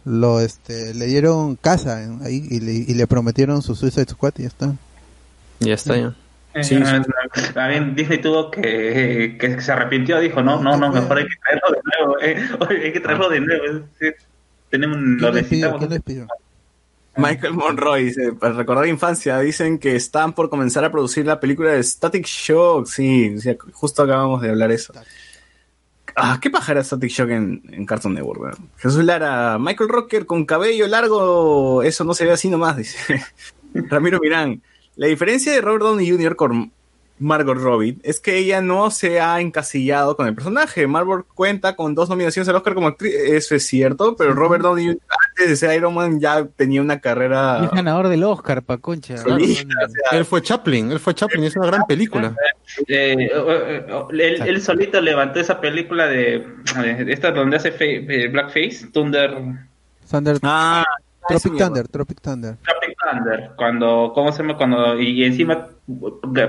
[0.04, 4.34] lo este le dieron casa en- ahí y le, y le prometieron su Suicide Squad
[4.38, 4.74] y ya está.
[5.58, 6.14] Ya está, ya.
[6.62, 7.52] Sí, sí.
[7.52, 11.70] También Disney tuvo que, que se arrepintió, dijo, no, no, no, mejor hay que traerlo
[11.70, 12.82] de nuevo, eh.
[12.84, 13.86] Hay que traerlo de nuevo.
[13.98, 14.06] sí.
[14.70, 15.86] Tenemos, lo necesitamos.
[17.16, 21.72] Michael Monroy dice, para recordar infancia, dicen que están por comenzar a producir la película
[21.72, 22.86] de Static Shock.
[22.86, 24.92] Sí, o sea, justo acabamos de hablar eso.
[26.14, 28.58] Ah, ¿qué paja era Static Shock en, en Cartoon Network?
[28.76, 33.24] Jesús Lara, Michael Rocker con cabello largo, eso no se ve así nomás, dice.
[33.74, 34.60] Ramiro Mirán,
[34.96, 36.36] la diferencia de Robert Downey Jr.
[36.36, 36.72] con
[37.18, 40.86] Margot Robbie es que ella no se ha encasillado con el personaje.
[40.86, 44.86] Margot cuenta con dos nominaciones al Oscar como actriz, eso es cierto, pero Robert Downey
[44.88, 45.00] Jr.
[45.30, 47.64] antes de ser Iron Man ya tenía una carrera...
[47.64, 49.16] Es ganador del Oscar, pa' concha.
[49.16, 52.34] solista, o sea, Él fue Chaplin, él fue Chaplin, es una gran película.
[52.86, 56.40] Eh, eh, eh, él, él solito levantó esa película de,
[56.84, 59.38] de esta donde hace fe- eh, Blackface, Thunder,
[60.10, 60.84] Thunder, Ah,
[61.28, 62.56] Tropic Thunder, Tropic Thunder.
[62.62, 64.56] Tropic Thunder, cuando, ¿cómo se llama?
[64.56, 65.68] Cuando, y encima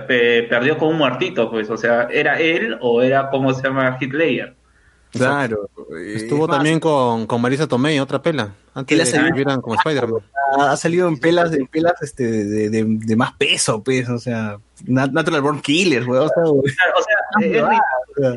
[0.07, 3.97] pe- perdió con un muertito, pues, o sea, ¿era él o era, ¿cómo se llama?
[3.99, 4.55] Hitler?
[5.11, 5.69] Claro.
[6.05, 9.75] Estuvo Es más, también con, con Marisa Tomei, otra pela, antes de ha que como
[9.75, 10.21] Spider-Man.
[10.57, 14.17] Ha ha salido en pelas, en pelas este, de, de, de más peso, pues, o
[14.19, 16.25] sea, Nat- Natural Born Killers, weón.
[16.25, 17.79] o sea, o sea, es.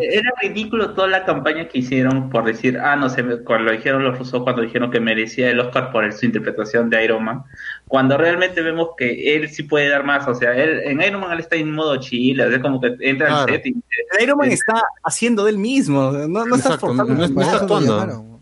[0.01, 4.05] Era ridículo toda la campaña que hicieron por decir, ah, no sé, cuando lo dijeron
[4.05, 7.45] los rusos, cuando dijeron que merecía el Oscar por el- su interpretación de Iron Man,
[7.89, 11.33] cuando realmente vemos que él sí puede dar más, o sea, él, en Iron Man
[11.33, 13.43] él está en modo chill, es como que entra Claro.
[13.43, 13.71] al set y
[14.19, 17.15] El Iron Man está haciendo de él mismo, no, no está forzando.
[17.15, 18.41] no está actuando.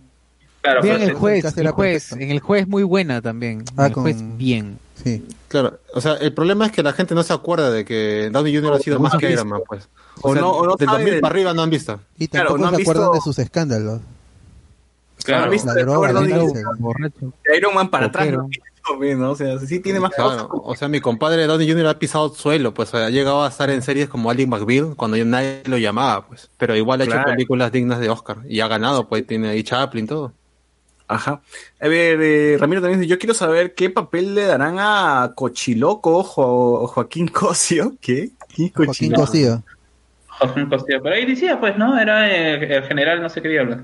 [0.61, 3.63] claro, pues, el juez, el juez, en el juez muy buena también.
[3.77, 4.79] Ah, el juez con- bien.
[5.03, 5.25] Sí.
[5.49, 8.55] Claro, o sea, el problema es que la gente no se acuerda de que Downey
[8.55, 8.73] Jr.
[8.75, 9.31] ha sido no más que.
[9.31, 9.89] Iron Man, pues.
[10.23, 12.01] O, O sea, no- o no del sabe 2000 del- para arriba no han visto.
[12.19, 14.01] Y Claro, no han se acuerdan visto- de sus escándalos.
[15.25, 15.45] claro.
[15.45, 15.83] ¿Han visto de.
[17.57, 18.29] Iron Man para atrás.
[18.33, 18.49] ¿no?
[19.17, 19.31] ¿no?
[19.31, 20.65] O sea, sí tiene más Claro, cosas.
[20.65, 21.87] o sea, mi compadre Downey Jr.
[21.89, 25.25] ha pisado suelo, pues ha llegado a estar en series como Ali McBeal cuando ya
[25.25, 26.49] nadie lo llamaba, pues.
[26.57, 27.31] Pero igual ha hecho Claro.
[27.33, 30.33] películas dignas de Oscar y ha ganado, pues tiene ahí Chaplin, todo.
[31.09, 31.41] Ajá.
[31.81, 36.23] A ver, eh, Ramiro también dice, yo quiero saber qué papel le darán a Cochiloco
[36.23, 37.95] Jo- Joaquín Cosio.
[38.01, 38.31] ¿Qué?
[38.55, 39.21] ¿Qué Joaquín Cochiloco?
[39.27, 39.63] Cosío.
[40.29, 41.03] Joaquín Costillo.
[41.03, 41.99] Pero ahí decía, pues, ¿no?
[41.99, 43.79] Era eh, el general, no sé qué diablo.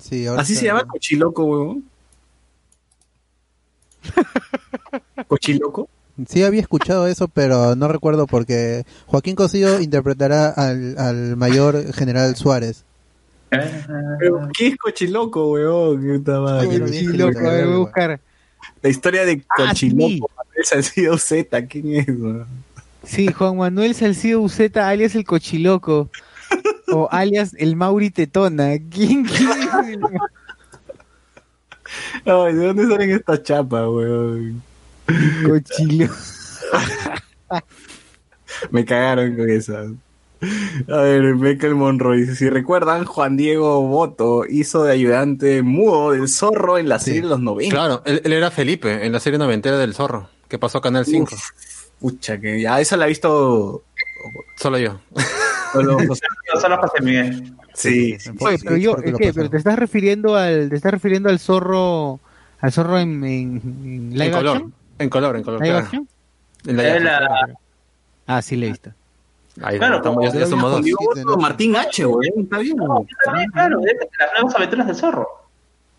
[0.00, 1.84] Sí, ahora Así se llama Cochiloco, weón.
[5.28, 5.88] Cochiloco.
[6.28, 12.36] Sí había escuchado eso, pero no recuerdo porque Joaquín Cosío interpretará al, al mayor general
[12.36, 12.84] Suárez.
[14.18, 16.22] Pero, ¿qué es Cochiloco, weón?
[16.24, 18.20] Cochiloco, a ver, voy a buscar.
[18.82, 20.08] La historia de Ah, Cochiloco.
[20.08, 20.20] sí.
[20.36, 22.46] Manuel Salcido Z, ¿quién es, weón?
[23.04, 26.08] Sí, Juan Manuel Salcido Uceta, alias el Cochiloco.
[26.92, 28.70] o alias el Mauri Tetona.
[28.90, 29.98] ¿Quién, quién es
[32.24, 34.62] Ay, ¿de dónde salen estas chapas, weón?
[35.46, 36.14] Cochiloco?
[38.70, 39.88] Me cagaron con esas.
[40.92, 46.28] A ver, Michael Monroy dice, si recuerdan, Juan Diego Boto hizo de ayudante mudo del
[46.28, 47.06] zorro en la Sí.
[47.06, 47.74] serie de los 90.
[47.74, 51.04] Claro, él, él era Felipe en la serie noventera del Zorro, que pasó a Canal
[51.06, 51.34] 5.
[51.34, 51.42] Uf,
[52.00, 53.84] Pucha, que ya esa la ha visto
[54.56, 55.00] Solo yo.
[55.72, 56.22] solo José.
[56.60, 57.54] Solo José Miguel.
[57.74, 62.18] Sí, Sí, Oye, pero yo, ¿es te estás refiriendo al, te estás refiriendo al zorro,
[62.60, 64.74] al zorro en, en, en live en color, action?
[64.98, 65.60] en color, en color.
[65.62, 65.84] ¿Live claro.
[65.86, 66.08] action?
[66.66, 67.06] En action.
[67.08, 67.46] ah,
[68.26, 68.92] Ah, sí, le he visto.
[69.60, 70.80] Ahí Claro, estamos, ya, ya somos dos.
[71.16, 72.30] Otro Martín H, güey.
[72.36, 72.76] Está bien.
[73.24, 73.80] También, claro,
[74.18, 75.28] las nuevas aventuras del zorro.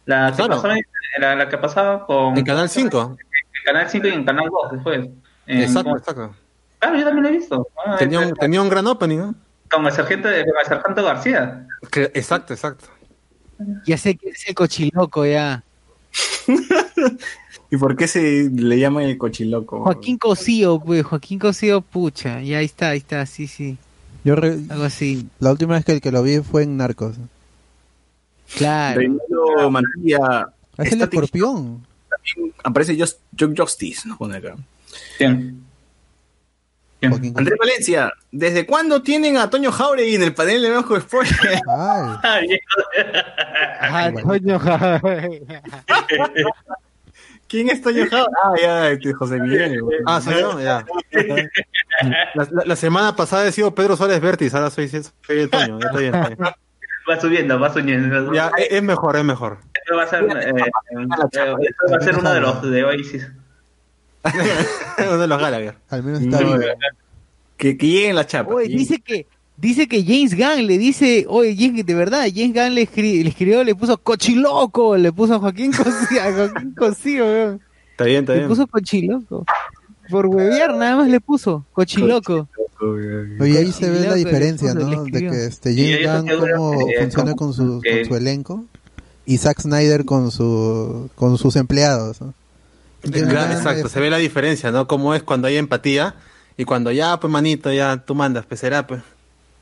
[0.06, 0.56] La que, Claro.
[0.56, 0.76] pasaba,
[1.20, 2.38] la, la que pasaba con.
[2.38, 3.16] En Canal 5.
[3.20, 5.08] En Canal 5 y en Canal 2 después.
[5.46, 6.36] En- Exacto, con- exacto.
[6.80, 7.68] Claro, yo también lo he visto.
[7.86, 9.36] Ah, Tenía un, eh, tenía un gran opening, ¿no?
[9.72, 11.68] Con el sargento, con el sargento García.
[11.92, 12.86] Que- exacto, exacto.
[13.86, 15.64] Ya sé que es el cochiloco ya.
[17.74, 19.82] ¿Y por qué se le llaman el cochiloco?
[19.82, 22.40] Joaquín Cosío, pues, Joaquín Cosío, pucha.
[22.42, 23.80] Ya ahí está, ahí está, sí, sí.
[24.24, 25.28] Yo re- Algo así.
[25.40, 27.16] la última vez que el que lo vi fue en Narcos.
[28.58, 29.00] Claro.
[29.00, 30.50] Reinaldo Mantilla.
[30.78, 31.84] Es el escorpión.
[32.12, 34.56] También aparece Just, John Justice, nos pone acá.
[37.02, 41.34] Joaquín Andrés Valencia, ¿desde cuándo tienen a Toño Jauregui en el panel de Bajo Spoiler?
[42.22, 42.64] Ay, viejo.
[43.82, 44.60] Ah, coño,
[47.54, 48.34] ¿Quién es Toño Jauregui?
[48.44, 49.80] Ah, ya, este José Miguel.
[49.80, 50.00] güey.
[50.08, 50.84] Ah, soy yo, ya.
[52.34, 55.78] La, la- la semana pasada he sido Pedro Suárez Vértiz, ahora soy, soy el Toño.
[55.80, 56.16] Ya está bien.
[56.16, 56.40] está bien.
[57.08, 58.34] Va subiendo, va subiendo.
[58.34, 59.60] Ya, es, es mejor, es mejor.
[59.76, 60.64] Esto va a ser, eh, eh,
[61.30, 63.28] esto va a ser uno de los de Oasis.
[64.98, 65.76] Uno de los Gallagher.
[65.90, 66.58] al menos está vivo.
[67.58, 68.56] Que, que lleguen las chapas.
[68.56, 72.76] Oye, dice que dice que James Gunn le dice, oye, James, de verdad, James Gunn
[72.76, 77.24] le, escri- le escribió, le puso cochiloco, le puso a Joaquín Cosío, a Joaquín Cosío,
[77.26, 77.62] weón.
[77.92, 78.50] Está bien, está le bien.
[78.50, 79.46] puso cochiloco.
[80.10, 82.48] Por huevear nada más le puso cochiloco.
[83.40, 85.04] Oye, ahí se ve la Cochiloco, diferencia, le puso, le ¿no?
[85.06, 88.66] De que este Y James Gunn cómo funciona con su, con su elenco
[89.26, 92.20] y Zack Snyder con su con sus empleados.
[92.20, 92.34] ¿no?
[93.04, 94.88] Exacto, es- se ve la diferencia, ¿no?
[94.88, 96.16] Cómo es cuando hay empatía
[96.58, 99.02] y cuando ya, pues manito, ya tú mandas, pues será, pues.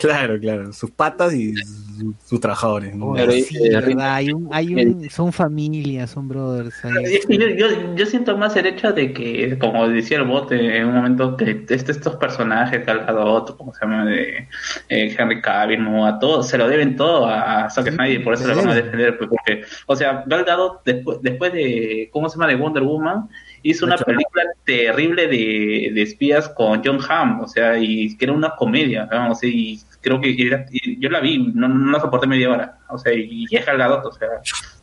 [0.02, 0.74] Claro, claro.
[0.74, 2.96] Sus patas y su- sus trabajadores.
[2.96, 3.10] ¿no?
[3.10, 6.84] Oye, Pero, sí, eh, verdad, hay un, hay un, son familias, son brothers.
[6.84, 7.16] ahí.
[7.16, 10.78] Es que yo, yo, yo siento más el hecho de que, como decía el bote
[10.78, 14.48] en un momento, que este, estos personajes, Gal Gadot, como se llama, de
[14.90, 18.48] eh, Henry Cavill, a todos, se lo deben todo a Zack Snyder y por eso
[18.48, 19.18] lo van a defender.
[19.20, 23.30] pues, porque, o sea, Gal Gadot, después, después de, ¿cómo se llama?, de Wonder Woman,
[23.64, 28.34] hizo una película terrible de, de espías con John Hamm, o sea, y que era
[28.34, 29.32] una comedia, ¿no?
[29.32, 32.50] O sea, y creo que era- y yo la vi, no, no la soporté media
[32.50, 34.28] hora, o sea, y es Gal Gadot, o sea,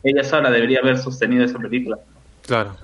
[0.03, 1.97] ella sola debería haber sostenido esa película.
[2.45, 2.75] Claro.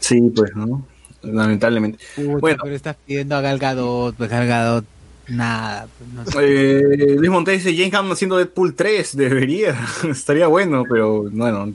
[0.00, 0.86] Sí, pues, ¿no?
[1.22, 1.98] Lamentablemente.
[2.14, 2.58] Puta, Bueno.
[2.62, 4.84] pero estás pidiendo a Gal Gadot, pues Gal Gadot,
[5.28, 5.86] nada.
[5.98, 6.38] pues, no sé.
[6.42, 9.74] Eh, Luis Montes dice James Gunn haciendo Deadpool 3, debería,
[10.08, 11.72] estaría bueno, pero bueno.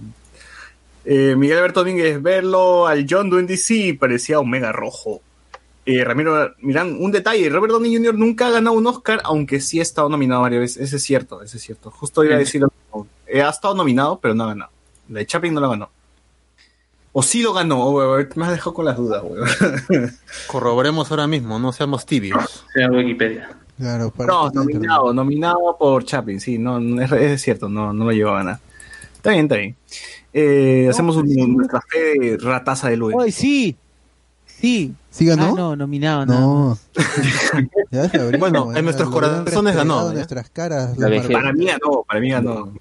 [1.11, 5.21] Eh, Miguel Alberto Domínguez, verlo al John Doe en DC parecía Omega Rojo.
[5.83, 8.13] Eh, Ramiro Mirán, un detalle, Robert Downey Jr.
[8.13, 11.41] nunca ha ganado un Oscar, aunque sí ha estado nominado varias veces, ese es cierto,
[11.41, 11.89] ese es cierto.
[11.89, 13.07] Justo iba a decir lo mismo.
[13.25, 14.71] Eh, ha estado nominado, pero no ha ganado.
[15.07, 15.89] La de Chaplin no la ganó.
[17.11, 19.49] O sí lo ganó, oh, me has dejado con las dudas, weón.
[20.45, 22.65] Corroboremos ahora mismo, no seamos tibios.
[22.71, 23.57] sea Wikipedia.
[23.79, 28.11] Claro, para No, nominado, nominado por Chaplin, sí, no, es, es cierto, no, no lo
[28.11, 28.59] llegó a ganar.
[29.15, 29.75] Está bien, está bien.
[30.33, 33.15] Eh, hacemos un- nuestra fe de rataza de Luis.
[33.17, 33.75] Oye, sí,
[34.45, 34.93] sí.
[35.09, 35.45] ¿Sí ganó?
[35.47, 36.39] Ah, no, nominado, no.
[36.39, 36.77] No.
[37.91, 40.13] Ya se abrió, Bueno, en ya nuestros corazones ganó, en ¿eh?
[40.15, 40.95] nuestras caras.
[40.99, 41.27] La la.
[41.33, 42.73] Para mí ganó, para mí ganó.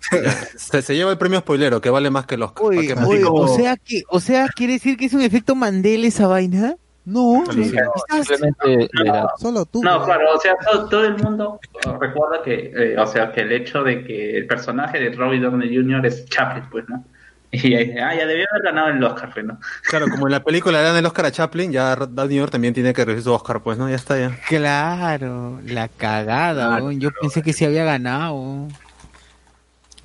[0.56, 2.94] Se, se lleva el premio spoilero, que vale más que Oscar.
[2.96, 6.26] ¿Para Oye, o sea que, o sea, quiere decir que es un efecto Mandela esa
[6.26, 6.74] vaina.
[7.06, 9.82] No, Simplemente le da- solo tú.
[9.82, 13.40] No, claro, o sea, todo, todo el mundo eh, recuerda que, eh, o sea, que
[13.40, 16.04] el hecho de que el personaje de Robbie Downey Jr.
[16.04, 17.02] es Chaplin, pues, ¿no?
[17.52, 19.58] Y ahí, ah, ya debió haber ganado el Oscar, pues, ¿no?
[19.88, 22.50] Claro, como en la película le dan el Oscar a Chaplin, ya Downey Jr.
[22.50, 23.88] también tiene que recibir su Oscar, pues, ¿no?
[23.88, 24.38] Ya está, ya.
[24.48, 26.92] Claro, la cagada, Claro.
[26.92, 28.68] Yo pensé que se había ganado.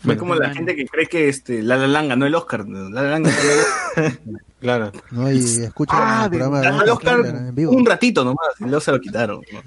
[0.07, 2.67] Es como la gente que cree que este, La La Land ganó el Oscar.
[2.67, 4.19] La La Land ganó el Oscar.
[4.63, 4.93] Claro.
[5.11, 7.73] No, y escucha Ah, el programa de Ganó el Oscar en vivo.
[7.73, 9.41] un ratito nomás, y luego se lo quitaron.
[9.51, 9.61] ¿no?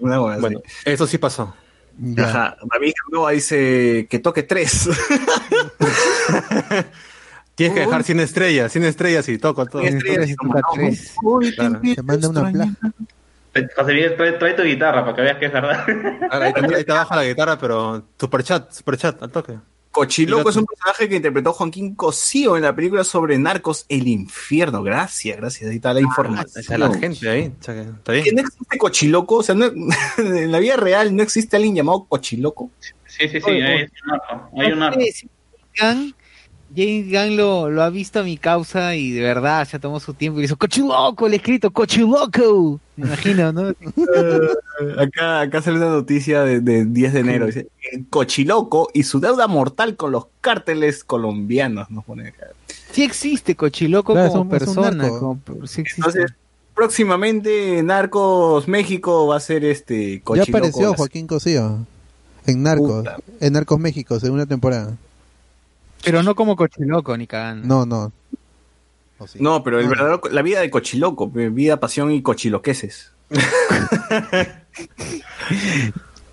[0.00, 1.54] Una buena Bueno, eso sí pasó.
[1.98, 2.28] Ya.
[2.28, 2.56] Ajá.
[2.72, 4.88] David Gamboa dice que toque tres.
[7.54, 9.82] Tienes que dejar sin estrellas, sin estrellas y toco todo.
[9.82, 10.26] Sin estrellas.
[10.26, 11.14] Tres, toca tres.
[11.54, 11.80] Claro.
[11.94, 12.72] Te manda una placa.
[13.76, 15.84] José Miguel, trae, trae tu guitarra para que veas que es verdad.
[16.30, 19.58] Ahora, ahí, te, ahí te baja la guitarra, pero superchat, superchat, al toque.
[19.92, 24.82] Cochiloco es un personaje que interpretó Joaquín Cosío en la película sobre Narcos El Infierno.
[24.82, 25.70] Gracias, gracias.
[25.70, 26.60] Ahí está la Ahí información.
[26.60, 27.42] está la gente ahí.
[27.42, 27.74] que Está
[28.12, 28.34] ¿Que bien.
[28.36, 29.36] no existe Cochiloco?
[29.36, 29.66] O sea, no-
[30.18, 32.70] en la vida real no existe alguien llamado Cochiloco.
[33.06, 34.50] Sí, sí, sí, Oye, hay un arco.
[34.58, 35.00] Hay un No arco.
[35.00, 35.28] sé si
[36.74, 40.14] James Gunn, lo, lo ha visto a mi causa y de verdad se tomó su
[40.14, 42.80] tiempo y hizo cochiloco, le he escrito cochiloco.
[42.96, 43.72] Me imagino, ¿no?
[44.98, 47.46] Acá, acá sale una noticia de, de 10 de enero.
[47.46, 51.90] Dice, "El Cochiloco y su deuda mortal con los cárteles colombianos.
[51.90, 52.46] Nos pone acá.
[52.92, 55.08] Sí existe cochiloco Claro, como persona.
[55.08, 56.00] como- sí existe.
[56.00, 56.32] Entonces,
[56.74, 60.50] próximamente Narcos México va a ser este Ya Cochiloco.
[60.58, 61.78] apareció Joaquín Cosío
[62.46, 63.16] en Narcos, Puta.
[63.40, 64.96] en Narcos México, segunda temporada.
[66.04, 67.66] Pero no como cochiloco ni cagando.
[67.66, 68.12] No, no.
[69.38, 73.12] No, pero el verdadero, la vida de Cochiloco, pe, vida, pasión y cochiloqueses.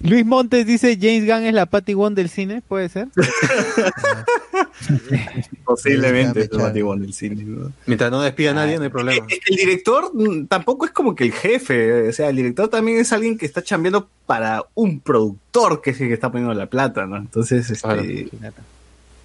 [0.02, 3.10] Luis Montes dice James Gunn es la Patty Wong del cine, ¿puede ser?
[5.66, 6.68] Posiblemente es echaron.
[6.68, 7.44] Batibón del cine.
[7.44, 7.74] ¿no?
[7.86, 9.26] Mientras no despida a nadie, no hay problema.
[9.28, 10.12] Es que El director
[10.48, 13.62] tampoco es como que el jefe, o sea, el director también es alguien que está
[13.62, 17.18] chambeando para un productor que es el que está poniendo la plata, ¿no?
[17.18, 18.56] Entonces, este, Claro.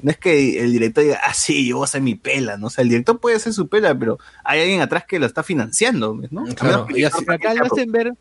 [0.03, 2.67] No es que el director diga, ah, sí, yo voy a hacer mi pela, ¿no?
[2.67, 5.43] O sea, el director puede hacer su pela, pero hay alguien atrás que lo está
[5.43, 6.45] financiando, ¿no?
[6.55, 8.13] Claro, y así- Pero acá lo hacen ver,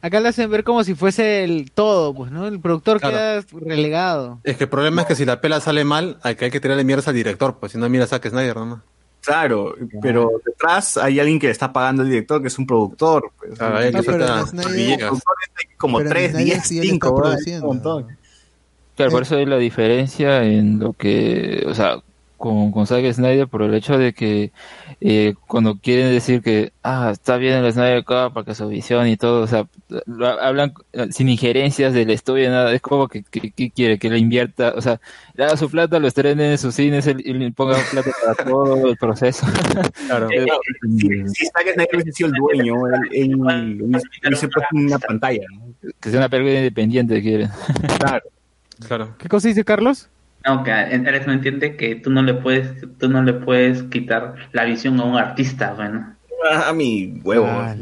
[0.00, 2.46] acá lo hacen ver como si fuese el todo, pues, ¿no?
[2.46, 3.16] El productor Claro.
[3.44, 4.40] queda relegado.
[4.44, 6.60] Es que el problema es que si la pela sale mal, hay que, hay que
[6.60, 8.80] tirarle mierdas al director, pues si no mira a Zack Snyder nomás.
[9.22, 13.30] Claro, pero detrás hay alguien que le está pagando al director, que es un productor.
[13.38, 13.58] Pues.
[13.58, 15.10] Claro, hay que No, pero suelta en Snyder-
[15.76, 17.06] como Pero en 3, Snyder 10, sí él está
[17.44, 18.06] 5, un montón.
[19.00, 19.24] Claro, por Eh.
[19.24, 21.96] eso hay la diferencia en lo que, o sea,
[22.36, 24.50] con, con Zack Snyder por el hecho de que
[25.02, 29.18] eh, cuando quieren decir que, ah, está bien el Snyder Cut porque su visión y
[29.18, 29.66] todo, o sea,
[30.06, 34.08] lo hablan eh, sin injerencias del estudio, nada, es como que, que, que quiere que
[34.08, 34.98] le invierta, o sea,
[35.34, 38.88] le haga su plata, lo estrene en sus cines y le ponga plata para todo
[38.88, 39.46] el proceso.
[40.06, 40.28] Claro.
[40.30, 40.46] Eh,
[40.98, 42.74] Si, si Zack Snyder hubiese sido el dueño,
[43.12, 43.34] él,
[44.24, 45.74] hubiese puesto una pantalla, ¿no?
[46.00, 47.50] que sea una película independiente, quieren.
[47.98, 48.22] Claro.
[48.86, 49.14] Claro.
[49.18, 50.08] ¿Qué cosa dice Carlos?
[50.46, 54.36] No, que Alex no entiende que tú no le puedes, tú no le puedes quitar
[54.52, 56.14] la visión a un artista, bueno.
[56.64, 57.46] A mi huevo.
[57.46, 57.76] Ah,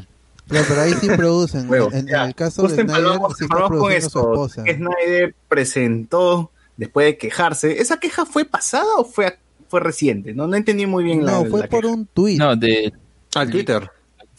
[0.50, 1.70] Ya, pero ahí sí producen.
[1.70, 1.90] Huevo.
[1.92, 4.48] En, en el caso justo de Snyder, sí con esto.
[4.48, 7.80] Snyder presentó después de quejarse.
[7.80, 10.34] ¿Esa queja fue pasada o fue, fue reciente?
[10.34, 11.94] No, no entendí muy bien la No, fue la por queja.
[11.94, 12.38] un tuit.
[12.38, 12.92] No, de,
[13.36, 13.90] Al Twitter.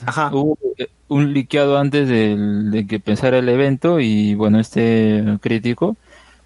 [0.05, 0.29] Ajá.
[0.33, 5.95] hubo eh, un liqueado antes del- de que pensara el evento y bueno, este crítico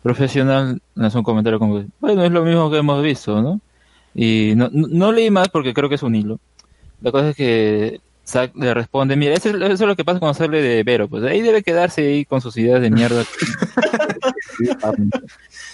[0.04, 3.60] profesional lanzó un comentario como, que, bueno, es lo mismo que hemos visto, ¿no?
[4.14, 6.40] Y no, no, no leí más porque creo que es un hilo.
[7.02, 10.20] La cosa es que Zack le responde, mira, eso es, eso es lo que pasa
[10.20, 13.24] cuando sale de Vero, pues ahí debe quedarse ahí con sus ideas de mierda.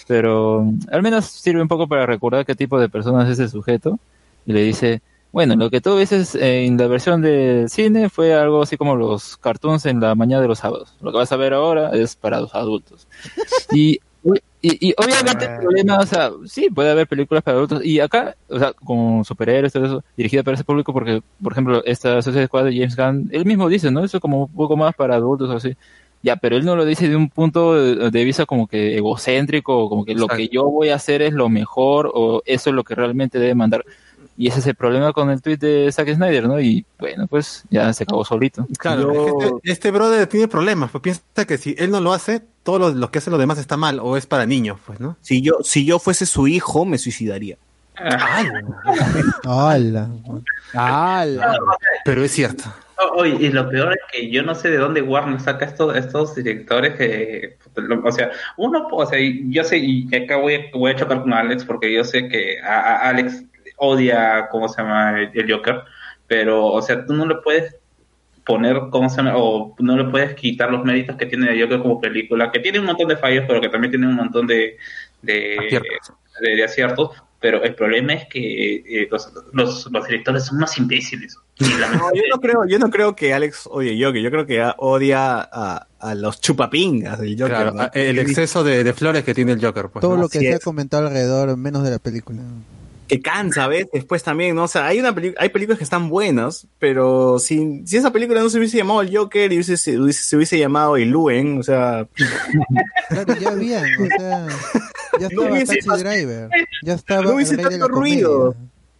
[0.08, 4.00] Pero al menos sirve un poco para recordar qué tipo de personas es el sujeto.
[4.46, 5.02] Y le dice,
[5.32, 9.38] bueno, lo que tú ves en la versión del cine fue algo así como los
[9.38, 10.96] cartoons en la mañana de los sábados.
[11.02, 13.08] Lo que vas a ver ahora es para los adultos.
[13.72, 14.00] Y,
[14.62, 17.86] y, y obviamente el problema, o sea, sí, puede haber películas para adultos.
[17.86, 21.84] Y acá, o sea, con superhéroes, todo eso, dirigida para ese público, porque, por ejemplo,
[21.86, 24.04] esta Suicide Squad de James Gunn, él mismo dice, ¿no?
[24.04, 25.76] Eso es como un poco más para adultos o así.
[26.22, 30.04] Ya, pero él no lo dice de un punto de, vista como que egocéntrico, como
[30.04, 32.96] que lo que yo voy a hacer es lo mejor, o eso es lo que
[32.96, 33.86] realmente debe mandar.
[34.42, 36.62] Y ese es el problema con el tweet de Zack Snyder, ¿no?
[36.62, 38.66] Y bueno, pues ya se acabó solito.
[38.80, 42.00] Claro, Yo- es que este, este brother tiene problemas, pues piensa que si él no
[42.00, 44.80] lo hace, todo lo, lo que hacen los demás está mal, o es para niños,
[44.86, 45.18] pues, ¿no?
[45.22, 47.58] Si yo, si yo fuese su hijo, me suicidaría.
[49.44, 50.10] ¡Hala!
[50.74, 51.54] ¡Hala!
[52.06, 52.64] Pero es cierto.
[53.16, 56.36] Oye, y lo peor es que yo no sé de dónde Warner saca estos, estos
[56.36, 59.20] directores que, lo- o sea, uno, o sea,
[59.50, 62.60] yo sé, y acá voy, a- voy a chocar con Alex porque yo sé que
[62.62, 63.44] a, a Alex
[63.80, 65.20] odia, ¿cómo se llama?
[65.20, 65.82] El, el Joker,
[66.28, 67.76] pero, o sea, tú no le puedes
[68.46, 69.34] poner, ¿cómo se llama?
[69.38, 72.80] O no le puedes quitar los méritos que tiene el Joker como película, que tiene
[72.80, 74.78] un montón de fallos, pero que también tiene un montón de,
[75.22, 76.14] de, Aciertos.
[76.42, 77.10] de, de aciertos,
[77.42, 81.38] pero el problema es que eh, los, los, los directores son más imbéciles.
[81.60, 85.40] No, yo no creo, yo no creo que Alex odie Joker, yo creo que odia
[85.42, 87.48] a, a los chupapingas del Joker.
[87.56, 87.82] Claro, ¿no?
[87.84, 90.02] a- el exceso de, de flores que tiene el Joker, pues.
[90.02, 90.24] Todo ¿no?
[90.24, 92.42] lo que Así se ha comentado alrededor, menos de la película.
[93.10, 94.64] Que cansa a veces después también, ¿no?
[94.64, 98.50] O sea, hay una hay películas que están buenas, pero si, si esa película no
[98.50, 101.64] se hubiese llamado el Joker y hubiese, se, hubiese, se hubiese llamado el Luen, o
[101.64, 102.08] sea,
[103.10, 104.48] Claro, ya habían, o sea,
[105.20, 106.50] ya No estaba hubiese Taxi Driver,
[106.84, 108.56] ya estaba No hubiese tanto ruido.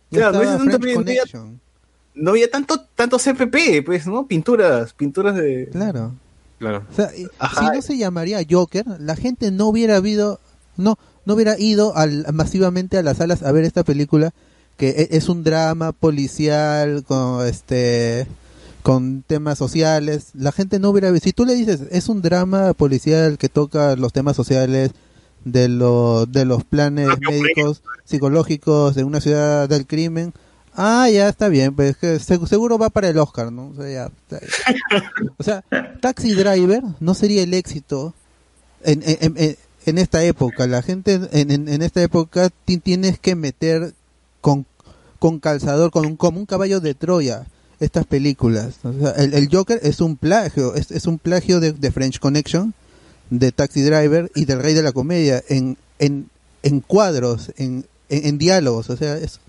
[0.10, 1.60] ya Claro, no hubiese tanto ruido, no había-
[2.16, 4.28] no había tanto, tanto CPP, pues, ¿no?
[4.28, 5.70] Pinturas, pinturas de...
[5.72, 6.14] claro.
[6.58, 6.84] Claro.
[6.92, 7.70] O sea, y- Ajá.
[7.72, 10.42] si no se llamaría Joker, la gente no hubiera habido,
[10.76, 10.98] no,
[11.30, 14.32] no hubiera ido al, masivamente a las salas a ver esta película
[14.78, 18.26] que e- es un drama policial con este
[18.82, 20.30] con temas sociales.
[20.34, 24.12] La gente no hubiera si tú le dices es un drama policial que toca los
[24.14, 24.92] temas sociales
[25.46, 30.34] de los de los planes médicos psicológicos de una ciudad del crimen.
[30.76, 33.68] Ah, ya está bien, pues que se- seguro va para el Oscar, ¿no?
[33.70, 34.40] O sea, ya.
[35.38, 35.64] O sea,
[36.02, 38.14] Taxi Driver no sería el éxito
[38.84, 40.68] en, en, en- en esta época.
[40.68, 43.94] La gente en, en, en esta época ti- tienes que meter
[44.42, 44.66] con,
[45.20, 47.46] con calzador, con un, como un caballo de Troya,
[47.80, 48.76] estas películas.
[48.84, 52.20] O sea, el, el Joker es un plagio, es, es un plagio de, de French
[52.20, 52.74] Connection,
[53.30, 56.30] de Taxi Driver y del Rey de la Comedia en, en,
[56.64, 59.40] en cuadros, en, en, en diálogos, o sea, es,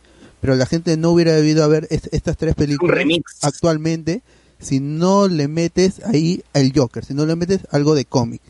[0.41, 2.95] pero la gente no hubiera debido haber es- estas tres películas
[3.43, 4.23] actualmente
[4.59, 8.43] si no le metes ahí el Joker, si no le metes algo de cómic.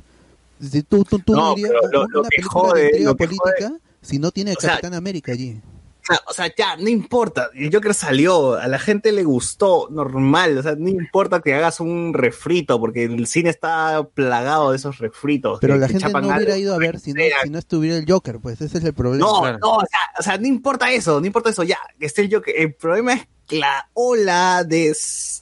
[0.61, 3.73] Si tú, tú, tú No, dirías pero lo- una lo que jode- lo política
[4.03, 5.61] si no tiene O sea, Capitán América allí.
[6.03, 7.51] O sea, o sea, ya, no importa.
[7.55, 10.57] El Joker salió, a la gente le gustó, normal.
[10.59, 14.99] O sea, no importa que hagas un refrito, porque el cine está plagado de esos
[14.99, 15.59] refritos.
[15.61, 17.59] Pero que- la que gente no hubiera algo, ido a ver si no, si no
[17.59, 19.27] estuviera el Joker, pues ese es el problema.
[19.27, 19.59] No, Claro.
[19.61, 22.35] no, o sea, o sea, no importa eso, no importa eso, ya, que esté el
[22.35, 22.55] Joker.
[22.57, 24.95] El problema es la ola de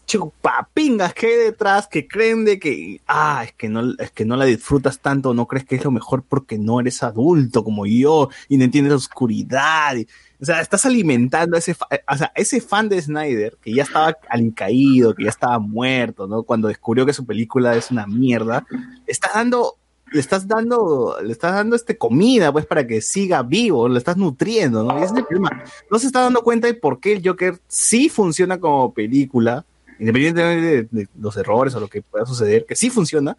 [0.06, 4.36] chupapingas que hay detrás que creen de que, ah, es que no, es que no
[4.36, 8.30] la disfrutas tanto, no crees que es lo mejor porque no eres adulto como yo
[8.48, 9.94] y no entiendes la oscuridad.
[9.96, 10.06] y-
[10.40, 13.82] o sea, estás alimentando a ese, fa- o sea, ese fan de Snyder que ya
[13.82, 16.42] estaba alicaído, que ya estaba muerto, ¿no?
[16.44, 18.66] Cuando descubrió que su película es una mierda,
[19.06, 19.74] estás dando
[20.10, 24.16] le estás dando, le estás dando este comida, pues, para que siga vivo, lo estás
[24.16, 24.98] nutriendo, ¿no?
[24.98, 25.62] Y es el problema.
[25.90, 29.66] No se está dando cuenta de por qué el Joker sí funciona como película,
[30.00, 33.36] independientemente de, de los errores o lo que pueda suceder, que sí funciona.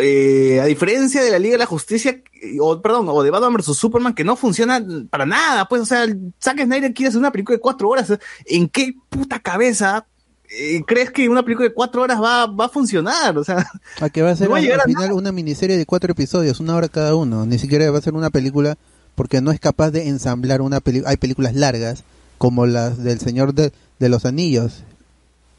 [0.00, 3.54] Eh, a diferencia de la Liga de la Justicia, eh, o perdón, o de Batman
[3.54, 6.06] vs Superman, que no funciona para nada, pues, o sea,
[6.42, 8.12] Zack Snyder quiere hacer una película de cuatro horas.
[8.46, 10.06] ¿En qué puta cabeza
[10.50, 13.38] eh, crees que una película de cuatro horas va, va a funcionar?
[13.38, 15.12] O sea, A que va a ser No va a al, llegar al a final
[15.12, 17.46] una miniserie de cuatro episodios, una hora cada uno.
[17.46, 18.76] Ni siquiera va a ser una película
[19.14, 21.10] porque no es capaz de ensamblar una película.
[21.10, 22.02] Hay películas largas
[22.38, 24.82] como las del Señor de, de los Anillos.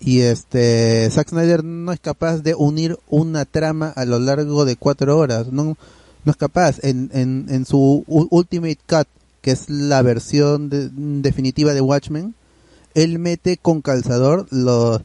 [0.01, 4.75] Y este Zack Snyder no es capaz de unir una trama a lo largo de
[4.77, 5.51] cuatro horas.
[5.51, 5.77] No,
[6.25, 6.77] no es capaz.
[6.83, 9.07] En, en, en su Ultimate Cut,
[9.41, 12.33] que es la versión de- definitiva de Watchmen,
[12.95, 15.01] él mete con calzador los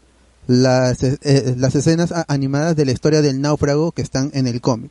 [0.47, 4.91] las, eh, las escenas animadas de la historia del náufrago que están en el cómic.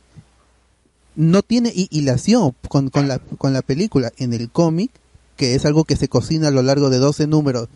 [1.16, 4.12] No tiene hi- hilación con, con, la, con la película.
[4.18, 4.90] En el cómic,
[5.36, 7.68] que es algo que se cocina a lo largo de 12 números,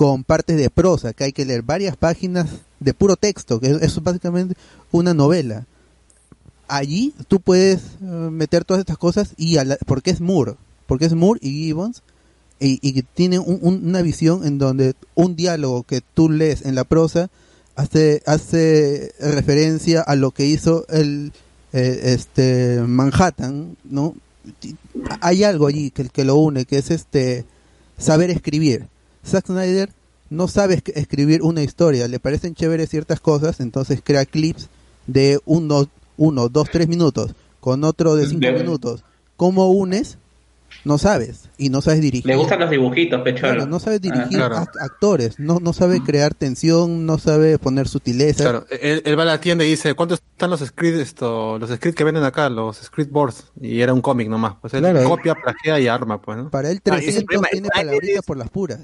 [0.00, 2.46] con partes de prosa, que hay que leer varias páginas
[2.78, 4.54] de puro texto, que es, básicamente
[4.92, 5.66] una novela.
[6.68, 10.54] Allí tú puedes eh, meter todas estas cosas y a la- porque es Moore,
[10.86, 12.02] porque es Moore y Gibbons
[12.58, 16.64] y, y que tiene un- un- una visión en donde un diálogo que tú lees
[16.64, 17.28] en la prosa
[17.76, 21.32] hace hace referencia a lo que hizo el
[21.74, 24.14] eh, este Manhattan no
[25.20, 27.44] hay algo allí que, que lo une que es este
[27.98, 28.86] saber escribir
[29.26, 29.90] Zack Snyder
[30.30, 32.08] no sabe esc- escribir una historia.
[32.08, 34.68] Le parecen chéveres ciertas cosas entonces crea clips
[35.06, 39.04] de uno uno dos tres minutos con otro de cinco minutos.
[39.36, 40.18] Cómo unes
[40.84, 43.52] no sabes y no sabes dirigir Le gustan los dibujitos, pecholo.
[43.54, 44.56] Claro, no sabe dirigir Ah, claro.
[44.56, 48.44] act- actores, no, no sabe crear tensión, no sabe poner sutileza.
[48.44, 51.70] Claro, él, él va a la tienda y dice, ¿cuántos están los scripts, esto, los
[51.70, 53.44] scripts que venden acá, los script boards?
[53.60, 54.54] Y era un cómic nomás.
[54.60, 55.04] Pues él Claro.
[55.08, 56.50] copia, plagia y arma, pues, ¿no?
[56.50, 58.80] Para él Ah, y ese 300 problema, tiene palabritas por las puras.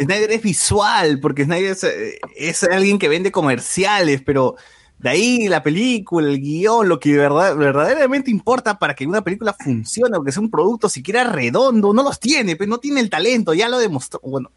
[0.00, 4.56] Snyder es visual, porque Snyder es, eh, es alguien que vende comerciales, pero
[5.02, 9.52] de ahí la película, el guion, lo que verdad, verdaderamente importa para que una película
[9.52, 13.10] funcione, o que sea un producto siquiera redondo, no los tiene, pero no tiene el
[13.10, 14.20] talento, ya lo demostró.
[14.22, 14.50] Bueno,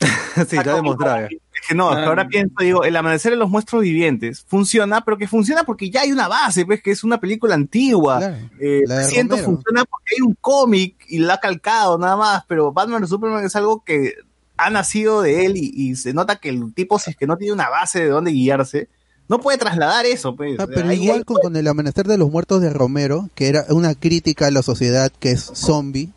[0.48, 1.22] sí, ya demostraba.
[1.26, 1.30] es
[1.68, 2.06] que no, Ah.
[2.06, 6.00] ahora pienso, digo, el amanecer de los monstruos vivientes funciona, pero que funciona porque ya
[6.02, 8.18] hay una base, pues que es una película antigua.
[8.18, 9.54] Claro, Eh, la de 300 Romero.
[9.56, 13.44] funciona porque hay un cómic y la ha calcado nada más, pero Batman vs Superman
[13.44, 14.14] es algo que
[14.56, 17.36] ha nacido de él y, y se nota que el tipo, si es que no
[17.36, 18.88] tiene una base de dónde guiarse,
[19.36, 20.36] no puede trasladar eso.
[20.36, 20.58] Pues.
[20.60, 23.48] Ah, pero Ahí- igual ahí- con, con el amanecer de los muertos de Romero, que
[23.48, 26.10] era una crítica a la sociedad que es zombie,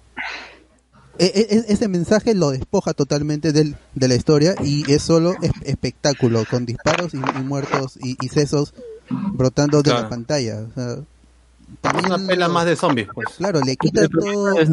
[1.18, 5.52] e- e- ese mensaje lo despoja totalmente del, de la historia y es solo es-
[5.64, 8.74] espectáculo, con disparos y, y muertos y, y sesos
[9.10, 10.66] brotando de la pantalla.
[10.70, 13.30] O sea, Es también una pela lo- más de zombies, pues.
[13.38, 14.68] Claro, le quita todo el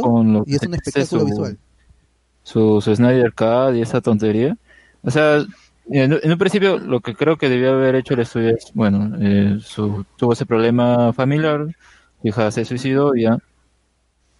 [0.00, 1.58] con lo y es un es espectáculo su- visual.
[2.44, 4.56] su, su Snyder Cut y esa tontería.
[5.02, 5.44] O sea,
[5.90, 9.16] en, en un principio lo que creo que debió haber hecho el estudio es, bueno,
[9.20, 11.66] eh, su, tuvo ese problema familiar,
[12.22, 13.38] su hija se suicidó ya.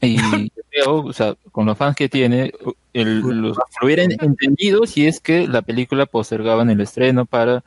[0.01, 0.17] Y
[0.71, 2.53] creo, o sea, con los fans que tiene,
[2.93, 7.65] el, los- lo hubieran entendido si es que la película postergaban el estreno para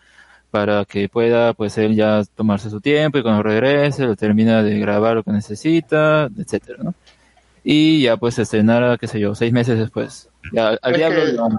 [0.51, 4.80] para que pueda pues él ya tomarse su tiempo y cuando regrese lo termina de
[4.80, 6.95] grabar lo que necesita, etcétera, ¿no?
[7.69, 10.29] Y ya pues se estrenara, qué sé yo, seis meses después.
[10.53, 11.49] Ya, al Es diablo que- la-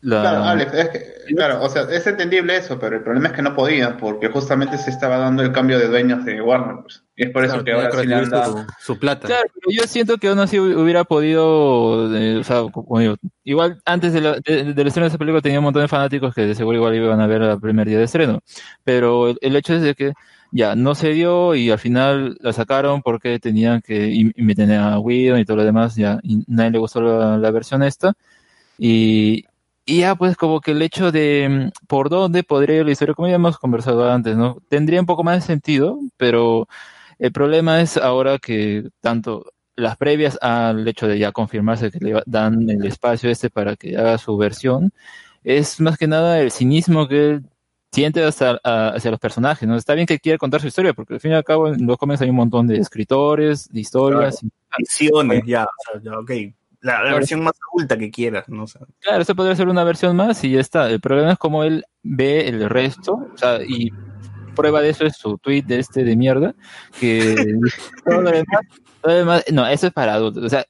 [0.00, 3.34] la- Claro, Alex, es que, claro, o sea, es entendible eso, pero el problema es
[3.34, 6.76] que no podía, porque justamente se estaba dando el cambio de dueños de Warner.
[6.82, 7.04] pues.
[7.14, 8.56] Y es por eso Claro, que ahora sí le han dado.
[8.78, 9.26] su, su plata.
[9.26, 13.16] Claro, pero yo siento que aún así hu- hubiera podido, eh, o sea, como digo,
[13.44, 16.34] igual antes de la- de- del estreno de esa película tenía un montón de fanáticos
[16.34, 18.40] que de seguro igual iban a ver el primer día de estreno,
[18.82, 20.12] pero el, el hecho es de que
[20.52, 25.40] ya no se dio y al final la sacaron porque tenían que meter a Whedon
[25.40, 28.14] y todo lo demás, ya, y nadie le gustó la, la versión esta,
[28.78, 29.44] y,
[29.84, 33.14] y ya pues como que el hecho de mm, por dónde podría ir la historia,
[33.14, 34.58] como ya hemos conversado antes, ¿no?
[34.68, 36.68] Tendría un poco más de sentido, pero
[37.18, 39.46] el problema es ahora que tanto
[39.76, 43.96] las previas al hecho de ya confirmarse que le dan el espacio este para que
[43.96, 44.92] haga su versión,
[45.44, 47.44] es más que nada el cinismo que él
[47.92, 49.76] siente hasta, a- hacia los personajes, ¿no?
[49.76, 51.96] Está bien que quiera contar su historia, porque al fin y al cabo en los
[51.98, 54.42] cómics hay un montón de escritores, de historias.
[54.42, 56.30] y- Visiones, ya, o sea, ya, ok.
[56.82, 57.16] La, la Claro.
[57.16, 58.62] versión más adulta que quieras, ¿no?
[58.62, 60.88] O sea, Claro, esto podría ser una versión más y ya está.
[60.88, 63.90] El problema es cómo él ve el resto, o sea, y
[64.54, 66.54] prueba de eso es su tweet de este de mierda,
[66.98, 67.34] que
[68.04, 68.60] todo lo demás,
[69.02, 70.64] todo lo demás- no, eso es para adultos, o sea,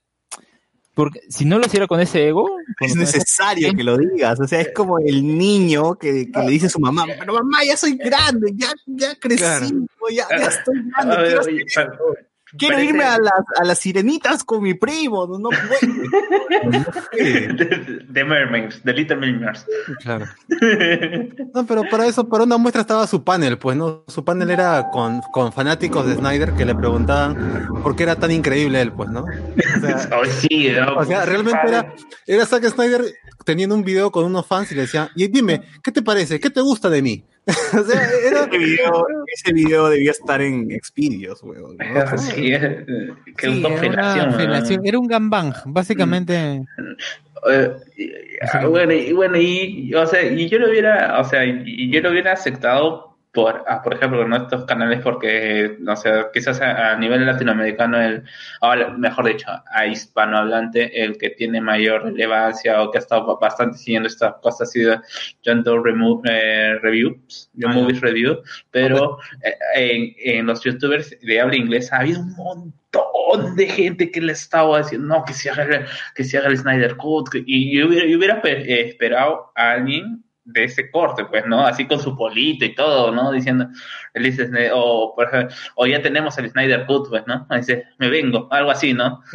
[1.01, 2.47] porque si no lo hiciera con ese ego,
[2.81, 6.41] es con ese- necesario que lo digas, o sea, es como el niño que, que
[6.43, 9.67] le dice a su mamá, pero mamá, ya soy grande, ya, ya crecí, Claro.
[10.13, 11.65] ya, ya estoy grande, ver, oye,
[12.59, 16.81] quiero parece- irme a las, a las sirenitas con mi primo, no, no puedo.
[17.13, 19.67] The, The Mermaids, The Little Mermaids.
[20.03, 20.27] Claro.
[21.55, 24.05] No, pero para eso, para una muestra estaba su panel, pues, ¿no?
[24.07, 28.31] Su panel era con, con fanáticos de Snyder que le preguntaban por qué era tan
[28.31, 29.23] increíble él, pues, ¿no?
[29.23, 30.95] O sea, Ay, sí, ¿no?
[30.97, 31.93] o sea, realmente era,
[32.27, 33.03] era Zack Snyder
[33.45, 36.39] teniendo un video con unos fans y le decía, y dime, ¿qué te parece?
[36.39, 37.25] ¿Qué te gusta de mí?
[37.47, 38.45] o sea, era...
[38.45, 41.77] Ese video, ese video debía estar en Xvideos, weón.
[41.77, 42.17] ¿no?
[42.19, 42.85] Sí, eh,
[43.37, 44.39] que Sí, era, felación, una ¿no?
[44.39, 46.63] felación, era un gambang, básicamente.
[48.53, 52.01] Ah, bueno, y bueno, y, o sea, y yo lo hubiera, o sea, y yo
[52.01, 56.93] lo hubiera aceptado por, ah, por ejemplo, en estos canales porque, no sé, quizás a,
[56.93, 58.25] a nivel latinoamericano, el,
[58.61, 63.79] ahora, mejor dicho, a hispanohablante, el que tiene mayor relevancia o que ha estado bastante
[63.79, 65.03] siguiendo estas cosas ha sido
[65.45, 65.81] John Doe
[66.25, 67.75] eh, Reviews, John Ah.
[67.75, 73.55] Movies Review, pero eh, en, en los youtubers de habla inglesa ha habido un montón
[73.57, 76.59] de gente que le estaba diciendo no que se haga el, que se haga el
[76.59, 81.47] Snyder Cut y yo hubiera, yo hubiera eh, esperado a alguien de ese corte pues
[81.47, 83.67] no así con su polito y todo no diciendo
[84.15, 88.09] él dice o por ejemplo o ya tenemos el Snyder Cut pues no dice me
[88.09, 89.23] vengo algo así no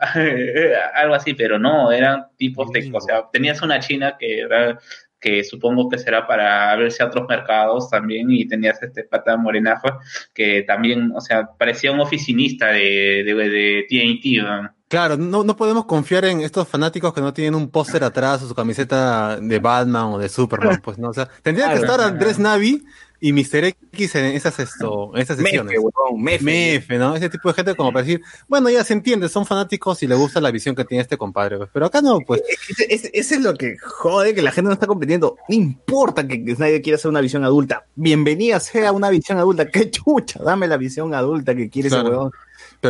[0.00, 4.40] Ah, eh, algo así pero no eran tipos de o sea tenías una china que
[4.40, 4.78] era
[5.24, 9.98] que supongo que será para verse a otros mercados también, y tenías este pata morenazo
[10.34, 14.74] que también, o sea, parecía un oficinista de, de, de TNT, ¿no?
[14.94, 18.48] Claro, no, no podemos confiar en estos fanáticos que no tienen un póster atrás o
[18.48, 21.08] su camiseta de Batman o de Superman, pues, ¿no?
[21.10, 22.84] O sea, tendría que estar Andrés Navi
[23.20, 23.64] y Mr.
[23.92, 25.72] X en esas, esto, en esas sesiones.
[25.72, 26.44] Mefe, weón, mefe.
[26.44, 27.16] Mefe, ¿no?
[27.16, 30.14] Ese tipo de gente como para decir, bueno, ya se entiende, son fanáticos y le
[30.14, 31.70] gusta la visión que tiene este compadre, pues.
[31.72, 32.42] pero acá no, pues.
[32.68, 35.36] Ese, ese- ese es lo que jode que la gente no está comprendiendo.
[35.48, 37.86] No importa que, Snyder quiera hacer una visión adulta.
[37.94, 39.70] Bienvenida sea una visión adulta.
[39.70, 42.30] Qué chucha, dame la visión adulta que quiere ese Claro.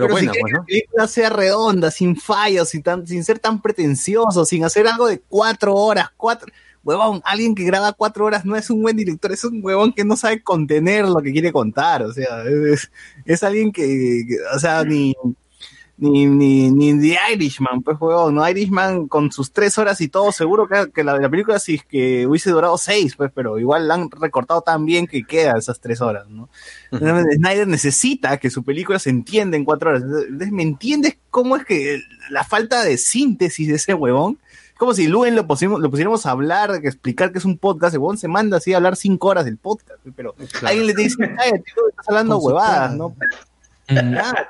[0.00, 3.38] Pero, si bueno, pues, que la película sea redonda, sin fallos, sin, tan, sin ser
[3.38, 6.50] tan pretencioso, sin hacer algo de cuatro horas, cuatro...
[6.86, 10.04] Huevón, alguien que graba cuatro horas no es un buen director, es un huevón que
[10.04, 12.90] no sabe contener lo que quiere contar, o sea, es,
[13.24, 15.14] es alguien que, que- o sea, ni,
[15.96, 18.48] ni, ni, ni The Irishman, pues huevón, ¿no?
[18.48, 21.84] Irishman con sus tres horas y todo, seguro que, que la, la película sí es
[21.84, 25.80] que hubiese durado seis, pues, pero igual la han recortado tan bien que queda esas
[25.80, 26.48] tres horas, ¿no?
[26.90, 30.02] Snyder necesita que su película se entienda en cuatro horas.
[30.02, 32.00] Entonces, ¿me entiendes cómo es que
[32.30, 34.38] la falta de síntesis de ese huevón?
[34.76, 37.94] Como si Luen lo, pusimos, lo pusiéramos a hablar, que explicar que es un podcast,
[37.94, 41.16] el huevón se manda así a hablar cinco horas del podcast, pero alguien le dice,
[41.38, 42.96] ay, tío, estás hablando huevadas.
[42.96, 43.14] ¿no?
[43.86, 44.48] Claro.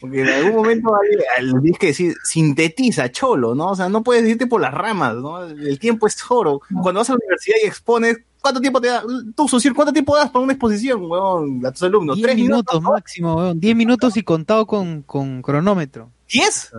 [0.00, 0.90] Porque en algún momento
[1.38, 3.68] tienes que decir, sintetiza, cholo, ¿no?
[3.68, 5.44] O sea, no puedes irte por las ramas, ¿no?
[5.44, 6.60] El tiempo es oro.
[6.82, 9.02] Cuando vas a la universidad y expones, ¿cuánto tiempo te da?
[9.34, 12.16] Tú, Susir, ¿cuánto tiempo das para una exposición, huevón, a tus alumnos?
[12.16, 12.74] 10 ¿Tres minutos?
[12.74, 13.60] minutos máximo, weón.
[13.60, 16.10] 10 minutos y contado con, con cronómetro.
[16.28, 16.72] ¿Diez?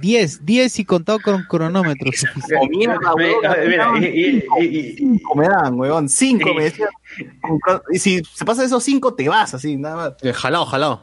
[0.00, 2.10] 10, 10 y contado con cronómetro.
[2.60, 6.90] O mierda, mira, me dan, huevón, cinco, me decían.
[7.90, 10.12] Y si se pasa esos cinco, te vas, así, nada más.
[10.22, 11.02] Eh, jalao, jalao.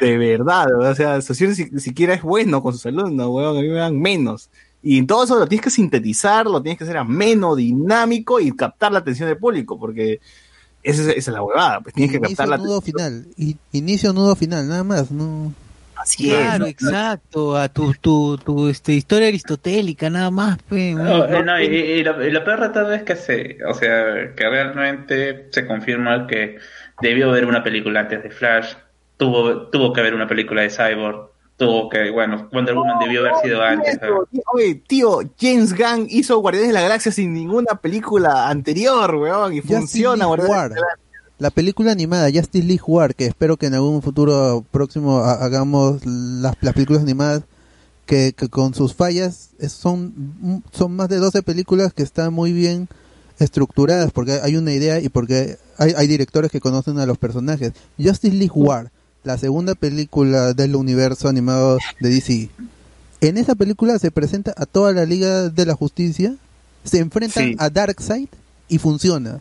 [0.00, 3.68] De verdad, o sea, Sociur si, siquiera es bueno con sus alumnos, weón, a mí
[3.68, 4.50] me dan menos.
[4.80, 8.92] Y todo eso lo tienes que sintetizar, lo tienes que hacer ameno, dinámico y captar
[8.92, 10.20] la atención del público, porque
[10.82, 13.28] Esa es, esa es la huevada, pues tienes que Inicio, captar la nudo final.
[13.36, 15.10] Y, inicio, nudo final, nada más.
[15.10, 15.56] No.
[15.94, 16.66] Así Claro, es.
[16.66, 21.26] exacto, a tu, tu, tu este, historia aristotélica, nada más, pe, No, ¿no?
[21.26, 24.34] eh, no, y, y lo, y lo peor de todo es que se, o sea,
[24.34, 26.58] que realmente se confirma que
[27.00, 28.74] debió haber una película antes de Flash,
[29.18, 33.34] tuvo, tuvo que haber una película de Cyborg, tuvo que, bueno, Wonder Woman debió haber
[33.42, 33.98] sido antes.
[34.00, 34.24] ¿no?
[34.54, 39.60] Oye, tío, James Gunn hizo Guardianes de la Galaxia sin ninguna película anterior, weón, y
[39.60, 40.68] funciona League Guardianes War.
[40.70, 41.04] de la Galaxia.
[41.40, 46.04] La película animada Justice League War, que espero que en algún futuro próximo ha- hagamos
[46.04, 47.42] las, las películas animadas,
[48.06, 52.52] que, que con sus fallas es- son, son más de 12 películas que están muy
[52.52, 52.88] bien
[53.38, 57.72] estructuradas, porque hay una idea y porque hay, hay directores que conocen a los personajes.
[57.98, 58.90] Justice League War,
[59.24, 62.50] la segunda película del universo animado de DC.
[63.20, 66.34] En esa película se presenta a toda la Liga de la Justicia,
[66.84, 67.56] se enfrentan Sí.
[67.58, 68.28] a Darkseid
[68.68, 69.40] y funciona.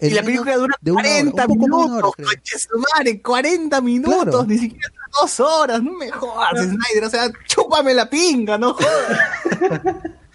[0.00, 2.12] Y la película dura de una hora, 40 un poco más de una minutos, hora,
[2.16, 2.28] creo.
[2.28, 4.44] coche su madre, 40 minutos, Claro.
[4.44, 4.88] ni siquiera
[5.22, 8.84] dos horas, no me jodas, Snyder, o sea, chúpame la pinga, no jodas.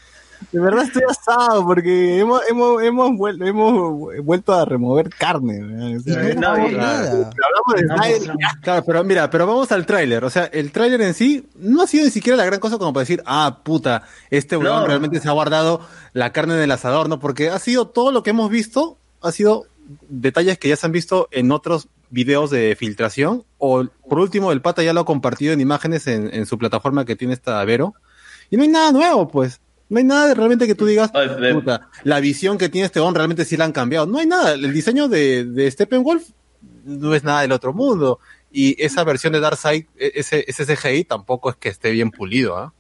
[0.52, 5.96] De verdad estoy asado porque hemos, hemos, hemos, vuelto, hemos vuelto a remover carne.
[5.96, 7.10] O sea, no nada.
[7.10, 10.26] hablamos de Claro, pero mira, pero vamos al tráiler.
[10.26, 12.92] O sea, el tráiler en sí no ha sido ni siquiera la gran cosa como
[12.92, 15.82] para decir, ah, puta, este weón realmente se ha guardado
[16.12, 17.20] la carne del asador, ¿no?
[17.20, 19.68] Porque ha sido todo lo que hemos visto, ha sido
[20.10, 23.46] detalles que ya se han visto en otros videos de filtración.
[23.58, 27.06] O por último, el pata ya lo ha compartido en imágenes en, en su plataforma
[27.06, 27.94] que tiene esta Vero.
[28.50, 29.61] Y no hay nada nuevo, pues.
[29.92, 31.12] No hay nada de realmente que tú digas,
[31.54, 34.06] puta, la visión que tiene este weón realmente sí la han cambiado.
[34.06, 34.54] No hay nada.
[34.54, 36.30] El diseño de, de Steppenwolf
[36.86, 38.20] no es nada del otro mundo.
[38.54, 42.58] Y esa versión de Darkseid, e- ese, ese CGI tampoco es que esté bien pulido,
[42.58, 42.74] ¿ah?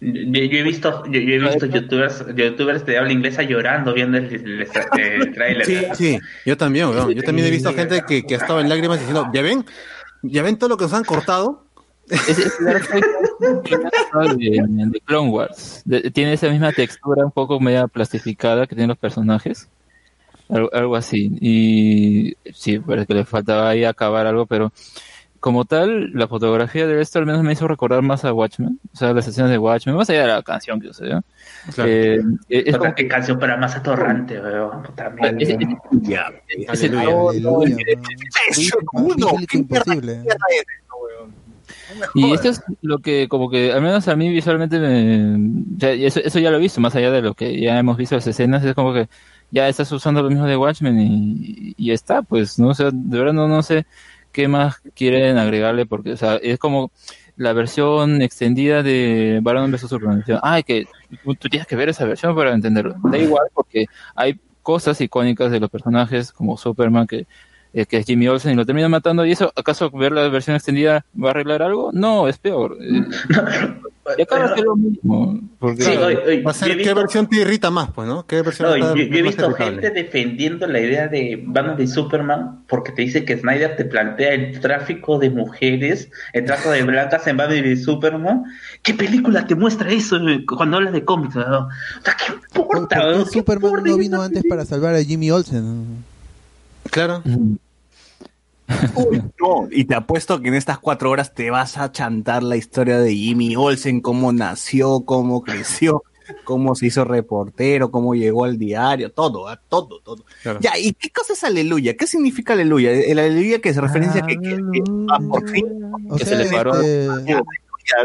[0.00, 0.10] Yo,
[0.42, 4.24] yo he visto, yo, yo he visto youtubers, youtubers de habla inglesa llorando viendo el,
[4.34, 4.66] el,
[4.98, 5.66] el tráiler.
[5.66, 7.12] Sí, sí, yo también, weón.
[7.12, 9.66] Yo también he visto gente que, que ha estado en lágrimas diciendo, ¿ya ven?
[10.22, 11.66] ¿Ya ven todo lo que nos han cortado?
[12.10, 13.02] Ese Darkseid
[14.36, 15.82] de, de Clone Wars.
[15.84, 19.68] De- tiene esa misma textura un poco media plastificada que tienen los personajes.
[20.48, 21.36] Algo, algo así.
[21.40, 24.72] Y sí, parece que le faltaba ahí acabar algo, pero
[25.40, 28.78] como tal, la fotografía de esto al menos me hizo recordar más a Watchmen.
[28.94, 31.04] O sea, las escenas de Watchmen, más allá de la canción que yo sé.
[31.06, 31.22] ¿no?
[31.74, 31.90] Claro.
[31.90, 34.82] Eh, es como qué canción para más atorrante, weón.
[34.82, 35.38] Puta que- mierda.
[35.40, 35.58] ese-
[36.02, 36.26] ya.
[36.48, 37.04] ese Aleluya.
[37.04, 37.76] tono, Aleluya,
[38.48, 38.70] ese-
[42.14, 46.04] Y esto es lo que, como que, al menos a mí visualmente me.
[46.04, 48.26] eso, eso ya lo he visto, más allá de lo que ya hemos visto las
[48.26, 49.08] escenas, es como que
[49.50, 52.68] ya estás usando lo mismo de Watchmen y, está, pues, ¿no?
[52.68, 53.86] O sea, de verdad no, no sé
[54.32, 56.90] qué más quieren agregarle, porque, o sea, es como
[57.36, 60.24] la versión extendida de Batman vs Superman.
[60.42, 60.86] Ay, que
[61.22, 62.96] tú tú tienes que ver esa versión para entenderlo.
[63.04, 67.26] Da igual, porque hay cosas icónicas de los personajes, como Superman, que
[67.74, 69.26] eh, que es Jimmy Olsen y lo termina matando.
[69.26, 71.90] ¿Y eso, acaso ver la versión extendida va a arreglar algo?
[71.92, 72.78] No, es peor.
[74.06, 75.40] Eh, y acá va a ser lo mismo.
[75.58, 78.26] Porque, Sí, oye, oye, Va a ser, ¿qué versión te irrita más, pues, no?
[78.26, 81.86] ¿Qué versión No, está yo, yo he visto gente defendiendo la idea de Batman y
[81.86, 86.82] Superman porque te dice que Snyder te plantea el tráfico de mujeres, el tráfico de
[86.82, 88.44] blancas en Batman y Superman.
[88.82, 91.36] ¿Qué película te muestra eso eh, cuando hablas de cómics?
[91.36, 91.54] weón?
[91.54, 91.68] O
[92.04, 92.96] sea, ¿qué ¿Por, por importa?
[92.96, 93.24] qué?
[93.24, 96.04] ¿Qué Superman no vino antes para salvar a Jimmy Olsen?
[96.90, 97.22] Claro.
[98.94, 102.56] Uy, no, y te apuesto que en estas cuatro horas te vas a chantar la
[102.56, 106.02] historia de Jimmy Olsen, cómo nació, cómo creció,
[106.44, 110.24] cómo se hizo reportero, cómo llegó al diario, todo, todo, todo.
[110.42, 110.60] Claro.
[110.62, 111.94] Ya, ¿y qué cosa es aleluya?
[111.96, 112.90] ¿Qué significa aleluya?
[112.92, 115.64] El aleluya que se referencia a que, que- que- ah, por fin
[116.08, 116.74] O Que sea, se le paró.
[116.80, 117.08] este,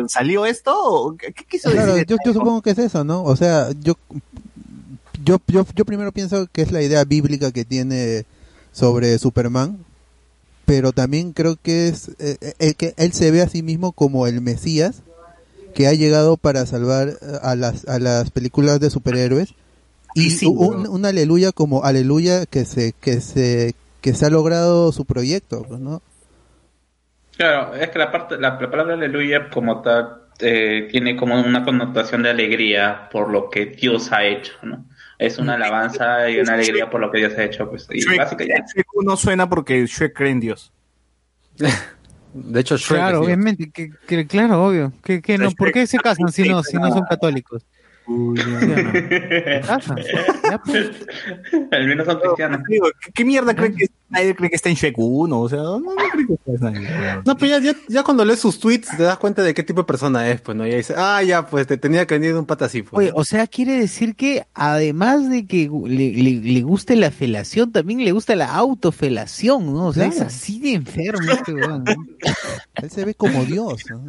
[0.07, 2.07] salió esto, ¿O ¿qué, qué quiso Claro, decir?
[2.07, 3.23] yo, yo supongo que es eso, ¿no?
[3.23, 3.93] O sea, yo,
[5.23, 8.25] yo, yo, yo primero pienso que es la idea bíblica que tiene
[8.73, 9.77] sobre Superman,
[10.69, 14.27] pero también creo que es eh, eh, que él se ve a sí mismo como
[14.27, 15.01] el Mesías
[15.73, 19.55] que ha llegado para salvar eh, a las, a las películas de superhéroes
[20.13, 25.05] y sí, un aleluya como aleluya que se que se que se ha logrado su
[25.05, 26.03] proyecto, pues, ¿no?
[27.35, 31.65] Claro, es que la parte, la, la palabra aleluya como tal eh, tiene como una
[31.65, 34.85] connotación de alegría por lo que Dios ha hecho, ¿no?
[35.19, 37.87] Es una alabanza y una alegría por lo que Dios ha hecho, pues.
[37.91, 40.71] Y Shrek, básicamente, Shrek no suena porque Shrek cree en Dios.
[42.33, 44.93] De hecho, Shrek Claro, obviamente, que, que- claro, obvio.
[45.03, 47.65] Que, que no, ¿Por qué se casan si no, si no son católicos?
[48.05, 48.91] ¿Sí o no?
[48.91, 49.97] Se casan.
[50.49, 50.91] Ya, pues.
[51.71, 52.61] al menos son cristianos.
[52.67, 52.79] ¿qué,
[53.13, 55.79] qué mierda creen que es Nadie cree que está en Shrek 1, o sea, no,
[55.79, 57.21] no creo que está Snyder.
[57.25, 59.81] No, pero ya, ya, ya cuando lees sus tweets te das cuenta de qué tipo
[59.81, 60.65] de persona es, pues, ¿no?
[60.65, 62.97] Y ahí dice, ah, ya, pues te tenía que venir de un pata así, pues.
[63.07, 67.71] Oye, o sea, quiere decir que además de que le, le- le guste la felación,
[67.71, 69.87] también le gusta la autofelación, ¿no?
[69.87, 71.93] O sea, es así de enfermo este weón, ¿no?
[72.81, 74.03] Él se ve como Dios, ¿no?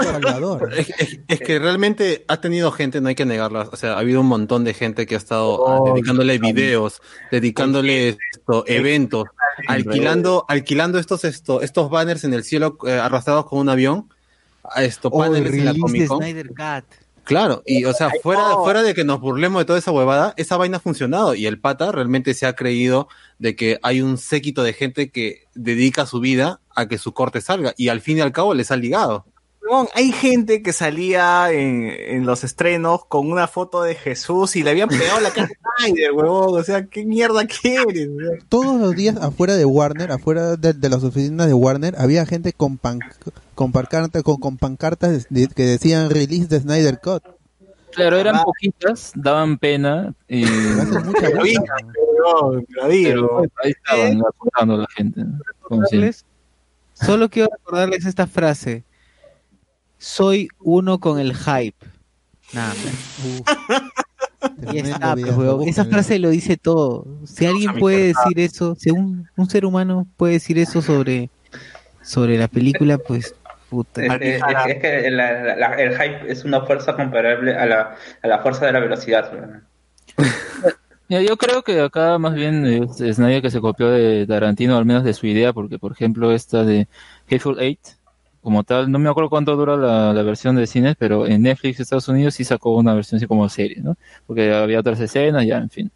[0.00, 0.72] Es Salvador.
[0.76, 3.98] Es, es- es que realmente ha tenido gente, no hay que negarlo, o sea, ha
[3.98, 7.00] habido un montón de gente que ha estado Oh, dedicándole videos,
[7.30, 9.24] dedicándole esto, eventos,
[9.68, 14.08] alquilando, alquilando estos, esto, estos banners en el cielo eh, arrastrados con un avión,
[14.76, 16.18] esto, O el paneles en la Comic Con.
[16.18, 17.04] Snyder Cut.
[17.24, 20.58] Claro, y o sea, fuera, fuera de que nos burlemos de toda esa huevada, esa
[20.58, 23.08] vaina ha funcionado y el pata realmente se ha creído
[23.38, 27.40] de que hay un séquito de gente que dedica su vida a que su corte
[27.40, 29.24] salga y al fin y al cabo les ha ligado.
[29.94, 34.70] Hay gente que salía en, en los estrenos con una foto de Jesús y le
[34.70, 36.60] habían pegado la cara Snyder, huevón.
[36.60, 38.08] O sea, ¿qué mierda quieres?
[38.48, 42.52] Todos los días afuera de Warner, afuera de, de las oficinas de Warner, había gente
[42.52, 43.00] con, pan,
[43.54, 47.22] con, pancarta- con, con pancartas de- que decían release de Snyder Cut.
[47.92, 52.62] Claro, eran poquitas, daban pena, mucha Pero
[53.04, 55.20] pero ahí estaban apuntando la gente.
[56.92, 58.84] Solo quiero recordarles esta frase.
[60.04, 61.74] Soy uno con el hype.
[62.52, 64.74] Nada más.
[64.74, 65.16] Está,
[65.56, 65.66] pues.
[65.68, 67.06] Esa frase lo dice todo.
[67.24, 71.30] Si alguien puede decir eso, si un, un ser humano puede decir eso sobre,
[72.02, 73.34] sobre la película, pues
[73.70, 74.04] puta.
[74.04, 77.94] Es, es- es que la- la- la- el hype es una fuerza comparable a la,
[78.22, 79.32] a la fuerza de la velocidad.
[81.08, 84.84] yo creo que acá más bien es, es nadie que se copió de Tarantino, al
[84.84, 86.88] menos de su idea, porque por ejemplo esta de
[87.26, 87.80] Hateful Eight,
[88.44, 91.80] como tal, no me acuerdo cuánto dura la, la versión de cines, pero en Netflix
[91.80, 93.96] Estados Unidos sí sacó una versión así como serie, ¿no?
[94.26, 95.90] Porque había otras escenas, ya, en fin.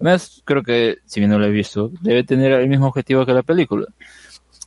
[0.00, 3.32] Además, creo que, si bien no lo he visto, debe tener el mismo objetivo que
[3.32, 3.86] la película.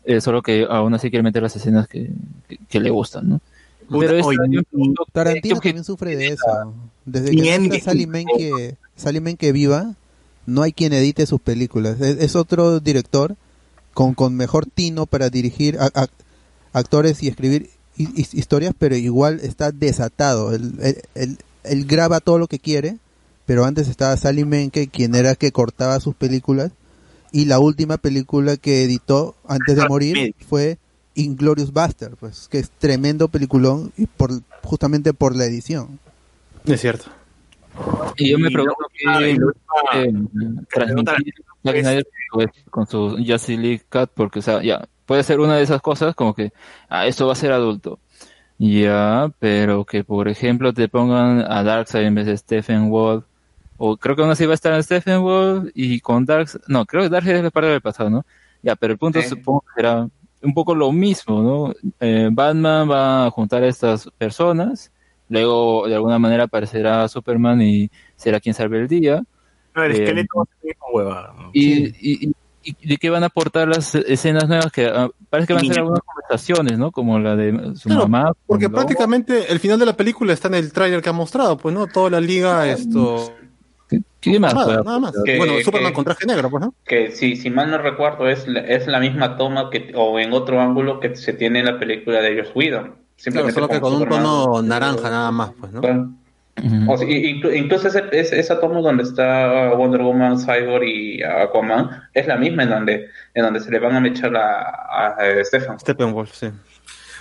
[0.06, 2.10] Eh, solo que aún así quiere meter las escenas que,
[2.48, 3.42] que, que le gustan, ¿no?
[3.90, 6.74] Pero esta, oye, yo me pregunto, ¿qué Tarantino también sufre de eso.
[7.06, 9.94] Desde que está Sally Menke, Sally Menke viva,
[10.46, 12.00] no hay quien edite sus películas.
[12.02, 13.36] Es, es otro director
[13.94, 16.08] con, con mejor tino para dirigir a- a-
[16.74, 20.54] actores y escribir hi- hi- historias, pero igual está desatado.
[20.54, 22.98] Él, él- él- él graba todo lo que quiere,
[23.46, 26.72] pero antes estaba Sally Menke, quien era que cortaba sus películas.
[27.32, 30.78] Y la última película que editó antes de morir fue
[31.16, 34.32] Inglorious Buster, pues que es tremendo peliculón y por
[34.64, 36.00] justamente por la edición.
[36.66, 37.06] Es cierto.
[38.18, 38.76] Y yo me pregunto
[39.94, 40.14] eh,
[40.70, 45.24] que transmitir Zack Snyder pues, con su Justice League Cut, porque, o sea, ya, puede
[45.24, 46.52] ser una de esas cosas como que,
[46.90, 48.00] ah, esto va a ser adulto.
[48.60, 53.24] Ya, pero que, por ejemplo, te pongan a Darkseid en vez de Stephen Wall,
[53.78, 56.86] o creo que aún así va a estar en Stephen Wall y con Darkseid, no,
[56.86, 58.26] creo que Darkseid es parte del pasado, ¿no?
[58.64, 59.30] Ya, pero el punto Sí.
[59.30, 60.10] supongo que será
[60.42, 61.74] un poco lo mismo, ¿no?
[62.00, 64.92] Eh, Batman va a juntar a estas personas,
[65.30, 69.24] luego de alguna manera aparecerá Superman y será quien salve el día,
[69.76, 71.36] No, el Eh, esqueleto va a ser hueva.
[71.38, 71.50] ¿no?
[71.54, 75.48] y, y, y- y de qué van a aportar las escenas nuevas que ah, parece
[75.48, 76.92] que van a ser algunas conversaciones, ¿no?
[76.92, 78.34] Como la de su Claro, mamá.
[78.46, 81.74] Porque prácticamente el final de la película está en el tráiler que ha mostrado, pues
[81.74, 83.34] no, toda la liga esto
[83.90, 84.54] ¿Qué, qué más?
[84.54, 85.14] nada, más.
[85.24, 86.74] Que- bueno, que- Superman con traje negro, pues no.
[86.84, 90.34] Que si, si mal no recuerdo, es, la- es la misma toma que, o en
[90.34, 92.84] otro ángulo que se tiene en la película de Joss Whedon.
[92.84, 95.80] Claro, Simplemente solo que con un tono naranja nada más, pues, ¿no?
[95.82, 96.10] Claro.
[96.88, 102.26] O sea, incluso ese, ese- esa toma donde está Wonder Woman, Cyborg y Aquaman es
[102.28, 105.80] la misma en donde, en donde se le van a mechar a, a, a Stefan.
[105.80, 106.48] Steppenwolf, sí.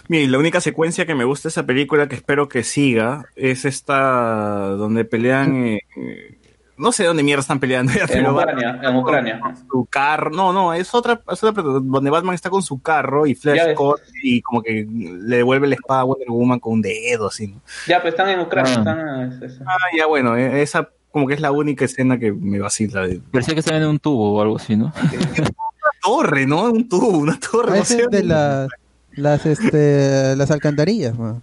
[0.08, 3.26] Mira, y la única secuencia que me gusta de esa película que espero que siga
[3.34, 5.66] es esta donde pelean.
[5.66, 6.38] eh, eh,
[6.78, 7.92] no sé dónde mierda están peleando.
[7.96, 9.40] ya, En Ucrania, en Ucrania.
[9.70, 10.30] su carro.
[10.30, 13.74] No, no, es otra, es otra donde Batman está con su carro y Flash
[14.22, 17.48] y como que le devuelve la espada a Wonder Woman con un dedo, así.
[17.48, 17.60] ¿no?
[17.86, 18.74] Ya, pues están en Ucrania.
[18.76, 19.28] Ah.
[19.30, 22.30] Están, es- es- Ah, ya bueno, eh, esa como que es la única escena que
[22.32, 23.06] me vacila.
[23.06, 23.20] De...
[23.32, 24.92] Parecía que estaban en un tubo o algo así, ¿no?
[25.38, 26.64] Una torre, ¿no?
[26.70, 27.68] Un tubo, una torre.
[27.68, 28.06] no Parece sé.
[28.10, 28.68] de las
[29.12, 31.42] las este las alcantarillas, man.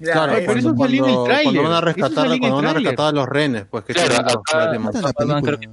[0.00, 1.44] Claro, eh, pero cuando, eso salió en el tráiler.
[1.44, 2.82] cuando van a rescatar, cuando van a tráiler.
[2.82, 5.58] rescatar a los renes, pues que Claro, acá- creo película.
[5.58, 5.68] que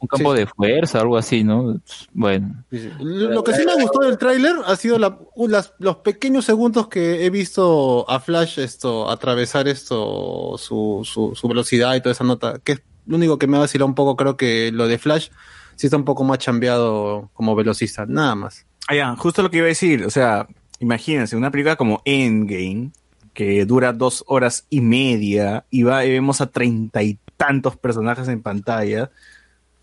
[0.00, 1.80] un campo de fuerza, algo así, ¿no?
[2.12, 2.62] Bueno.
[2.70, 2.90] Sí, sí.
[3.00, 5.18] Lo que sí me gustó del tráiler ha sido la-
[5.48, 11.48] las- los pequeños segundos que he visto a Flash esto atravesar esto su, su, su
[11.48, 14.14] velocidad y toda esa nota, que es lo único que me ha vacilado un poco,
[14.16, 15.28] creo que lo de Flash
[15.76, 18.66] sí está un poco más chambeado como velocista, nada más.
[18.88, 20.04] Ah, ya, justo lo que iba a decir.
[20.04, 20.46] O sea,
[20.80, 22.90] imagínense, una película como Endgame,
[23.34, 28.28] que dura dos horas y media, y, va, y vemos a treinta y tantos personajes
[28.28, 29.10] en pantalla.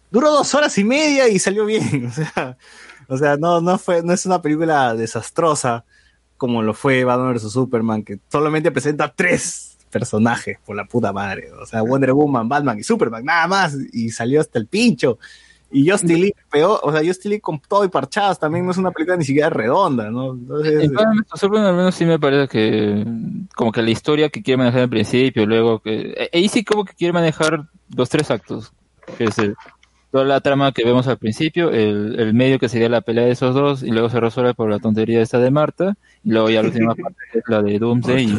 [0.09, 2.11] duró dos horas y media y salió bien.
[2.11, 2.57] O sea,
[3.07, 5.83] o sea no, no, fue, no es una película desastrosa
[6.41, 7.51] como lo fue Batman vs.
[7.51, 11.51] Superman, que solamente presenta tres personajes, por la puta madre.
[11.51, 13.77] O sea, Wonder Woman, Batman y Superman, nada más.
[13.93, 15.19] Y salió hasta el pincho.
[15.71, 18.77] Y Justin Lee, peor, o sea, Justin Lee con todo y parchadas también no es
[18.77, 20.33] una película ni siquiera redonda, ¿no?
[20.33, 20.91] Entonces, En.
[21.35, 23.05] Superman al menos sí me parece que
[23.55, 26.93] como que la historia que quiere manejar al principio, luego que ahí sí como que
[26.93, 28.73] quiere manejar los tres actos,
[29.17, 29.55] que es el-
[30.11, 33.31] toda la trama que vemos al principio, el, el medio que sería la pelea de
[33.31, 36.61] esos dos y luego se resuelve por la tontería esta de Marta y luego ya
[36.61, 38.37] la última parte es la de Doomsday y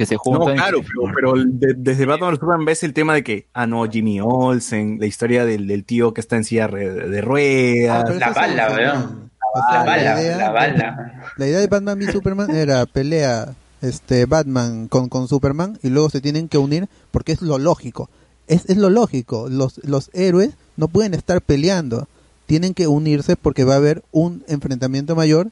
[0.00, 0.54] que se No, juntan.
[0.54, 2.38] y- claro, pero, pero de- desde Batman vs.
[2.40, 6.14] Superman ves el tema de que, ah, no, Jimmy Olsen, la historia del, del tío
[6.14, 8.04] que está en silla de ruedas.
[8.08, 9.30] Ah, La bala, weón.
[9.72, 11.32] La bala, idea- la bala.
[11.36, 16.08] La idea de Batman y Superman era pelea este Batman con, con Superman y luego
[16.08, 18.08] se tienen que unir porque es lo lógico.
[18.48, 19.48] Es, es lo lógico.
[19.50, 22.08] Los, los héroes no pueden estar peleando.
[22.46, 25.48] Tienen que unirse porque va a haber un enfrentamiento mayor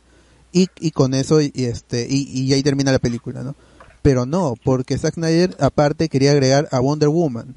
[0.53, 3.55] y, y con eso y, este y, y ahí termina la película, ¿no?
[4.03, 7.55] Pero no, porque Zack Snyder aparte quería agregar a Wonder Woman.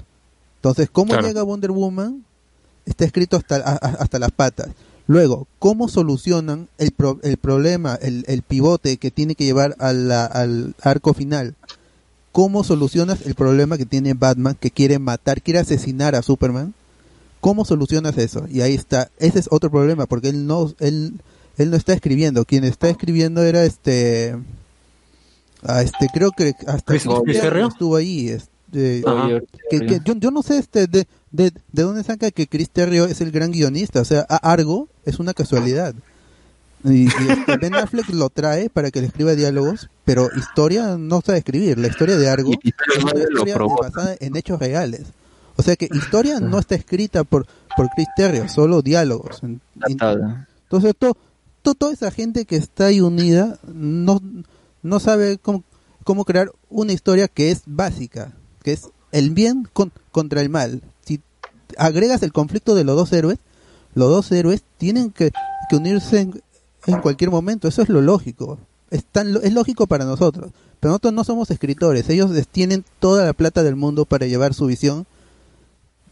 [0.57, 1.27] Entonces, ¿cómo Claro.
[1.27, 2.23] llega Wonder Woman?
[2.85, 4.69] Está escrito hasta, a- hasta las patas.
[5.07, 9.93] Luego, ¿cómo solucionan el, pro- el problema, el, el pivote que tiene que llevar a
[9.93, 11.55] la- al arco final?
[12.31, 16.73] ¿Cómo solucionas el problema que tiene Batman, que quiere matar, quiere asesinar a Superman?
[17.41, 18.45] ¿Cómo solucionas eso?
[18.49, 21.19] Y ahí está, ese es otro problema, porque él no, él,
[21.57, 22.45] él no está escribiendo.
[22.45, 24.37] Quien está escribiendo era este,
[25.63, 28.29] ah, este creo que hasta Chris- Chris estuvo ahí.
[28.29, 29.01] este,
[29.69, 33.05] que, que yo, yo no sé este de, de, de dónde saca que Chris Terrio
[33.05, 35.93] es el gran guionista, o sea, Argo es una casualidad.
[36.83, 41.21] Y, y, este, Ben Affleck lo trae para que le escriba diálogos, pero historia no
[41.21, 41.77] sabe escribir.
[41.77, 45.03] La historia de Argo Y- y es una historia basada en hechos reales.
[45.57, 47.45] O sea que historia no está escrita por,
[47.77, 49.41] por Chris Terrio, solo diálogos.
[50.63, 51.15] Entonces, to-
[51.61, 54.19] to- toda esa gente que está ahí unida no,
[54.83, 55.63] no sabe cómo,
[56.03, 60.81] cómo crear una historia que es básica, que es el bien con- contra el mal.
[61.05, 61.21] Si
[61.77, 63.37] agregas el conflicto de los dos héroes,
[63.93, 65.31] los dos héroes tienen que,
[65.69, 66.41] que unirse en,
[66.87, 67.67] en cualquier momento.
[67.67, 68.57] Eso es lo lógico.
[68.89, 70.51] Es, tan es lógico para nosotros.
[70.79, 72.09] Pero nosotros no somos escritores.
[72.09, 75.05] Ellos tienen toda la plata del mundo para llevar su visión.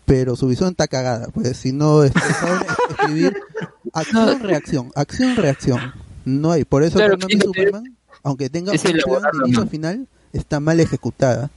[0.06, 1.28] Pero su visión está cagada.
[1.28, 3.38] Pues si no saben escribir
[3.94, 5.80] acción-reacción, acción-reacción.
[6.26, 6.66] No hay.
[6.66, 10.60] Por eso Claro, Batman y Superman, aunque tenga es un plan de inicio final, está
[10.60, 11.50] mal ejecutada.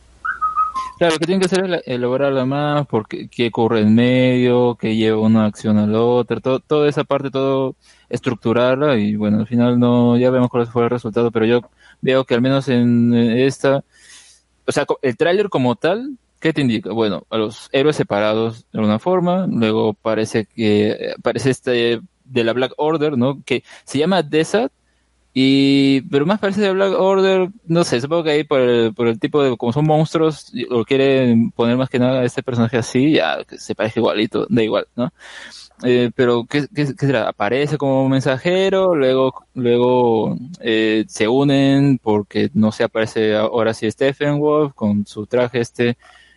[0.99, 4.77] Claro, lo que tienen que hacer es la- elaborarla más, porque qué ocurre en medio,
[4.77, 7.75] que lleva una acción a la otra, todo, toda esa parte, todo
[8.09, 11.61] estructurarla y bueno, al final no, ya vemos cuál fue el resultado, pero yo
[12.03, 13.83] veo que al menos en eh, esta,
[14.67, 16.93] o sea, el tráiler como tal, ¿qué te indica?
[16.93, 22.53] Bueno, a los héroes separados de alguna forma, luego parece que, parece este de la
[22.53, 23.43] Black Order, ¿no?
[23.45, 24.73] Que se llama Desert,
[25.35, 29.07] y, pero más parece de Black Order, no sé, supongo que ahí por el, por
[29.09, 32.77] el tipo de, como son monstruos, y- o quieren poner más que nada este personaje
[32.79, 35.11] así, ya, que se parece igualito, da igual, ¿no?
[35.85, 37.29] Eh, pero, ¿qué, qué, qué será?
[37.29, 44.39] Aparece como mensajero, luego, luego, eh, se unen porque, no sé, aparece ahora sí Stephen
[44.39, 45.97] Wolf con su traje este,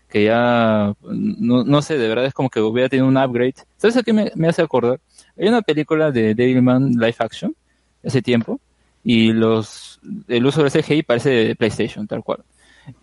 [0.10, 3.56] que ya, no, no sé, de verdad es como que hubiera tenido un upgrade.
[3.78, 5.00] ¿Sabes a qué me, me hace acordar?
[5.38, 7.56] Hay una película de Devilman Live Action,
[8.04, 8.60] hace tiempo,
[9.06, 12.44] y los el uso del CGI parece de PlayStation, tal cual.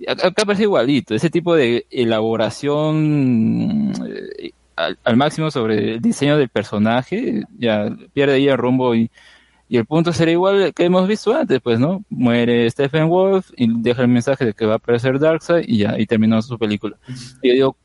[0.06, 3.92] Acá acá parece igualito, ese tipo de elaboración
[4.39, 9.10] eh, al, al máximo sobre el diseño del personaje, ya pierde ahí el rumbo y,
[9.68, 12.05] y el punto será igual que hemos visto antes, pues, ¿no?
[12.10, 15.98] Muere Stephen Wolf y deja el mensaje de que va a aparecer Darkseid y ya,
[15.98, 16.97] y terminó su película.
[17.42, 17.76] Y yo digo,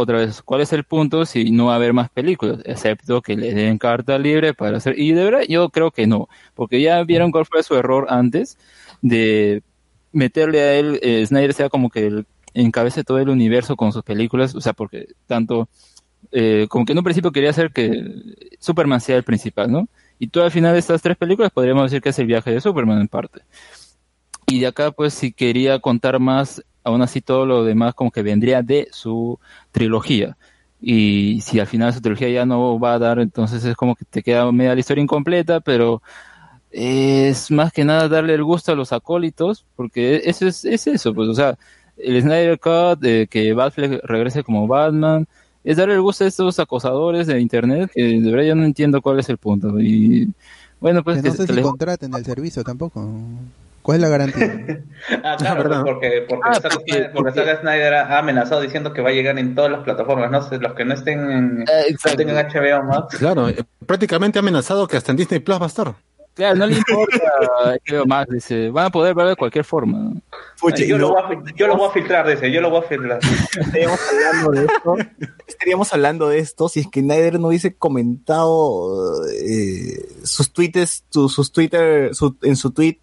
[0.00, 2.60] otra vez, ¿cuál es el punto si no va a haber más películas?
[2.64, 4.98] Excepto que le den carta libre para hacer...
[4.98, 8.58] Y de verdad yo creo que no, porque ya vieron cuál fue su error antes
[9.02, 9.62] de
[10.12, 14.54] meterle a él, eh, Snyder sea como que encabece todo el universo con sus películas,
[14.54, 15.68] o sea, porque tanto,
[16.32, 18.02] eh, como que en un principio quería hacer que
[18.58, 19.88] Superman sea el principal, ¿no?
[20.18, 22.60] Y todo al final de estas tres películas podríamos decir que es el viaje de
[22.60, 23.42] Superman en parte.
[24.46, 28.22] Y de acá, pues, si quería contar más, aún así todo lo demás como que
[28.22, 29.38] vendría de su
[29.72, 30.36] trilogía.
[30.80, 34.04] Y si al final su trilogía ya no va a dar, entonces es como que
[34.06, 36.02] te queda media la historia incompleta, pero
[36.70, 41.14] es más que nada darle el gusto a los acólitos, porque eso es, es eso,
[41.14, 41.58] pues, o sea,
[41.96, 45.26] el Snyder Cut, de que Batfleck regrese como Batman,
[45.64, 49.02] es darle el gusto a estos acosadores de internet, que de verdad yo no entiendo
[49.02, 49.80] cuál es el punto.
[49.80, 50.32] Y
[50.80, 53.06] bueno, pues que no sé que si les- contraten el servicio tampoco.
[53.82, 54.80] ¿Cuál es la garantía?
[55.24, 55.82] Ah, claro, ¿verdad?
[55.84, 59.12] porque, porque, Ah, Zack porque- Snyder, porque Zack Snyder ha amenazado diciendo que va a
[59.12, 62.36] llegar en todas las plataformas, no sé, los que no estén en, Eh, no tengan
[62.46, 63.16] HBO Max.
[63.16, 65.94] Claro, eh, prácticamente ha amenazado que hasta en Disney Plus va a estar.
[66.34, 67.18] Claro, no le importa
[67.88, 70.12] HBO Max, dice, van a poder verlo de cualquier forma.
[70.60, 72.60] Pucha, yo, y lo no- voy a, fil- yo lo voy a filtrar, dice, yo
[72.60, 73.18] lo voy a filtrar.
[73.58, 74.96] estaríamos hablando de esto,
[75.46, 81.28] estaríamos hablando de esto si es que Snyder no hubiese comentado eh, sus tweets, su-
[81.28, 82.98] sus Twitter, su- en su tweet,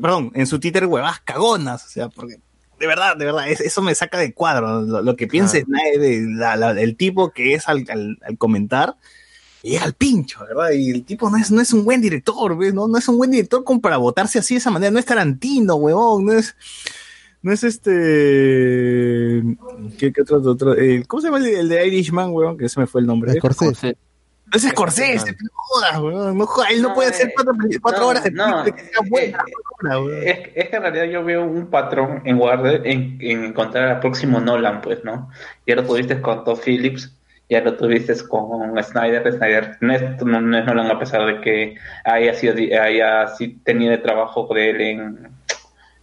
[0.00, 2.36] perdón, en su Twitter huevas cagonas, o sea, porque
[2.78, 6.02] de verdad, de verdad, es- eso me saca de cuadro, lo, lo que piensa Snyder,
[6.02, 8.96] el, la- la- el tipo que es al, al- al comentar,
[9.62, 10.70] llega al pincho, ¿verdad?
[10.70, 12.72] Y el tipo no es, no es un buen director, ¿ves?
[12.72, 15.04] No, no es un buen director como para votarse así de esa manera, no es
[15.04, 16.56] Tarantino, huevón, no es,
[17.42, 19.42] no es este.
[19.98, 20.38] ¿Qué, qué otro?
[20.50, 22.56] otro eh, ¿Cómo se llama el, de- el de Irishman, weón?
[22.56, 23.32] Que se me fue el nombre.
[23.34, 23.96] Scorsese.
[24.52, 26.38] No es Scorsese, no jodas, weón.
[26.38, 28.72] No jodas, él no, No, puede hacer eh, cuatro, cuatro no, horas de no, que
[28.72, 29.38] sea buena.
[29.46, 30.22] eh, horas, weón.
[30.22, 34.00] Es, es que en realidad yo veo un patrón en Warner en, en encontrar al
[34.00, 35.30] próximo Nolan, pues, ¿no?
[35.66, 37.16] Ya lo tuviste con Todd Phillips,
[37.48, 39.32] ya lo tuviste con Snyder.
[39.32, 43.60] Snyder no es, no, no es Nolan a pesar de que haya sido haya sí
[43.64, 45.28] tenido el trabajo de él en,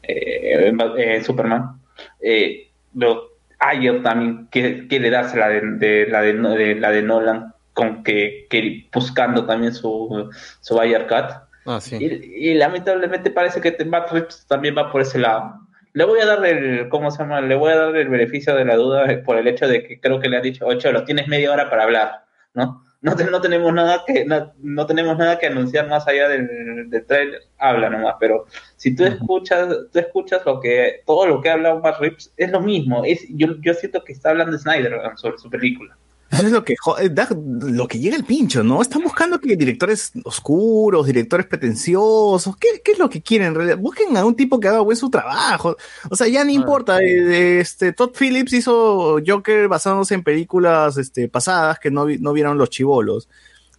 [0.04, 1.80] eh, en, en Superman.
[2.22, 7.02] Eh, lo, Ayer también quiere, quiere darse la de, de- la de, de- la de
[7.02, 10.32] Nolan con que, que buscando también su,
[10.62, 11.30] su Cut.
[11.68, 11.96] Ah, sí.
[12.00, 15.60] Y, y lamentablemente parece que Matt Reeves también va por ese lado.
[15.94, 17.40] Le voy a dar el, ¿cómo se llama?
[17.40, 20.20] Le voy a dar el beneficio de la duda por el hecho de que creo
[20.20, 22.26] que le han dicho, ocho, lo tienes media hora para hablar,
[22.56, 22.84] ¿no?
[23.02, 26.90] No, te- no tenemos nada que no, no tenemos nada que anunciar más allá del,
[26.90, 31.50] del trailer, habla nomás, pero si tú escuchas, tú escuchas lo que, todo lo que
[31.50, 35.00] ha hablado Matt Reeves es lo mismo, es, yo, yo siento que está hablando Snyder
[35.16, 35.96] sobre su película.
[36.30, 38.82] Eso es lo que, eh, da- lo que llega el pincho, ¿no?
[38.82, 42.56] Están buscando que directores oscuros, directores pretenciosos.
[42.58, 43.78] ¿Qué, qué es lo que quieren en realidad?
[43.78, 45.78] Busquen a un tipo que haga buen su trabajo.
[46.10, 47.00] O sea, ya no importa.
[47.02, 52.34] eh, este, Todd Phillips hizo Joker basándose en películas este, pasadas que no, vi- no
[52.34, 53.30] vieron los chivolos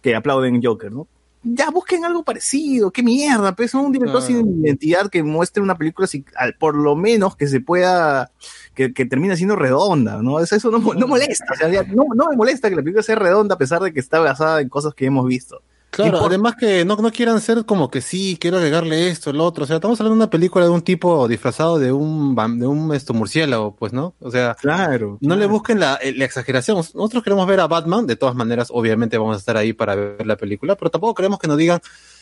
[0.01, 1.07] que aplauden Joker, ¿no?
[1.41, 2.91] Ya busquen algo parecido.
[2.91, 3.55] ¿Qué mierda?
[3.55, 4.25] Pues un director Ah.
[4.25, 8.31] sin identidad que muestre una película así, al- por lo menos que se pueda
[8.75, 10.39] que, que termine siendo redonda, ¿no?
[10.39, 13.03] Eso, eso no, no molesta, o sea, ya no, no me molesta que la película
[13.03, 15.61] sea redonda a pesar de que está basada en cosas que hemos visto.
[15.91, 19.63] Claro, además que no, no quieran ser como que sí, quiero agregarle esto, el otro.
[19.63, 22.93] O sea, estamos hablando de una película de un tipo disfrazado de un de un
[22.93, 24.13] esto, murciélago, pues, ¿no?
[24.19, 25.17] O sea, Claro.
[25.21, 26.77] no le busquen la, eh, la exageración.
[26.77, 30.27] Nosotros queremos ver a Batman, de todas maneras, obviamente vamos a estar ahí para ver
[30.27, 31.81] la película, pero tampoco queremos que nos digan,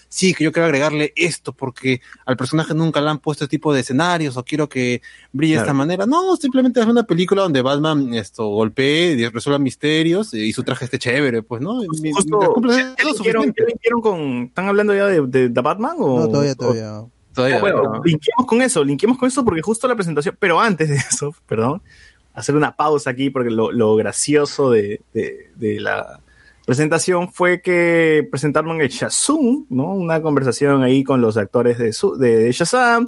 [0.10, 3.74] sí, que yo quiero agregarle esto porque al personaje nunca le han puesto este tipo
[3.74, 6.06] de escenarios o quiero que brille de esta manera.
[6.06, 10.86] No, simplemente es una película donde Batman esto golpee, y resuelva misterios y su traje
[10.86, 11.84] esté chévere, pues, ¿no?
[11.84, 13.62] Y mi- Justo, mientras cumpla ¿ya- eso, ya es linkearon- suficiente.
[13.62, 16.20] ya linkearon con, ¿Están hablando ya de, de, de Batman o...?
[16.22, 17.02] No, todavía, o- todavía.
[17.34, 18.02] Todavía, Ah, bueno, no.
[18.04, 21.84] linkeemos con eso, linkeemos con eso porque justo la presentación, pero antes de eso, perdón,
[22.34, 26.20] hacer una pausa aquí porque lo, lo gracioso de, de- de la
[26.68, 29.94] presentación fue que presentaron el Shazam, ¿no?
[29.96, 33.08] Una conversación ahí con los actores de, su- de, de Shazam,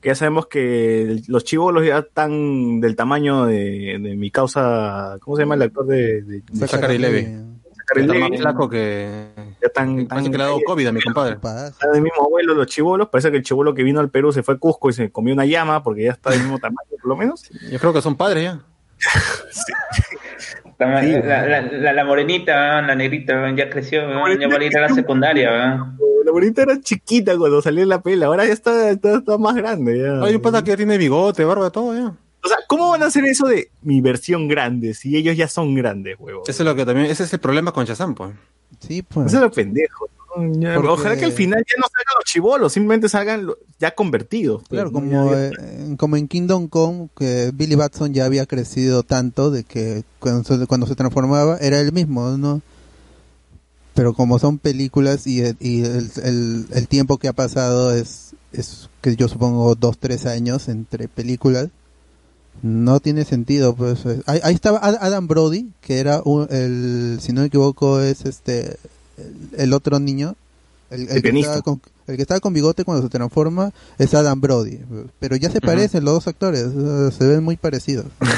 [0.00, 5.36] que ya sabemos que los chivolos ya están del tamaño de, de mi causa, ¿cómo
[5.36, 9.28] se llama el actor de, de, de Zachary más flaco que...
[9.62, 11.36] Ya están, Parece que le ha dado COVID a mi compadre.
[11.36, 11.68] Pasa.
[11.68, 13.08] Está del mismo abuelo los chivolos.
[13.08, 15.32] Parece que el chivolo que vino al Perú se fue a Cusco y se comió
[15.32, 17.44] una llama porque ya está del mismo tamaño, por lo menos.
[17.70, 18.60] Yo creo que son padres ya.
[20.78, 24.00] La, Sí, la, la, la- morenita, la negrita, ya creció,
[24.38, 25.50] ya va a ir a la secundaria.
[25.50, 25.78] ¿verdad?
[26.24, 29.54] La bonita era chiquita cuando salió en la pela, ahora ya está, está, está más
[29.54, 29.98] grande.
[29.98, 30.22] Ya.
[30.22, 32.12] Hay un pata que ya tiene bigote, barba, todo ya.
[32.44, 35.74] O sea, ¿cómo van a hacer eso de mi versión grande si ellos ya son
[35.74, 36.42] grandes, huevo?
[36.46, 38.32] Eso es lo que también, ese es el problema con Shazam, pues.
[38.80, 39.28] Sí, pues.
[39.28, 40.08] Eso es lo pendejo.
[40.58, 43.48] Ya, Porque- Ojalá que al final ya no salgan los chivolos, simplemente salgan
[43.78, 44.60] ya convertidos.
[44.68, 45.50] pues, Claro, como, eh,
[45.98, 50.66] como en Kingdom Come, que Billy Batson ya había crecido tanto de que cuando se,
[50.66, 52.60] cuando se transformaba era el mismo, ¿no?
[53.94, 58.32] Pero como son películas y, el- y el, el- el tiempo que ha pasado es,
[58.52, 61.68] es que yo supongo dos, tres años entre películas,
[62.62, 63.74] no tiene sentido.
[63.74, 67.46] pues eh, Ahí, ahí estaba Ad- Adam Brody, que era un- el, si no me
[67.46, 68.76] equivoco, es este
[69.16, 70.34] el, el otro niño,
[70.90, 74.14] el, el El que estaba con, el que estaba con bigote cuando se transforma es
[74.14, 74.80] Adam Brody,
[75.18, 78.06] pero ya se parecen los dos actores, eh, se ven muy parecidos.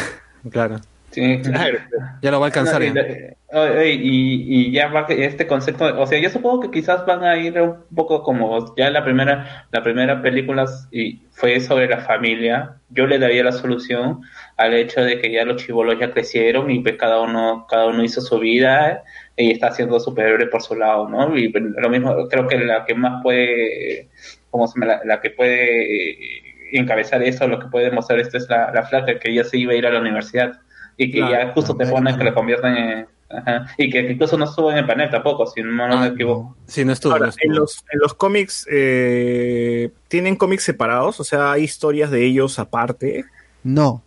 [0.50, 0.80] Claro.
[1.10, 1.40] Sí.
[1.42, 1.78] Claro.
[2.22, 2.82] Ya lo va a alcanzar.
[2.82, 3.84] No, y, ya.
[3.86, 7.58] y, y ya va este concepto, o sea, yo supongo que quizás van a ir
[7.60, 12.76] un poco como ya la primera, la primera película y fue sobre la familia.
[12.90, 14.20] Yo le daría la solución
[14.56, 18.04] al hecho de que ya los chivolos ya crecieron y pues cada uno, cada uno
[18.04, 19.02] hizo su vida
[19.36, 21.36] y está haciendo superhéroe por su lado, ¿no?
[21.36, 24.08] Y pues, lo mismo, creo que la que más puede
[24.50, 28.36] como se llama, la, la que puede eh, encabezar eso, lo que puede mostrar esto
[28.36, 30.58] es la, la flaca que ya se iba a ir a la universidad
[30.98, 32.18] y que Claro, ya justo te ponen claro.
[32.18, 33.06] que la convierten en...
[33.30, 36.56] ajá, y que incluso no estuvo en el panel tampoco, si no, no me equivoco.
[36.66, 37.12] Sí, no estuvo.
[37.12, 37.50] Ahora, no estuvo.
[37.52, 41.20] en los, en los cómics, eh, ¿tienen cómics separados?
[41.20, 43.24] O sea, ¿hay historias de ellos aparte?
[43.62, 44.02] No.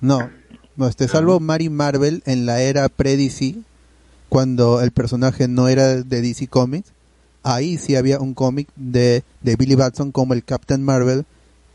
[0.00, 0.30] No.
[0.74, 3.56] No, este, salvo Mary Marvel en la era pre-DC,
[4.30, 6.90] cuando el personaje no era de DC Comics,
[7.42, 11.26] ahí sí había un cómic de, de Billy Batson como el Captain Marvel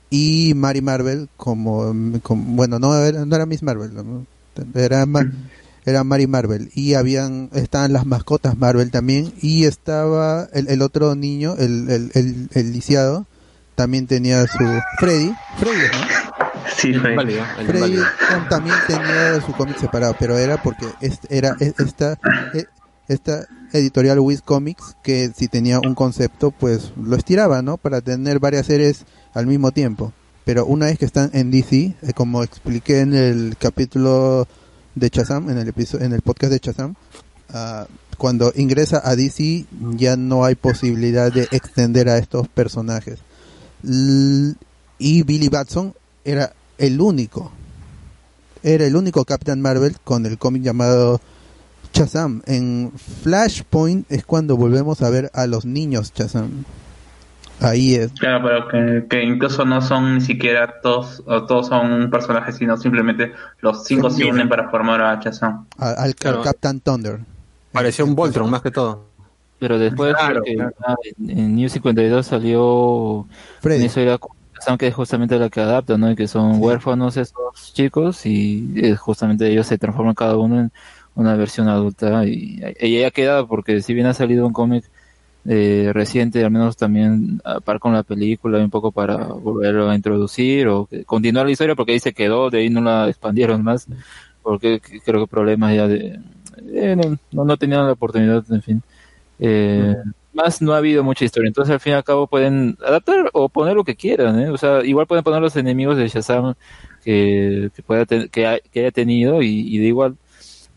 [0.10, 4.26] y Mary Marvel como, como- bueno, no era, no era Miss Marvel, ¿no?
[4.74, 5.30] era, Ma-
[5.86, 11.16] era Mary Marvel y habían, estaban las mascotas Marvel también y estaba el, el otro
[11.16, 13.26] niño, el, el, el, el lisiado,
[13.76, 14.64] también tenía su
[15.00, 16.28] Freddy, Freddy, ¿no?
[16.76, 16.92] Sí.
[17.16, 18.04] Válido, Freddy válido.
[18.30, 22.18] tam- también tenía su cómic separado, pero era porque est- era esta
[22.54, 22.66] e-
[23.08, 27.78] esta editorial Wiz Comics que si tenía un concepto pues lo estiraba, ¿no?
[27.78, 29.06] Para tener varias series
[29.38, 30.14] al mismo tiempo.
[30.46, 34.48] Pero una vez que están en DC, eh, como expliqué en el capítulo
[34.96, 36.96] de Shazam, en el episodio, en el podcast de Shazam,
[37.50, 37.86] ah,
[38.18, 43.20] cuando ingresa a DC ya no hay posibilidad de extender a estos personajes.
[43.84, 45.94] Y Billy Batson
[46.26, 47.52] era el único.
[48.64, 51.22] Era el único Captain Marvel con el cómic llamado
[51.94, 52.42] Shazam.
[52.48, 52.92] En
[53.22, 56.66] Flashpoint es cuando volvemos a ver a los niños Shazam.
[57.60, 58.12] Ahí es.
[58.14, 62.78] Claro, pero que, que incluso no son ni siquiera todos, o todos son personajes, sino
[62.78, 65.66] simplemente los cinco se unen para formar a Shazam.
[65.78, 66.42] a- al, al Claro.
[66.44, 67.20] Captain Thunder.
[67.72, 69.06] Parecía un Voltron más que todo.
[69.60, 70.72] Pero después Claro, que, claro.
[70.86, 73.26] ah, en, en New 52 salió
[73.60, 73.86] Freddy.
[73.86, 74.20] eso era
[74.56, 76.12] Shazam, que es justamente la que adapta, ¿no?
[76.12, 76.60] Y que son Sí.
[76.62, 80.72] huérfanos esos chicos y eh, justamente ellos se transforman cada uno en
[81.16, 84.86] una versión adulta y, y ella queda porque si bien ha salido un cómic
[85.48, 89.96] eh, reciente, al menos también a par con la película, un poco para volverlo a
[89.96, 93.88] introducir o continuar la historia porque ahí se quedó, de ahí no la expandieron más
[94.42, 96.20] porque creo que problemas ya de...
[96.74, 96.96] eh,
[97.32, 98.82] no, no, tenían la oportunidad, en fin.
[99.40, 99.96] Eh,
[100.34, 103.50] Más no ha habido mucha historia, entonces al fin y al cabo pueden adaptar o
[103.50, 104.50] poner lo que quieran, ¿eh?
[104.50, 106.54] O sea, igual pueden poner los enemigos de Shazam
[107.04, 110.16] que, que, pueda que, que haya tenido y, y de igual,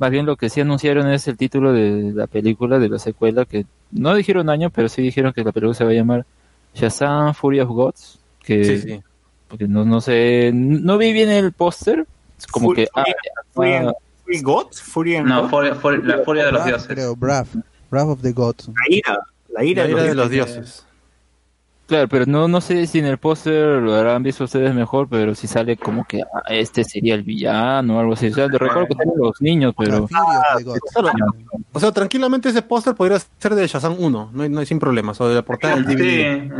[0.01, 3.45] más bien lo que sí anunciaron es el título de la película, de la secuela,
[3.45, 6.27] que no dijeron año, pero sí dijeron que la película se va a llamar
[6.75, 9.01] Shazam Fury of Gods, que Sí, sí.
[9.49, 12.07] porque no, no sé, no vi bien el póster,
[12.51, 12.89] como Fury- que...
[12.95, 13.05] ah,
[13.53, 13.93] Fury ah,
[14.25, 14.81] Fury Gods?
[14.83, 15.51] Fury and No, Gods?
[15.53, 16.89] Furia- Furia- la furia de los dioses.
[16.89, 17.49] creo, Wrath.
[17.93, 18.69] Of the Gods.
[18.69, 19.19] La ira.
[19.53, 20.55] La ira, La ira de los dioses.
[20.57, 20.87] dioses.
[21.91, 25.35] Claro, pero no, no sé si en el póster lo habrán visto ustedes mejor, pero
[25.35, 28.29] si sale como que ah, este sería el villano o algo así.
[28.29, 30.07] O sea, recuerdo que salen los niños, pero...
[30.07, 31.11] Claro.
[31.73, 34.79] O sea, tranquilamente ese póster podría ser de Shazam 1, no hay, no hay sin
[34.79, 36.21] problemas, o de la portada del Sí, DVD.
[36.21, 36.51] eh,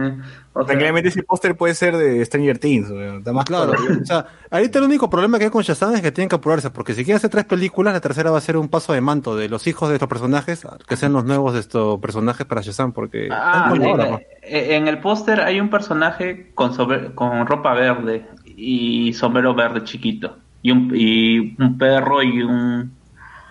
[0.53, 2.91] o sea, Tranquilamente ese póster puede ser de Stranger Things.
[2.91, 3.19] weón.
[3.19, 6.11] Está más Claro, o sea, ahorita el único problema que hay con Shazam es que
[6.13, 8.69] tienen que apurarse, porque si quieren hacer tres películas, la tercera va a ser un
[8.69, 12.01] paso de manto de los hijos de estos personajes, que sean los nuevos de estos
[12.01, 14.71] personajes para Shazam, porque Ah, están con la en, pues.
[14.71, 20.37] en el póster hay un personaje con, sobre- con ropa verde y sombrero verde chiquito.
[20.63, 22.93] Y un, y un perro y un,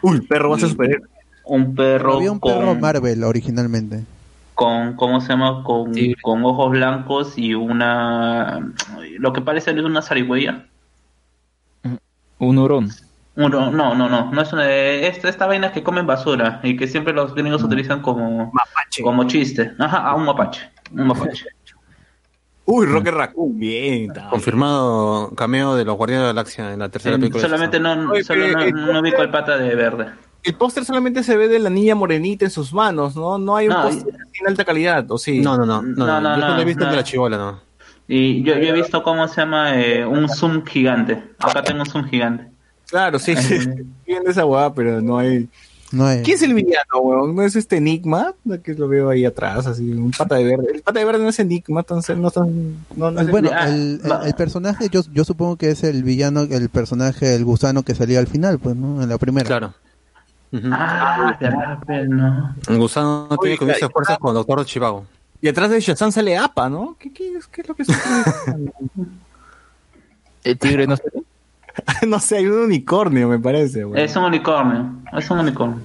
[0.01, 1.07] Uy, perro va a ser superhéroe.
[1.45, 4.03] un perro Había un con, perro Marvel originalmente.
[4.53, 5.63] con, ¿cómo se llama?
[5.63, 6.13] Con, Sí.
[6.21, 8.59] con ojos blancos y una,
[9.17, 10.65] lo que parece es una zarigüeya.
[12.37, 12.89] Un hurón.
[13.35, 16.75] Uno, no, no, no, no es una de esta, esta vaina que comen basura y
[16.75, 19.01] que siempre los gringos utilizan como, Mapache.
[19.01, 19.71] como chiste.
[19.79, 20.69] Ajá, a un mapache.
[20.91, 21.13] Un.
[22.65, 23.57] Uy, Rocket Raccoon.
[23.57, 24.11] Bien.
[24.29, 27.41] Confirmado cameo de los Guardianes de la Galaxia en la tercera Eh, película.
[27.43, 28.05] solamente Shazam.
[28.05, 30.07] no, Oye, solo no, eh, no el pata de verde.
[30.43, 33.37] El póster solamente se ve de la niña morenita en sus manos, ¿no?
[33.39, 35.39] No hay un No, póster en alta calidad, ¿o sí?
[35.39, 36.91] No, no, no, no, No, no, yo solo no, he visto el no.
[36.91, 37.59] de la chivola, no.
[38.07, 41.23] Y yo, yo he visto cómo se llama eh, un zoom gigante.
[41.39, 42.47] Acá tengo un zoom gigante.
[42.89, 43.67] Claro, sí, sí.
[44.07, 45.47] Viendo esa hueá, pero no hay...
[45.91, 46.21] No hay.
[46.21, 47.35] ¿Quién es el villano, weón?
[47.35, 48.33] ¿No es este Enigma?
[48.63, 50.67] Que lo veo ahí atrás, así, un pata de verde.
[50.73, 52.85] El pata de verde no es Enigma, entonces no tan...
[52.95, 55.83] No, no es El- bueno, Ah, el, el- el personaje, yo, yo supongo que es
[55.83, 59.01] el villano, el personaje, el gusano que salía al final, pues, ¿no?
[59.01, 59.47] En la primera.
[59.47, 59.73] Claro.
[60.71, 62.55] Ah, pero no.
[62.67, 63.93] El gusano tiene que unirse claro.
[63.93, 65.05] fuerzas con Doctor Chivago.
[65.41, 66.97] Y atrás de Shazam sale APA, ¿no?
[66.99, 67.95] ¿Qué, qué, es- qué es lo que está
[70.43, 71.03] El tigre no sé.
[72.07, 73.97] No sé, hay un unicornio, me parece, weón.
[73.97, 74.91] Es un unicornio.
[75.17, 75.79] Es un unicornio.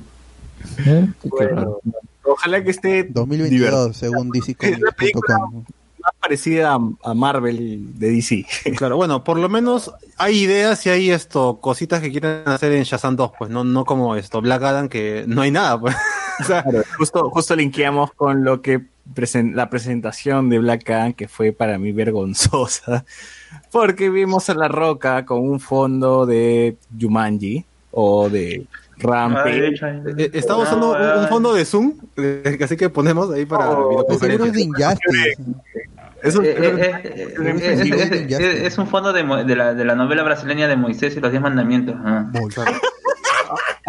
[0.87, 1.09] ¿Eh?
[1.25, 1.79] Bueno.
[2.25, 4.49] Ojalá que esté 2022, según Es
[4.81, 5.65] la película- DCComics.com.
[6.03, 8.47] más parecida a, Marvel de DC.
[8.77, 12.85] Claro, bueno, por lo menos hay ideas y hay esto, cositas que quieren hacer en
[12.85, 15.97] Shazam 2, pues no, no como esto, Black Adam, que no hay nada, pues.
[16.41, 16.65] O sea,
[16.99, 18.83] justo, justo linkeamos con lo que
[19.15, 23.05] presen- la presentación de Black Adam, que fue para mí vergonzosa,
[23.73, 28.67] porque vimos a La Roca con un fondo de Jumanji o de
[28.99, 29.75] Rampage.
[30.19, 34.07] Eh, Estamos usando un, un fondo de Zoom, eh, así que ponemos ahí para Seguro
[34.09, 34.65] es de videoconferencia.
[34.65, 35.43] Injustice.
[36.23, 39.75] Eso Eh, eh, eh, eh, es, es- es- es un fondo de, mo- de, la,
[39.75, 41.97] de la novela brasileña de Moisés y los Diez Mandamientos.
[41.99, 42.31] ah.
[42.33, 42.41] A-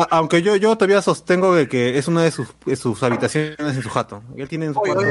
[0.09, 3.82] Aunque yo, yo todavía sostengo de que es una de sus, de sus habitaciones en
[3.82, 4.22] su jato.
[4.35, 5.01] Él tiene en su cuarto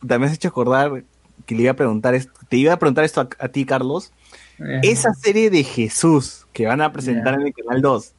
[0.00, 1.04] También has hecho acordar
[1.44, 4.12] que le iba a preguntar esto, te iba a preguntar esto a, a ti, Carlos.
[4.58, 4.80] Eh.
[4.82, 8.15] Esa serie de Jesús que van a presentar en el canal 2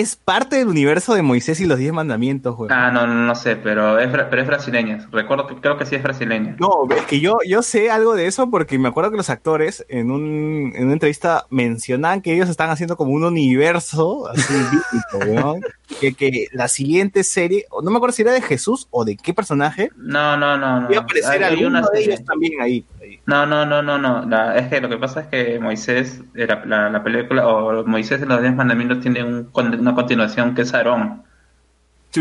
[0.00, 2.68] es parte del universo de Moisés y los Diez Mandamientos, güey.
[2.72, 5.08] Ah, no, no, no sé, pero es, pero es brasileña.
[5.10, 6.54] Recuerdo que creo que sí es brasileña.
[6.60, 9.86] No, es que yo, yo sé algo de eso porque me acuerdo que los actores
[9.88, 15.32] en, un, en una entrevista mencionaban que ellos están haciendo como un universo así bíblico,
[15.42, 15.60] weón.
[16.00, 19.32] que, que la siguiente serie, no me acuerdo si era de Jesús o de qué
[19.32, 20.80] personaje, No, no, no.
[20.82, 20.90] no.
[20.90, 22.84] iba a aparecer alguno de ellos también ahí.
[23.26, 24.24] No, no, no, no, no.
[24.26, 27.84] La- es que lo que pasa es que Moisés, eh, la, la, la película, o
[27.84, 31.24] Moisés en los Diez Mandamientos tiene un, una continuación que es Aarón.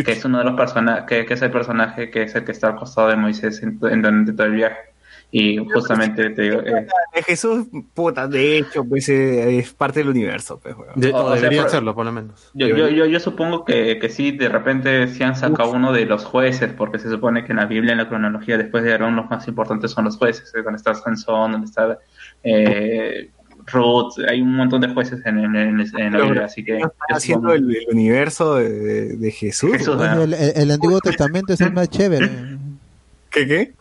[0.03, 2.53] Que es uno de los personajes, que, que es el personaje que es el que
[2.53, 4.94] está al costado de Moisés en, en durante todo el viaje.
[5.37, 10.07] Y justamente te digo, eh, De Jesús, puta, de hecho, pues eh, es parte del
[10.07, 10.93] universo, pues, weón.
[10.95, 12.51] De- O- o o sea, debería por- serlo, por lo menos.
[12.53, 16.05] Yo, yo, yo, yo supongo que, que sí, de repente sí han sacado uno de
[16.05, 19.17] los jueces, porque se supone que en la Biblia, en la cronología, después de Aarón,
[19.17, 21.99] los más importantes son los jueces, eh, donde está Sansón, donde está
[22.43, 23.29] eh,
[23.67, 26.79] Ruth, hay un montón de jueces en, en- en- en la Biblia, así que...
[27.09, 29.71] Haciendo el, el universo de, de- de Jesús.
[29.73, 30.15] Jesús, weón.
[30.15, 30.23] ¿no?
[30.23, 32.29] El, el- el Antiguo Testamento es el más chévere.
[33.31, 33.73] ¿Qué, qué?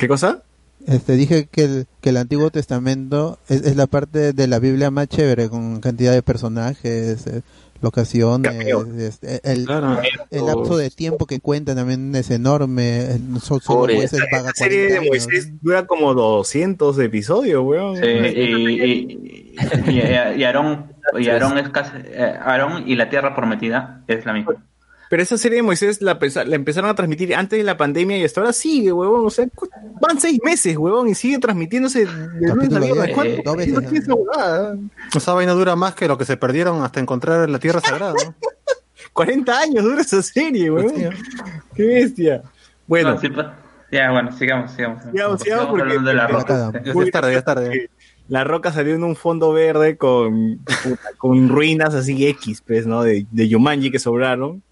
[0.00, 0.42] ¿Qué cosa?
[0.86, 4.90] Este, dije que el, que el Antiguo Testamento es, es la parte de la Biblia
[4.90, 7.42] más chévere, con cantidad de personajes, eh,
[7.82, 8.54] locaciones,
[8.98, 9.68] este, el,
[10.30, 13.08] el lapso de tiempo que cuentan también es enorme,
[13.40, 14.16] solo esa
[14.54, 15.04] serie 40 de años.
[15.08, 17.96] Moisés dura como 200 episodios, weón.
[17.98, 19.20] Sí, y, y,
[19.86, 20.00] y,
[20.36, 24.54] y Aarón, y Aarón es casi, eh, Aarón y la tierra prometida es la misma.
[25.10, 26.20] Pero esa serie de Moisés la,
[26.52, 29.26] empezaron a transmitir antes de la pandemia y hasta ahora sigue, huevón.
[29.26, 29.44] O sea,
[30.00, 33.10] van seis meses, huevón, y sigue transmitiéndose de lunes a viernes.
[33.12, 33.58] ¿Cuánto
[35.12, 38.14] esa vaina dura más que lo que se perdieron hasta encontrar la tierra sagrada.
[38.24, 38.36] ¿no?
[39.12, 40.94] 40 años dura esa serie, huevón.
[41.74, 42.42] Qué bestia.
[42.86, 43.48] Bueno, No, sí, pues,
[43.90, 45.02] ya, bueno, sigamos, sigamos.
[45.10, 46.72] sigamos, sigamos porque hablando de la roca.
[46.84, 47.90] Ya es tarde, ya es tarde.
[48.28, 50.60] La Roca salió en un fondo verde con
[51.48, 53.02] ruinas así X, pues, ¿no?
[53.02, 54.62] De, de Yumanji que sobraron.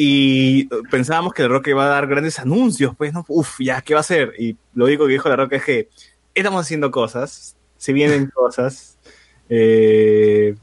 [0.00, 3.24] Y pensábamos que La Roca iba a dar grandes anuncios, pues, ¿no?
[3.26, 4.32] Uf, ya, ¿qué va a hacer?
[4.38, 5.88] Y lo único que dijo La Roca es que
[6.36, 8.96] estamos haciendo cosas, se vienen cosas.
[9.48, 10.54] Eh,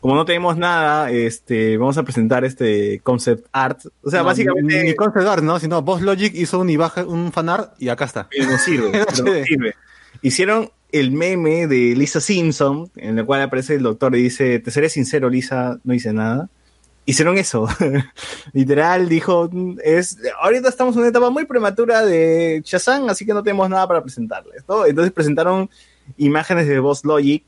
[0.00, 3.80] como no tenemos nada, este, vamos a presentar este concept art.
[4.02, 4.78] O sea, No, básicamente...
[4.82, 5.58] Ni, ni Concept Art, ¿no?
[5.58, 8.26] Sino Boss Logic hizo un, ibaje- un fanart y acá está.
[8.30, 9.74] Pero no sirve, pero no sirve.
[10.22, 14.70] Hicieron el meme de Lisa Simpson, en el cual aparece el doctor y dice, te
[14.70, 16.48] seré sincero, Lisa, no hice nada.
[17.08, 17.66] Hicieron eso.
[18.52, 19.48] Literal, dijo,
[19.82, 23.88] es, ahorita estamos en una etapa muy prematura de Shazam, así que no tenemos nada
[23.88, 24.84] para presentarles, ¿no?
[24.84, 25.70] Entonces presentaron
[26.18, 27.42] imágenes de Boss Logic,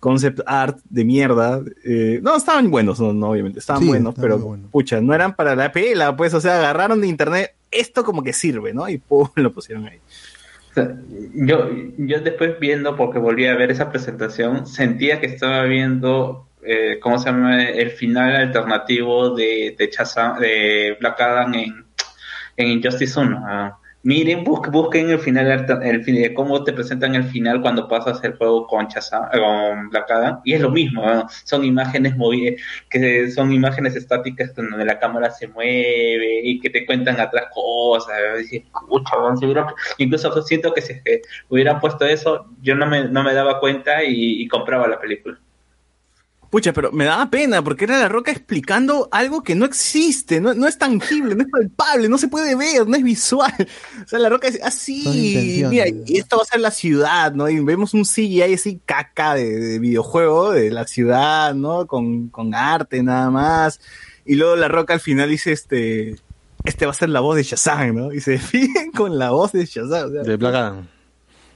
[0.00, 1.60] concept art de mierda.
[1.84, 5.54] eh, no, estaban buenos, no, no, obviamente, estaban Sí, buenos, pero pucha, no eran para
[5.54, 8.88] la pela, pues, o sea, agarraron de internet, esto como que sirve, ¿no?
[8.88, 10.00] Y pum, lo pusieron ahí.
[10.72, 10.96] O sea,
[11.36, 16.98] yo, yo después viendo, porque volví a ver esa presentación, sentía que estaba viendo, eh,
[17.00, 17.62] ¿cómo se llama?
[17.64, 21.86] El final alternativo de, de, Shazam- de Black Adam en,
[22.56, 23.42] en Injustice 1.
[23.46, 23.78] ah.
[24.04, 28.36] Miren, bus- busquen el final, el, fin- cómo te presentan el final cuando pasas el
[28.36, 30.40] juego con, Shazam- eh, con Black Adam.
[30.44, 31.04] Y es lo mismo,
[31.44, 32.56] son imágenes movi-
[32.90, 38.16] que son imágenes estáticas donde la cámara se mueve y que te cuentan atrás cosas.
[38.52, 42.86] Y, weón, si hubiera- incluso siento que si es que hubieran puesto eso, yo no
[42.86, 45.38] me, no me daba cuenta y, y compraba la película.
[46.52, 50.52] Pucha, pero me daba pena porque era la roca explicando algo que no existe, no,
[50.52, 53.54] no es tangible, no es palpable, no se puede ver, no es visual.
[54.04, 55.70] O sea, la roca es Son así, intenciones.
[55.70, 57.48] mira, y esto va a ser la ciudad, ¿no?
[57.48, 61.86] Y vemos un CGI así caca de, de videojuego de la ciudad, ¿no?
[61.86, 63.80] Con, con arte nada más.
[64.26, 66.16] Y luego la roca al final dice, este,
[66.64, 68.12] este va a ser la voz de Shazam, ¿no?
[68.12, 70.10] Y se definen con la voz de Shazam.
[70.10, 70.86] o sea, De Black Adam.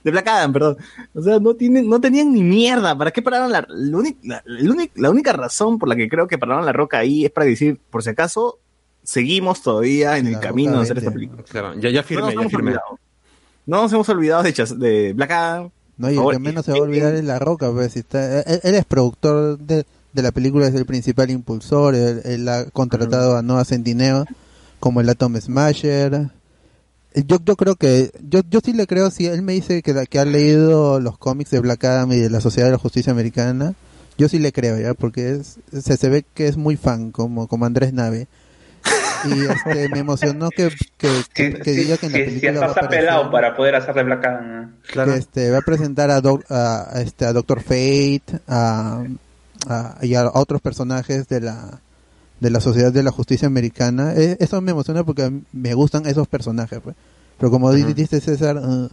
[0.06, 0.76] De Black Adam, perdón.
[1.14, 2.96] O sea, no tienen, no tenían ni mierda.
[2.96, 6.08] ¿Para qué pararon la, la, única- la- la única- la única razón por la que
[6.08, 8.58] creo que pararon la roca ahí es para decir, por si acaso,
[9.02, 11.42] seguimos todavía en el camino de hacer esta película.
[11.42, 12.98] Claro, ya, ya firmé, No nos ya olvidado.
[13.66, 15.70] No nos hemos olvidado de, Chaz- de Black Adam.
[15.98, 18.60] No, y el menos se va a olvidar es La Roca, pues, si está, él,
[18.62, 23.36] él es productor de, de la película, es el principal impulsor, él, él ha contratado
[23.36, 24.24] a Noah Centineo
[24.78, 26.28] como el Atom Smasher.
[27.24, 30.18] Yo, yo creo que, yo, yo sí le creo, si él me dice que, que
[30.18, 33.72] ha leído los cómics de Black Adam y de la Sociedad de la Justicia Americana,
[34.18, 34.92] yo sí le creo, ¿ya?
[34.94, 38.26] Porque es, se, se ve que es muy fan, como, como Andrés Nave.
[39.24, 42.60] Y este, me emocionó que, que, que, que diga que en la Si, si película
[42.60, 44.72] va a aparecer- pelado para poder hacerle Black Adam.
[44.92, 49.02] que este, va a presentar a este, a Doctor Fate a,
[49.68, 51.80] a- y a otros personajes de la
[52.40, 54.12] de la Sociedad de la Justicia Americana.
[54.14, 56.80] Eh, eso me emociona porque me gustan esos personajes.
[56.82, 56.96] pues.
[57.38, 58.88] Pero como di- dice César, eh,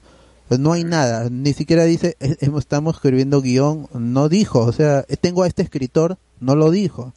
[0.47, 1.29] pues no hay nada.
[1.29, 3.87] Ni siquiera dice, "Eh, hemos- estamos escribiendo guion.
[3.93, 4.59] No dijo.
[4.59, 6.17] O sea, eh, tengo a este escritor.
[6.39, 7.13] No lo dijo.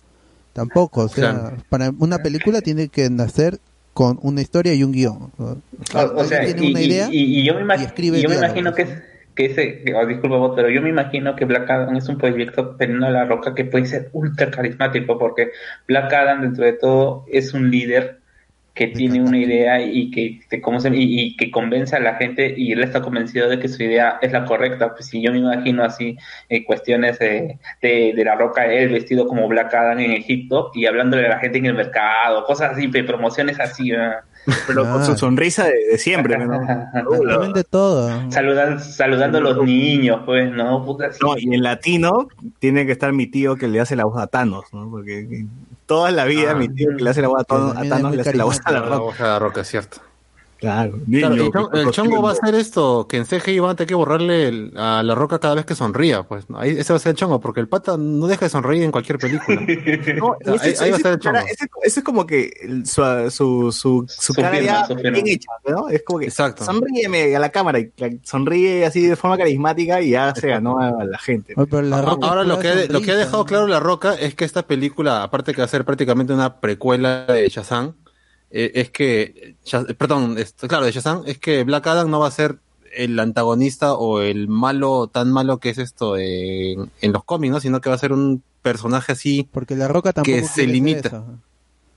[0.52, 1.02] Tampoco.
[1.02, 1.56] O sea, Claro.
[1.68, 3.60] para una película tiene que nacer
[3.92, 5.30] con una historia y un guion.
[5.38, 5.56] O,
[6.16, 8.28] o sea, Alguien y, tiene una idea y- y yo me, imag- escribe y yo
[8.28, 8.88] me imagino que, es-
[9.36, 12.76] que ese, oh, disculpa vos, pero yo me imagino que Black Adam es un proyecto
[12.76, 15.50] teniendo a la roca que puede ser ultra carismático, porque
[15.86, 18.20] Black Adam dentro de todo es un líder
[18.74, 22.16] que tiene una idea y que te- ¿cómo se- y, y que convence a la
[22.16, 24.92] gente y él está convencido de que su idea es la correcta.
[24.94, 26.16] Pues si yo me imagino así
[26.50, 30.84] eh, cuestiones de, de, de la roca, él vestido como Black Adam en Egipto y
[30.86, 33.90] hablándole a la gente en el mercado, cosas así, promociones así.
[33.92, 34.24] ¿verdad?
[34.66, 36.58] Pero con su sonrisa de, de siempre, ¿no?
[37.52, 38.30] De todo.
[38.30, 40.84] Saludan, saludando a los niños, pues, ¿no?
[40.84, 41.18] Puta, sí.
[41.22, 44.26] No, y en latino tiene que estar mi tío que le hace la voz a
[44.26, 44.88] Thanos, ¿no?
[44.90, 45.46] Porque
[45.86, 48.20] toda la vida mi tío que le hace la voz a Thanos, a Thanos le
[48.22, 48.98] hace la voz a la La roca.
[48.98, 49.98] voz de la roca, cierto.
[50.58, 53.70] Claro, niño, el, chon- que- el chongo va a hacer esto, que en CGI van
[53.72, 56.46] a tener que borrarle el- a la roca cada vez que sonría, pues.
[56.54, 58.90] Ahí, ese va a ser el chongo, porque el pata no deja de sonreír en
[58.90, 59.60] cualquier película.
[60.16, 61.38] No, ese, ahí, ese- ahí va a estar el chongo.
[61.38, 65.10] ese- ese es como que el- su, su, su, su cara firma, ya su firma.
[65.10, 65.88] bien hecha, ¿no?
[65.88, 66.64] Es como que Exacto.
[66.64, 71.04] sonríeme a la cámara y sonríe así de forma carismática y ya se ganó a
[71.04, 71.52] la gente.
[71.56, 74.14] Oye, pero la Ah, Roca Ahora lo que, lo que ha dejado claro La Roca
[74.14, 77.92] es que esta película, aparte que va a ser prácticamente una precuela de Shazam,
[78.50, 82.28] eh, es que, Shaz- perdón, esto- claro, de Shazam, es que Black Adam no va
[82.28, 82.58] a ser
[82.94, 87.60] el antagonista o el malo tan malo que es esto en, en los cómics, ¿no?
[87.60, 91.08] Sino que va a ser un personaje así Porque la Roca tampoco que se limita.
[91.08, 91.24] eso.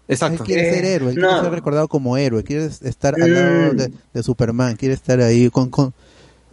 [0.08, 0.44] Exacto.
[0.44, 1.28] Él quiere Eh, ser héroe, él no.
[1.28, 5.50] quiere ser recordado como héroe, quiere estar al lado de, de Superman, quiere estar ahí
[5.52, 5.94] con, con,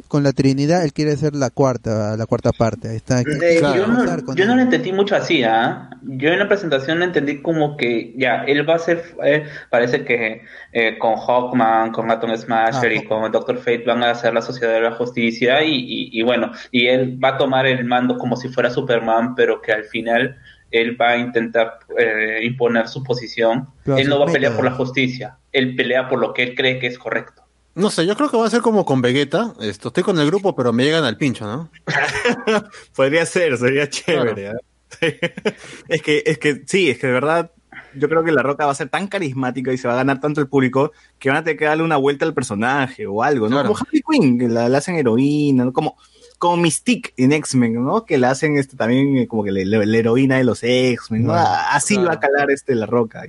[0.07, 2.89] con la Trinidad, él quiere ser la cuarta, la cuarta parte.
[2.89, 3.21] Ahí está.
[3.21, 3.25] Eh,
[3.59, 3.77] Claro.
[3.77, 5.91] yo no, yo lo entendí mucho así, ¿ah?
[6.03, 10.05] Yo en la presentación lo entendí como que ya, él va a ser, eh, parece
[10.05, 14.33] que eh, con Hawkman, con Atom Smasher Ah, y con Doctor Fate van a hacer
[14.35, 17.85] la Sociedad de la Justicia y, y, y bueno, y él va a tomar el
[17.85, 20.37] mando como si fuera Superman, pero que al final
[20.71, 23.69] él va a intentar eh, imponer su posición.
[23.87, 26.79] Él no va a pelear por la justicia, él pelea por lo que él cree
[26.79, 27.46] que es correcto.
[27.77, 29.53] No sé, yo creo que va a ser como con Vegeta.
[29.61, 31.71] Esto, estoy con el grupo, pero me llegan al pincho, ¿no?
[32.97, 34.53] Podría ser, sería chévere.
[34.53, 34.55] ¿eh?
[35.89, 37.53] es que, es que sí, es que de verdad,
[37.95, 40.21] yo creo que la roca va a ser tan carismática y se va a ganar
[40.21, 43.47] tanto el público que van a tener que darle una vuelta al personaje o algo,
[43.51, 43.57] ¿no?
[43.57, 43.69] Claro.
[43.69, 45.73] Como Harley Quinn, que la, la hacen heroína, ¿no?
[45.75, 45.99] Como,
[46.39, 48.07] como Mystique en X-Men, ¿no?
[48.07, 51.35] Que la hacen este también eh, como que la, la heroína de los X-Men, ¿no?
[51.35, 52.09] Así Claro.
[52.09, 53.25] va a calar este la roca.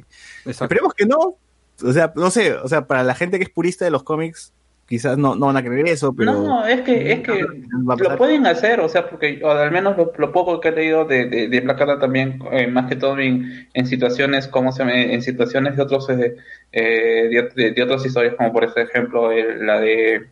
[0.45, 1.35] Esperemos que no.
[1.83, 4.53] O sea, no sé, o sea, para la gente que es purista de los cómics,
[4.87, 6.31] quizás no, no van a creer eso, pero...
[6.31, 10.13] No, es que, es que lo pueden hacer, o sea, porque o al menos lo,
[10.17, 13.19] lo poco que he leído de, de, de Black Adam también, eh, más que todo
[13.19, 14.95] en, en situaciones, como se llama?
[14.95, 16.37] en situaciones de otros, eh,
[16.71, 20.27] eh, de, de- de otras historias, como por ejemplo eh, la de,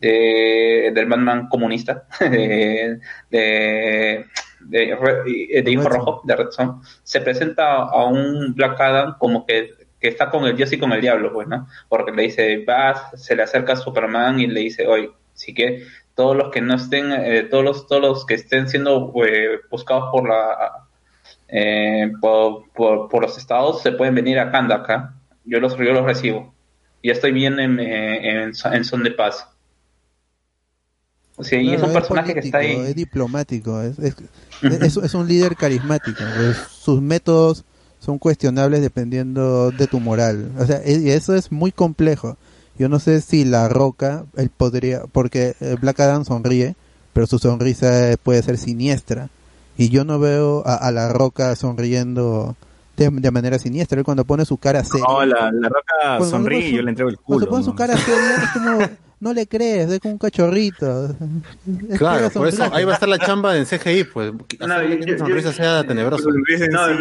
[0.00, 3.00] de del Batman comunista, de,
[3.30, 4.26] de,
[4.60, 5.88] de, Hijo.
[5.88, 9.70] Rojo, de Red Son, se presenta a un Black Adam como que
[10.06, 11.66] que está con el dios y con el diablo, pues, ¿no?
[11.88, 15.84] Porque le dice, vas, se le acerca a Superman y le dice, oye, sí que
[16.14, 20.10] todos los que no estén, eh, todos los, todos los que estén siendo eh, buscados
[20.12, 20.86] por la,
[21.48, 25.14] eh, por, por, por los estados se pueden venir a Kandaka.
[25.44, 26.54] Yo los, yo los recibo.
[27.02, 29.48] Y estoy bien en, eh, en, en son de paz.
[31.36, 32.76] O sea, y es un personaje que está ahí.
[32.76, 34.16] Es diplomático, es, es,
[34.62, 36.22] es- es un líder carismático.
[36.36, 37.64] pues, sus métodos
[38.06, 40.50] son cuestionables dependiendo de tu moral.
[40.58, 42.36] O sea, y eso es muy complejo.
[42.78, 46.76] Yo no sé si La Roca, él podría, porque eh, Black Adam sonríe,
[47.12, 49.28] pero su sonrisa eh, puede ser siniestra.
[49.76, 52.54] Y yo no veo a, a La Roca sonriendo
[52.96, 53.98] de, de manera siniestra.
[53.98, 55.04] Él cuando pone su cara seria.
[55.08, 55.82] No, la, la roca
[56.18, 57.50] Cuando sonríe pone y su- yo le entrego el Cuando culo.
[57.50, 57.76] pone su ¿no?
[57.76, 58.78] cara seria, es como,
[59.20, 61.06] no le crees, es como un cachorrito.
[61.90, 64.32] Es Claro, por eso ahí va a estar la chamba en CGI, pues.
[64.60, 66.24] No, yo- que yo- sonrisa yo- sea tenebrosa.
[66.70, 66.96] No, no,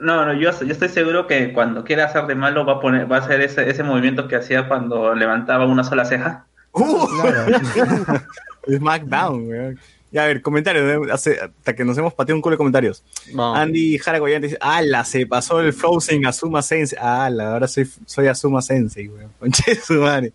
[0.00, 3.10] no, no, yo, yo estoy seguro que cuando quiera hacer de malo va a poner,
[3.10, 6.46] va a hacer ese, ese movimiento que hacía cuando levantaba una sola ceja.
[6.72, 8.20] Uh, Claro.
[8.66, 9.78] SmackDown, weón.
[10.12, 10.84] Ya, a ver, comentarios.
[11.08, 11.12] ¿eh?
[11.12, 13.04] Hace- hasta que nos hemos pateado un culo de comentarios.
[13.38, 16.98] Andy Jaragoyante dice, ala, se pasó el Frozen Azuma Sensei.
[17.00, 19.30] Ala, ahora soy, soy Azuma Sensei, weón.
[19.38, 20.32] Conche su madre.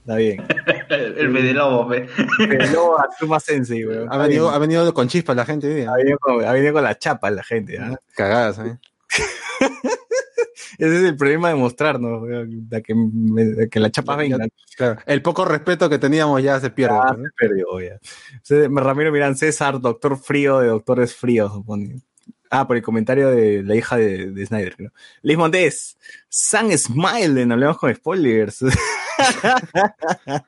[0.00, 0.42] Está bien.
[0.88, 2.08] El, el Fede Lobo, ve.
[2.38, 4.08] Pero Azuma Sensei, weón.
[4.10, 5.90] Ha venido, ha venido con chispas la gente hoy día.
[5.90, 7.98] Ha venido con, ha venido con la chapa la gente, ¿ah?
[8.16, 8.78] Cagadas, ¿eh?
[10.78, 14.38] Ese es el problema de mostrarnos, de que, de que la chapa venga.
[14.76, 15.00] Claro.
[15.06, 16.96] El poco respeto que teníamos ya se pierde.
[16.96, 17.24] Ah, ¿no?
[17.24, 17.98] se perdió, ya.
[18.68, 22.00] Ramiro Mirán César, doctor frío de doctores fríos, supone.
[22.50, 24.92] Ah, por el comentario de la hija de, de Snyder, creo.
[25.22, 28.64] Liz Montes, San Smile, en Hablemos con Spoilers.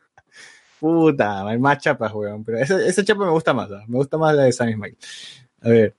[0.80, 2.42] Puta, hay más chapas, weón.
[2.44, 3.84] Pero esa, esa chapa me gusta más, ¿ah?
[3.86, 4.96] me gusta más la de San Smile.
[5.60, 5.94] A ver.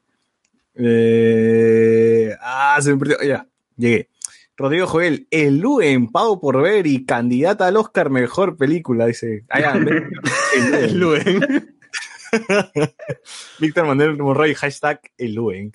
[0.75, 3.17] Eh, ah, se me perdió.
[3.23, 4.09] Ya, llegué.
[4.57, 9.43] Rodrigo Joel, el Luen, pago por ver y candidata al Oscar mejor película, dice.
[9.49, 9.73] Ah, ya,
[10.77, 11.75] el Luen.
[13.59, 15.73] Víctor Manuel Monroy, hashtag el Luen.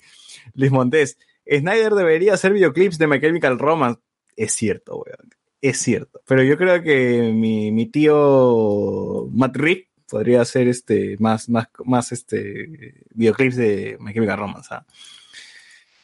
[0.53, 4.01] Luis Montes, Snyder debería hacer videoclips de My Chemical Romance.
[4.35, 5.29] Es cierto, weón.
[5.61, 6.21] Es cierto.
[6.25, 12.11] Pero yo creo que mi, mi tío Matt Reeves podría hacer este más, más, más
[12.11, 14.67] este videoclips de My Chemical Romance.
[14.71, 14.85] ¿ah?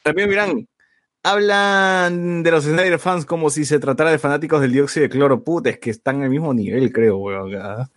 [0.04, 0.68] También miran,
[1.24, 5.44] hablan de los Snyder fans como si se tratara de fanáticos del dióxido de cloro.
[5.44, 7.56] Puta, es que están al mismo nivel, creo, weón.
[7.56, 7.90] ¿ah?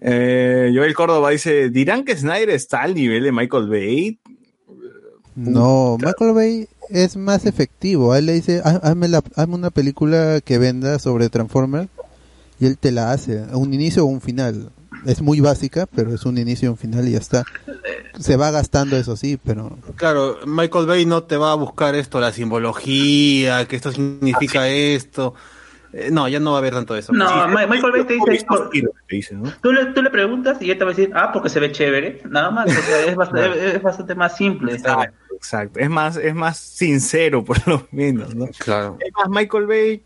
[0.00, 4.20] Eh, Joel Córdoba dice, ¿dirán que Snyder está al nivel de Michael Bay?
[5.34, 8.12] No, Michael Bay es más efectivo.
[8.12, 11.88] A él le dice, "Há- hazme, la- hazme una película que venda sobre Transformers
[12.60, 14.70] y él te la hace, a un inicio o un final.
[15.06, 17.44] Es muy básica, pero es un inicio y un final y ya está.
[18.18, 22.20] Se va gastando eso sí, pero Claro, Michael Bay no te va a buscar esto,
[22.20, 25.34] la simbología, que esto significa esto.
[25.92, 27.12] Eh, no, ya no va a haber tanto eso.
[27.12, 28.46] No, Ma- Michael Bay te dice,
[29.08, 29.50] Te dice, ¿no?
[29.62, 31.72] tú le, tú le preguntas y él te va a decir, ah, porque se ve
[31.72, 32.20] chévere.
[32.28, 34.74] Nada más, o sea, es, bastante, es bastante más simple.
[34.74, 35.80] Exacto, exacto.
[35.80, 38.48] Es más, es más sincero, por lo menos, ¿no?
[38.58, 38.98] Claro.
[39.00, 40.02] Es más, Michael Bay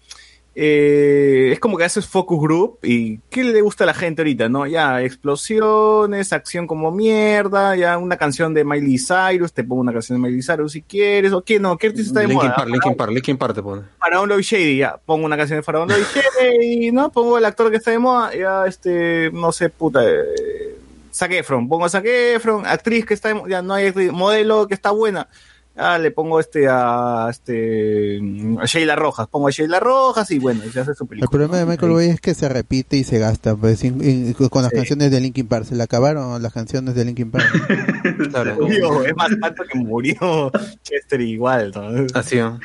[0.54, 4.48] eh, es como que haces focus group y ¿qué le gusta a la gente ahorita,
[4.48, 4.66] no?
[4.66, 10.20] Ya, explosiones, acción como mierda, ya una canción de Miley Cyrus, te pongo una canción
[10.20, 12.56] de Miley Cyrus si quieres, o qué no, ¿qué artista está de Linkin moda?
[12.56, 13.82] Park, Linkin Park, Linkin Park te pone.
[13.98, 17.10] Faraón Lloyd Shady, ya, pongo una canción de Faraón Lloyd Shady, ¿no?
[17.10, 20.76] Pongo el actor que está de moda, ya, este, no sé, puta, eh,
[21.14, 24.12] Zac Efron, pongo a Zac Efron, actriz que está de mo- ya no hay actriz,
[24.12, 25.28] modelo que está buena,
[25.76, 28.20] ya le pongo este a, este,
[28.60, 31.30] a Sheila Rojas, pongo a Sheila Rojas y bueno, y se hace su el película.
[31.30, 33.56] problema de Michael Bay es que se repite y se gasta.
[33.56, 34.76] Pues, y- y- con las Sí.
[34.76, 37.44] canciones de Linkin Park, se le acabaron las canciones de Linkin Park.
[38.32, 38.56] Claro.
[38.60, 40.50] Murió, es más tanto que murió
[40.82, 42.06] Chester igual, ¿no?
[42.14, 42.58] Así, ¿no?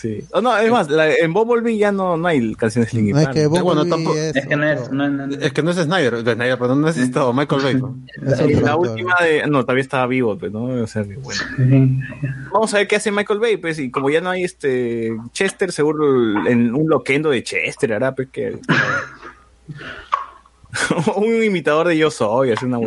[0.00, 0.24] Sí.
[0.30, 3.24] Oh, no, es más, la- en Bumblebee ya no, no hay canciones Linkin No, es
[3.26, 3.36] Park.
[3.36, 5.34] que Bueno, tampoco- es, Es que no es, no, no- no.
[5.34, 7.82] Es que no es Snyder, de Snyder, perdón, no es esto, Michael Bay.
[8.24, 8.92] es la autor.
[8.92, 9.44] última de.
[9.48, 12.00] No, todavía estaba vivo, pero no, o sea, bueno.
[12.52, 15.72] Vamos a ver qué hace Michael Bay, pues, y como ya no hay este Chester,
[15.72, 18.56] seguro en un loquendo de Chester hará, pues que.
[21.16, 22.78] un imitador de Yo Soy, hace una.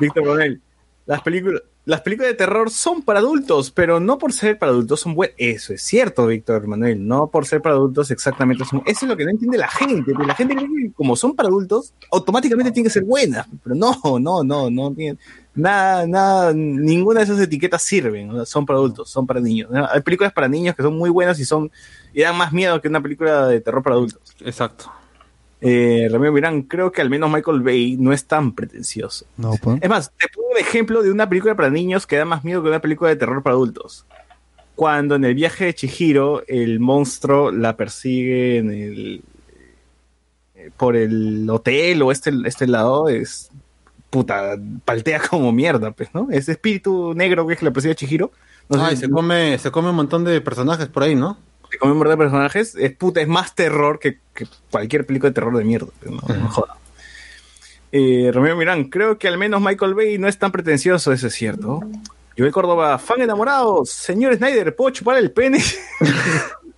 [0.00, 0.60] Víctor Coronel.
[1.04, 1.62] Las películas.
[1.86, 5.36] Las películas de terror son para adultos, pero no por ser para adultos son buenas.
[5.38, 7.06] Eso es cierto, Víctor Manuel.
[7.06, 8.64] No por ser para adultos exactamente.
[8.64, 10.12] Eso es lo que no entiende la gente.
[10.26, 13.46] La gente cree que como son para adultos, automáticamente tienen que ser buenas.
[13.62, 14.96] Pero no, no, no, no.
[15.54, 18.44] Nada, nada, ninguna de esas etiquetas sirven.
[18.46, 19.70] Son para adultos, son para niños.
[19.92, 21.70] Hay películas para niños que son muy buenas y son
[22.12, 24.34] y dan más miedo que una película de terror para adultos.
[24.40, 24.90] Exacto.
[25.60, 29.24] Eh, Ramiro Mirán, creo que al menos Michael Bay no es tan pretencioso.
[29.36, 29.78] No, pues.
[29.80, 32.62] Es más, te pongo un ejemplo de una película para niños que da más miedo
[32.62, 34.04] que una película de terror para adultos.
[34.74, 39.22] Cuando en el viaje de Chihiro el monstruo la persigue en el
[40.54, 43.50] eh, por el hotel o este, este lado es
[44.10, 46.28] puta, paltea como mierda, pues, ¿no?
[46.30, 48.30] Ese espíritu negro que es que la persigue a Chihiro.
[48.68, 51.38] No Ay, si- se come, se come un montón de personajes por ahí, ¿no?
[51.82, 55.64] Montón de personajes, es puta, es más terror que, que cualquier película de terror de
[55.64, 55.88] mierda.
[56.04, 56.76] no joda.
[57.92, 61.34] Eh, Romeo Mirán, creo que al menos Michael Bay no es tan pretencioso, eso es
[61.34, 61.80] cierto.
[62.36, 65.62] Joel Córdoba, fan enamorado, señor Snyder, ¿puedo chupar el pene?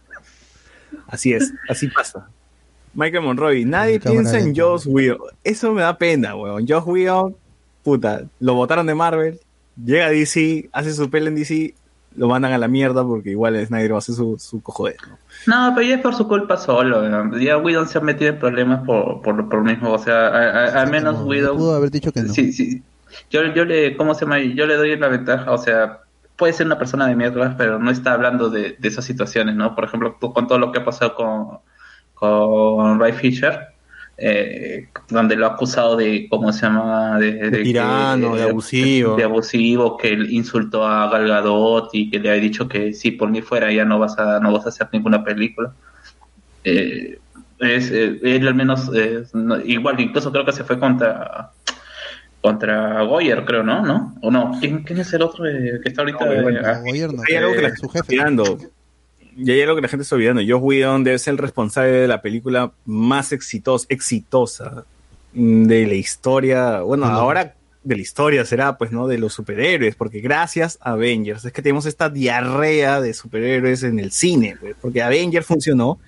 [1.08, 2.28] así es, así pasa.
[2.94, 4.54] Michael Monroy, nadie piensa en.
[4.54, 5.30] Joss Whedon.
[5.42, 6.66] Eso me da pena, weón.
[6.68, 7.36] Joss Whedon,
[7.82, 9.40] puta, lo votaron de Marvel,
[9.82, 11.74] llega a DC, hace su peli en DC,
[12.16, 15.18] lo mandan a la mierda porque igual Snyder va a hacer su, su cojodez, ¿no?
[15.46, 17.08] No, pero ya es por su culpa solo.
[17.08, 17.38] ¿no?
[17.38, 19.92] Ya Whedon se ha metido en problemas por, por, por lo mismo.
[19.92, 21.56] O sea, a- a- al menos No, Whedon.
[21.56, 22.32] pudo haber dicho que no.
[22.32, 22.82] Sí, sí.
[23.30, 24.38] Yo, yo le, ¿cómo se llama?
[24.40, 26.00] Yo le doy la ventaja, o sea,
[26.36, 29.74] puede ser una persona de mierda, pero no está hablando de, de esas situaciones, ¿no?
[29.74, 31.58] Por ejemplo, tú- con todo lo que ha pasado con,
[32.14, 33.68] con Ray Fisher,
[34.18, 37.18] eh, donde lo ha acusado de, ¿cómo se llama?
[37.18, 39.16] De, de que- tirano, de abusivo.
[39.16, 43.12] De abusivo, que él insultó a Gal Gadot y que le ha dicho que si
[43.12, 45.72] por mí fuera ya no vas a, no vas a hacer ninguna película.
[46.64, 47.18] Eh,
[47.60, 51.50] es, eh, él al menos, eh, no- igual, incluso creo que se fue contra
[52.40, 53.84] contra Goyer, creo, ¿no?
[53.84, 54.14] ¿No?
[54.22, 54.52] ¿O no?
[54.60, 56.24] ¿Quién, quién es el otro eh, que está ahorita?
[56.24, 57.86] No, bueno, eh, ah, Gobierno, Hay algo que la eh, está
[59.38, 60.42] Y hay algo que la gente está olvidando.
[60.42, 64.84] Josh Whedon debe ser el responsable de la película más exitosa, exitosa
[65.32, 66.80] de la historia.
[66.80, 69.06] Bueno, ahora de la historia será, pues, ¿no?
[69.06, 73.98] De los superhéroes, porque gracias a Avengers es que tenemos esta diarrea de superhéroes en
[74.00, 75.98] el cine, pues, porque Avengers funcionó.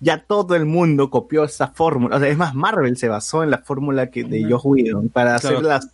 [0.00, 2.16] Ya todo el mundo copió esa fórmula.
[2.16, 5.34] O sea, es más, Marvel se basó en la fórmula que de Josh Whedon para
[5.34, 5.68] hacer Claro.
[5.68, 5.88] las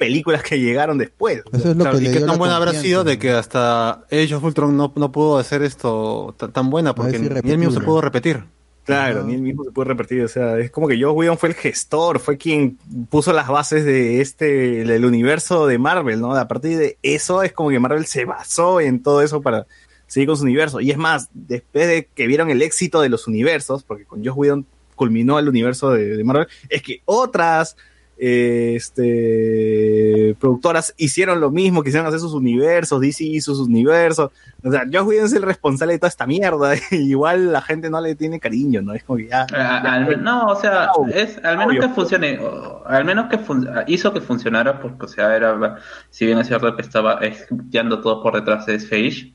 [0.00, 1.42] películas que llegaron después.
[1.52, 4.34] Eso es lo Claro, que y qué tan buena habrá sido de que hasta Age
[4.34, 8.00] of Ultron no, no pudo hacer esto tan, buena porque ni él mismo se pudo
[8.00, 8.42] repetir.
[8.84, 10.22] Claro, ni él mismo se puede repetir.
[10.22, 12.78] O sea, es como que Joss Whedon fue el gestor, fue quien
[13.10, 16.34] puso las bases de este, del universo de Marvel, ¿no?
[16.34, 19.66] A partir de eso es como que Marvel se basó en todo eso para
[20.06, 20.80] seguir con su universo.
[20.80, 24.34] Y es más, después de que vieron el éxito de los universos, porque con Joss
[24.34, 27.76] Whedon culminó el universo de, de Marvel, es que otras
[28.22, 34.30] eh, este, productoras hicieron lo mismo, quisieron hacer sus universos, DC hizo sus universos.
[34.62, 36.74] O sea, Joss Whedon es el responsable de toda esta mierda.
[36.90, 38.92] Igual la gente no le tiene cariño, ¿no?
[38.92, 39.46] Es como que ya.
[39.54, 41.80] A- al- no, o sea, es al menos Obvio.
[41.82, 45.76] que funcione, o- al menos que fun- hizo que funcionara, porque, o sea, era,
[46.10, 49.32] si bien es cierto que estaba ejecutando todo por detrás de Sage,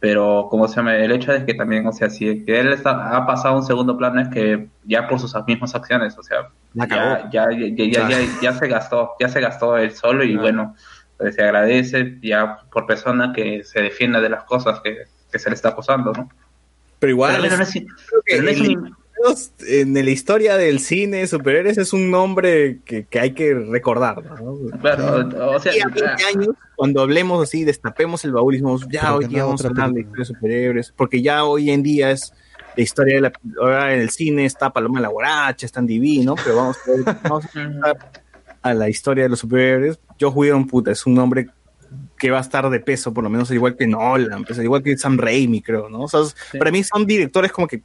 [0.00, 3.16] pero como se llama, el hecho es que también, o sea, si que él está,
[3.16, 6.48] ha pasado un segundo plano es que ya por sus mismas acciones, o sea,
[6.88, 10.74] ya, ya, ya, ya, ya, ya se gastó, ya se gastó él solo y bueno,
[11.16, 15.48] pues, se agradece ya por persona que se defienda de las cosas que, que se
[15.48, 16.28] le está acusando, ¿no?
[16.98, 17.38] Pero igual.
[17.42, 18.96] Pero no es- creo que pero no es el- un-
[19.66, 24.56] en la historia del cine superhéroes es un nombre que, que hay que recordar, ¿no?
[24.80, 28.86] Claro, o sea, Y a 20 años, cuando hablemos así, destapemos el baúl y decimos,
[28.90, 30.22] ya Pero hoy día no vamos a hablar de película.
[30.22, 32.32] historia de superhéroes, porque ya hoy en día es
[32.76, 36.34] la historia de la, ahora en el cine está Paloma la Guaracha, está en Divino,
[36.36, 37.44] pero vamos a, ver, vamos
[38.62, 39.98] a la historia de los superhéroes.
[40.20, 41.48] Joe Whedon, puta, es un nombre
[42.18, 44.96] que va a estar de peso, por lo menos igual que Nolan, pues, igual que
[44.96, 46.02] Sam Raimi, creo, ¿no?
[46.02, 46.20] O sea,
[46.58, 47.82] para mí son directores como que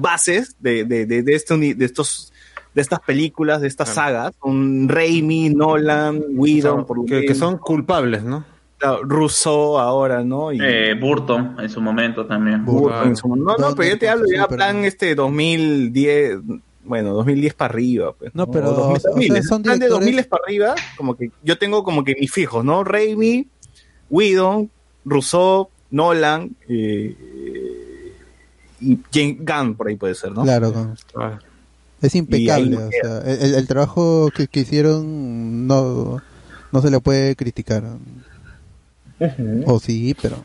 [0.00, 2.32] bases de, de, de, de este de estos
[2.74, 7.58] de estas películas, de estas sagas, son Raimi, Nolan, Whedon, por lo que, que son
[7.58, 8.44] culpables, ¿no?
[8.80, 10.52] Claro, Rousseau ahora, ¿no?
[10.52, 12.64] Y Eh, Burton en su momento también.
[12.64, 16.38] Burton en su- No, no, pero yo te hablo ya plan este 2010,
[16.84, 18.34] bueno, 2010 para arriba, pues.
[18.34, 21.30] No, pero, 2000, o sea, 2000, son plan de directores- 2000 para arriba, como que
[21.44, 22.82] yo tengo como que mis fijos, ¿no?
[22.82, 23.46] Raimi,
[24.10, 24.70] Whedon,
[25.04, 27.16] Rousseau, Nolan, eh,
[28.80, 30.42] y James Gunn por ahí puede ser, ¿no?
[30.42, 31.38] Claro, con- Ah,
[32.00, 32.76] es impecable.
[32.78, 36.22] O sea, el, el- el trabajo que, que hicieron no,
[36.72, 37.84] no se le puede criticar.
[39.66, 40.36] O sí, pero,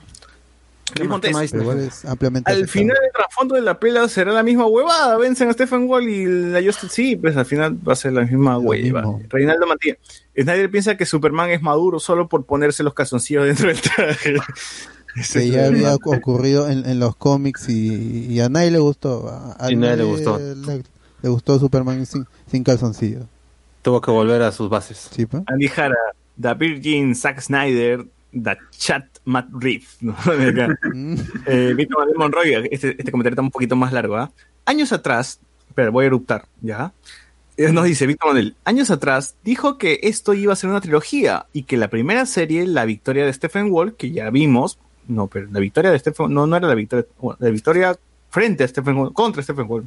[0.94, 1.52] ¿Qué Luis más, qué Montes, más?
[1.52, 5.18] pero igual es ampliamente Al final el trasfondo de la pelea será la misma huevada,
[5.18, 8.22] vencen a Stephen Wall y la Justice sí, pues al final va a ser la
[8.22, 9.02] misma Lo hueva.
[9.02, 9.22] mismo.
[9.30, 9.98] Reinaldo Matías,
[10.40, 14.36] Snyder piensa que Superman es maduro solo por ponerse los calzoncillos dentro del traje.
[15.32, 19.30] Que ya había ocurrido en, en los cómics y, y a nadie le gustó.
[19.30, 20.38] A, a Y nadie le gustó.
[20.38, 20.84] Le,
[21.22, 23.22] le gustó Superman sin, sin calzoncillo.
[23.82, 25.08] Tuvo que volver a sus bases.
[25.16, 25.42] ¿Sí, pa?
[25.48, 25.96] Andy Jara,
[26.42, 28.06] The Virgin, Zack Snyder,
[28.42, 29.98] The Chat, Matt Reeves.
[30.02, 30.16] ¿no?
[30.94, 31.16] Mm.
[31.46, 34.16] Eh, Víctor Manuel Monroy, este, este comentario está un poquito más largo.
[34.18, 34.32] ¿ah?
[34.66, 36.94] Años atrás, espera, voy a eruptar, ¿ya?
[37.58, 41.46] Eh, Nos dice Víctor Manuel, años atrás dijo que esto iba a ser una trilogía
[41.54, 45.48] y que la primera serie, La Victoria de Stephen Wall, que ya vimos, no, pero
[45.52, 47.98] la victoria de Stephen no, no era la victoria, bueno, la victoria
[48.30, 49.86] frente a Stephen Wall, contra Stephen Wall.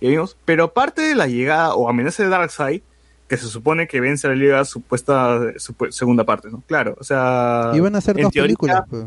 [0.00, 2.82] Ya vimos, pero parte de la llegada o amenaza de Darkseid,
[3.28, 6.62] que se supone que vence a la Liga supuesta supu- segunda parte, ¿no?
[6.66, 8.82] Claro, o sea, Iban a hacer en dos teoría- películas.
[8.88, 9.04] pues.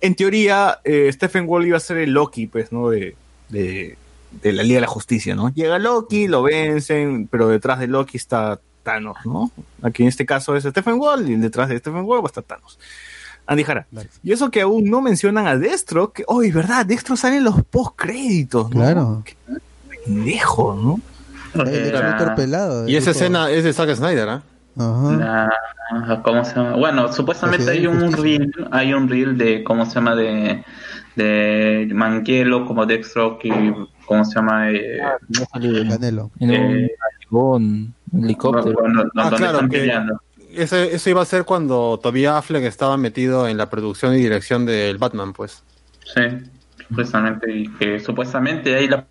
[0.00, 2.90] en teoría, eh, Stephen Wall iba a ser el Loki, pues, ¿no?
[2.90, 3.16] De,
[3.48, 3.96] de,
[4.42, 5.48] de la Liga de la Justicia, ¿no?
[5.54, 9.50] Llega Loki, lo vencen, pero detrás de Loki está Thanos, ¿no?
[9.80, 12.42] Aquí en este caso es Stephen Wall y detrás de Stephen Wall va a estar
[12.44, 12.78] Thanos.
[13.46, 13.86] Andy Jara.
[14.22, 17.62] Y eso que aún no mencionan a Destro, que, oh, verdad, Destro sale en los
[17.64, 18.80] post-créditos, ¿no?
[18.80, 19.22] Claro.
[19.24, 19.36] Qué
[20.04, 21.00] pendejo, ¿no?
[21.54, 22.88] El Terminator pelado.
[22.88, 24.42] Y esa tipo- escena es de Zack Snyder, ¿ah?
[24.78, 25.16] Ajá.
[25.16, 26.76] La- ¿Cómo se llama?
[26.76, 30.64] Bueno, supuestamente hay un reel, hay un reel de cómo se llama de
[31.16, 33.52] de Manquielo como Deathstroke y
[34.06, 34.98] cómo se llama eh,
[35.28, 36.30] No salió Canelo.
[36.40, 36.88] eh,
[37.30, 38.78] un helicóptero.
[38.82, 38.90] Ah,
[39.24, 40.20] donde claro, están que- peleando.
[40.54, 44.64] Ese- eso iba a ser cuando todavía Affleck estaba metido en la producción y dirección
[44.64, 45.62] del Batman, pues.
[46.14, 46.22] Sí,
[46.88, 49.06] supuestamente y que supuestamente ahí la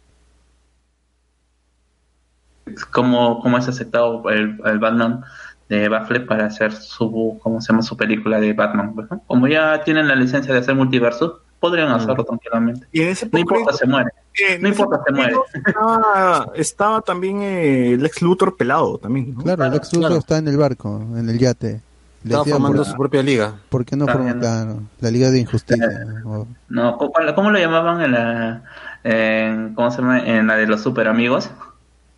[2.92, 5.24] cómo, cómo es aceptado el, el Batman
[5.70, 7.82] de Batfleck para hacer su, ¿cómo se llama?
[7.84, 8.94] Su película de Batman.
[9.10, 9.22] ¿no?
[9.28, 12.88] Como ya tienen la licencia de hacer multiverso, podrían hacerlo tranquilamente.
[12.92, 14.10] Y en ese No importa, se muere.
[14.34, 15.36] eh, No importa, se muere.
[15.66, 19.44] Estaba, estaba también eh, Lex Luthor pelado también, ¿no?
[19.44, 20.20] Claro, Lex Luthor claro.
[20.20, 21.82] está en el barco, en el yate.
[22.24, 23.56] Le Estaba formando ¿por, su propia liga.
[23.70, 24.40] por qué no Está forma bien.
[24.42, 25.88] claro, la Liga de Injusticia?
[26.26, 28.64] O- No, ¿cómo, cómo lo llamaban en la,
[29.04, 30.20] en, ¿cómo se llama?
[30.20, 31.50] En la de los super amigos?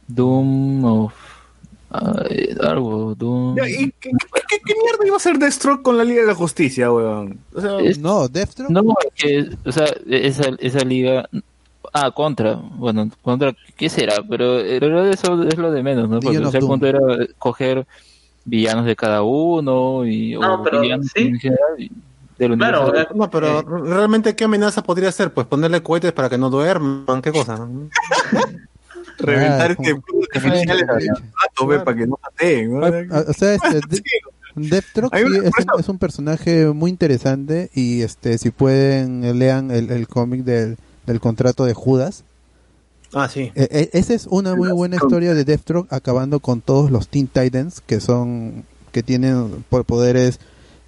[0.08, 1.14] Doom of...
[1.92, 3.58] ay, algo, Doom...
[3.58, 4.12] ¿Y qué, qué-
[4.50, 7.38] qué- qué mierda iba a hacer Deathstroke con la Liga de la Justicia, weón?
[7.54, 8.70] O sea, Es- No, Deathstroke.
[8.72, 11.28] No, es que, o sea, esa, esa liga...
[11.96, 12.56] Ah, contra.
[12.56, 14.16] Bueno, contra, ¿qué será?
[14.28, 16.20] Pero en realidad eso es lo de menos, ¿no?
[16.22, 17.00] Porque o sea, el punto era
[17.38, 17.86] coger
[18.46, 20.32] villanos de cada uno y...
[20.34, 21.22] No, o pero villanos sí.
[21.24, 21.92] en general y-
[22.40, 23.12] del Claro, universo.
[23.12, 25.32] eh, No, pero eh, realmente, ¿qué amenaza podría ser?
[25.34, 27.68] Pues ponerle cohetes para que no duerman, ¿qué cosa?
[29.20, 29.94] Reventar Ah, este
[31.68, 32.80] ve, para que no pateen, ¿no?
[33.28, 34.04] O sea, este, de-
[34.56, 39.72] Deathstroke sí es, un, es un personaje muy interesante y este si pueden eh, lean
[39.72, 40.78] el, el cómic del,
[41.08, 42.24] del contrato de Judas.
[43.16, 43.52] Ah, sí.
[43.56, 47.28] Eh, eh, esa es una muy buena historia de Deathstroke acabando con todos los Teen
[47.28, 50.40] Titans que son que tienen po- poderes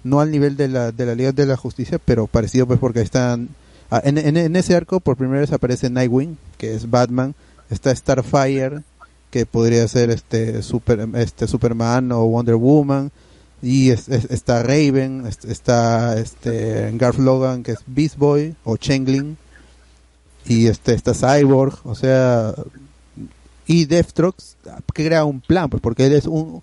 [0.04, 3.00] no al nivel de la de la Liga de la Justicia, pero parecido pues porque
[3.00, 3.48] están
[3.90, 7.34] ah, en, en, en ese arco por primera vez aparece Nightwing, que es Batman,
[7.70, 8.82] está Starfire,
[9.30, 13.10] que podría ser este super este Superman o Wonder Woman
[13.62, 18.76] y es- es- está Raven, es- está este Garth Logan que es Beast Boy o
[18.76, 19.36] Chengling
[20.46, 22.54] y este está Cyborg, o sea,
[23.66, 24.36] y Deathstroke
[24.94, 26.62] crea un plan, pues porque él es un,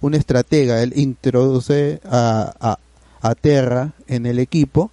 [0.00, 2.78] un estratega, él introduce a, a,
[3.28, 4.90] a Terra en el equipo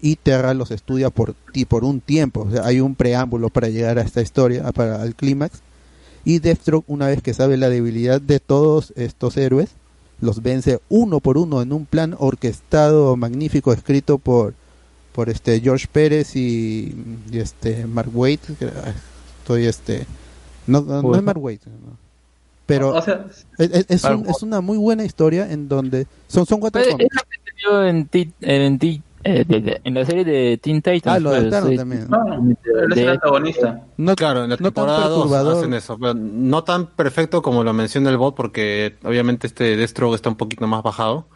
[0.00, 3.68] y Terra los estudia por ti por un tiempo, o sea, hay un preámbulo para
[3.68, 5.58] llegar a esta historia, para el clímax.
[6.24, 9.70] Y Deathstroke una vez que sabe la debilidad de todos estos héroes,
[10.20, 14.54] los vence uno por uno en un plan orquestado magnífico escrito por
[15.12, 16.94] por este George Pérez y,
[17.32, 18.92] y este Mark Waid ah,
[19.40, 20.06] estoy este
[20.66, 21.96] no, no, no es Mark Waid no.
[22.66, 23.26] pero o sea,
[23.58, 27.08] es, es- es un- es una muy buena historia en donde son son cuatro cómics.
[27.10, 30.24] es lo que se vio en, Ti- en, Ti- eh, de- de- en la serie
[30.24, 31.16] de Teen Titans.
[31.16, 33.80] ah lo pues, adaptaron también no, él es el antagonista.
[33.96, 37.42] no, Claro, en la no tan temporada 2 perturbador hacen eso, pero no tan perfecto
[37.42, 41.26] como lo menciona el bot, porque obviamente este Deathstroke está un poquito más bajado,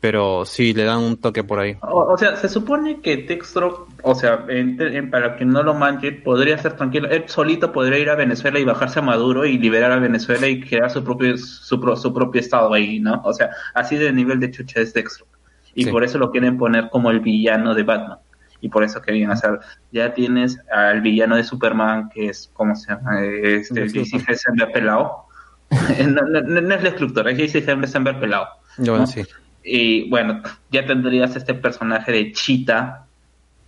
[0.00, 1.78] pero sí le dan un toque por ahí.
[1.80, 5.72] O, o sea, se supone que Deathstroke, o sea, en- en- para quien no lo
[5.72, 7.08] manche, podría ser tranquilo.
[7.08, 10.60] Él solito podría ir a Venezuela y bajarse a Maduro y liberar a Venezuela y
[10.60, 13.22] crear su propio su, pro- su propio estado ahí, ¿no?
[13.24, 15.33] O sea, así de nivel de chucha es Deathstroke.
[15.74, 15.90] Y Sí.
[15.90, 18.18] por eso lo quieren poner como el villano de Batman.
[18.60, 19.58] Y por eso querían hacer.
[19.92, 23.20] Ya tienes al villano de Superman, que es, ¿cómo se llama?
[23.22, 24.20] Este, Luthor.
[24.28, 25.24] Heisenberg pelado.
[26.08, 28.46] no, no, no, no es Lex Luthor, es JC Heisenberg pelado.
[28.78, 29.22] Yo, sí.
[29.62, 33.04] Y bueno, ya tendrías este personaje de Cheetah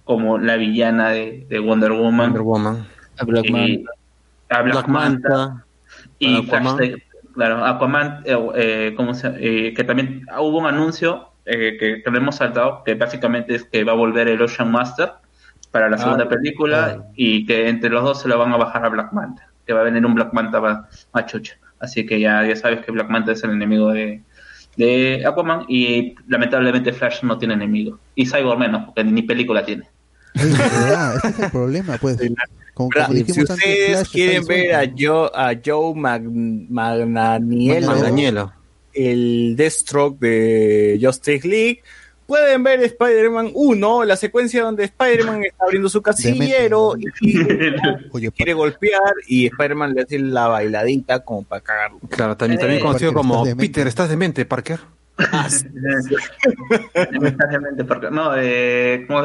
[0.05, 2.33] como la villana de, de Wonder Woman.
[2.33, 2.87] Wonder Woman.
[3.19, 3.91] A Black y Manta.
[4.51, 5.29] a Black, Black Manta.
[5.29, 5.65] Manta.
[6.19, 6.77] Y Aquaman.
[6.77, 6.93] Flash,
[7.35, 12.11] claro, Aquaman, eh, eh, ¿cómo se- eh, que también hubo un anuncio eh, que, que
[12.11, 15.13] lo hemos saltado, que básicamente es que va a volver el Ocean Master
[15.71, 18.89] para la segunda película y que entre los dos se lo van a bajar a
[18.89, 21.57] Black Manta, que va a venir un Black Manta ma- machucha.
[21.79, 24.23] Así que ya, ya sabes que Black Manta es el enemigo de,
[24.77, 27.99] de Aquaman y lamentablemente Flash no tiene enemigo.
[28.15, 29.85] Y Cyborg menos, porque ni película tiene.
[30.35, 32.17] es verdad, ese es el problema pues
[32.75, 34.85] como, si antes, ustedes Flash quieren ver a.
[34.99, 36.31] Joe, a Joe Mag-
[36.71, 38.53] Magnaniello.
[38.97, 41.83] El Deathstroke de Justice League,
[42.27, 47.39] pueden ver Spider-Man 1, la secuencia donde Spider-Man está abriendo su casillero y
[48.11, 52.01] Oye, quiere golpear y Spider-Man le hace la bailadita como para cagarlo.
[52.09, 53.59] Claro, también, también Eh, conocido Parker, como estás.
[53.59, 54.81] Peter, ¿estás demente, Parker?
[57.89, 59.23] Porque- no, eh, como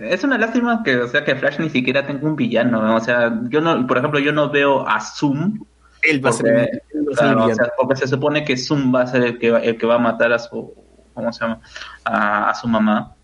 [0.00, 2.96] es una lástima que, o sea, que Flash ni siquiera tenga un villano, ¿no?
[2.96, 5.60] o sea, yo no, por ejemplo, yo no veo a Zoom,
[6.02, 7.96] Él va a ser porque, el- él va a ser el claro, o sea, porque
[7.96, 10.32] se supone que Zoom va a ser el que va, el que va a matar
[10.32, 10.72] a su,
[11.14, 11.60] ¿cómo se llama?
[12.04, 13.14] A, a su mamá,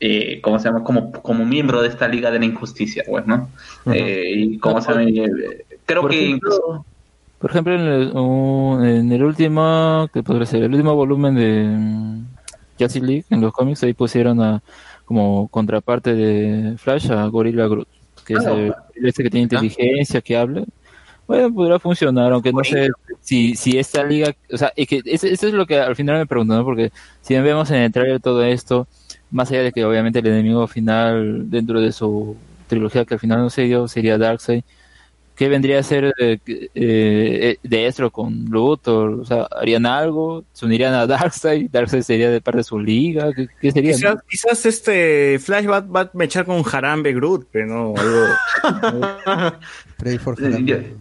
[0.00, 0.82] eh, ¿cómo se llama?
[0.82, 3.50] Como, como miembro de esta Liga de la Injusticia, pues, ¿no?
[3.84, 3.92] Ujú.
[3.94, 6.86] Eh, y cómo se llama, Eh, creo Por que ejemplo, incluso...
[7.38, 10.62] Por ejemplo, en el, un- en el último, que podría ser?
[10.62, 12.26] El último volumen de mm,
[12.78, 14.60] Justice League, en los cómics, ahí pusieron a,
[15.04, 17.88] como contraparte de Flash a Gorilla Groot,
[18.24, 18.74] que es Ah, el,
[19.06, 19.50] este que tiene ¿Ah?
[19.54, 20.64] inteligencia, que habla.
[21.26, 25.26] Bueno, podrá funcionar, aunque no sé si, si esta liga, o sea, es que eso,
[25.28, 26.64] es lo que al final me pregunto, ¿no?
[26.64, 26.90] Porque
[27.22, 28.86] si vemos en el trailer todo esto,
[29.30, 32.36] más allá de que obviamente el enemigo final dentro de su
[32.66, 34.62] trilogía que al final no se dio sería Darkseid,
[35.36, 39.20] ¿qué vendría a ser eh, que- eh, Destro con Luthor?
[39.20, 40.44] O sea, ¿harían algo?
[40.52, 41.70] ¿Se unirían a Darkseid?
[41.70, 43.32] ¿Darkseid sería de parte de su liga?
[43.34, 43.92] ¿Qué, qué sería?
[43.94, 44.20] Quizás, no?
[44.28, 49.58] quizás este Flash va, va a mechar con Harambe Groot, pero no, algo.
[49.96, 50.94] Pray for Eh, Harambe.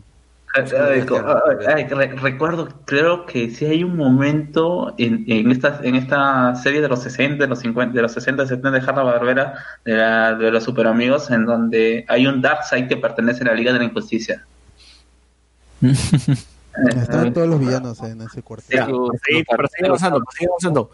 [0.66, 1.16] Yo- Ay, co-
[1.74, 6.82] ay, re- recuerdo, creo que sí hay un momento en, en esta en esta serie
[6.82, 9.54] de los 60, de los 50, de los 60, 70 de Hanna Barbera,
[9.86, 13.54] de, la- de los super amigos, en donde hay un Darkseid que pertenece a la
[13.54, 14.46] Liga de la Injusticia.
[17.02, 18.80] Estaban todos los villanos en ese cuartel.
[19.46, 20.92] Para seguir avanzando, seguir avanzando.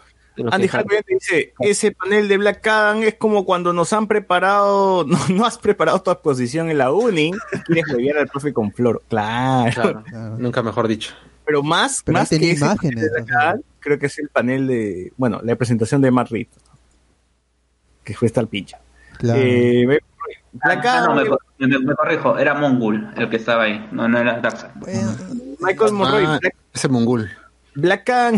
[0.50, 5.18] Andy Harper dice, ese panel de Black Adam es como cuando nos han preparado, no,
[5.30, 9.02] no has preparado tu exposición en la uni y quieres huevear al profe con flor.
[9.08, 10.02] Claro.
[10.04, 11.14] Claro, nunca mejor dicho.
[11.44, 14.28] Pero más, Pero más que ese imágenes, panel de Black Adam, creo que es el
[14.28, 16.28] panel de, bueno, la presentación de Matt
[18.04, 18.78] que fue esta al pincha.
[19.18, 19.40] Claro.
[19.42, 19.98] Eh,
[20.52, 24.08] Black Ah, no, Adam, me, me- me corrijo, era Mongul el que estaba ahí, no,
[24.08, 24.70] no era Darkseid.
[25.60, 27.30] Michael Monroy, Ah, Black, ese mongul.
[27.74, 28.36] Black Adam,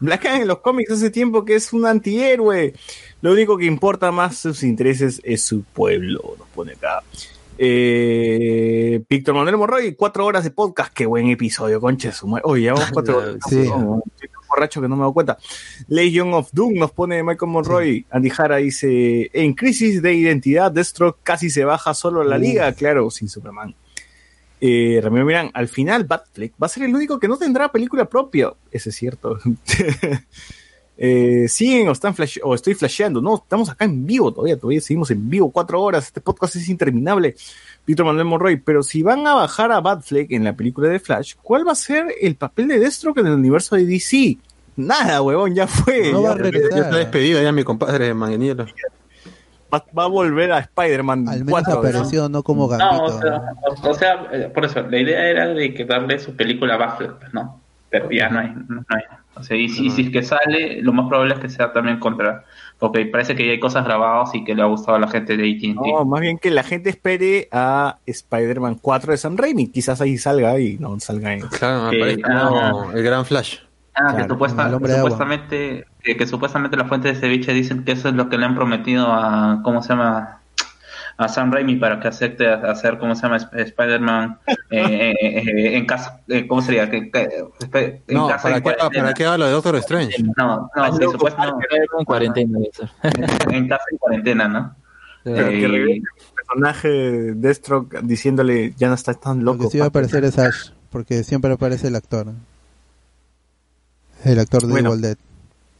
[0.00, 2.74] Black Adam en los cómics hace tiempo que es un antihéroe.
[3.20, 7.02] Lo único que importa más sus intereses es su pueblo, nos pone acá.
[7.60, 12.42] Eh, Víctor Manuel Monroy, cuatro horas de podcast, qué buen episodio, concha su madre.
[12.46, 13.36] Oye, llevamos cuatro horas.
[13.48, 13.68] Sí.
[13.68, 15.36] No, estoy borracho que no me doy cuenta.
[15.88, 18.06] Legion of Doom nos pone Michael Monroy.
[18.10, 22.72] Andy Jara dice: En crisis de identidad, Deathstroke casi se baja solo a la liga,
[22.72, 23.74] claro, sin Superman.
[24.60, 28.04] Eh, Ramiro Mirán, al final Batfleck va a ser el único que no tendrá película
[28.06, 28.52] propia.
[28.70, 29.38] Ese es cierto.
[31.00, 33.20] eh, siguen o están flash o estoy flasheando.
[33.20, 36.06] No, estamos acá en vivo todavía, todavía seguimos en vivo cuatro horas.
[36.06, 37.36] Este podcast es interminable.
[37.86, 41.34] Víctor Manuel Monroy, pero si van a bajar a Batfleck en la película de Flash,
[41.42, 44.36] ¿cuál va a ser el papel de Deathstroke en el universo de DC?
[44.76, 46.12] Nada, huevón, ya fue.
[46.12, 46.70] No va a ya- regresar.
[46.78, 48.66] Ya está despedido ya mi compadre Manganiello.
[49.72, 51.72] Va, va a volver a Spider-Man Al menos 4.
[51.74, 51.78] ¿no?
[51.80, 53.04] apareció, no como No, Gambito.
[53.04, 53.42] o sea,
[53.82, 57.10] o, sea, eh, por eso, la idea era de que darle su película a pues,
[57.32, 57.60] ¿no?
[57.90, 59.02] Pero ya no hay, no hay.
[59.34, 61.72] O sea, y si, y si es que sale, lo más probable es que sea
[61.72, 62.44] también contra,
[62.78, 65.36] porque parece que ya hay cosas grabadas y que le ha gustado a la gente
[65.36, 65.74] de AT&T.
[65.74, 69.68] No, más bien que la gente espere a Spider-Man 4 de Sam Raimi.
[69.68, 71.40] Quizás ahí salga y no salga en...
[71.42, 72.68] Claro, me Eh, parece ah.
[72.72, 73.58] como el gran Flash.
[73.94, 78.08] Ah, Claro, que, supuesta- supuestamente, que, que supuestamente la fuente de ceviche dicen que eso
[78.08, 80.34] es lo que le han prometido a, ¿cómo se llama?
[81.20, 83.36] A Sam Raimi para que acepte a- hacer, ¿cómo se llama?
[83.42, 84.38] Sp- Spider-Man
[84.70, 86.88] eh, eh, eh, en casa, eh, ¿cómo sería?
[86.88, 89.02] Que, en No, casa ¿para en qué, cuarentena.
[89.04, 90.22] ¿para qué habla de Doctor Strange?
[90.36, 91.66] No, no, sí, supuestamente
[91.98, 92.58] En cuarentena.
[93.50, 94.76] en casa en cuarentena, ¿no?
[95.24, 99.64] Pero que regrese el personaje de Deathstroke diciéndole ya no estás tan Lo loco.
[99.64, 99.98] que sí va a papi".
[100.06, 102.28] aparecer es Ash, porque siempre aparece el actor.
[104.24, 104.90] El actor de Bueno.
[104.90, 105.16] Evil Dead.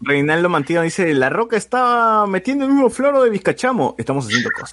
[0.01, 3.94] Reinaldo Mantino dice, La Roca estaba metiendo el mismo floro de Vizcachamo.
[3.99, 4.73] Estamos haciendo cosas.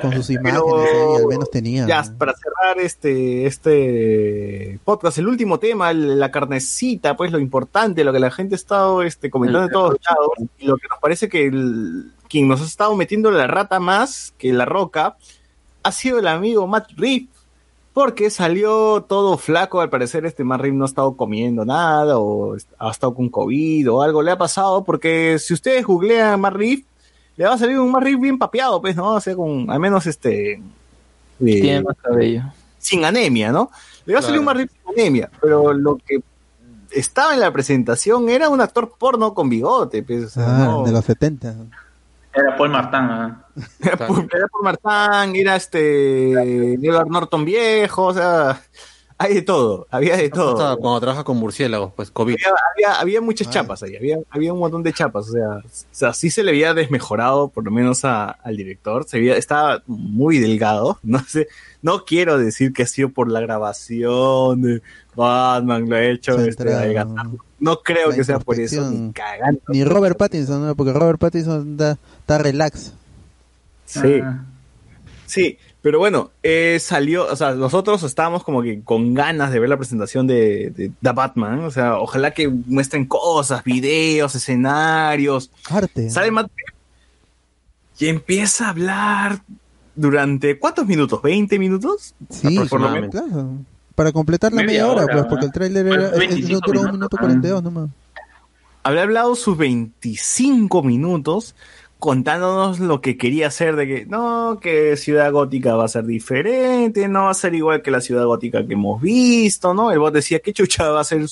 [0.00, 0.78] Con sus imágenes Pero-
[1.16, 1.86] ahí, al menos tenía.
[1.86, 8.04] Ya, para cerrar este, este podcast, el último tema, el- la carnecita, pues lo importante,
[8.04, 10.28] lo que la gente ha estado este, comentando de todos lados,
[10.58, 14.34] y lo que nos parece que el- quien nos ha estado metiendo la rata más
[14.38, 15.16] que la roca
[15.82, 17.28] ha sido el amigo Matt Reeves,
[17.96, 22.90] porque salió todo flaco, al parecer este Reeves no ha estado comiendo nada, o ha
[22.90, 26.84] estado con COVID o algo le ha pasado, porque si ustedes googlean Reeves,
[27.38, 29.14] le va a salir un Reeves bien papeado, pues, ¿no?
[29.14, 30.52] O sea, con al menos este...
[30.52, 30.60] eh,
[31.38, 32.42] Tiene más cabello.
[32.76, 33.70] sin anemia, ¿no?
[34.04, 34.50] Le va a salir Claro.
[34.50, 36.18] un Reeves sin anemia, pero lo que
[36.90, 41.02] estaba en la presentación era un actor porno con bigote, pues, Ah, no- de los
[41.02, 41.54] 70.
[42.34, 43.06] Era Paul Martin.
[43.06, 43.45] ¿no?
[43.80, 46.32] Era por, era por Martán, era este
[46.74, 48.62] Edward Norton viejo, o sea,
[49.18, 50.78] hay de todo, había de todo.
[50.78, 52.34] Cuando trabaja con murciélagos, pues COVID.
[52.34, 53.54] Había, había, había muchas Ay.
[53.54, 56.50] chapas ahí, había, había un montón de chapas, o sea, o sea, sí se le
[56.50, 61.48] había desmejorado, por lo menos a- al director, se veía, estaba muy delgado, no sé,
[61.80, 64.82] no quiero decir que ha sido por la grabación de
[65.14, 66.64] Batman, lo ha hecho, este,
[67.58, 69.62] no creo La que sea por eso, ni cagando.
[69.68, 70.74] Ni Robert Pattinson, ¿no?
[70.76, 72.92] porque Robert Pattinson está relax.
[73.86, 74.20] Sí.
[74.22, 74.44] Ah.
[75.26, 79.68] Sí, pero bueno, eh, salió, o sea, nosotros estábamos como que con ganas de ver
[79.68, 85.50] la presentación de, de The Batman, o sea, ojalá que muestren cosas, videos, escenarios.
[85.68, 86.10] Arte.
[86.10, 86.50] Sale Matt
[87.98, 89.42] y empieza a hablar
[89.94, 91.20] durante, ¿cuántos minutos?
[91.22, 92.14] ¿20 minutos?
[92.30, 93.18] Sí, aproximadamente.
[93.18, 93.50] claro.
[93.94, 95.28] Para completar la Media media hora, hora, pues, ¿no?
[95.30, 97.90] porque el tráiler era, es- 25 duró un minuto 42 nomás.
[98.82, 101.56] Había hablado sus 25 minutos
[102.06, 107.08] contándonos lo que quería hacer de que no, que Ciudad Gótica va a ser diferente,
[107.08, 109.90] no va a ser igual que la Ciudad Gótica que hemos visto, ¿no?
[109.90, 111.26] El bot decía, ¿qué chucha va a ser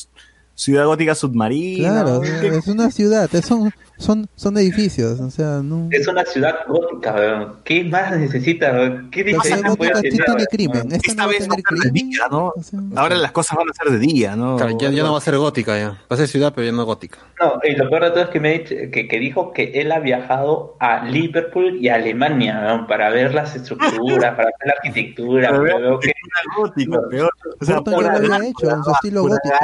[0.56, 2.02] Ciudad Gótica submarina?
[2.02, 5.88] Claro, ¿Qué- es una ciudad, es un, son, son edificios, o sea, no...
[5.90, 7.56] Es una ciudad gótica, weón.
[7.64, 8.72] ¿Qué más necesita?
[8.72, 9.10] weón?
[9.10, 10.24] ¿Qué diferencia puede sí tener?
[10.26, 11.92] tiene crimen, esta Esta no vez va a tener crimen.
[12.10, 12.46] día, ¿no?
[12.56, 14.56] o sea, Ahora las cosas van a ser de día, ¿no?
[14.56, 15.88] Claro, ya, ya no va a ser gótica ya.
[15.90, 17.18] Va a ser ciudad, pero ya no gótica.
[17.40, 19.92] No, y lo peor de todo es que, me dicho- que, que dijo que él
[19.92, 24.72] ha viajado a Liverpool y a Alemania weón, para ver las estructuras, para ver la
[24.76, 25.50] arquitectura.
[25.50, 26.12] Pero veo que-
[26.56, 27.30] gótica, peor.
[27.60, 29.54] O sea, Burton ya lo había hecho en su estilo gótico.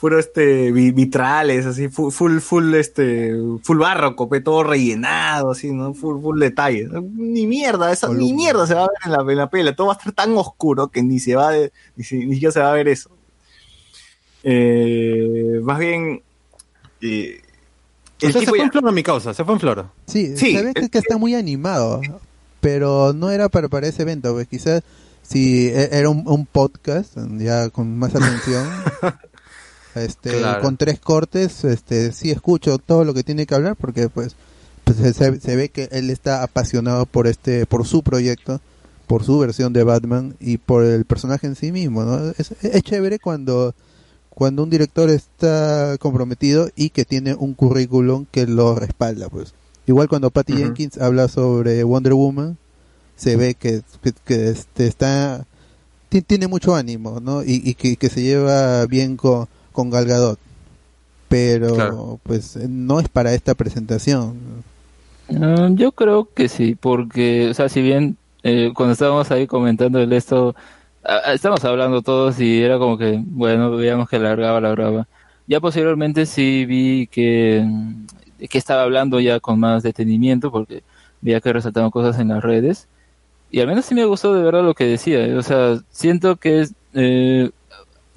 [0.00, 3.32] Puro este vi- vitrales, así, full, full, full, este,
[3.64, 5.92] full barroco, todo rellenado, así, ¿no?
[5.92, 6.88] Full, full detalle.
[7.02, 9.88] Ni mierda, esa, ni mierda se va a ver en la, en la pela, todo
[9.88, 12.60] va a estar tan oscuro que ni se va de- ni, si- ni siquiera se
[12.60, 13.10] va a ver eso.
[14.44, 16.22] Eh, más bien,
[17.00, 17.40] eh,
[18.22, 19.86] O sea, se fue ya- en flor a mi causa, se fue en flor.
[20.06, 22.00] Sí, Sí, se ve que, es que está muy animado,
[22.60, 24.82] pero no era para, para ese evento, pues quizás
[25.22, 28.64] si e- era un, un podcast, ya con más atención,
[30.04, 30.62] este, Claro.
[30.62, 34.34] con tres cortes, este, sí escucho todo lo que tiene que hablar, porque pues,
[34.84, 38.60] pues se, ve que él está apasionado por este, por su proyecto,
[39.06, 42.30] por su versión de Batman y por el personaje en sí mismo, ¿no?
[42.38, 43.74] Es, es chévere cuando
[44.30, 49.52] cuando un director está comprometido y que tiene un currículum que lo respalda, pues.
[49.86, 50.52] Igual cuando Patty.
[50.52, 52.56] Jenkins habla sobre Wonder Woman,
[53.16, 55.44] se ve que, que, que, este está
[56.08, 57.42] ti- tiene mucho ánimo, ¿no?
[57.42, 59.48] Y, y que, que se lleva bien con,
[59.78, 60.40] con Gal Gadot.
[61.28, 62.20] Pero, Claro.
[62.24, 64.64] pues, no es para esta presentación.
[65.40, 70.00] Ah, yo creo que sí, porque, o sea, si bien eh, cuando estábamos ahí comentando
[70.00, 70.54] el esto,
[71.32, 75.06] estábamos hablando todos y era como que, bueno, veíamos que alargaba, alargaba.
[75.46, 77.64] Ya posteriormente sí vi que,
[78.50, 80.82] que estaba hablando ya con más detenimiento, porque
[81.20, 82.88] veía que resaltaban cosas en las redes.
[83.50, 85.26] Y al menos sí me gustó de verdad lo que decía.
[85.26, 87.50] eh, O sea, siento que es, eh,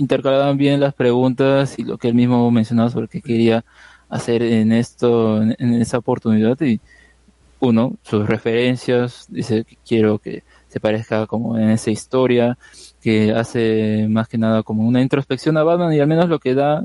[0.02, 3.64] intercalaban bien las preguntas y lo que él mismo mencionaba sobre qué quería
[4.10, 6.60] hacer en esto, en, esa oportunidad.
[6.62, 6.82] Y
[7.60, 12.58] uno, sus referencias, dice que quiero que se parezca como en esa historia,
[13.00, 16.56] que hace más que nada como una introspección a Batman y al menos lo que
[16.56, 16.84] da,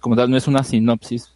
[0.00, 1.32] como tal, no es una sinopsis,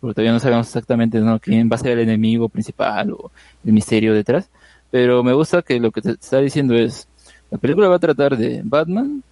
[0.00, 1.40] porque todavía no sabemos exactamente ¿no?
[1.40, 3.32] quién va a ser el enemigo principal o
[3.64, 4.50] el misterio detrás,
[4.90, 7.08] pero me gusta que lo que te está diciendo es,
[7.50, 9.24] la película va a tratar de Batman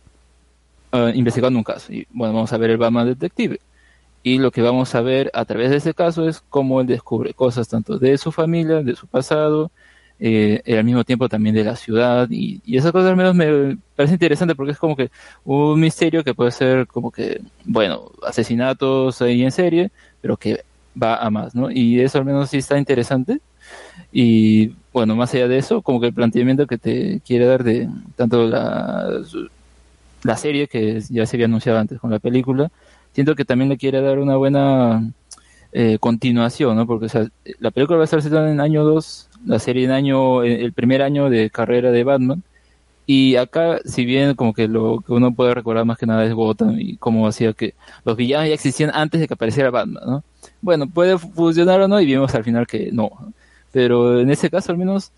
[0.93, 3.61] ah, investigando un caso, y bueno, vamos a ver el Batman detective,
[4.23, 7.35] y lo que vamos a ver a través de ese caso es cómo él descubre
[7.35, 9.71] cosas tanto de su familia, de su pasado,
[10.21, 13.35] eh, y al mismo tiempo también de la ciudad, y, y esas cosas al menos
[13.35, 15.11] me parece interesante porque es como que
[15.45, 20.65] un misterio que puede ser como que, bueno, asesinatos ahí en serie, pero que
[21.01, 21.71] va a más, ¿no?
[21.71, 23.41] Y eso al menos sí está interesante.
[24.13, 27.89] Y bueno, más allá de eso, como que el planteamiento que te quiere dar de
[28.17, 29.09] tanto la,
[30.29, 32.71] la serie que ya se había anunciado antes con la película,
[33.13, 35.11] siento que también le quiere dar una buena
[35.73, 36.87] eh, continuación, ¿no?
[36.87, 37.27] Porque sea,
[37.61, 41.01] la película va a estar situada en año 2, la serie en año, el primer
[41.01, 42.43] año de carrera de Batman.
[43.07, 46.35] Y acá, si bien como que lo que uno puede recordar más que nada es
[46.35, 47.75] Gotham y cómo hacía que
[48.05, 50.25] los villanos ya existían antes de que apareciera Batman, ¿no?
[50.61, 52.91] Bueno, puede funcionar o no y vimos al final que.
[52.93, 53.11] ¿no?
[53.73, 55.11] Pero en ese caso al menos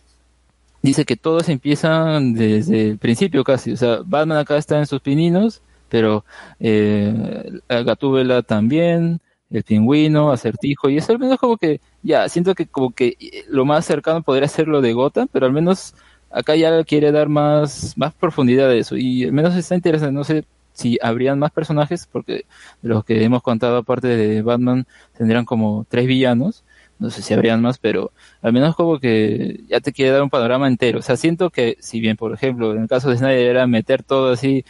[0.83, 3.73] dice que todos empiezan desde el principio casi.
[3.73, 6.25] O sea, Batman acá está en sus pininos, pero
[6.60, 12.67] eh, Gatúbela también, el pingüino, acertijo, y eso al menos como que, ya, siento que
[12.67, 15.94] como que eh, lo más cercano podría ser lo de Gotham, pero al menos
[16.31, 20.25] acá ya quiere dar más, más profundidad de eso, y al menos está interesante, no
[20.25, 22.47] sé si habrían más personajes, porque
[22.83, 24.86] los que hemos contado aparte de Batman,
[25.18, 26.65] tendrían como tres villanos,
[27.00, 28.12] no sé si habrían más, pero
[28.42, 31.00] al menos como que ya te quiere dar un panorama entero.
[31.00, 34.02] O sea, siento que si bien, por ejemplo, en el caso de Snyder era meter
[34.02, 34.64] todo así,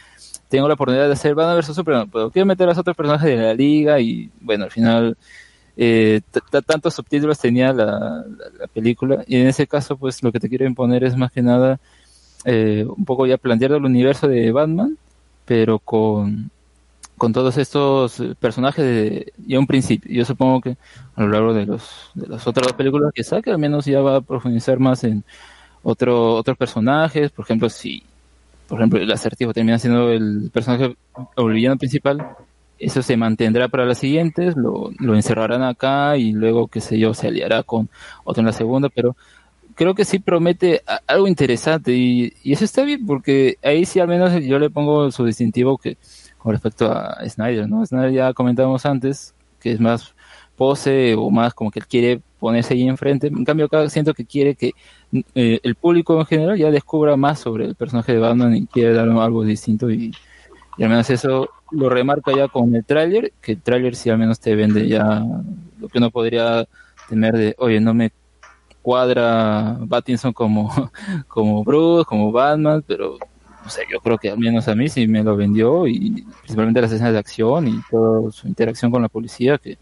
[0.49, 3.29] tengo la oportunidad de hacer Batman vs Superman, pero quiero meter a los otros personajes
[3.29, 5.17] de la liga y bueno, al final
[5.77, 6.21] eh,
[6.65, 8.25] tantos subtítulos tenía la
[8.73, 11.79] película y en ese caso pues lo que te quiero imponer es más que nada
[12.45, 14.97] eh, un poco ya plantear el universo de Batman,
[15.45, 16.49] pero con
[17.21, 20.11] con todos estos eh, personajes de, ya un principio.
[20.11, 20.75] Yo supongo que
[21.15, 24.15] a lo largo de los de las otras películas que saque, al menos ya va
[24.15, 25.23] a profundizar más en
[25.83, 27.29] otro, otros personajes.
[27.29, 28.01] Por ejemplo, si
[28.67, 30.95] por ejemplo el acertijo termina siendo el personaje
[31.35, 32.25] o principal,
[32.79, 37.13] eso se mantendrá para las siguientes, lo, lo encerrarán acá y luego, qué sé yo,
[37.13, 37.87] se aliará con
[38.23, 39.15] otro en la segunda, pero
[39.75, 44.43] creo que sí promete algo interesante y eso está bien porque ahí sí al menos
[44.43, 45.97] yo le pongo su distintivo que
[46.41, 47.85] con respecto a Snyder, ¿no?
[47.85, 50.15] Snyder ya comentábamos antes que es más
[50.55, 53.27] pose o más como que él quiere ponerse ahí enfrente.
[53.27, 54.71] En cambio siento que quiere que
[55.35, 58.93] eh, el público en general ya descubra más sobre el personaje de Batman y quiere
[58.93, 60.11] dar algo distinto y,
[60.77, 64.17] Y al menos eso lo remarca ya con el tráiler, que el tráiler sí al
[64.17, 65.23] menos te vende ya
[65.79, 66.65] lo que uno podría
[67.07, 68.11] temer de, oye, no me
[68.81, 70.71] cuadra Pattinson como,
[71.27, 73.17] como Bruce, como Batman, pero
[73.63, 76.81] no sé, yo creo que al menos a mí sí me lo vendió y principalmente
[76.81, 79.77] las escenas de acción y toda su interacción con la policía, que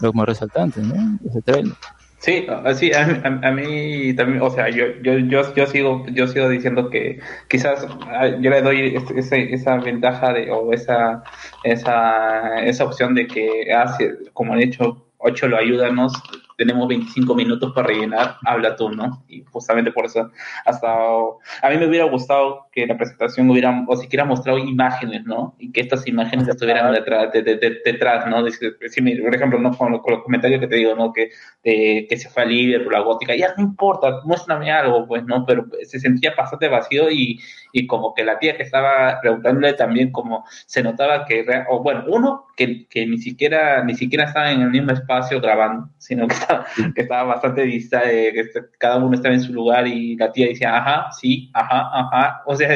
[0.00, 0.94] lo más resaltante, ¿no?
[1.28, 1.74] Ese trailer.
[2.18, 3.02] Sí, así a,
[3.42, 7.18] a- mí también, o sea, yo, yo, yo, yo sigo, yo sigo diciendo que
[7.48, 11.22] quizás ah, yo le doy es- ese- esa ventaja de, o esa,
[11.64, 16.12] esa, esa opción de que hace, como han hecho, ocho lo ayúdanos,
[16.60, 19.24] tenemos 25 minutos para rellenar, habla tú, ¿no?
[19.28, 20.30] Y justamente por eso,
[20.66, 25.54] hasta, a mí me hubiera gustado que la presentación hubiera, o siquiera mostrado imágenes, ¿no?
[25.58, 28.44] Y que estas imágenes estuvieran detrás, de- de- de- detrás ¿no?
[28.44, 29.76] Por ejemplo, ¿no?
[29.76, 31.12] Con, con los comentarios que te digo, ¿no?
[31.14, 31.30] Que,
[31.62, 35.46] que se fue a Liverpool, la gótica, ya no importa, muéstrame algo, pues, ¿no?
[35.46, 37.40] Pero se sentía bastante vacío y,
[37.72, 42.04] y como que la tía que estaba preguntándole también como se notaba que, o bueno,
[42.08, 46.34] uno, que, que ni siquiera ni siquiera estaba en el mismo espacio grabando, sino que
[46.34, 50.16] estaba, que estaba bastante dista, eh, que est- cada uno estaba en su lugar y
[50.16, 52.68] la tía decía, ajá, sí, ajá, ajá, o sea,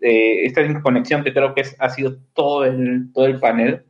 [0.00, 3.84] eh, esta conexión que creo que es, ha sido todo el, todo el panel,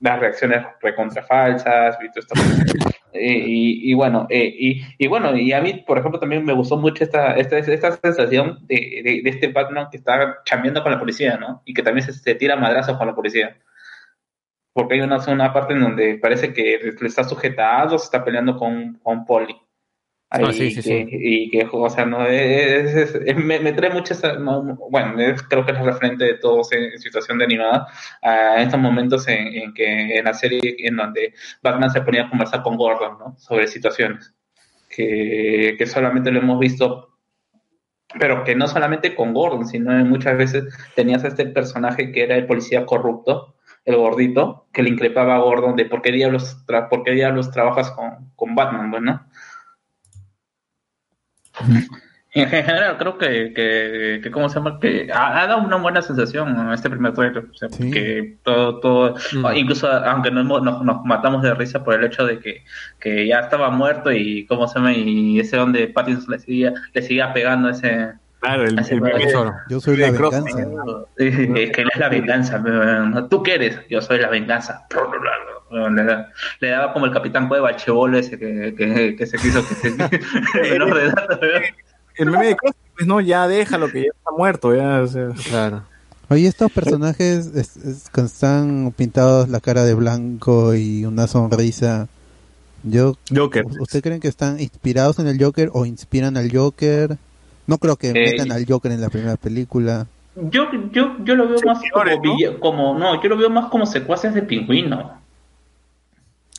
[0.00, 2.34] las reacciones recontra falsas y todo esto.
[3.10, 6.52] Eh, y, y bueno, eh, y, y bueno, y a mí, por ejemplo, también me
[6.52, 10.92] gustó mucho esta, esta, esta sensación de, de, de este Batman que está chambeando con
[10.92, 11.62] la policía, ¿no?
[11.64, 13.56] Y que también se, se tira madrazos con la policía.
[14.74, 18.56] Porque hay una, una parte en donde parece que le está sujetado, se está peleando
[18.56, 19.56] con, con Polly.
[20.30, 21.06] Ahí, Ah, sí, sí, que- sí.
[21.10, 25.18] Y que, o sea, no, es, es- es- me, me trae mucho esa, no, bueno,
[25.20, 27.86] es- creo que es el referente de todos en, en situación de animada,
[28.22, 31.32] a estos momentos en, en que en la serie en donde
[31.62, 33.36] Batman se ponía a conversar con Gordon, ¿no?
[33.38, 34.34] Sobre situaciones
[34.90, 37.18] que, que solamente lo hemos visto,
[38.18, 42.36] pero que no solamente con Gordon, sino muchas veces tenías a este personaje que era
[42.36, 46.88] el policía corrupto, el gordito, que le increpaba a Gordon de por qué diablos, tra-
[46.88, 49.26] por qué diablos trabajas con, con Batman, bueno.
[52.34, 54.78] En general, creo que, que, que ¿cómo se llama?
[54.78, 56.74] Que ha, ha dado una buena sensación ¿no?
[56.74, 57.46] este primer trailer.
[57.50, 57.90] O sea, Sí.
[57.90, 59.14] que todo, todo,
[59.54, 62.64] incluso aunque nos, nos, nos matamos de risa por el hecho de que,
[63.00, 64.92] que ya estaba muerto y ¿cómo se llama?
[64.92, 68.12] Y ese donde Pattinson le seguía, le seguía pegando ese...
[68.40, 69.52] Claro, el, el meme Tesoro.
[69.68, 70.58] Yo soy la venganza.
[71.16, 72.62] es que no es la venganza,
[73.28, 74.86] tú qué eres, yo soy la venganza.
[75.70, 76.28] Le, da-
[76.60, 79.74] le daba como el capitán Cueva al chevolo ese que, que, que se quiso que
[79.74, 79.88] se
[82.16, 85.28] el meme de Cross, pues no, ya déjalo que ya está muerto, ya, o sea.
[85.48, 85.82] Claro.
[86.30, 87.76] Oye, estos personajes es-
[88.16, 92.08] están pintados la cara de blanco y una sonrisa.
[92.84, 93.64] Yo, Joker.
[93.80, 97.18] ¿Usted creen que están inspirados en el Joker o inspiran al Joker?
[97.68, 100.06] No creo que Eh, metan al Joker en la primera película.
[100.34, 102.20] Yo, yo, yo lo veo más como, ¿no?
[102.20, 105.12] villa- como, no, yo lo veo más como secuaces de pingüino.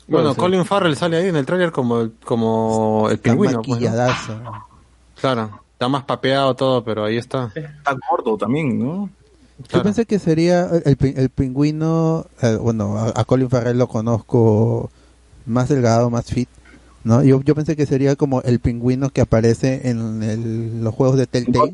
[0.06, 0.34] Bueno.
[0.34, 3.62] Colin Farrell sale ahí en el tráiler como, el- como el Está pingüino.
[3.62, 4.66] pues, ¿no?
[5.20, 7.50] Claro, está más papeado todo, pero ahí está.
[7.54, 9.10] Está gordo también, ¿no?
[9.70, 14.90] Yo pensé que sería el, el pingüino, eh, bueno, a, a Colin Farrell lo conozco
[15.44, 16.48] más delgado, más fit,
[17.04, 17.22] ¿no?
[17.22, 21.26] Yo, yo pensé que sería como el pingüino que aparece en el- los juegos de
[21.26, 21.72] Telltale,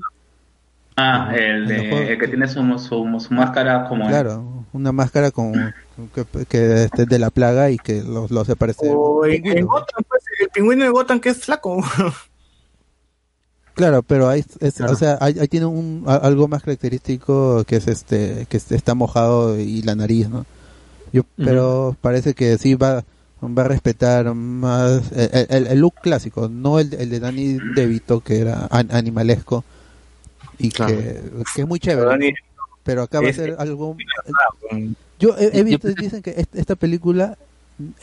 [0.99, 4.07] Ah, el, los de- el que tiene su, su, su máscara como...
[4.07, 5.53] claro, una máscara con
[6.15, 9.35] que, que este, de la plaga y que los lo hace parecer O un en,
[9.35, 9.67] en pingüino.
[9.67, 11.83] Gotham, pues, el pingüino de Gotham que es flaco.
[13.75, 14.93] Claro, pero ahí, es- Claro.
[14.95, 18.95] o sea, ahí, ahí tiene un, a- algo más característico que es este, que está
[18.95, 20.47] mojado y la nariz, ¿no?
[21.13, 23.05] Yo, pero parece que sí va,
[23.55, 28.21] va a respetar más el, el- el look clásico, no el, el de Danny DeVito
[28.21, 29.65] que era an- animalesco
[30.59, 30.97] y Claro.
[30.97, 31.21] que,
[31.55, 32.35] que es muy chévere,
[32.83, 33.97] pero acá va a ser algo.
[35.19, 37.37] Yo he, he visto, dicen que est- esta película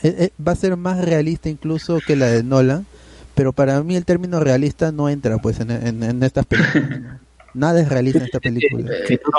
[0.02, 2.86] eh, eh, va a ser más realista incluso que la de Nolan,
[3.34, 7.00] pero para mí el término realista no entra pues en, en, en estas películas.
[7.00, 7.18] ¿no?
[7.54, 8.84] Nada es realista en esta película.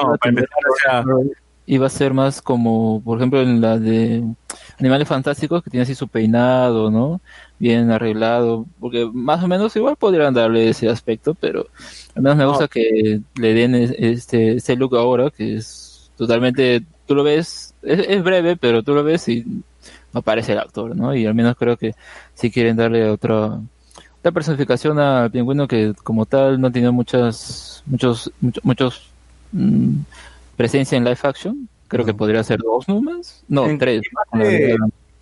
[0.03, 1.03] no, para empezar, o sea,
[1.67, 4.23] Iba a ser más como, por ejemplo, en la de
[4.79, 7.21] Animales Fantásticos, que tiene así su peinado, ¿no?
[7.59, 11.67] Bien arreglado, porque más o menos igual podrían darle ese aspecto, pero
[12.15, 16.83] al menos me gusta que le den es- este, este look ahora, que es totalmente,
[17.07, 19.45] tú lo ves, es, es breve, pero tú lo ves y
[20.13, 21.15] no parece el actor, ¿no?
[21.15, 21.93] Y al menos creo que
[22.33, 23.59] si quieren darle otra,
[24.19, 29.09] otra personificación al pingüino que como tal no tiene muchas, muchos, muchos, muchos
[29.51, 29.99] mm,
[30.57, 31.69] presencia en live action.
[31.95, 32.11] Creo No.
[32.11, 33.43] que podría ser dos nomás.
[33.47, 34.01] No, En- tres.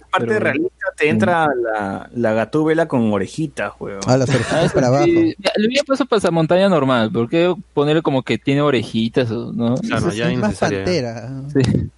[0.10, 4.00] parte Pero- realista te entra la, la gatúbela con orejitas, weón.
[4.08, 5.06] Ah, las orejitas para abajo.
[5.08, 5.36] Le
[5.68, 9.76] hubiera puesto pasamontaña normal, ¿por qué ponerle como que tiene orejitas, o- no?
[9.78, 11.32] Claro, Es- ya es más pantera.
[11.54, 11.90] Sí.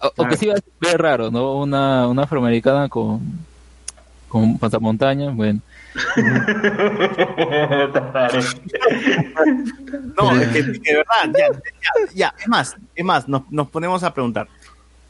[0.00, 1.56] O, o que sí va a raro, ¿no?
[1.56, 3.20] Una, una afroamericana con,
[4.28, 5.60] con pasamontaña, bueno.
[10.16, 14.02] No, es que, de verdad, ya, ya, ya, es más, es más, nos, nos ponemos
[14.02, 14.48] a preguntar,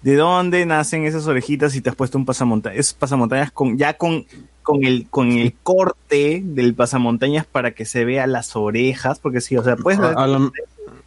[0.02, 2.78] ¿de dónde nacen esas orejitas si te has puesto un pasamontañas?
[2.78, 4.26] Es pasamontañas con, ya con,
[4.62, 9.56] con el, con el corte del pasamontañas para que se vea las orejas, porque sí,
[9.56, 10.22] o sea, puedes A-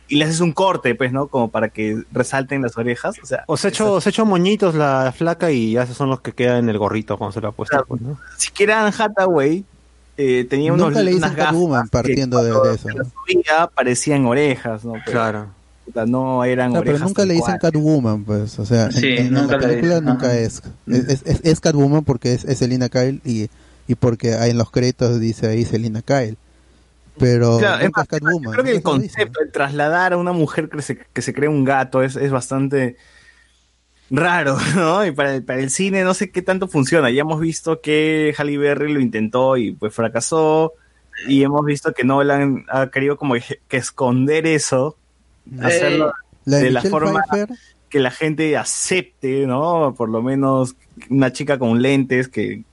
[0.09, 1.27] y le haces un corte, pues, ¿no?
[1.27, 4.25] Como para que resalten las orejas, o sea, O se ha hecho, se ha hecho
[4.25, 7.41] moñitos la flaca y ya esos son los que quedan en el gorrito cuando se
[7.41, 7.85] lo ha puesto.
[7.87, 8.17] pues, ¿no?
[8.37, 9.63] siquiera Anne Hathaway
[10.17, 12.89] eh, tenía unos, Nunca le unas dicen gafas que partiendo de, de eso.
[12.89, 14.93] subía parecían orejas, ¿no?
[14.93, 15.47] Pero, Claro.
[16.07, 17.71] no eran No, pero orejas nunca le dicen cual.
[17.71, 21.21] Catwoman, pues, o sea, en- Sí, en, en nunca la película dicen, nunca es, es,
[21.25, 23.49] es, es Catwoman porque es, es Selina Kyle y,
[23.87, 26.35] y porque ahí en los créditos dice ahí Selina Kyle.
[27.19, 28.53] Pero Claro, es nunca más, es Catwoman.
[28.53, 31.63] Creo que el concepto de trasladar a una mujer que se, que se cree un
[31.63, 32.97] gato es, es bastante
[34.09, 35.05] raro, ¿no?
[35.05, 37.09] Y para el, para el cine no sé qué tanto funciona.
[37.11, 40.73] Ya hemos visto que Halle Berry lo intentó y pues fracasó.
[41.27, 44.95] Y hemos visto que Nolan ha querido como que, que esconder eso,
[45.59, 46.13] hacerlo
[46.45, 47.57] La de, de la forma Pfeiffer,
[47.89, 49.93] que la gente acepte, ¿no?
[49.97, 50.77] Por lo menos
[51.09, 52.63] una chica con lentes que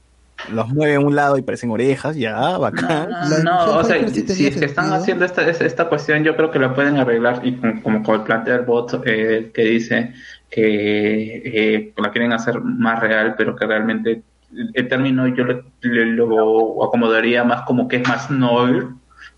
[0.50, 3.08] los mueve a un lado y parecen orejas, ya, bacán.
[3.30, 6.36] De No, Michelle o sea, si es que están haciendo esta, es- esta cuestión, yo
[6.36, 10.12] creo que la pueden arreglar y como, como, como plantea el bot eh, que dice
[10.50, 15.64] que eh, la quieren hacer más real, pero que realmente el, el término yo le-
[15.80, 18.88] le- lo acomodaría más como que es más noir.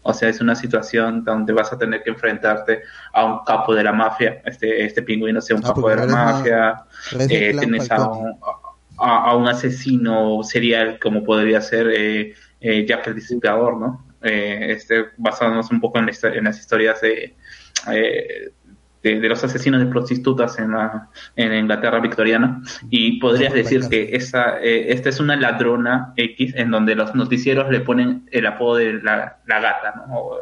[0.02, 3.83] O sea, es una situación donde vas a tener que enfrentarte a un capo de
[3.85, 7.91] la mafia, este, este pingüino sea un Ah, capo de la mafia, el eh, tienes
[7.91, 8.67] a un, a,
[8.99, 14.05] a un asesino serial como podría ser eh, eh, Jack el Destripador, ¿no?
[14.23, 17.36] Eh, este, basándonos un poco en, la en las historias de,
[17.93, 18.51] eh,
[19.01, 22.60] de, de los asesinos de prostitutas en, la, en Inglaterra victoriana
[22.91, 27.70] y podrías decir que esa, eh, esta es una ladrona X en donde los noticieros
[27.70, 30.15] le ponen el apodo de la, la gata, ¿no?
[30.18, 30.41] O-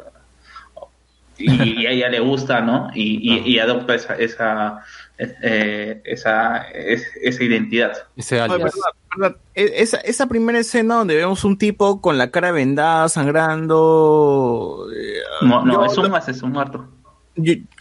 [1.39, 2.91] y, y a ella le gusta, ¿no?
[2.95, 4.81] Y, y- y adopta esa, esa,
[5.19, 7.93] eh, esa, es- esa identidad.
[8.17, 8.73] Ese Oye, alias.
[8.73, 9.37] perdón, perdón.
[9.55, 14.87] E- Esa, esa primera escena donde vemos un tipo con la cara vendada, sangrando.
[14.95, 16.89] eh, No, no, yo- es un es un muerto.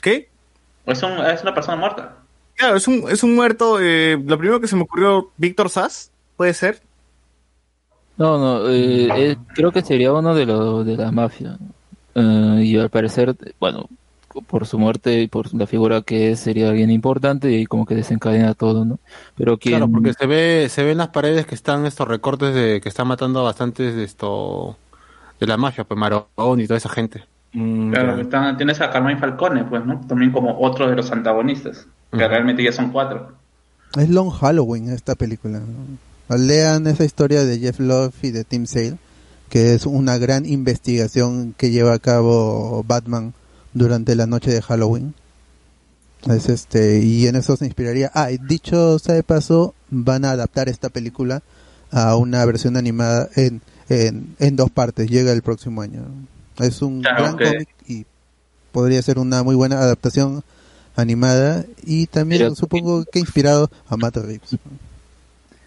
[0.01, 0.29] ¿Qué?
[0.85, 2.17] Es, un, es una persona muerta.
[2.55, 3.79] Claro, es un, es un muerto.
[3.81, 6.81] eh, lo primero que se me ocurrió, Víctor Sass, puede ser.
[8.17, 11.57] No, no, eh, eh, creo que sería uno de los de la mafia.
[12.13, 13.89] Eh, y al parecer, bueno,
[14.41, 17.95] por su muerte y por la figura que es, sería alguien importante y como que
[17.95, 18.99] desencadena todo, ¿no?
[19.35, 19.77] Pero quien...
[19.77, 23.07] Claro, porque se ve, se ven las paredes que están estos recortes de que están
[23.07, 24.77] matando a bastantes de esto
[25.39, 26.25] de la mafia, pues Marón
[26.59, 27.23] y toda esa gente.
[27.53, 28.21] Mm, Claro, ya.
[28.23, 30.01] está- tienes a Carmine Falcone, pues, ¿no?
[30.07, 33.33] También como otro de los antagonistas, que realmente ya son cuatro.
[33.97, 35.59] Es Long Halloween esta película.
[35.59, 36.37] ¿no?
[36.37, 38.97] Lean esa historia de Jeff Love y de Tim Sale,
[39.49, 43.33] que es una gran investigación que lleva a cabo Batman
[43.75, 45.13] durante la noche de Halloween.
[46.27, 48.09] Es este y en eso se inspiraría.
[48.15, 51.43] Ah, y dicho sea de paso, van a adaptar esta película
[51.91, 55.07] a una versión animada en, en, en dos partes.
[55.07, 56.01] Llega el próximo año.
[56.57, 58.05] Es un Claro, gran cómic y
[58.71, 60.43] podría ser una muy buena adaptación
[60.95, 64.57] animada y también Pero- supongo que inspirado a Matt Reeves.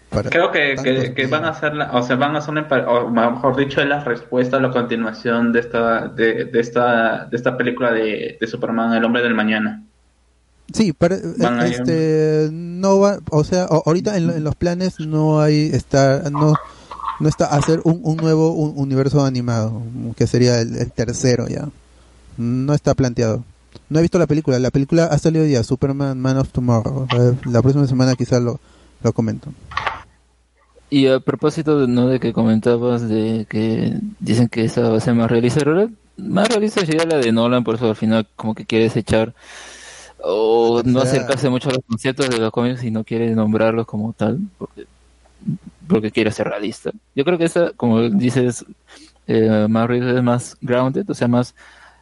[0.09, 2.67] Para Creo que, que, que van a hacer, la, o sea, van a hacer, una
[2.87, 7.55] o mejor dicho, la respuesta a la continuación de esta, de, de esta, de esta
[7.57, 9.83] película de, de Superman, El Hombre del Mañana.
[10.73, 15.69] Sí, para, ir- este no va, o sea, ahorita en, en los planes no hay
[15.73, 16.53] está no
[17.19, 19.81] no está hacer un, un nuevo un- universo animado,
[20.15, 21.67] que sería el, el tercero ya.
[22.37, 23.43] No está planteado.
[23.89, 27.07] No he visto la película, la película ha salido ya, Superman Man of Tomorrow.
[27.17, 28.59] Eh, La próxima semana quizás lo,
[29.03, 29.49] lo comento.
[30.89, 32.07] Y a propósito de, ¿no?
[32.07, 36.49] de que comentabas de que dicen que esa va a ser más realista, realidad, más
[36.49, 39.33] realista sería la de Nolan, por eso al final como que quiere desechar
[40.23, 43.85] o no sea- acercarse mucho a los conceptos de los cómics y no quiere nombrarlos
[43.85, 44.85] como tal, porque,
[45.87, 46.91] porque quiere ser realista.
[47.15, 48.65] Yo creo que esa, como dices,
[49.27, 51.55] eh, más realista es más grounded, o sea, más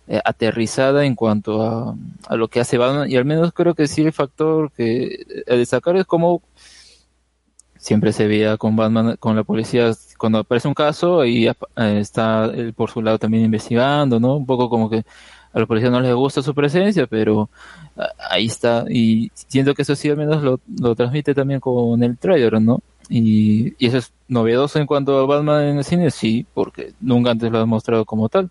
[0.08, 1.96] eh, aterrizada en cuanto a,
[2.28, 5.56] a lo que hace Batman, y al menos creo que sí el factor que a
[5.56, 6.42] destacar es como
[7.88, 12.46] siempre se veía con Batman, con la policía, cuando aparece un caso, ap- eh, está
[12.46, 14.36] él por su lado también investigando, ¿no?
[14.38, 15.04] Un poco como que
[15.54, 17.50] a los policías no les gusta su presencia, pero
[17.98, 18.86] ah, ahí está.
[18.90, 22.82] Y siento que eso sí al menos lo, lo transmite también con el trailer, ¿no?
[23.10, 27.32] Y, y eso es novedoso en cuanto a Batman en el cine, sí, porque nunca
[27.32, 28.50] antes lo han mostrado como tal.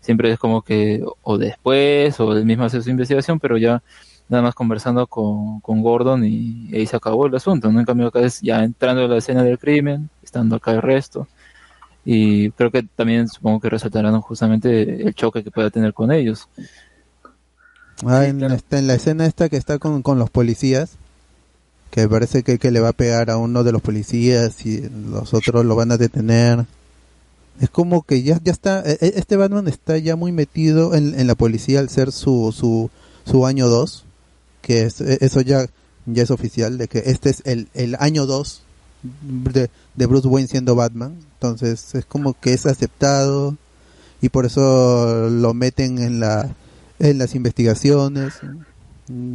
[0.00, 3.82] Siempre es como que o después o él mismo hace su investigación, pero ya
[4.28, 7.80] nada más conversando con, con Gordon y ahí se acabó el asunto, ¿no?
[7.80, 11.28] En cambio acá es ya entrando a la escena del crimen, estando acá el resto.
[12.04, 16.48] Y creo que también supongo que resaltarán justamente el choque que pueda tener con ellos.
[18.04, 20.96] Ah, en, está en la escena esta que está con, con los policías,
[21.90, 25.32] que parece que, que le va a pegar a uno de los policías y los
[25.32, 26.66] otros lo van a detener.
[27.60, 31.18] Es como que ya, ya está, e- e- este Batman está ya muy metido en,
[31.18, 32.90] en la policía al ser su, su,
[33.24, 34.04] su año 2,
[34.66, 35.66] que es- e- eso ya,
[36.06, 38.62] ya es oficial, de que este es el, el año 2
[39.52, 41.14] de, de Bruce Wayne siendo Batman.
[41.34, 43.56] Entonces es como que es aceptado
[44.22, 46.48] y por eso lo meten en la
[46.98, 48.34] en las investigaciones.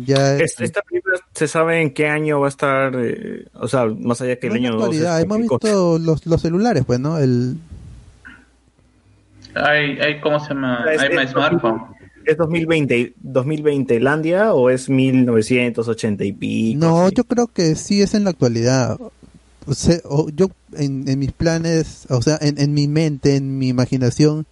[0.06, 3.86] Ya Es- Esta película se sabe en qué año va a estar, eh, o sea,
[3.86, 4.82] más allá que el año 2.
[4.82, 7.20] actualidad hemos visto los, los celulares, pues, ¿no?
[7.20, 7.58] El,
[9.56, 10.86] Hay, hay, ¿cómo se llama?
[10.92, 11.82] Es- Hay my es- smartphone.
[12.26, 16.80] ¿Es 2020, 2020 Landia o es 1980 y pico?
[16.80, 19.00] no, yo creo que sí es en la actualidad.
[19.66, 23.58] O sea, o yo en, en mis planes, o sea, en, en mi mente, en
[23.58, 24.46] mi imaginación,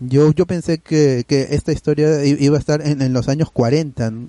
[0.00, 4.10] yo yo pensé que, que esta historia iba a estar en, en los años 40,
[4.10, 4.26] ¿no?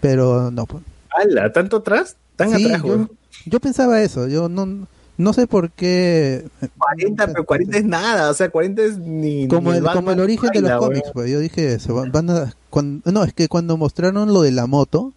[0.00, 0.66] pero no.
[0.66, 0.82] pues.
[1.10, 1.52] ¡Hala!
[1.52, 2.16] ¿Tanto atrás?
[2.36, 3.08] ¿Tan Sí, atrás, yo,
[3.46, 4.86] yo pensaba eso, yo no
[5.22, 6.44] no sé por qué
[6.78, 9.48] 40, pero 40 es nada, o sea, 40 es ni.
[9.48, 12.52] como ni el, como el origen de los cómics, pues yo dije, se van, a,
[12.70, 15.12] cuan- no, es que cuando mostraron lo de la moto,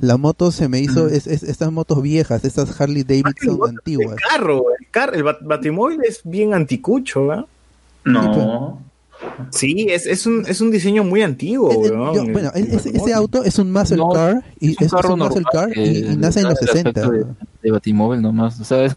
[0.00, 4.12] la moto se me hizo, es, es- estas motos viejas, estas Harley Davidson antiguas.
[4.16, 7.46] El carro, el carro, el bat- batimóvil es bien anticucho, ¿verdad?
[8.04, 8.80] No.
[9.50, 11.72] Sí, es, es, un, es un diseño muy antiguo.
[12.14, 14.86] Yo- bueno, El- es- ese, ese auto es un muscle No, car y es un
[14.86, 17.00] es, carro un muscle car y, y nace en los el 60.
[17.00, 17.24] aspecto De,
[17.64, 18.96] de Batimóvil nomás, o sea, es-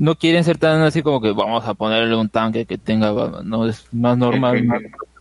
[0.00, 3.12] no quieren ser tan así como que vamos a ponerle un tanque que tenga,
[3.44, 4.66] no, es más normal.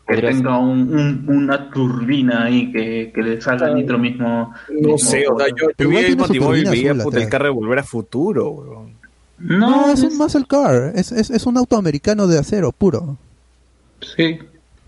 [0.08, 4.54] Que tenga un, un- una turbina ahí que, que le salga el nitro mismo.
[4.70, 7.46] No mismo sé, o sea, yo, yo vi el batimóvil turbina veía puta, el carro
[7.46, 8.94] de volver a futuro, weón.
[9.38, 13.18] No, es un muscle car, es, es, es un auto americano de acero puro.
[14.02, 14.40] Sí.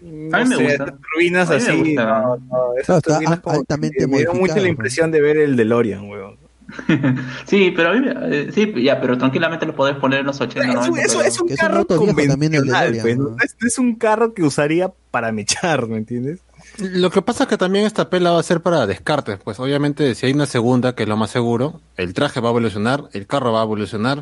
[0.02, 0.86] No A mí me sé, gusta.
[1.14, 1.78] turbinas me así.
[1.78, 2.06] gusta.
[2.22, 5.56] no, no, esas turbinas como que altamente me dio mucho la impresión de ver el
[5.56, 6.41] DeLorean, weón.
[7.46, 10.40] Sí, pero a mí, me- eh, sí, ya, pero tranquilamente lo podés poner en los
[10.42, 11.02] 80, Es, un- 90.
[11.08, 14.34] es un- pero- es un que es un carro convencional, pues, es, es un carro
[14.34, 16.40] que usaría para mechar, ¿me entiendes?
[16.78, 20.16] Lo que pasa es que también esta pela va a ser para descartes, pues obviamente
[20.16, 23.28] si hay una segunda, que es lo más seguro, el traje va a evolucionar, el
[23.28, 24.20] carro va a evolucionar,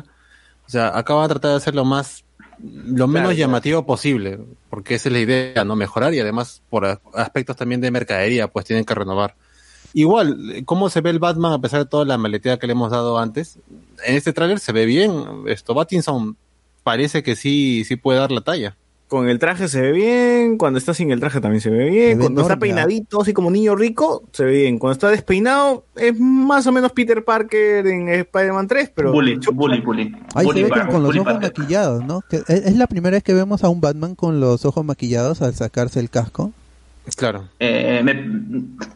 [0.66, 2.24] o sea, acá van a tratar de hacer lo más,
[2.58, 3.32] lo menos claro.
[3.32, 7.90] llamativo posible, porque esa es la idea, no mejorar y además por aspectos también de
[7.90, 9.34] mercadería, pues tienen que renovar.
[9.92, 12.90] Igual, ¿cómo se ve el Batman a pesar de toda la maletea que le hemos
[12.90, 13.58] dado antes?
[14.04, 15.12] En este tráiler se ve bien,
[15.46, 16.36] esto Battinson
[16.82, 18.76] parece que sí, sí puede dar la talla.
[19.08, 22.10] Con el traje se ve bien, cuando está sin el traje también se ve bien,
[22.10, 22.74] Se ve cuando está enorme, ¿ah?
[22.76, 24.78] peinadito, así como niño rico, se ve bien.
[24.78, 29.10] Cuando está despeinado, es más o menos Peter Parker en Spider-Man 3, pero...
[29.10, 30.16] Bully, bully, bully.
[30.36, 31.52] Ahí Bully se ve con, Parker, con los ojos Parker.
[31.58, 32.20] maquillados, ¿no?
[32.30, 35.42] Que es, es la primera vez que vemos a un Batman con los ojos maquillados
[35.42, 36.52] al sacarse el casco.
[37.16, 37.48] Claro.
[37.58, 38.14] Eh, me,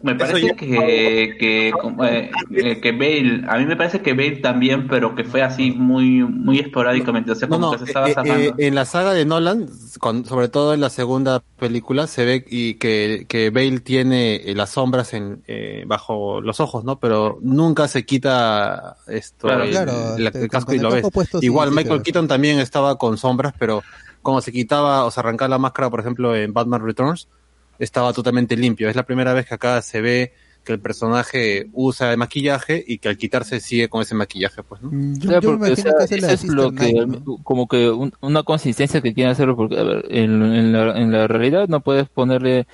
[0.02, 4.36] me parece ya- que, que, eh, eh, que Bale, a mí me parece que Bale
[4.36, 7.84] también, pero que fue así muy muy esporádicamente, o sea, No, como no, que se
[7.86, 8.54] estaba eh, eh, sacando.
[8.58, 9.66] en la saga de Nolan,
[9.98, 14.70] con- sobre todo en la segunda película, se ve y que, que Bale tiene las
[14.70, 17.00] sombras en, eh, bajo los ojos, ¿no?
[17.00, 20.90] Pero nunca se quita esto, Claro, el, claro, el- este, el casco con y lo
[20.92, 21.06] ves.
[21.12, 22.02] puesto Igual sí Michael.
[22.02, 23.82] Keaton también estaba con sombras, pero
[24.22, 27.28] cuando se quitaba o se arrancaba la máscara, por ejemplo, en Batman Returns,
[27.78, 28.88] estaba totalmente limpio.
[28.88, 30.32] Es la primera vez que acá se ve
[30.64, 34.80] que el personaje usa el maquillaje y que al quitarse sigue con ese maquillaje, pues,
[34.80, 34.90] ¿no?
[34.90, 36.52] Mm, Yo, O sea, yo me porque, o imagino sea, que es la eso es
[36.54, 37.36] lo que, Night, ¿no?
[37.42, 41.12] como que un- una consistencia que quieren hacerlo, porque, a ver, en, en la, en
[41.12, 42.66] la realidad no puedes ponerle,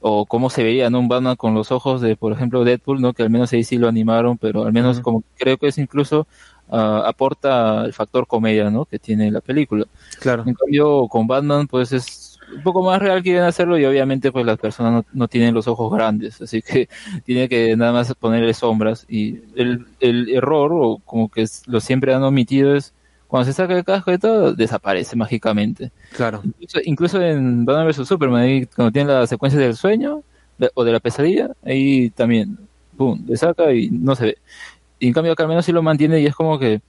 [0.00, 1.00] o cómo se vería, ¿no?
[1.00, 3.14] Un Batman con los ojos de, por ejemplo, Deadpool, ¿no?
[3.14, 5.04] Que al menos ahí sí lo animaron, pero al menos Ujú.
[5.04, 6.26] como creo que es incluso,
[6.70, 8.84] ah, aporta el factor comedia, ¿no?
[8.84, 9.86] Que tiene la película.
[10.20, 10.44] Claro.
[10.46, 14.44] En cambio, con Batman, pues es un poco más real quieren hacerlo y obviamente pues
[14.46, 16.88] las personas no, no tienen los ojos grandes, así que
[17.24, 22.14] tiene que nada más ponerle sombras y el, el error o como que lo siempre
[22.14, 22.92] han omitido es
[23.26, 25.90] cuando se saca el casco y todo, desaparece mágicamente.
[26.16, 26.40] Claro.
[26.44, 30.22] Incluso, incluso en Batman vs Superman, ahí cuando tiene la secuencia del sueño
[30.56, 32.56] de- o de la pesadilla, ahí también,
[32.96, 34.38] pum, le saca y no se ve.
[34.98, 36.80] Y en cambio acá al menos sí lo mantiene y es como que,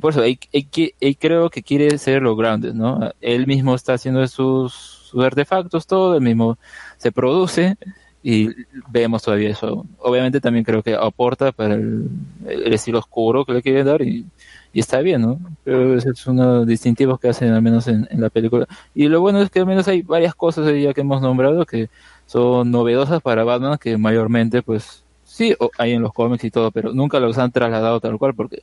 [0.00, 0.68] por eso, él, él
[1.00, 3.12] él creo que quiere ser lo grounded, ¿no?
[3.20, 6.58] Él mismo está haciendo sus, sus artefactos, todo, el mismo
[6.96, 7.76] se produce
[8.22, 8.50] y
[8.90, 9.86] vemos todavía eso.
[9.98, 12.10] Obviamente también creo que aporta para el,
[12.46, 14.26] estilo oscuro que le quieren dar y,
[14.74, 15.40] está bien, ¿no?
[15.64, 18.66] Pero ese es uno de los distintivos que hacen al menos en, en la película.
[18.94, 21.88] Y lo bueno es que al menos hay varias cosas ya que hemos nombrado que
[22.26, 26.92] son novedosas para Batman que mayormente pues sí hay en los cómics y todo, pero
[26.92, 28.62] nunca los han trasladado tal cual porque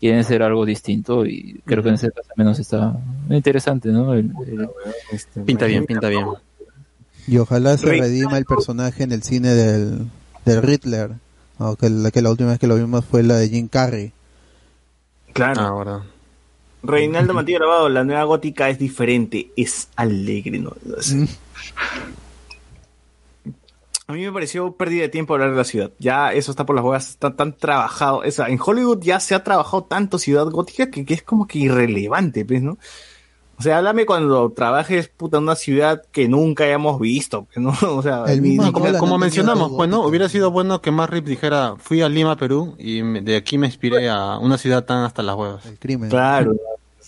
[0.00, 2.96] quieren ser algo distinto y creo que en ese caso al menos está
[3.28, 4.14] interesante, ¿no?
[4.14, 6.26] El- el- Pinta bien, pinta bien.
[7.26, 10.06] Y ojalá se redima el personaje en el cine del,
[10.44, 11.10] del Riddler.
[11.58, 11.76] ¿no?
[11.76, 14.12] Que, la, que la última vez que lo vimos fue la de Jim Carrey.
[15.34, 15.60] Claro.
[15.60, 16.02] Ahora.
[16.82, 20.70] Reinaldo Matías Grabado, la nueva gótica es diferente, es alegre, ¿no?
[20.96, 21.26] O sea,
[24.10, 25.92] A mí me pareció pérdida de tiempo hablar de la ciudad.
[25.98, 28.22] Ya eso está por las huevas, está tan trabajado.
[28.26, 31.46] O sea, en Hollywood ya se ha trabajado tanto ciudad gótica que, que es como
[31.46, 32.76] que irrelevante, pues, ¿no?
[33.58, 37.72] O sea, háblame cuando trabajes, puta, en una ciudad que nunca hayamos visto, pues, ¿no?
[37.96, 41.26] O sea, El mismo ni- Como, mencionamos, pues no, hubiera sido bueno que más Rip
[41.26, 45.04] dijera, fui a Lima, Perú, y me- de aquí me inspiré a una ciudad tan
[45.04, 45.66] hasta las huevas.
[45.66, 46.08] El crimen.
[46.08, 46.54] Claro,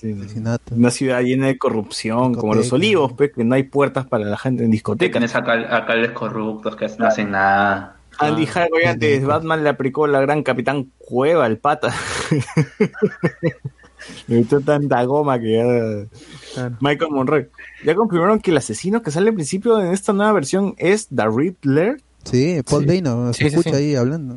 [0.02, 0.42] sí.
[0.74, 4.36] Una ciudad llena de corrupción, como los olivos, pues, que no hay puertas para la
[4.36, 5.12] gente en discotecas.
[5.12, 7.96] Tienes alcal- alcaldes corruptos que no hacen nada.
[8.18, 11.92] Andy Harwood antes Batman le aplicó la gran Capitán Cueva al pata.
[14.26, 16.08] Me gustó tanta goma que
[16.56, 16.68] ya...
[16.80, 17.50] Michael Monroe.
[17.84, 21.24] Ya confirmaron que el asesino que sale al principio en esta nueva versión es The
[21.28, 22.00] Riddler.
[22.24, 23.00] Sí, Paul Sí.
[23.00, 23.82] Dano, se Sí, sí, escucha sí.
[23.84, 24.36] ahí hablando.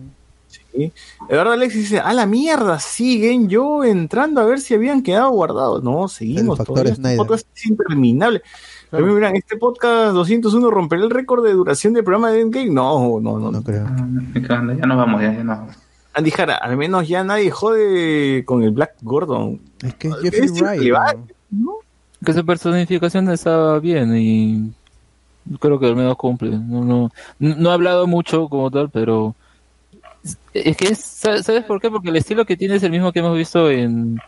[0.75, 0.93] Sí.
[1.29, 5.83] Eduardo Alexis dice, a la mierda, siguen yo entrando a ver si habían quedado guardados.
[5.83, 6.59] No, seguimos.
[6.59, 8.41] El factor todavía este podcast es interminable.
[8.89, 12.69] También miran, este podcast 201 romperá el récord de duración del programa de Endgame.
[12.69, 13.51] No, no, no.
[13.51, 13.85] No creo.
[14.47, 15.75] Ya nos vamos, ya, ya nos vamos.
[16.13, 19.59] Andy Jara, al menos ya nadie jode con el Black Gordon.
[19.83, 21.31] Es que es Jeffrey Es Wright.
[21.51, 21.73] ¿no?
[22.25, 24.73] que su personificación está bien y
[25.59, 26.51] creo que al menos cumple.
[26.51, 29.35] No, no, no ha hablado mucho como tal, pero
[30.53, 31.89] es que es, ¿sabes sabes por qué?
[31.89, 34.19] Porque el estilo que tiene es el mismo que hemos visto en,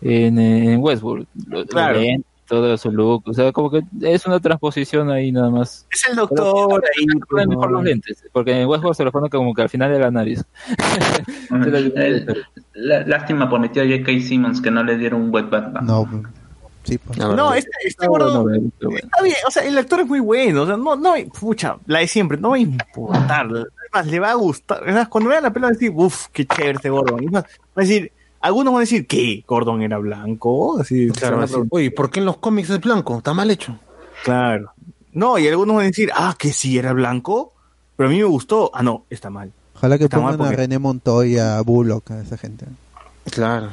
[0.00, 1.26] en, en Westworld.
[1.68, 2.00] Claro.
[2.46, 5.86] todo su look, o sea, como que es una transposición ahí nada más.
[5.90, 7.06] Es el doctor ahí.
[7.30, 9.98] Ponen mejor los lentes, porque en Westworld se lo pone como que al final de
[9.98, 10.44] la nariz.
[11.50, 14.12] El- la- lástima por mi tío J.K.
[14.20, 15.86] Simmons que no le dieron un wet Batman.
[15.86, 16.08] No,
[16.84, 17.18] sí, pues.
[17.18, 20.66] No, este, este Está gordo está bien, o sea, el actor es muy bueno, o
[20.66, 23.48] sea, no, no, pucha, la de siempre, no va a importar,
[24.06, 26.72] le va a gustar, además, cuando vean la película van a decir, uff, qué chévere
[26.76, 27.44] este Gordon, más, van
[27.76, 29.44] a decir, algunos van a decir, ¿qué?
[29.46, 30.80] ¿Gordon era blanco?
[30.80, 31.54] Así, Claro, a así.
[31.70, 33.18] Oye, ¿por qué en los cómics es blanco?
[33.18, 33.78] Está mal hecho.
[34.24, 34.72] claro,
[35.12, 37.52] no, y algunos van a decir, ah, que sí era blanco,
[37.96, 39.52] pero a mí me gustó, ah, no, está mal.
[39.76, 42.66] Ojalá que Está pongan a René Montoya, a Bullock, a esa gente.
[43.30, 43.68] Claro.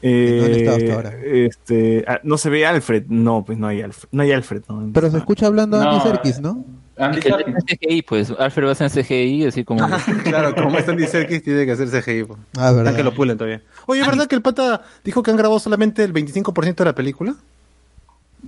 [0.00, 1.20] Eh, no han estado hasta ahora.
[1.24, 4.62] Este, ah, no se ve Alfred, no, pues no hay Alfred, no hay Alfred.
[4.68, 4.90] no.
[4.92, 6.64] Pero se escucha hablando No, Andy Serkis, ¿no?
[6.98, 7.54] Andy Serkis.
[7.66, 9.86] CGI, pues, Alfred va a ser CGI, así como...
[10.24, 12.24] claro, como es Andy Serkis, tiene que hacer CGI.
[12.24, 12.38] po.
[12.56, 12.94] Ah, verdad.
[12.94, 13.62] Que lo pulen todavía.
[13.86, 16.94] Oye, ¿es verdad que el pata dijo que han grabado solamente el 25% de la
[16.94, 17.34] película?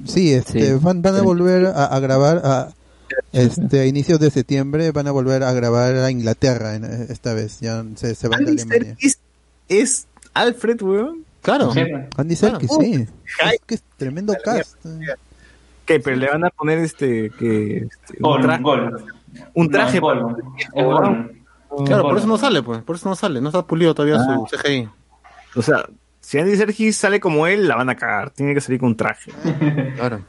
[0.07, 0.79] Sí, este, Sí.
[0.81, 2.69] Van, van a volver a, a grabar a,
[3.33, 7.61] este, a inicios de septiembre, van a volver a grabar a Inglaterra en- esta vez,
[7.61, 8.89] ya se, se van de Andy Alemania.
[8.99, 9.19] Serkis
[9.69, 11.25] es Alfred, weón.
[11.43, 11.73] Claro.
[12.17, 12.83] Andy Serkis, Claro.
[12.85, 13.07] sí.
[13.53, 14.77] Es que es tremendo cast.
[15.87, 16.01] ¿Qué?
[16.01, 19.05] Pero le van a poner este, que, este, un, gol.
[19.55, 20.37] un traje No, gol.
[20.75, 21.33] Es gol.
[21.87, 22.83] Claro, por eso no sale, pues.
[22.83, 23.41] Por eso no sale.
[23.41, 24.37] No está pulido todavía Ah.
[24.49, 24.89] su CGI.
[25.57, 25.85] O sea,
[26.21, 28.31] si Andy Serkis sale como él, la van a cagar.
[28.31, 29.31] Tiene que salir con un traje.
[29.97, 30.21] Claro.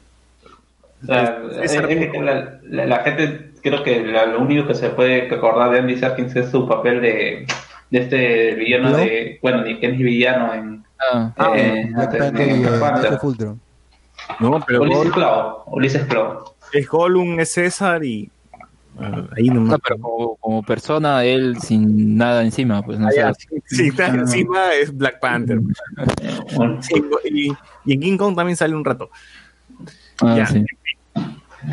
[1.04, 4.66] O sea, Es- es es que la, la- la gente, creo que la- lo único
[4.68, 7.46] que se puede acordar de Andy Serkis es su papel de,
[7.92, 8.98] de este villano ¿No?
[8.98, 12.66] de, bueno, ni que es villano en Ah, eh, en- en y
[14.40, 16.44] No, pero Ulises Gol- Clow, Ulises Clow.
[16.74, 18.30] es Gollum, es César y...
[19.00, 19.72] ah, ahí nomás.
[19.72, 23.62] No, pero como, como persona, él sin nada encima, pues no Ah, sé.
[23.66, 25.60] sí, está encima es Black Panther.
[26.56, 26.94] Bueno, Sí,
[27.26, 27.52] y,
[27.86, 29.10] y en King Kong también sale un rato.
[30.22, 30.46] Ah, ya.
[30.48, 30.66] sí.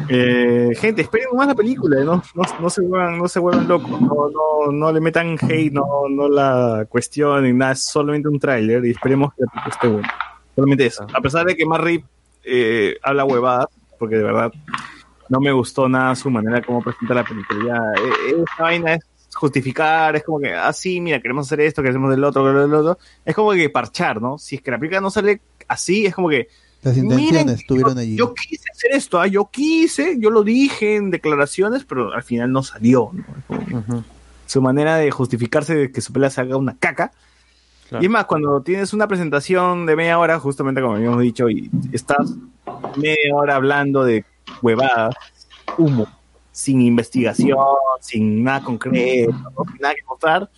[0.09, 4.01] Eh, gente, esperen más la película, no, no, no se vuelvan, no se vuelvan locos,
[4.01, 8.83] no, no, no le metan hate, no, no la cuestionen, nada, es solamente un tráiler
[8.87, 10.11] y esperemos que esté buena.
[10.57, 11.07] Solamente eso.
[11.13, 12.03] A pesar de que Marry
[12.45, 13.67] eh, habla huevadas,
[13.99, 14.53] porque de verdad
[15.29, 17.65] no me gustó nada su manera de cómo presenta la película.
[17.67, 19.05] Ya, eh, esa vaina es
[19.35, 22.99] justificar, es como que, ah, sí, mira, queremos hacer esto, queremos del otro, del otro.
[23.25, 24.39] Es como que parchar, ¿no?
[24.39, 26.49] Si es que la película no sale así, es como que,
[26.83, 28.17] Las intenciones Miren, estuvieron allí.
[28.17, 32.53] yo quise hacer esto, ah, yo quise, yo lo dije en declaraciones, pero al final
[32.53, 33.11] no salió.
[33.12, 33.79] ¿no?
[33.79, 34.05] Ujú.
[34.47, 37.12] Su manera de justificarse de que su pelea se haga una caca.
[37.93, 38.03] Claro.
[38.03, 41.71] Y es más, cuando tienes una presentación de media hora, justamente como habíamos dicho, y
[41.93, 42.35] estás
[42.97, 44.25] media hora hablando de
[44.62, 45.15] huevadas,
[45.77, 46.07] humo,
[46.51, 47.59] sin investigación,
[48.01, 49.65] sin nada concreto, ¿no?
[49.71, 50.51] sin nada que mostrar,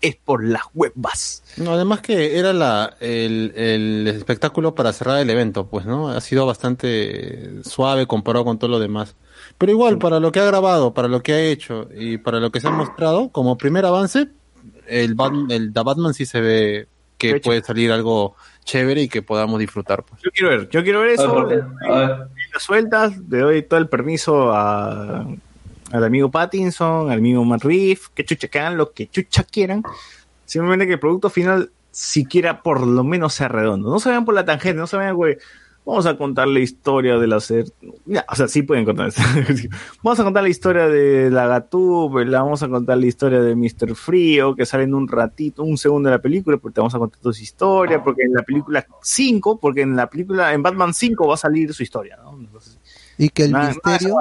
[0.00, 1.44] es por las huevas.
[1.56, 6.08] No, además que era la, el, el espectáculo para cerrar el evento, pues, ¿no?
[6.08, 9.14] Ha sido bastante suave comparado con todo lo demás.
[9.56, 12.50] Pero igual, para lo que ha grabado, para lo que ha hecho y para lo
[12.50, 14.28] que se ha mostrado, como primer avance,
[14.86, 16.88] el, Bat- el The Batman sí se ve
[17.18, 20.02] que puede salir algo chévere y que podamos disfrutar.
[20.02, 20.20] Pues.
[20.22, 21.38] Yo quiero ver, yo quiero ver eso.
[21.38, 22.28] A ver, a ver.
[22.52, 25.20] las sueltas, le doy todo el permiso a,
[25.92, 29.82] al amigo Pattinson, al amigo Matt Reeves, que chucha, que hagan lo que chucha quieran.
[30.44, 33.90] Simplemente que el producto final siquiera por lo menos sea redondo.
[33.90, 35.38] No se vayan por la tangente, no se vayan, güey.
[35.84, 37.64] Vamos a contar la historia de la ser...
[38.06, 39.12] Ya, o sea, sí pueden contar
[40.02, 43.96] vamos a contar la historia de la Gatúbela, vamos a contar la historia de Mr.
[43.96, 46.98] Frío, que sale en un ratito, un segundo de la película, porque te vamos a
[46.98, 50.94] contar toda su historia, porque en la película 5, porque en la película, en Batman
[50.94, 52.38] 5 va a salir su historia, ¿no?
[52.38, 52.78] Entonces,
[53.18, 54.14] Y que el nada- misterio,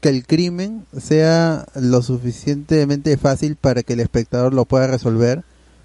[0.00, 5.44] que el crimen sea lo suficientemente fácil para que el espectador lo pueda resolver,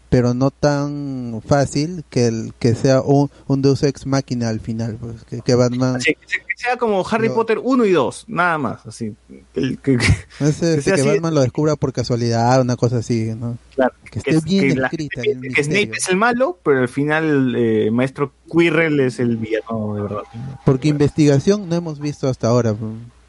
[0.09, 4.97] pero no tan fácil que el que sea un, un Deus Ex Máquina al final,
[4.99, 8.25] pues, que, que Batman Así, que sea- que como Harry Lo- Potter 1 y 2,
[8.27, 9.15] nada más, así.
[9.53, 10.07] Que- que- que-
[10.41, 13.57] no es este, sea que así- Batman lo descubra por casualidad, una cosa así, ¿no?
[13.75, 16.57] claro, Que que, esté es- bien que la escrita, piense que Snape es el malo,
[16.63, 20.23] pero al final eh, Maestro Quirrell es el villano de verdad.
[20.65, 22.75] Porque investigación no hemos visto hasta ahora.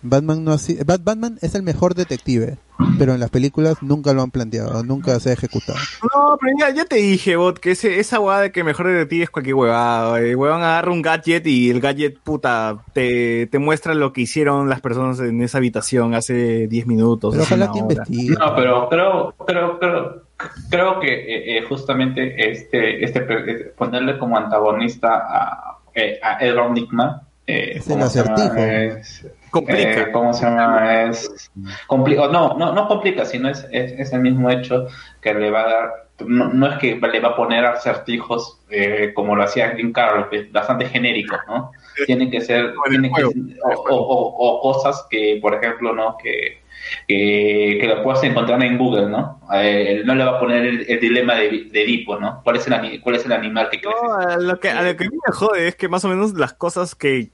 [0.02, 2.56] Batman no ha si- Bat- Batman es el mejor detective,
[2.98, 5.78] pero en las películas nunca lo han planteado, nunca se ha ejecutado.
[6.02, 9.24] No, pero ya, ya te dije, bot, que ese, esa huevada de que mejor detective
[9.24, 10.18] es cualquier huevada.
[10.18, 14.68] El huevón agarra un gadget y el gadget, puta, te, te muestra lo que hicieron
[14.70, 17.32] las personas en esa habitación hace 10 minutos.
[17.34, 17.94] Pero ojalá que hora.
[17.94, 18.36] investigue.
[18.38, 20.22] No, pero creo, creo, creo,
[20.70, 26.72] creo que eh, eh, justamente este, este, eh, ponerle como antagonista a, eh, a Edward
[26.72, 28.54] Nigma, eh, Es el acertijo.
[28.56, 30.02] Es- Complica.
[30.02, 31.02] eh, ¿Cómo se llama?
[31.04, 31.50] Es
[31.86, 34.86] complica, no, no, no complica, sino es, es, es el mismo hecho
[35.20, 35.90] que le va a dar.
[36.26, 40.28] No, no es que le va a poner acertijos eh, como lo hacía Jim Carroll,
[40.28, 41.72] que es bastante genérico, ¿no?
[42.06, 43.30] Tienen que ser, tienen que, o,
[43.70, 46.16] o- o- cosas que, por ejemplo, ¿no?
[46.22, 46.60] Que,
[47.08, 49.40] que, que lo puedas encontrar en Google, ¿no?
[49.54, 52.40] Eh, no le va a poner el, el dilema de, de Edipo, ¿no?
[52.44, 53.96] ¿Cuál es el, cuál es el animal que crece?
[54.02, 56.08] No, a lo que, a lo que a mí me jode es que más o
[56.08, 57.30] menos las cosas que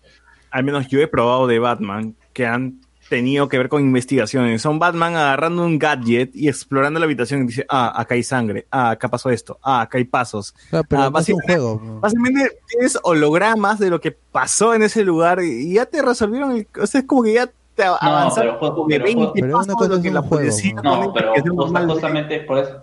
[0.51, 4.81] al menos yo he probado de Batman que han tenido que ver con investigaciones son
[4.81, 8.91] Batman agarrando un gadget y explorando la habitación y dice, ah, acá hay sangre, ah,
[8.91, 10.55] acá pasó esto, ah, acá hay pasos.
[10.73, 11.81] Ah, pero Ah, no es un básicamente- juego.
[11.85, 12.01] ¿no?
[12.01, 16.67] Básicamente tienes hologramas de lo que pasó en ese lugar y ya te resolvieron el...
[16.83, 19.57] O sea, es como que ya te avanzaron pero- como de pero- 20 pero una
[19.59, 20.83] pasos cosa de lo que la juego, policía ¿no?
[21.05, 21.33] No, pero
[21.95, 22.83] justamente por eso,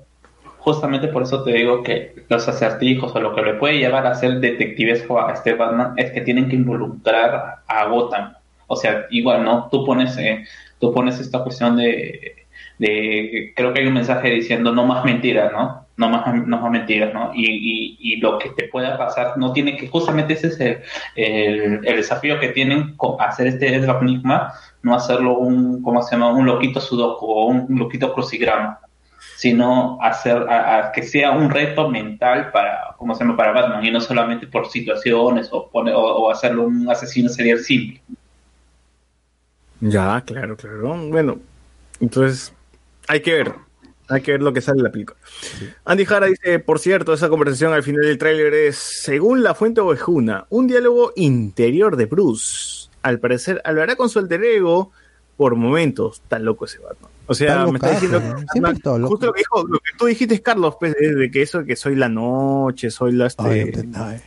[0.63, 4.15] justamente por eso te digo que los acertijos o lo que le puede llevar a
[4.15, 8.33] ser detectivesco a este Batman es que tienen que involucrar a Gotham.
[8.67, 9.67] O sea, igual, ¿no?
[9.69, 10.45] Tú pones, eh,
[10.79, 12.45] tú pones esta cuestión de,
[12.79, 15.85] de, creo que hay un mensaje diciendo no más mentiras, ¿no?
[15.97, 17.31] No más, no más mentiras, ¿no?
[17.35, 21.81] Y, y, y lo que te pueda pasar no tiene que, justamente ese es el,
[21.85, 26.31] el, desafío que tienen con hacer este Edward Nigma, no hacerlo un, ¿cómo se llama?
[26.31, 28.79] Un loquito sudoku o un loquito crucigrama
[29.37, 30.45] sino hacer
[30.93, 33.37] que sea un reto mental para, ¿cómo se llama?
[33.37, 38.01] Para Batman y no solamente por situaciones o hacerlo un asesino serial simple.
[39.81, 40.95] Ya, claro, claro.
[41.09, 41.39] Bueno,
[41.99, 42.53] entonces
[43.07, 43.53] hay que ver.
[44.09, 45.17] Hay que ver lo que sale en la película.
[45.85, 49.79] Andy Jara dice, por cierto, esa conversación al final del tráiler es, según la fuente
[49.79, 52.89] ovejuna, un diálogo interior de Bruce.
[53.01, 54.91] Al parecer hablará con su alter ego
[55.37, 56.21] por momentos.
[56.27, 57.11] Tan loco ese Batman.
[57.25, 58.35] O sea, me está diciendo ¿no?
[58.35, 59.07] que Siempre está loco.
[59.11, 61.65] justo lo que dijo, lo que tú dijiste, Carlos, pues, de de que eso de
[61.65, 63.41] que soy la noche, soy la este,
[63.95, 64.19] Ay,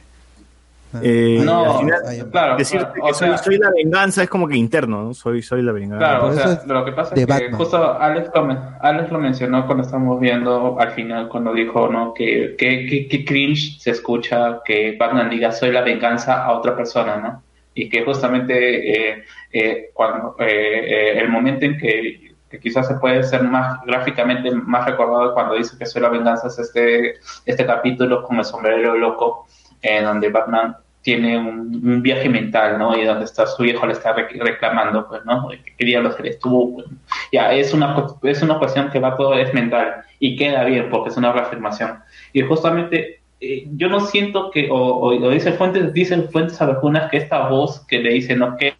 [1.03, 2.01] eh, No, final.
[2.31, 5.15] Claro, decirte claro, que o soy, sea- soy la venganza es como que interno, ¿no?
[5.15, 5.99] Soy, soy la venganza.
[5.99, 7.53] Claro, o sea, lo que pasa es que Batman.
[7.53, 8.49] justo Alex lo,
[8.81, 13.25] Alex lo mencionó cuando estamos viendo al final, cuando dijo no que, que, que, que
[13.27, 17.43] cringe se escucha que Batman diga soy la venganza a otra persona, ¿no?
[17.75, 22.95] Y que justamente eh, eh, cuando eh, eh, el momento en que, que quizás se
[22.95, 27.67] puede ser más gráficamente más recordado cuando dice que soy la venganza es este, este
[27.67, 29.47] capítulo con el sombrero loco,
[29.83, 32.97] en donde Batman tiene un, un viaje mental, ¿no?
[32.97, 35.49] Y donde está su hijo le está rec- reclamando, pues, ¿no?
[35.79, 36.75] ¿Qué diablos eres tú?
[36.75, 36.87] Pues,
[37.31, 41.11] ya, es una, es una cuestión que va todo, es mental y queda bien porque
[41.11, 42.01] es una reafirmación.
[42.33, 47.09] Y justamente eh, yo no siento que, o, o, o dicen fuentes, dicen fuentes algunas
[47.11, 48.57] que esta voz que le dice, ¿no?
[48.57, 48.75] Que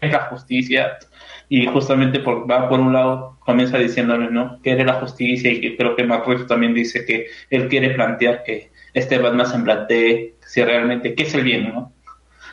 [0.00, 0.98] es la justicia
[1.48, 5.76] y justamente por, va por un lado comienza diciéndole no que la justicia y que
[5.76, 10.34] creo que Matt Reeves también dice que él quiere plantear que este Batman se plantee
[10.46, 11.92] si realmente qué es el bien no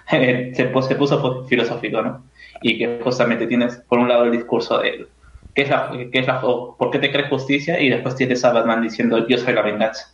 [0.10, 2.24] se, pu- se puso filosófico, ¿no?
[2.62, 5.08] Y que justamente tienes, por un lado, el discurso de
[5.56, 7.80] ¿qué es la, qué es la, o ¿por qué te crees justicia?
[7.80, 10.14] Y después tienes a Batman diciendo, yo soy la venganza.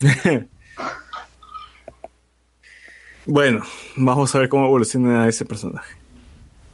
[3.24, 3.62] Bueno,
[3.96, 5.94] vamos a ver cómo evoluciona ese personaje.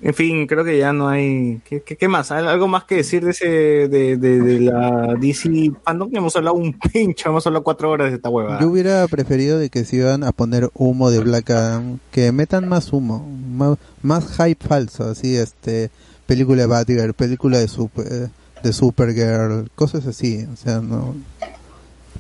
[0.01, 1.61] En fin, creo que ya no hay.
[1.65, 2.31] ¿Qué, qué, más?
[2.31, 3.49] ¿Hay ¿Algo más que decir de ese
[3.89, 6.09] de, la DC Fandom?
[6.15, 8.61] Hemos hablado un pincho, hemos hablado cuatro horas de esta hueva.
[8.61, 12.69] Yo hubiera preferido de que si iban a poner humo de Black Adam, que metan
[12.69, 15.91] más humo, más, más hype falso, así, este,
[16.27, 18.31] película de Batgirl, película de Super,
[18.63, 21.17] de Supergirl, cosas así, o sea, no.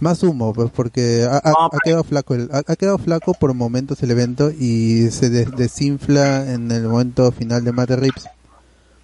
[0.00, 3.52] Más humo, pues, porque ha, ha- ha quedado flaco, el- ha, ha quedado flaco por
[3.54, 8.26] momentos el evento y se des- desinfla en el momento final de Matt Reeves,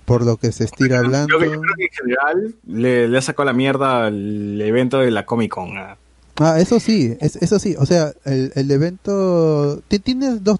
[0.04, 1.32] por lo que se estira hablando.
[1.32, 5.26] Yo, creo que en general le, le ha sacado la mierda al evento de la
[5.26, 5.76] Comic Con.
[5.78, 5.96] ah.
[6.36, 10.58] Ah, eso sí, es- eso sí, o sea, el, el evento, ti- tienes dos,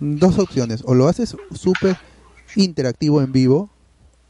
[0.00, 1.96] dos opciones, o lo haces súper
[2.56, 3.70] interactivo en vivo,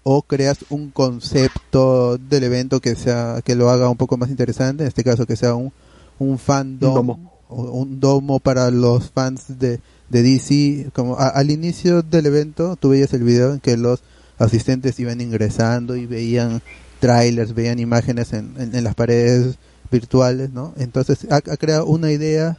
[0.02, 4.82] o creas un concepto del evento que sea, que lo haga un poco más interesante,
[4.84, 5.72] en este caso que sea un,
[6.18, 7.32] un fandom, domo.
[7.48, 12.76] o un domo para los fans de, de DC, como a- al inicio del evento,
[12.76, 14.00] tú veías el video en que los
[14.38, 16.62] asistentes iban ingresando y veían
[17.00, 19.56] trailers, veían imágenes en, en, en las paredes
[19.90, 20.72] virtuales, ¿no?
[20.78, 22.56] Entonces ha, ha creado una idea,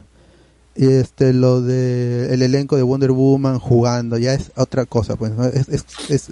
[0.74, 5.44] este, lo de el elenco de Wonder Woman jugando, ya es otra cosa, pues, ¿no?
[5.44, 6.28] es, es, es-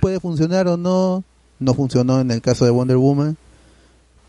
[0.00, 1.22] puede funcionar o no,
[1.58, 3.36] no funcionó en el caso de Wonder Woman,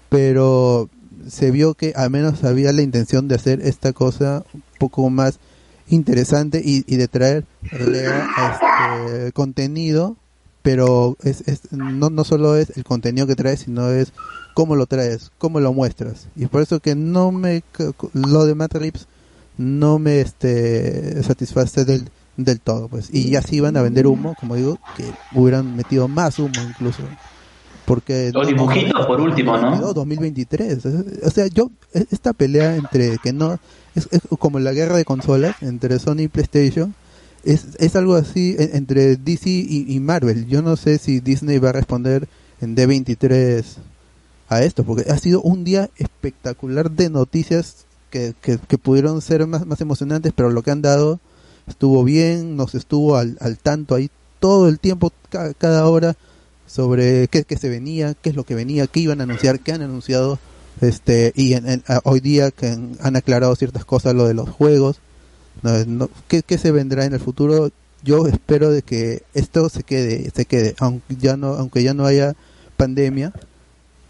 [0.10, 0.90] pero
[1.28, 5.40] se vio que al menos había la intención de hacer esta cosa un poco más
[5.90, 10.16] interesante y, y de traer este, contenido
[10.64, 14.14] pero es, es- no, no solo es el contenido que traes, sino es
[14.54, 16.28] cómo lo traes, cómo lo muestras.
[16.36, 17.64] Y por eso que no me,
[18.14, 18.76] lo de Matt
[19.58, 22.88] no me este, satisface del, del todo.
[22.88, 26.64] pues Y ya si iban a vender humo, como digo, que hubieran metido más humo
[26.64, 27.04] incluso.
[27.86, 29.94] Porque Los dibujitos, por último, ¿no?
[29.94, 30.86] 2022, 2023.
[31.26, 33.58] O sea, yo, e- esta pelea entre que no,
[33.96, 36.94] es, es como la guerra de consolas entre Sony y PlayStation,
[37.44, 40.48] es, es algo así en- entre DC y, y Marvel.
[40.48, 42.28] Yo no sé si Disney va a responder
[42.62, 43.64] en D23
[44.48, 49.48] a esto, porque ha sido un día espectacular de noticias que, que, que pudieron ser
[49.48, 51.20] más, más emocionantes, pero lo que han dado
[51.72, 54.10] estuvo bien, nos estuvo al, al tanto ahí
[54.40, 56.16] todo el tiempo, ca- cada hora,
[56.68, 59.74] sobre qué, qué se venía, qué es lo que venía, qué iban a anunciar, qué
[59.74, 60.40] han anunciado,
[60.80, 61.54] este y
[62.04, 65.00] hoy día que han, aclarado ciertas cosas, lo de los juegos,
[65.64, 67.72] no, no, ¿qué, qué se vendrá en el futuro.
[68.04, 72.06] Yo espero de que esto se quede, se quede, aunque ya no, aunque ya no
[72.06, 72.36] haya
[72.78, 73.32] pandemia,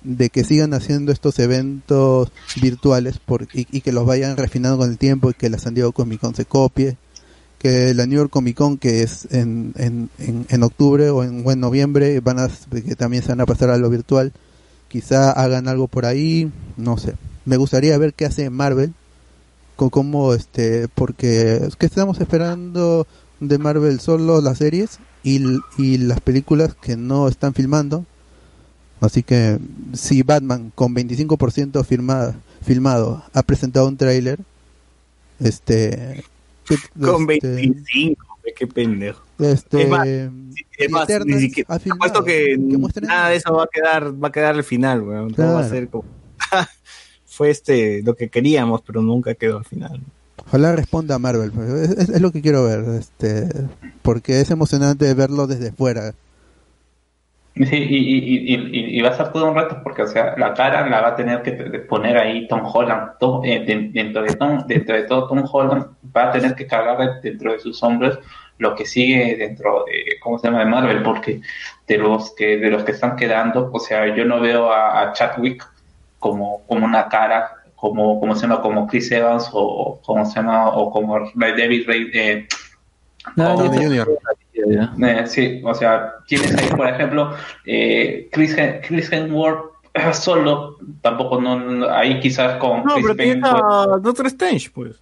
[0.03, 2.31] de que sigan haciendo estos eventos
[2.61, 3.19] virtuales
[3.53, 6.21] y, y que los vayan refinando con el tiempo y que la San Diego Comic
[6.21, 6.95] Con se copie
[7.61, 11.43] que la New York Comic Con que es en, en, en, en octubre o en,
[11.45, 14.33] o en noviembre van a que también se van a pasar a lo virtual.
[14.87, 17.13] Quizá hagan algo por ahí no sé.
[17.45, 18.93] Me gustaría ver qué hace Marvel
[19.75, 23.05] con cómo este porque es que estamos esperando
[23.39, 25.39] de Marvel solo las series y,
[25.77, 28.05] y las películas que no están filmando.
[29.01, 29.59] Así que
[29.93, 34.39] si Batman con 25% firmada, filmado ha presentado un tráiler
[35.39, 36.23] este
[36.99, 39.21] Con este, 25, ve, qué pendejo.
[39.39, 42.57] este, Es más, Es más, ni siquiera- filmado, que,
[43.01, 45.33] nada de eso va a quedar, va a quedar al final, weón.
[45.33, 45.69] Todo va a Claro.
[45.69, 46.05] ser como
[47.25, 50.01] fue este lo que queríamos, pero nunca quedó al final.
[50.47, 53.47] Ojalá responda a Marvel, pues, es, es- es lo que quiero ver, este,
[54.01, 56.13] porque es emocionante verlo desde fuera.
[57.53, 60.53] Sí, y, y, y, y, va a ser todo un reto porque, o sea, la
[60.53, 63.17] cara la va a tener que poner ahí Tom Holland.
[63.19, 66.65] Tom- eh, de- dentro, de Tom, dentro de todo, Tom Holland va a tener que
[66.65, 68.19] cargar dentro de sus hombros
[68.57, 71.41] lo que sigue dentro de, ¿cómo se llama?, de Marvel, porque
[71.87, 75.13] de los que de los que están quedando, o sea, yo no veo a, a
[75.13, 75.67] Chadwick
[76.19, 80.69] como, como una cara, como, como se llama, como Chris Evans o, como se llama,
[80.69, 82.47] o como David Ray, eh,
[83.35, 84.40] No, está.
[84.67, 84.93] Ya.
[85.07, 87.33] eh, sí, o sea, tienes ahí, por ejemplo,
[87.65, 88.55] eh, Chris,
[88.87, 89.71] Chris Hemsworth
[90.13, 94.27] solo, tampoco, no, no- ahí quizás con No, Chris pero tiene Pine, pues, a Doctor
[94.27, 94.99] Strange, pues.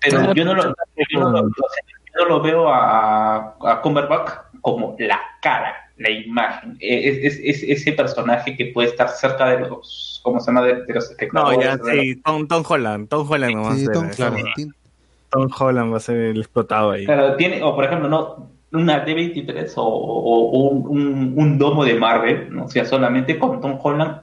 [0.00, 4.96] pero yo no lo, yo no lo, yo no lo veo a, a Cumberbatch como
[4.98, 9.60] la cara, la imagen, Eh, es, es- es ese personaje que puede estar cerca de
[9.60, 13.08] los, ¿cómo se llama?, de, de los No, ya, de los- sí, Tom, Tom Holland,
[13.08, 14.36] Tom Holland no va a Sí, ser, Tom claro.
[14.36, 14.74] Holland,
[15.30, 17.04] Tom Holland va a ser el explotado ahí.
[17.04, 22.64] Claro, tiene, o por ejemplo, no una D23 o, un, un- domo de Marvel, ¿no?
[22.64, 24.20] o sea, solamente con Tom Holland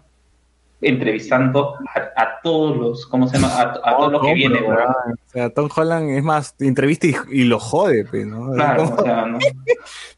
[0.82, 3.48] entrevistando a, a todos los, ¿cómo se llama?
[3.54, 4.90] A, a todo lo que No, viene, pero, weón.
[4.90, 8.52] O sea, Tom Holland es más, entrevista y, y lo jode, pues, ¿no?
[8.52, 9.40] Claro, Como- o sea, ¿no?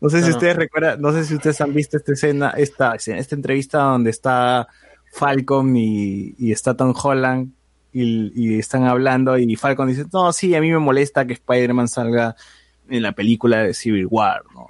[0.02, 3.36] No sé si ustedes recuerdan, no sé si ustedes han visto esta escena, esta, esta
[3.36, 4.68] entrevista donde está
[5.14, 7.52] Falcon y, y está Tom Holland
[7.94, 11.88] y, y están hablando y Falcon dice, no, sí, a mí me molesta que Spider-Man
[11.88, 12.36] salga
[12.90, 14.68] en la película de Civil War, ¿no?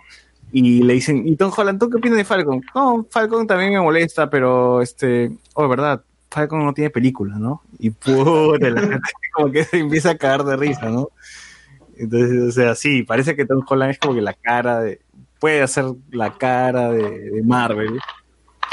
[0.52, 2.62] Y le dicen, ¿y Tom Holland, tú qué opinas de Falcon?
[2.74, 7.62] No, Falcon también me molesta, pero este, oh, verdad, Falcon no tiene película, ¿no?
[7.80, 9.00] Y puta, la gente
[9.34, 11.10] como que se empieza a cagar de risa, ¿no?
[11.98, 15.02] Entonces, o sea, sí, parece que Tom Holland es como que la cara de,
[15.40, 18.00] puede hacer la cara de, de Marvel.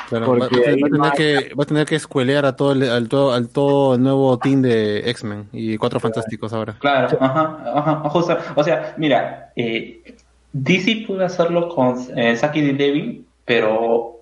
[0.08, 3.08] Claro, va, va a tener que, va a tener que escuelear a todo el, al,
[3.08, 6.76] todo, al todo el nuevo team de X-Men y Cuatro Fantásticos ahora.
[6.78, 8.36] Claro, ajá, ajá, justo.
[8.54, 10.14] O sea, mira, eh,
[10.52, 14.20] DC pudo hacerlo con eh, Saki de Levy, pero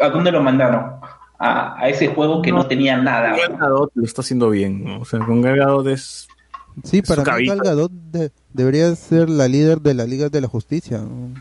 [0.00, 0.96] ¿a dónde lo mandaron?
[1.38, 3.36] A, a ese juego que no, tenía nada.
[3.36, 5.00] Gal Gadot lo está haciendo bien, ¿no?
[5.00, 6.28] O sea, con Gal Gadot es...
[6.84, 7.54] Sí, su para mí cabita.
[7.56, 10.98] Gal Gadot de- debería ser la líder de la Liga de la Justicia.
[10.98, 11.34] ¿no?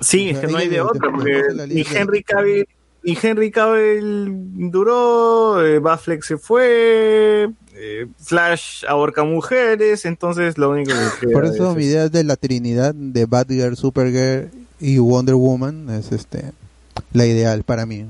[0.00, 2.68] Sí, O es que no hay de de- otra, porque de- Henry Cavill,
[3.12, 10.90] y Henry Cavill duró, eh, Batfleck se fue, eh, Flash ahorca mujeres, entonces lo único
[10.92, 15.34] que queda Por eso es- mi idea de la trinidad de Batgirl, Supergirl y Wonder
[15.36, 16.52] Woman es este
[17.12, 18.04] la ideal para mí.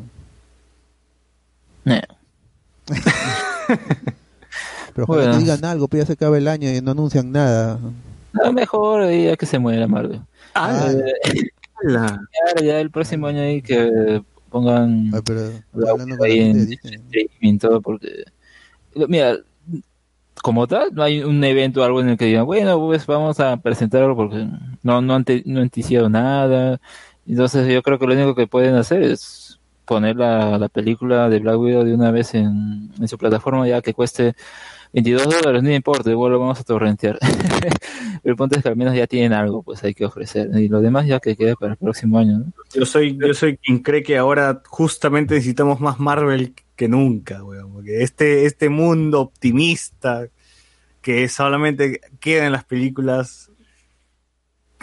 [1.85, 2.03] Eh.
[4.95, 5.33] Pero ojalá Bueno.
[5.33, 7.79] que digan algo, pues ya se acaba el año y no anuncian nada.
[8.33, 10.21] Lo mejor ya que se muera Marvel.
[10.55, 11.49] Ah, Eh,
[11.83, 15.41] la- claro, ya el próximo año ahí que pongan Ah, pero
[15.73, 16.95] la ahí en de Disney.
[16.97, 18.25] streaming todo porque
[19.09, 19.37] mira
[20.43, 23.41] como tal no hay un evento o algo en el que digan bueno pues vamos
[23.41, 24.47] a presentarlo porque
[24.83, 26.81] no no han te- no han ticiado nada
[27.27, 31.39] entonces yo creo que lo único que pueden hacer es poner la, la película de
[31.41, 34.35] Black Widow de una vez en, en su plataforma ya que cueste
[34.93, 37.19] 22 dólares, no importa, igual lo vamos a torrentear.
[38.25, 40.51] el punto es que al menos ya tienen algo, pues hay que ofrecer.
[40.55, 42.53] Y lo demás ya que quede para el próximo año, ¿no?
[42.73, 47.73] Yo soy, yo soy quien cree que ahora justamente necesitamos más Marvel que nunca, weón.
[47.73, 50.29] Porque este, este mundo optimista
[51.03, 53.51] que solamente queda en las películas,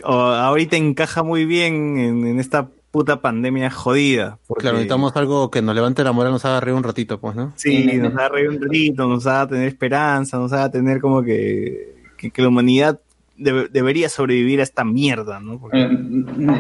[0.04, 4.40] ahorita encaja muy bien en, en esta puta pandemia jodida.
[4.48, 7.36] Porque, Claro, necesitamos algo que nos levante la moral, nos haga reír un ratito, pues,
[7.36, 7.52] ¿no?
[7.58, 11.96] Sí, nos haga reír un ratito, nos haga tener esperanza, nos haga tener como que,
[12.18, 13.02] que, que la humanidad
[13.38, 15.60] debe- debería sobrevivir a esta mierda, ¿no?
[15.60, 15.90] Porque Eh,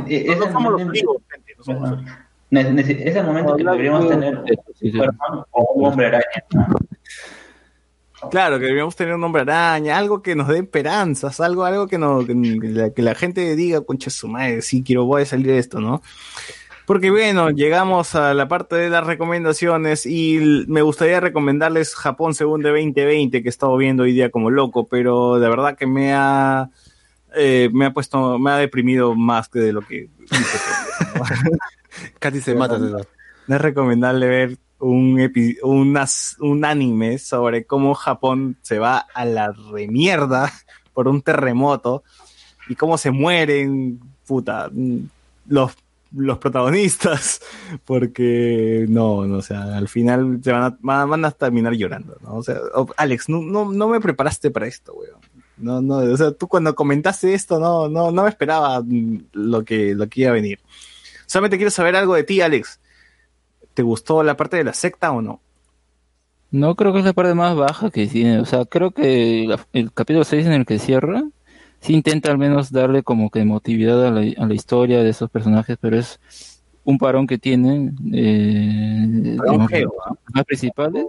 [0.08, 2.18] eh, es no el somos los momento- fríos, gente, no somos los fríos.
[2.52, 4.46] Ne- nece- Es el momento que deberíamos tener un
[4.92, 6.24] Superman o un hombre araña.
[8.32, 11.98] Claro, que deberíamos tener un hombre araña, algo que nos dé esperanzas, algo, algo que,
[11.98, 15.48] no, que, la, que la gente diga, concha su madre, sí quiero, voy a salir
[15.48, 16.02] de esto, ¿no?
[16.86, 22.62] Porque bueno, llegamos a la parte de las recomendaciones y me gustaría recomendarles Japón según
[22.62, 26.14] de 2020 que he estado viendo hoy día como loco, pero de verdad que me
[26.14, 26.70] ha
[27.36, 30.10] eh, me ha puesto, me ha deprimido más que de lo que
[32.20, 38.80] Casi se mata, no es recomendable ver un, epi- un anime sobre cómo Japón se
[38.80, 40.52] va a la remierda
[40.94, 42.04] por un terremoto
[42.68, 44.72] y cómo se mueren, puta,
[45.48, 45.72] los,
[46.16, 47.42] los protagonistas,
[47.86, 52.36] porque no, no, o sea, al final se van a, van a terminar llorando, ¿no?
[52.36, 52.58] O sea,
[52.98, 55.20] Alex, no, no, no me preparaste para esto, weón.
[55.58, 58.84] No, no, o sea, tú cuando comentaste esto, no, no, no me esperaba
[59.32, 60.60] lo que, lo que iba a venir.
[61.28, 62.80] Solamente quiero saber algo de ti, Alex.
[63.76, 65.42] ¿Te gustó la parte de la secta o no?
[66.50, 68.40] No creo que es la parte más baja que tiene.
[68.40, 71.24] O sea, creo que el capítulo 6 en el que cierra,
[71.82, 75.30] sí intenta al menos darle como que emotividad a la, a la historia de esos
[75.30, 76.20] personajes, pero es
[76.86, 81.06] un parón que tienen eh, los personajes principales.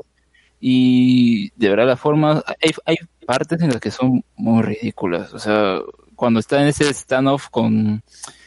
[0.58, 2.42] Y de verdad, las formas.
[2.60, 5.32] Hay, hay partes en las que son muy ridículas.
[5.32, 5.78] O sea,
[6.16, 8.02] cuando está en ese standoff con,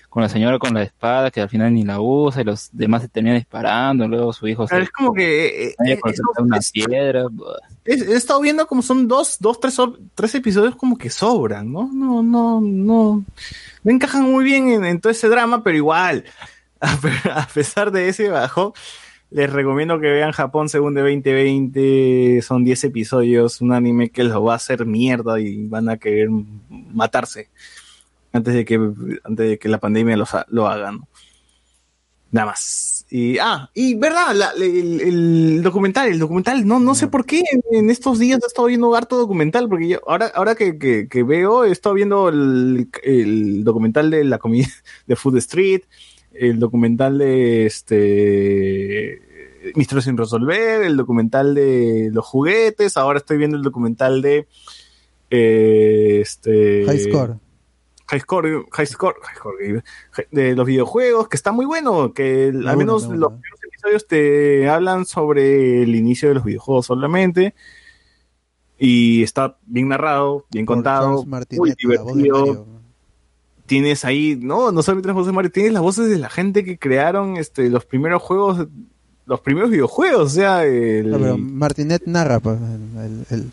[0.10, 3.04] con la señora con la espada, que al final ni la usa, y los demás
[3.04, 4.72] se terminan disparando, luego su hijo se.
[4.74, 7.26] Pero es como que eh, eh, eh, es- una piedra.
[7.86, 9.78] es- he estado viendo como son dos, dos, tres,
[10.16, 11.90] tres episodios como que sobran, ¿no?
[11.94, 13.24] No, no, no.
[13.84, 16.26] No encajan muy bien en, en todo ese drama, pero igual,
[16.82, 18.74] a pesar de ese bajo,
[19.32, 22.42] les recomiendo que vean Japón según de 2020.
[22.42, 26.30] Son 10 episodios, un anime que los va a hacer mierda y van a querer
[26.70, 27.48] matarse
[28.32, 31.08] antes de que, antes de que la pandemia los ha- lo haga, ¿no?
[32.32, 33.06] Nada más.
[33.10, 37.42] Y, ah, y verdad, la- el, el documental, el documental, no, no sé por qué
[37.72, 41.24] en, estos días he estado viendo harto documental, porque yo, ahora, ahora que, que, que
[41.24, 44.68] veo, he estado viendo el, el documental de la comida
[45.08, 45.82] de Food Street,
[46.34, 49.22] el documental de este
[49.76, 54.48] Misterios sin resolver, el documental de los juguetes, ahora estoy viendo el documental de
[55.32, 57.36] eh, este High Score.
[58.10, 59.84] High Score, High Score, High Score,
[60.32, 64.68] de los videojuegos, que está muy bueno, que al menos me los primeros episodios te
[64.70, 67.54] hablan sobre el inicio de los videojuegos solamente.
[68.80, 72.66] Y está bien narrado, bien Por contado, muy divertido.
[73.66, 76.64] Tienes ahí, no, no solamente las voces de Mario, tienes las voces de la gente
[76.64, 78.66] que crearon este, los primeros juegos,
[79.28, 81.12] los primeros videojuegos, o sea, el...
[81.12, 83.52] No, pero Martinet narra, pues, el, el- el-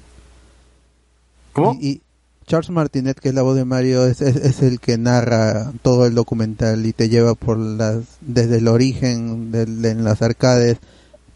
[1.53, 1.75] ¿Cómo?
[1.79, 2.01] Y, y
[2.47, 6.07] Charles Martinet, que es la voz de Mario, es, es, es el que narra todo
[6.07, 10.79] el documental y te lleva por las desde el origen en las arcades,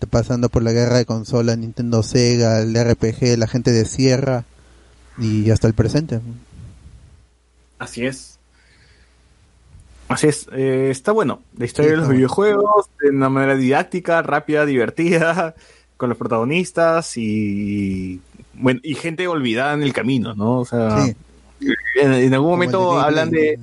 [0.08, 4.44] pasando por la guerra de consola, Nintendo Sega, el RPG, la gente de Sierra
[5.18, 6.20] y hasta el presente.
[7.78, 8.38] Así es.
[10.08, 11.40] Así es, eh, está bueno.
[11.56, 15.54] La historia Sí, de los videojuegos, de una manera didáctica, rápida, divertida,
[15.96, 18.20] con los protagonistas y
[18.60, 20.60] bueno, y gente olvidada en el camino, ¿no?
[20.60, 21.14] O sea, Sí.
[22.00, 23.58] en, en algún momento hablan de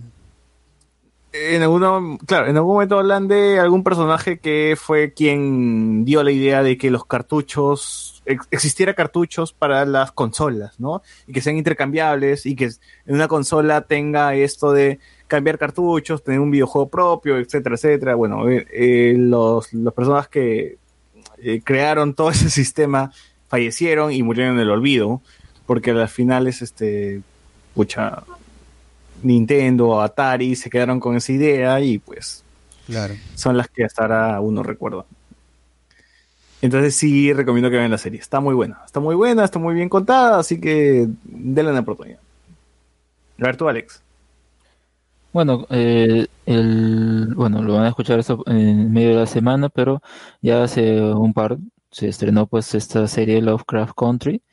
[1.34, 6.32] en alguno, claro, en algún momento hablan de algún personaje que fue quien dio la
[6.32, 11.04] idea de que los cartuchos, ex- existiera cartuchos para las consolas, ¿no?
[11.28, 12.66] Y que sean intercambiables y que
[13.06, 18.16] en una consola tenga esto de cambiar cartuchos, tener un videojuego propio, etcétera, etcétera.
[18.16, 20.78] Bueno, eh, eh, los, las personas que
[21.40, 23.12] eh, crearon todo ese sistema
[23.48, 25.22] fallecieron y murieron en el olvido,
[25.66, 27.22] porque al final es este,
[27.74, 28.24] pucha,
[29.24, 32.44] Nintendo, Atari se quedaron con esa idea y pues
[32.86, 33.16] Claro.
[33.36, 35.06] son las que hasta ahora uno recuerda.
[36.62, 38.20] Entonces sí recomiendo que vean la serie.
[38.20, 38.80] Está muy buena.
[38.86, 42.20] Está muy buena, está muy bien contada, así que denle una oportunidad.
[43.40, 44.02] A ver tú, Alex.
[45.34, 50.02] Bueno, eh, el, bueno, lo van a escuchar eso en medio de la semana, pero
[50.42, 51.58] ya hace un par
[51.98, 54.44] se estrenó pues esta serie Lovecraft Country,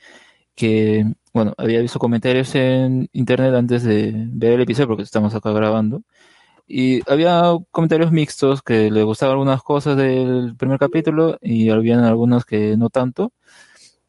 [0.55, 5.53] que, bueno, había visto comentarios en internet antes de ver el episodio, porque estamos acá
[5.53, 6.03] grabando,
[6.67, 12.47] y había comentarios mixtos que le gustaban algunas cosas del primer capítulo y habían algunos
[12.47, 13.33] que no tanto.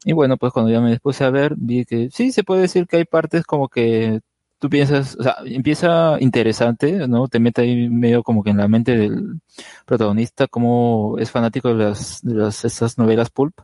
[0.04, 2.86] Y bueno, pues cuando ya me puse a ver, vi que sí, se puede decir
[2.86, 4.20] que hay partes como que
[4.58, 7.28] tú piensas, o sea, empieza interesante, ¿no?
[7.28, 9.40] Te mete ahí medio como que en la mente del
[9.84, 13.58] protagonista, como es fanático de las, de las, estas novelas pulp.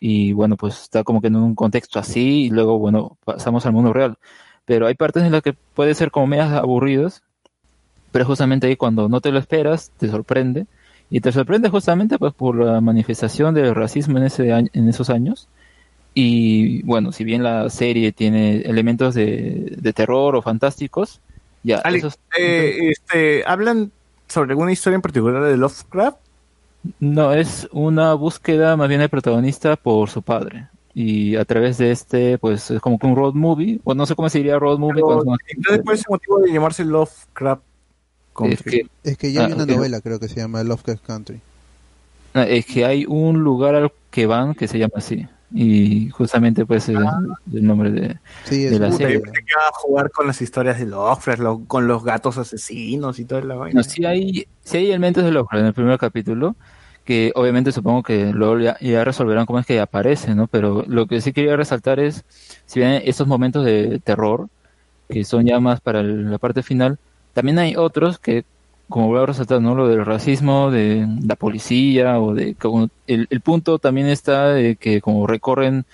[0.00, 3.72] Y bueno, pues está como que en un contexto así, y luego, bueno, pasamos al
[3.72, 4.18] mundo real.
[4.64, 7.22] Pero hay partes en las que puede ser como medias aburridas,
[8.12, 10.66] pero justamente ahí cuando no te lo esperas, te sorprende.
[11.10, 15.10] Y te sorprende justamente pues por la manifestación del racismo en, ese año, en esos
[15.10, 15.48] años.
[16.14, 21.20] Y bueno, si bien la serie tiene elementos de, de terror o fantásticos,
[21.62, 23.90] ya, esos- eh, este, ¿hablan
[24.28, 26.18] sobre alguna historia en particular de Lovecraft?
[27.00, 30.68] no, es una búsqueda más bien del protagonista por su padre.
[30.94, 34.14] Y a través de este, pues es como que un road movie, o no sé
[34.14, 34.94] cómo se diría road movie.
[34.96, 37.62] Pero, cuando son- Entonces, ¿cuál es el motivo de llamarse Lovecraft
[38.34, 38.54] Country?
[38.54, 39.70] es que Es que ya hay Ah, una ok.
[39.70, 41.40] novela, creo que se llama Lovecraft Country.
[42.34, 45.26] No, es que hay un lugar al que van que se llama así.
[45.56, 49.14] Y justamente pues es el nombre de, Sí, es de la Puta, yo serie.
[49.18, 49.32] novela.
[49.32, 53.18] pensé que iba a jugar con las historias de Lovecraft, lo- con los gatos asesinos
[53.20, 53.78] y toda la vaina.
[53.80, 56.56] No, sí hay, sí hay elementos de Lovecraft en el primer capítulo,
[57.04, 60.48] que obviamente supongo que luego ya, ya resolverán cómo es que aparece, ¿no?
[60.48, 62.24] Pero lo que sí quería resaltar es,
[62.66, 64.48] si bien estos momentos de terror,
[65.08, 66.98] que son ya más para el- la parte final,
[67.32, 68.44] también hay otros que,
[68.88, 69.74] como voy a resaltar, ¿no?
[69.74, 72.56] Lo del racismo, de la policía, o de,
[73.06, 75.84] el, el punto también está de que como recorren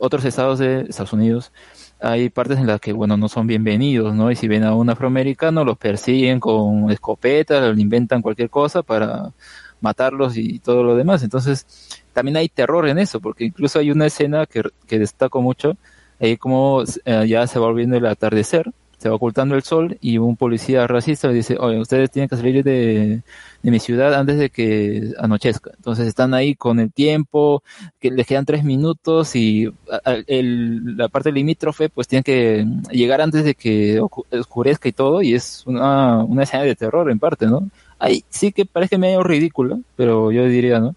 [0.00, 1.52] otros estados de Estados Unidos,
[2.00, 4.30] hay partes en las que, bueno, no son bienvenidos, ¿no?
[4.30, 9.32] Y si ven a un afroamericano, los persiguen con escopetas, le inventan cualquier cosa para
[9.80, 11.22] matarlos y todo lo demás.
[11.22, 11.66] Entonces,
[12.12, 15.76] también hay terror en eso, porque incluso hay una escena que, que destaco mucho,
[16.20, 20.18] ahí como eh, ya se va volviendo el atardecer, se va ocultando el sol y
[20.18, 23.22] un policía racista le dice, oye, ustedes tienen que salir de,
[23.62, 25.72] mi ciudad antes de que anochezca.
[25.76, 27.62] Entonces están ahí con el tiempo,
[28.00, 29.66] que les quedan tres minutos y
[30.04, 35.20] a- el- la parte limítrofe pues tienen que llegar antes de que oscurezca y todo
[35.22, 37.68] y es una, escena de terror en parte, ¿no?
[37.98, 40.94] Ahí sí que parece medio ridícula, pero yo diría, ¿no?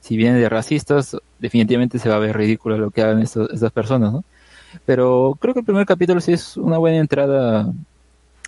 [0.00, 4.12] Si viene de racistas, definitivamente se va a ver ridícula lo que hagan estas personas,
[4.12, 4.24] ¿no?
[4.84, 7.72] Pero creo que el primer capítulo sí es una buena entrada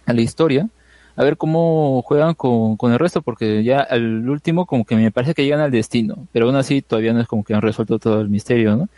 [0.07, 0.69] a la historia.
[1.17, 5.13] A ver cómo juegan con, con el resto, porque ya al último como que me
[5.13, 7.99] parece que llegan al destino, pero aún así todavía no es como que han resuelto
[8.01, 8.89] todo el misterio, ¿no?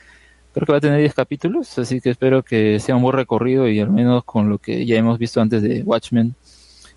[0.53, 3.69] Creo que va a tener 10 capítulos, así que espero que sea un buen recorrido
[3.69, 6.35] y al menos con lo que ya hemos visto antes de Watchmen,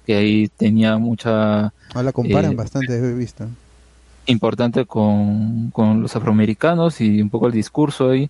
[0.06, 1.74] que ahí tenía mucha...
[1.94, 3.58] Ah, la comparan Eh, bastante, he visto.
[4.26, 8.29] importante con, con los afroamericanos y un poco el discurso ahí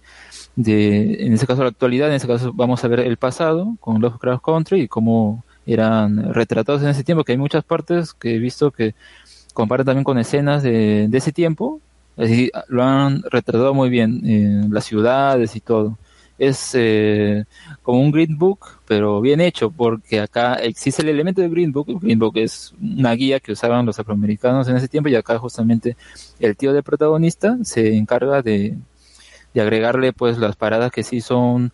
[0.59, 4.01] de, en ese caso la actualidad, en ese caso vamos a ver el pasado con
[4.01, 8.39] Lovecraft Country y cómo eran retratados en ese tiempo, que hay muchas partes que he
[8.39, 8.93] visto que
[9.53, 11.79] comparan también con escenas de, ese tiempo,
[12.17, 15.97] así lo han retratado muy bien, en las ciudades y todo.
[16.37, 17.45] Es eh,
[17.81, 21.89] como un Green Book, pero bien hecho, porque acá existe el elemento de Green Book.
[21.89, 25.37] El Green Book es una guía que usaban los afroamericanos en ese tiempo y acá
[25.37, 25.95] justamente
[26.39, 28.77] el tío del protagonista se encarga de,
[29.53, 31.73] de agregarle pues las paradas que sí son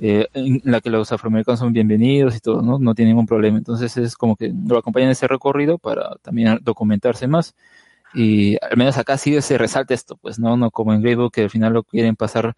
[0.00, 2.78] eh, en la que los afroamericanos son bienvenidos y todo, ¿no?
[2.78, 3.58] No tiene ningún problema.
[3.58, 7.54] Entonces es como que lo acompañan en ese recorrido para también documentarse más.
[8.14, 10.56] Y al menos acá sí se resalta esto, pues, ¿no?
[10.56, 12.54] No como en Grey Book que al final lo quieren pasar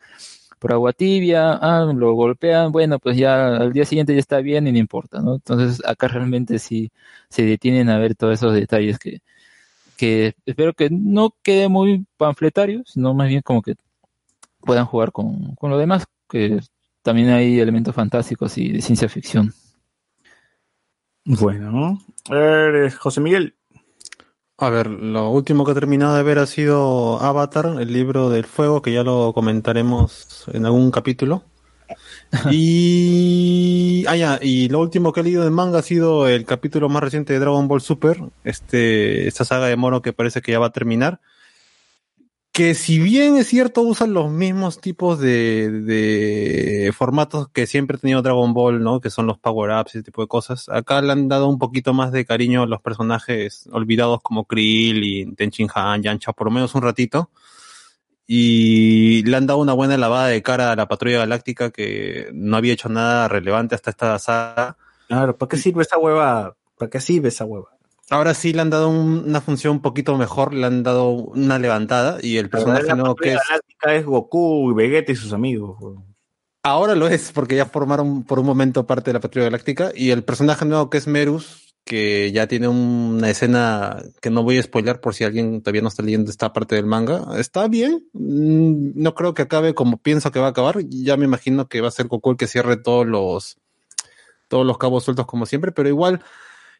[0.59, 4.67] por agua tibia, ah, lo golpean, bueno, pues ya al día siguiente ya está bien
[4.67, 5.35] y no importa, ¿no?
[5.35, 6.91] Entonces acá realmente sí
[7.29, 9.21] se detienen a ver todos esos detalles que,
[9.97, 13.75] que espero que no quede muy panfletario, sino más bien como que
[14.67, 16.61] puedan jugar con, con lo demás, que
[17.03, 19.55] también hay elementos fantásticos y de ciencia ficción.
[21.25, 23.55] Bueno, a ver, José Miguel.
[24.59, 28.47] A ver, lo último que he terminado de ver ha sido Avatar, el libro del
[28.47, 31.45] fuego, que ya lo comentaremos en algún capítulo.
[32.51, 36.89] Y, ah, ya, y lo último que he leído de manga ha sido el capítulo
[36.89, 40.59] más reciente de Dragon Ball Super, este, esta saga de mono que parece que ya
[40.59, 41.21] va a terminar.
[42.57, 48.23] Que si bien es cierto, usan los mismos tipos de, formatos que siempre ha tenido
[48.23, 48.99] Dragon Ball, ¿no?
[48.99, 50.71] Que son los power-ups y ese tipo de cosas.
[50.71, 55.05] Acá le han dado un poquito más de cariño a los personajes olvidados como Krill
[55.05, 57.29] y Tenchin Han, Yancha, por lo menos un ratito.
[58.27, 62.57] Y le han dado una buena lavada de cara a la Patrulla Galáctica que no
[62.57, 64.79] había hecho nada relevante hasta esta saga.
[65.09, 66.57] Claro, ¿para qué sirve esa hueva?
[66.79, 67.76] ¿Para qué sirve esa hueva?
[68.11, 71.59] Ahora sí le han dado un- una función un poquito mejor, le han dado una
[71.59, 73.41] levantada y el personaje nuevo que es...
[73.49, 75.77] Galáctica es Goku y Vegeta y sus amigos.
[76.63, 79.91] Ahora lo es, porque ya formaron por un momento parte de la Patrulla Galáctica.
[79.95, 84.59] Y el personaje nuevo que es Merus, que ya tiene una escena que no voy
[84.59, 87.25] a spoiler por si alguien todavía no está leyendo esta parte del manga.
[87.39, 88.05] Está bien.
[88.13, 90.79] Mm, No creo que acabe como pienso que va a acabar.
[90.89, 93.59] Ya me imagino que va a ser Goku el que cierre todos los,
[94.49, 96.23] todos los cabos sueltos como siempre, pero igual.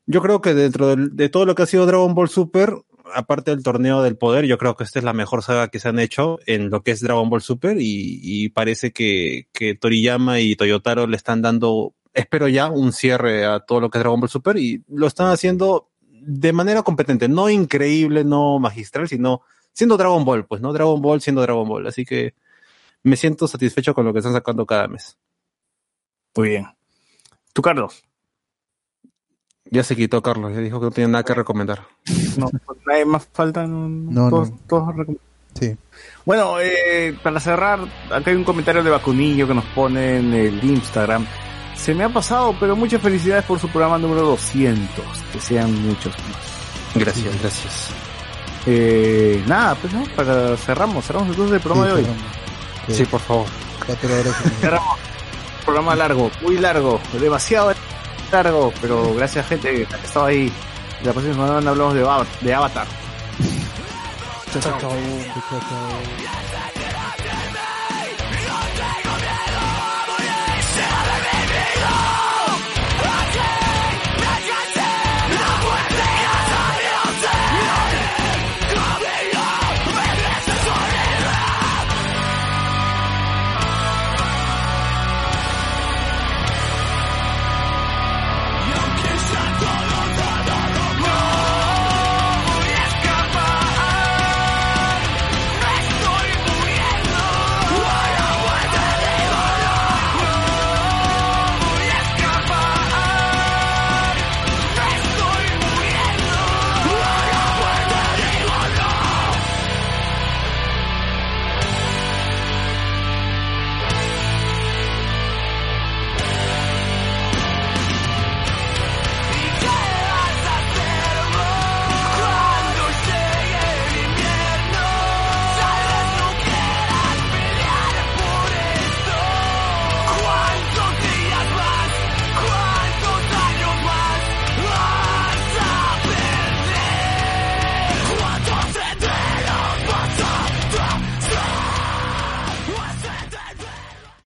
[0.07, 2.75] Yo creo que dentro de todo lo que ha sido Dragon Ball Super,
[3.13, 5.89] aparte del torneo del poder, yo creo que esta es la mejor saga que se
[5.89, 10.41] han hecho en lo que es Dragon Ball Super y, y parece que, que Toriyama
[10.41, 14.21] y Toyotaro le están dando, espero ya, un cierre a todo lo que es Dragon
[14.21, 19.97] Ball Super y lo están haciendo de manera competente, no increíble, no magistral, sino siendo
[19.97, 21.87] Dragon Ball, pues no Dragon Ball siendo Dragon Ball.
[21.87, 22.35] Así que
[23.03, 25.19] me siento satisfecho con lo que están sacando cada mes.
[26.35, 26.67] Muy bien.
[27.53, 28.03] ¿Tú, Carlos?
[29.71, 31.83] Ya se quitó Carlos, ya dijo que no tiene nada que recomendar.
[32.37, 32.51] No,
[32.87, 33.67] nadie más falta.
[33.67, 34.59] No, No, todos, no.
[34.69, 35.19] todos recom-
[35.59, 35.75] Sí.
[36.25, 40.63] Bueno, eh, para cerrar, acá hay un comentario de Vacunillo que nos pone en el
[40.63, 41.27] Instagram.
[41.75, 45.05] Se me ha pasado, pero muchas felicidades por su programa número 200.
[45.33, 46.95] Que sean muchos más.
[46.95, 47.91] Gracias, gracias.
[48.67, 52.07] Eh, nada, pues no, para cerramos, cerramos entonces el programa de hoy.
[52.89, 53.47] Sí, por favor.
[54.61, 54.99] Cerramos.
[55.65, 57.73] Programa largo, muy largo, demasiado
[58.33, 60.53] largo, pero gracias gente que ha estado ahí.
[61.05, 62.87] La próxima semana hablamos de, de Avatar.
[64.53, 64.81] Chao, chao.
[64.81, 66.46] Chao, chao.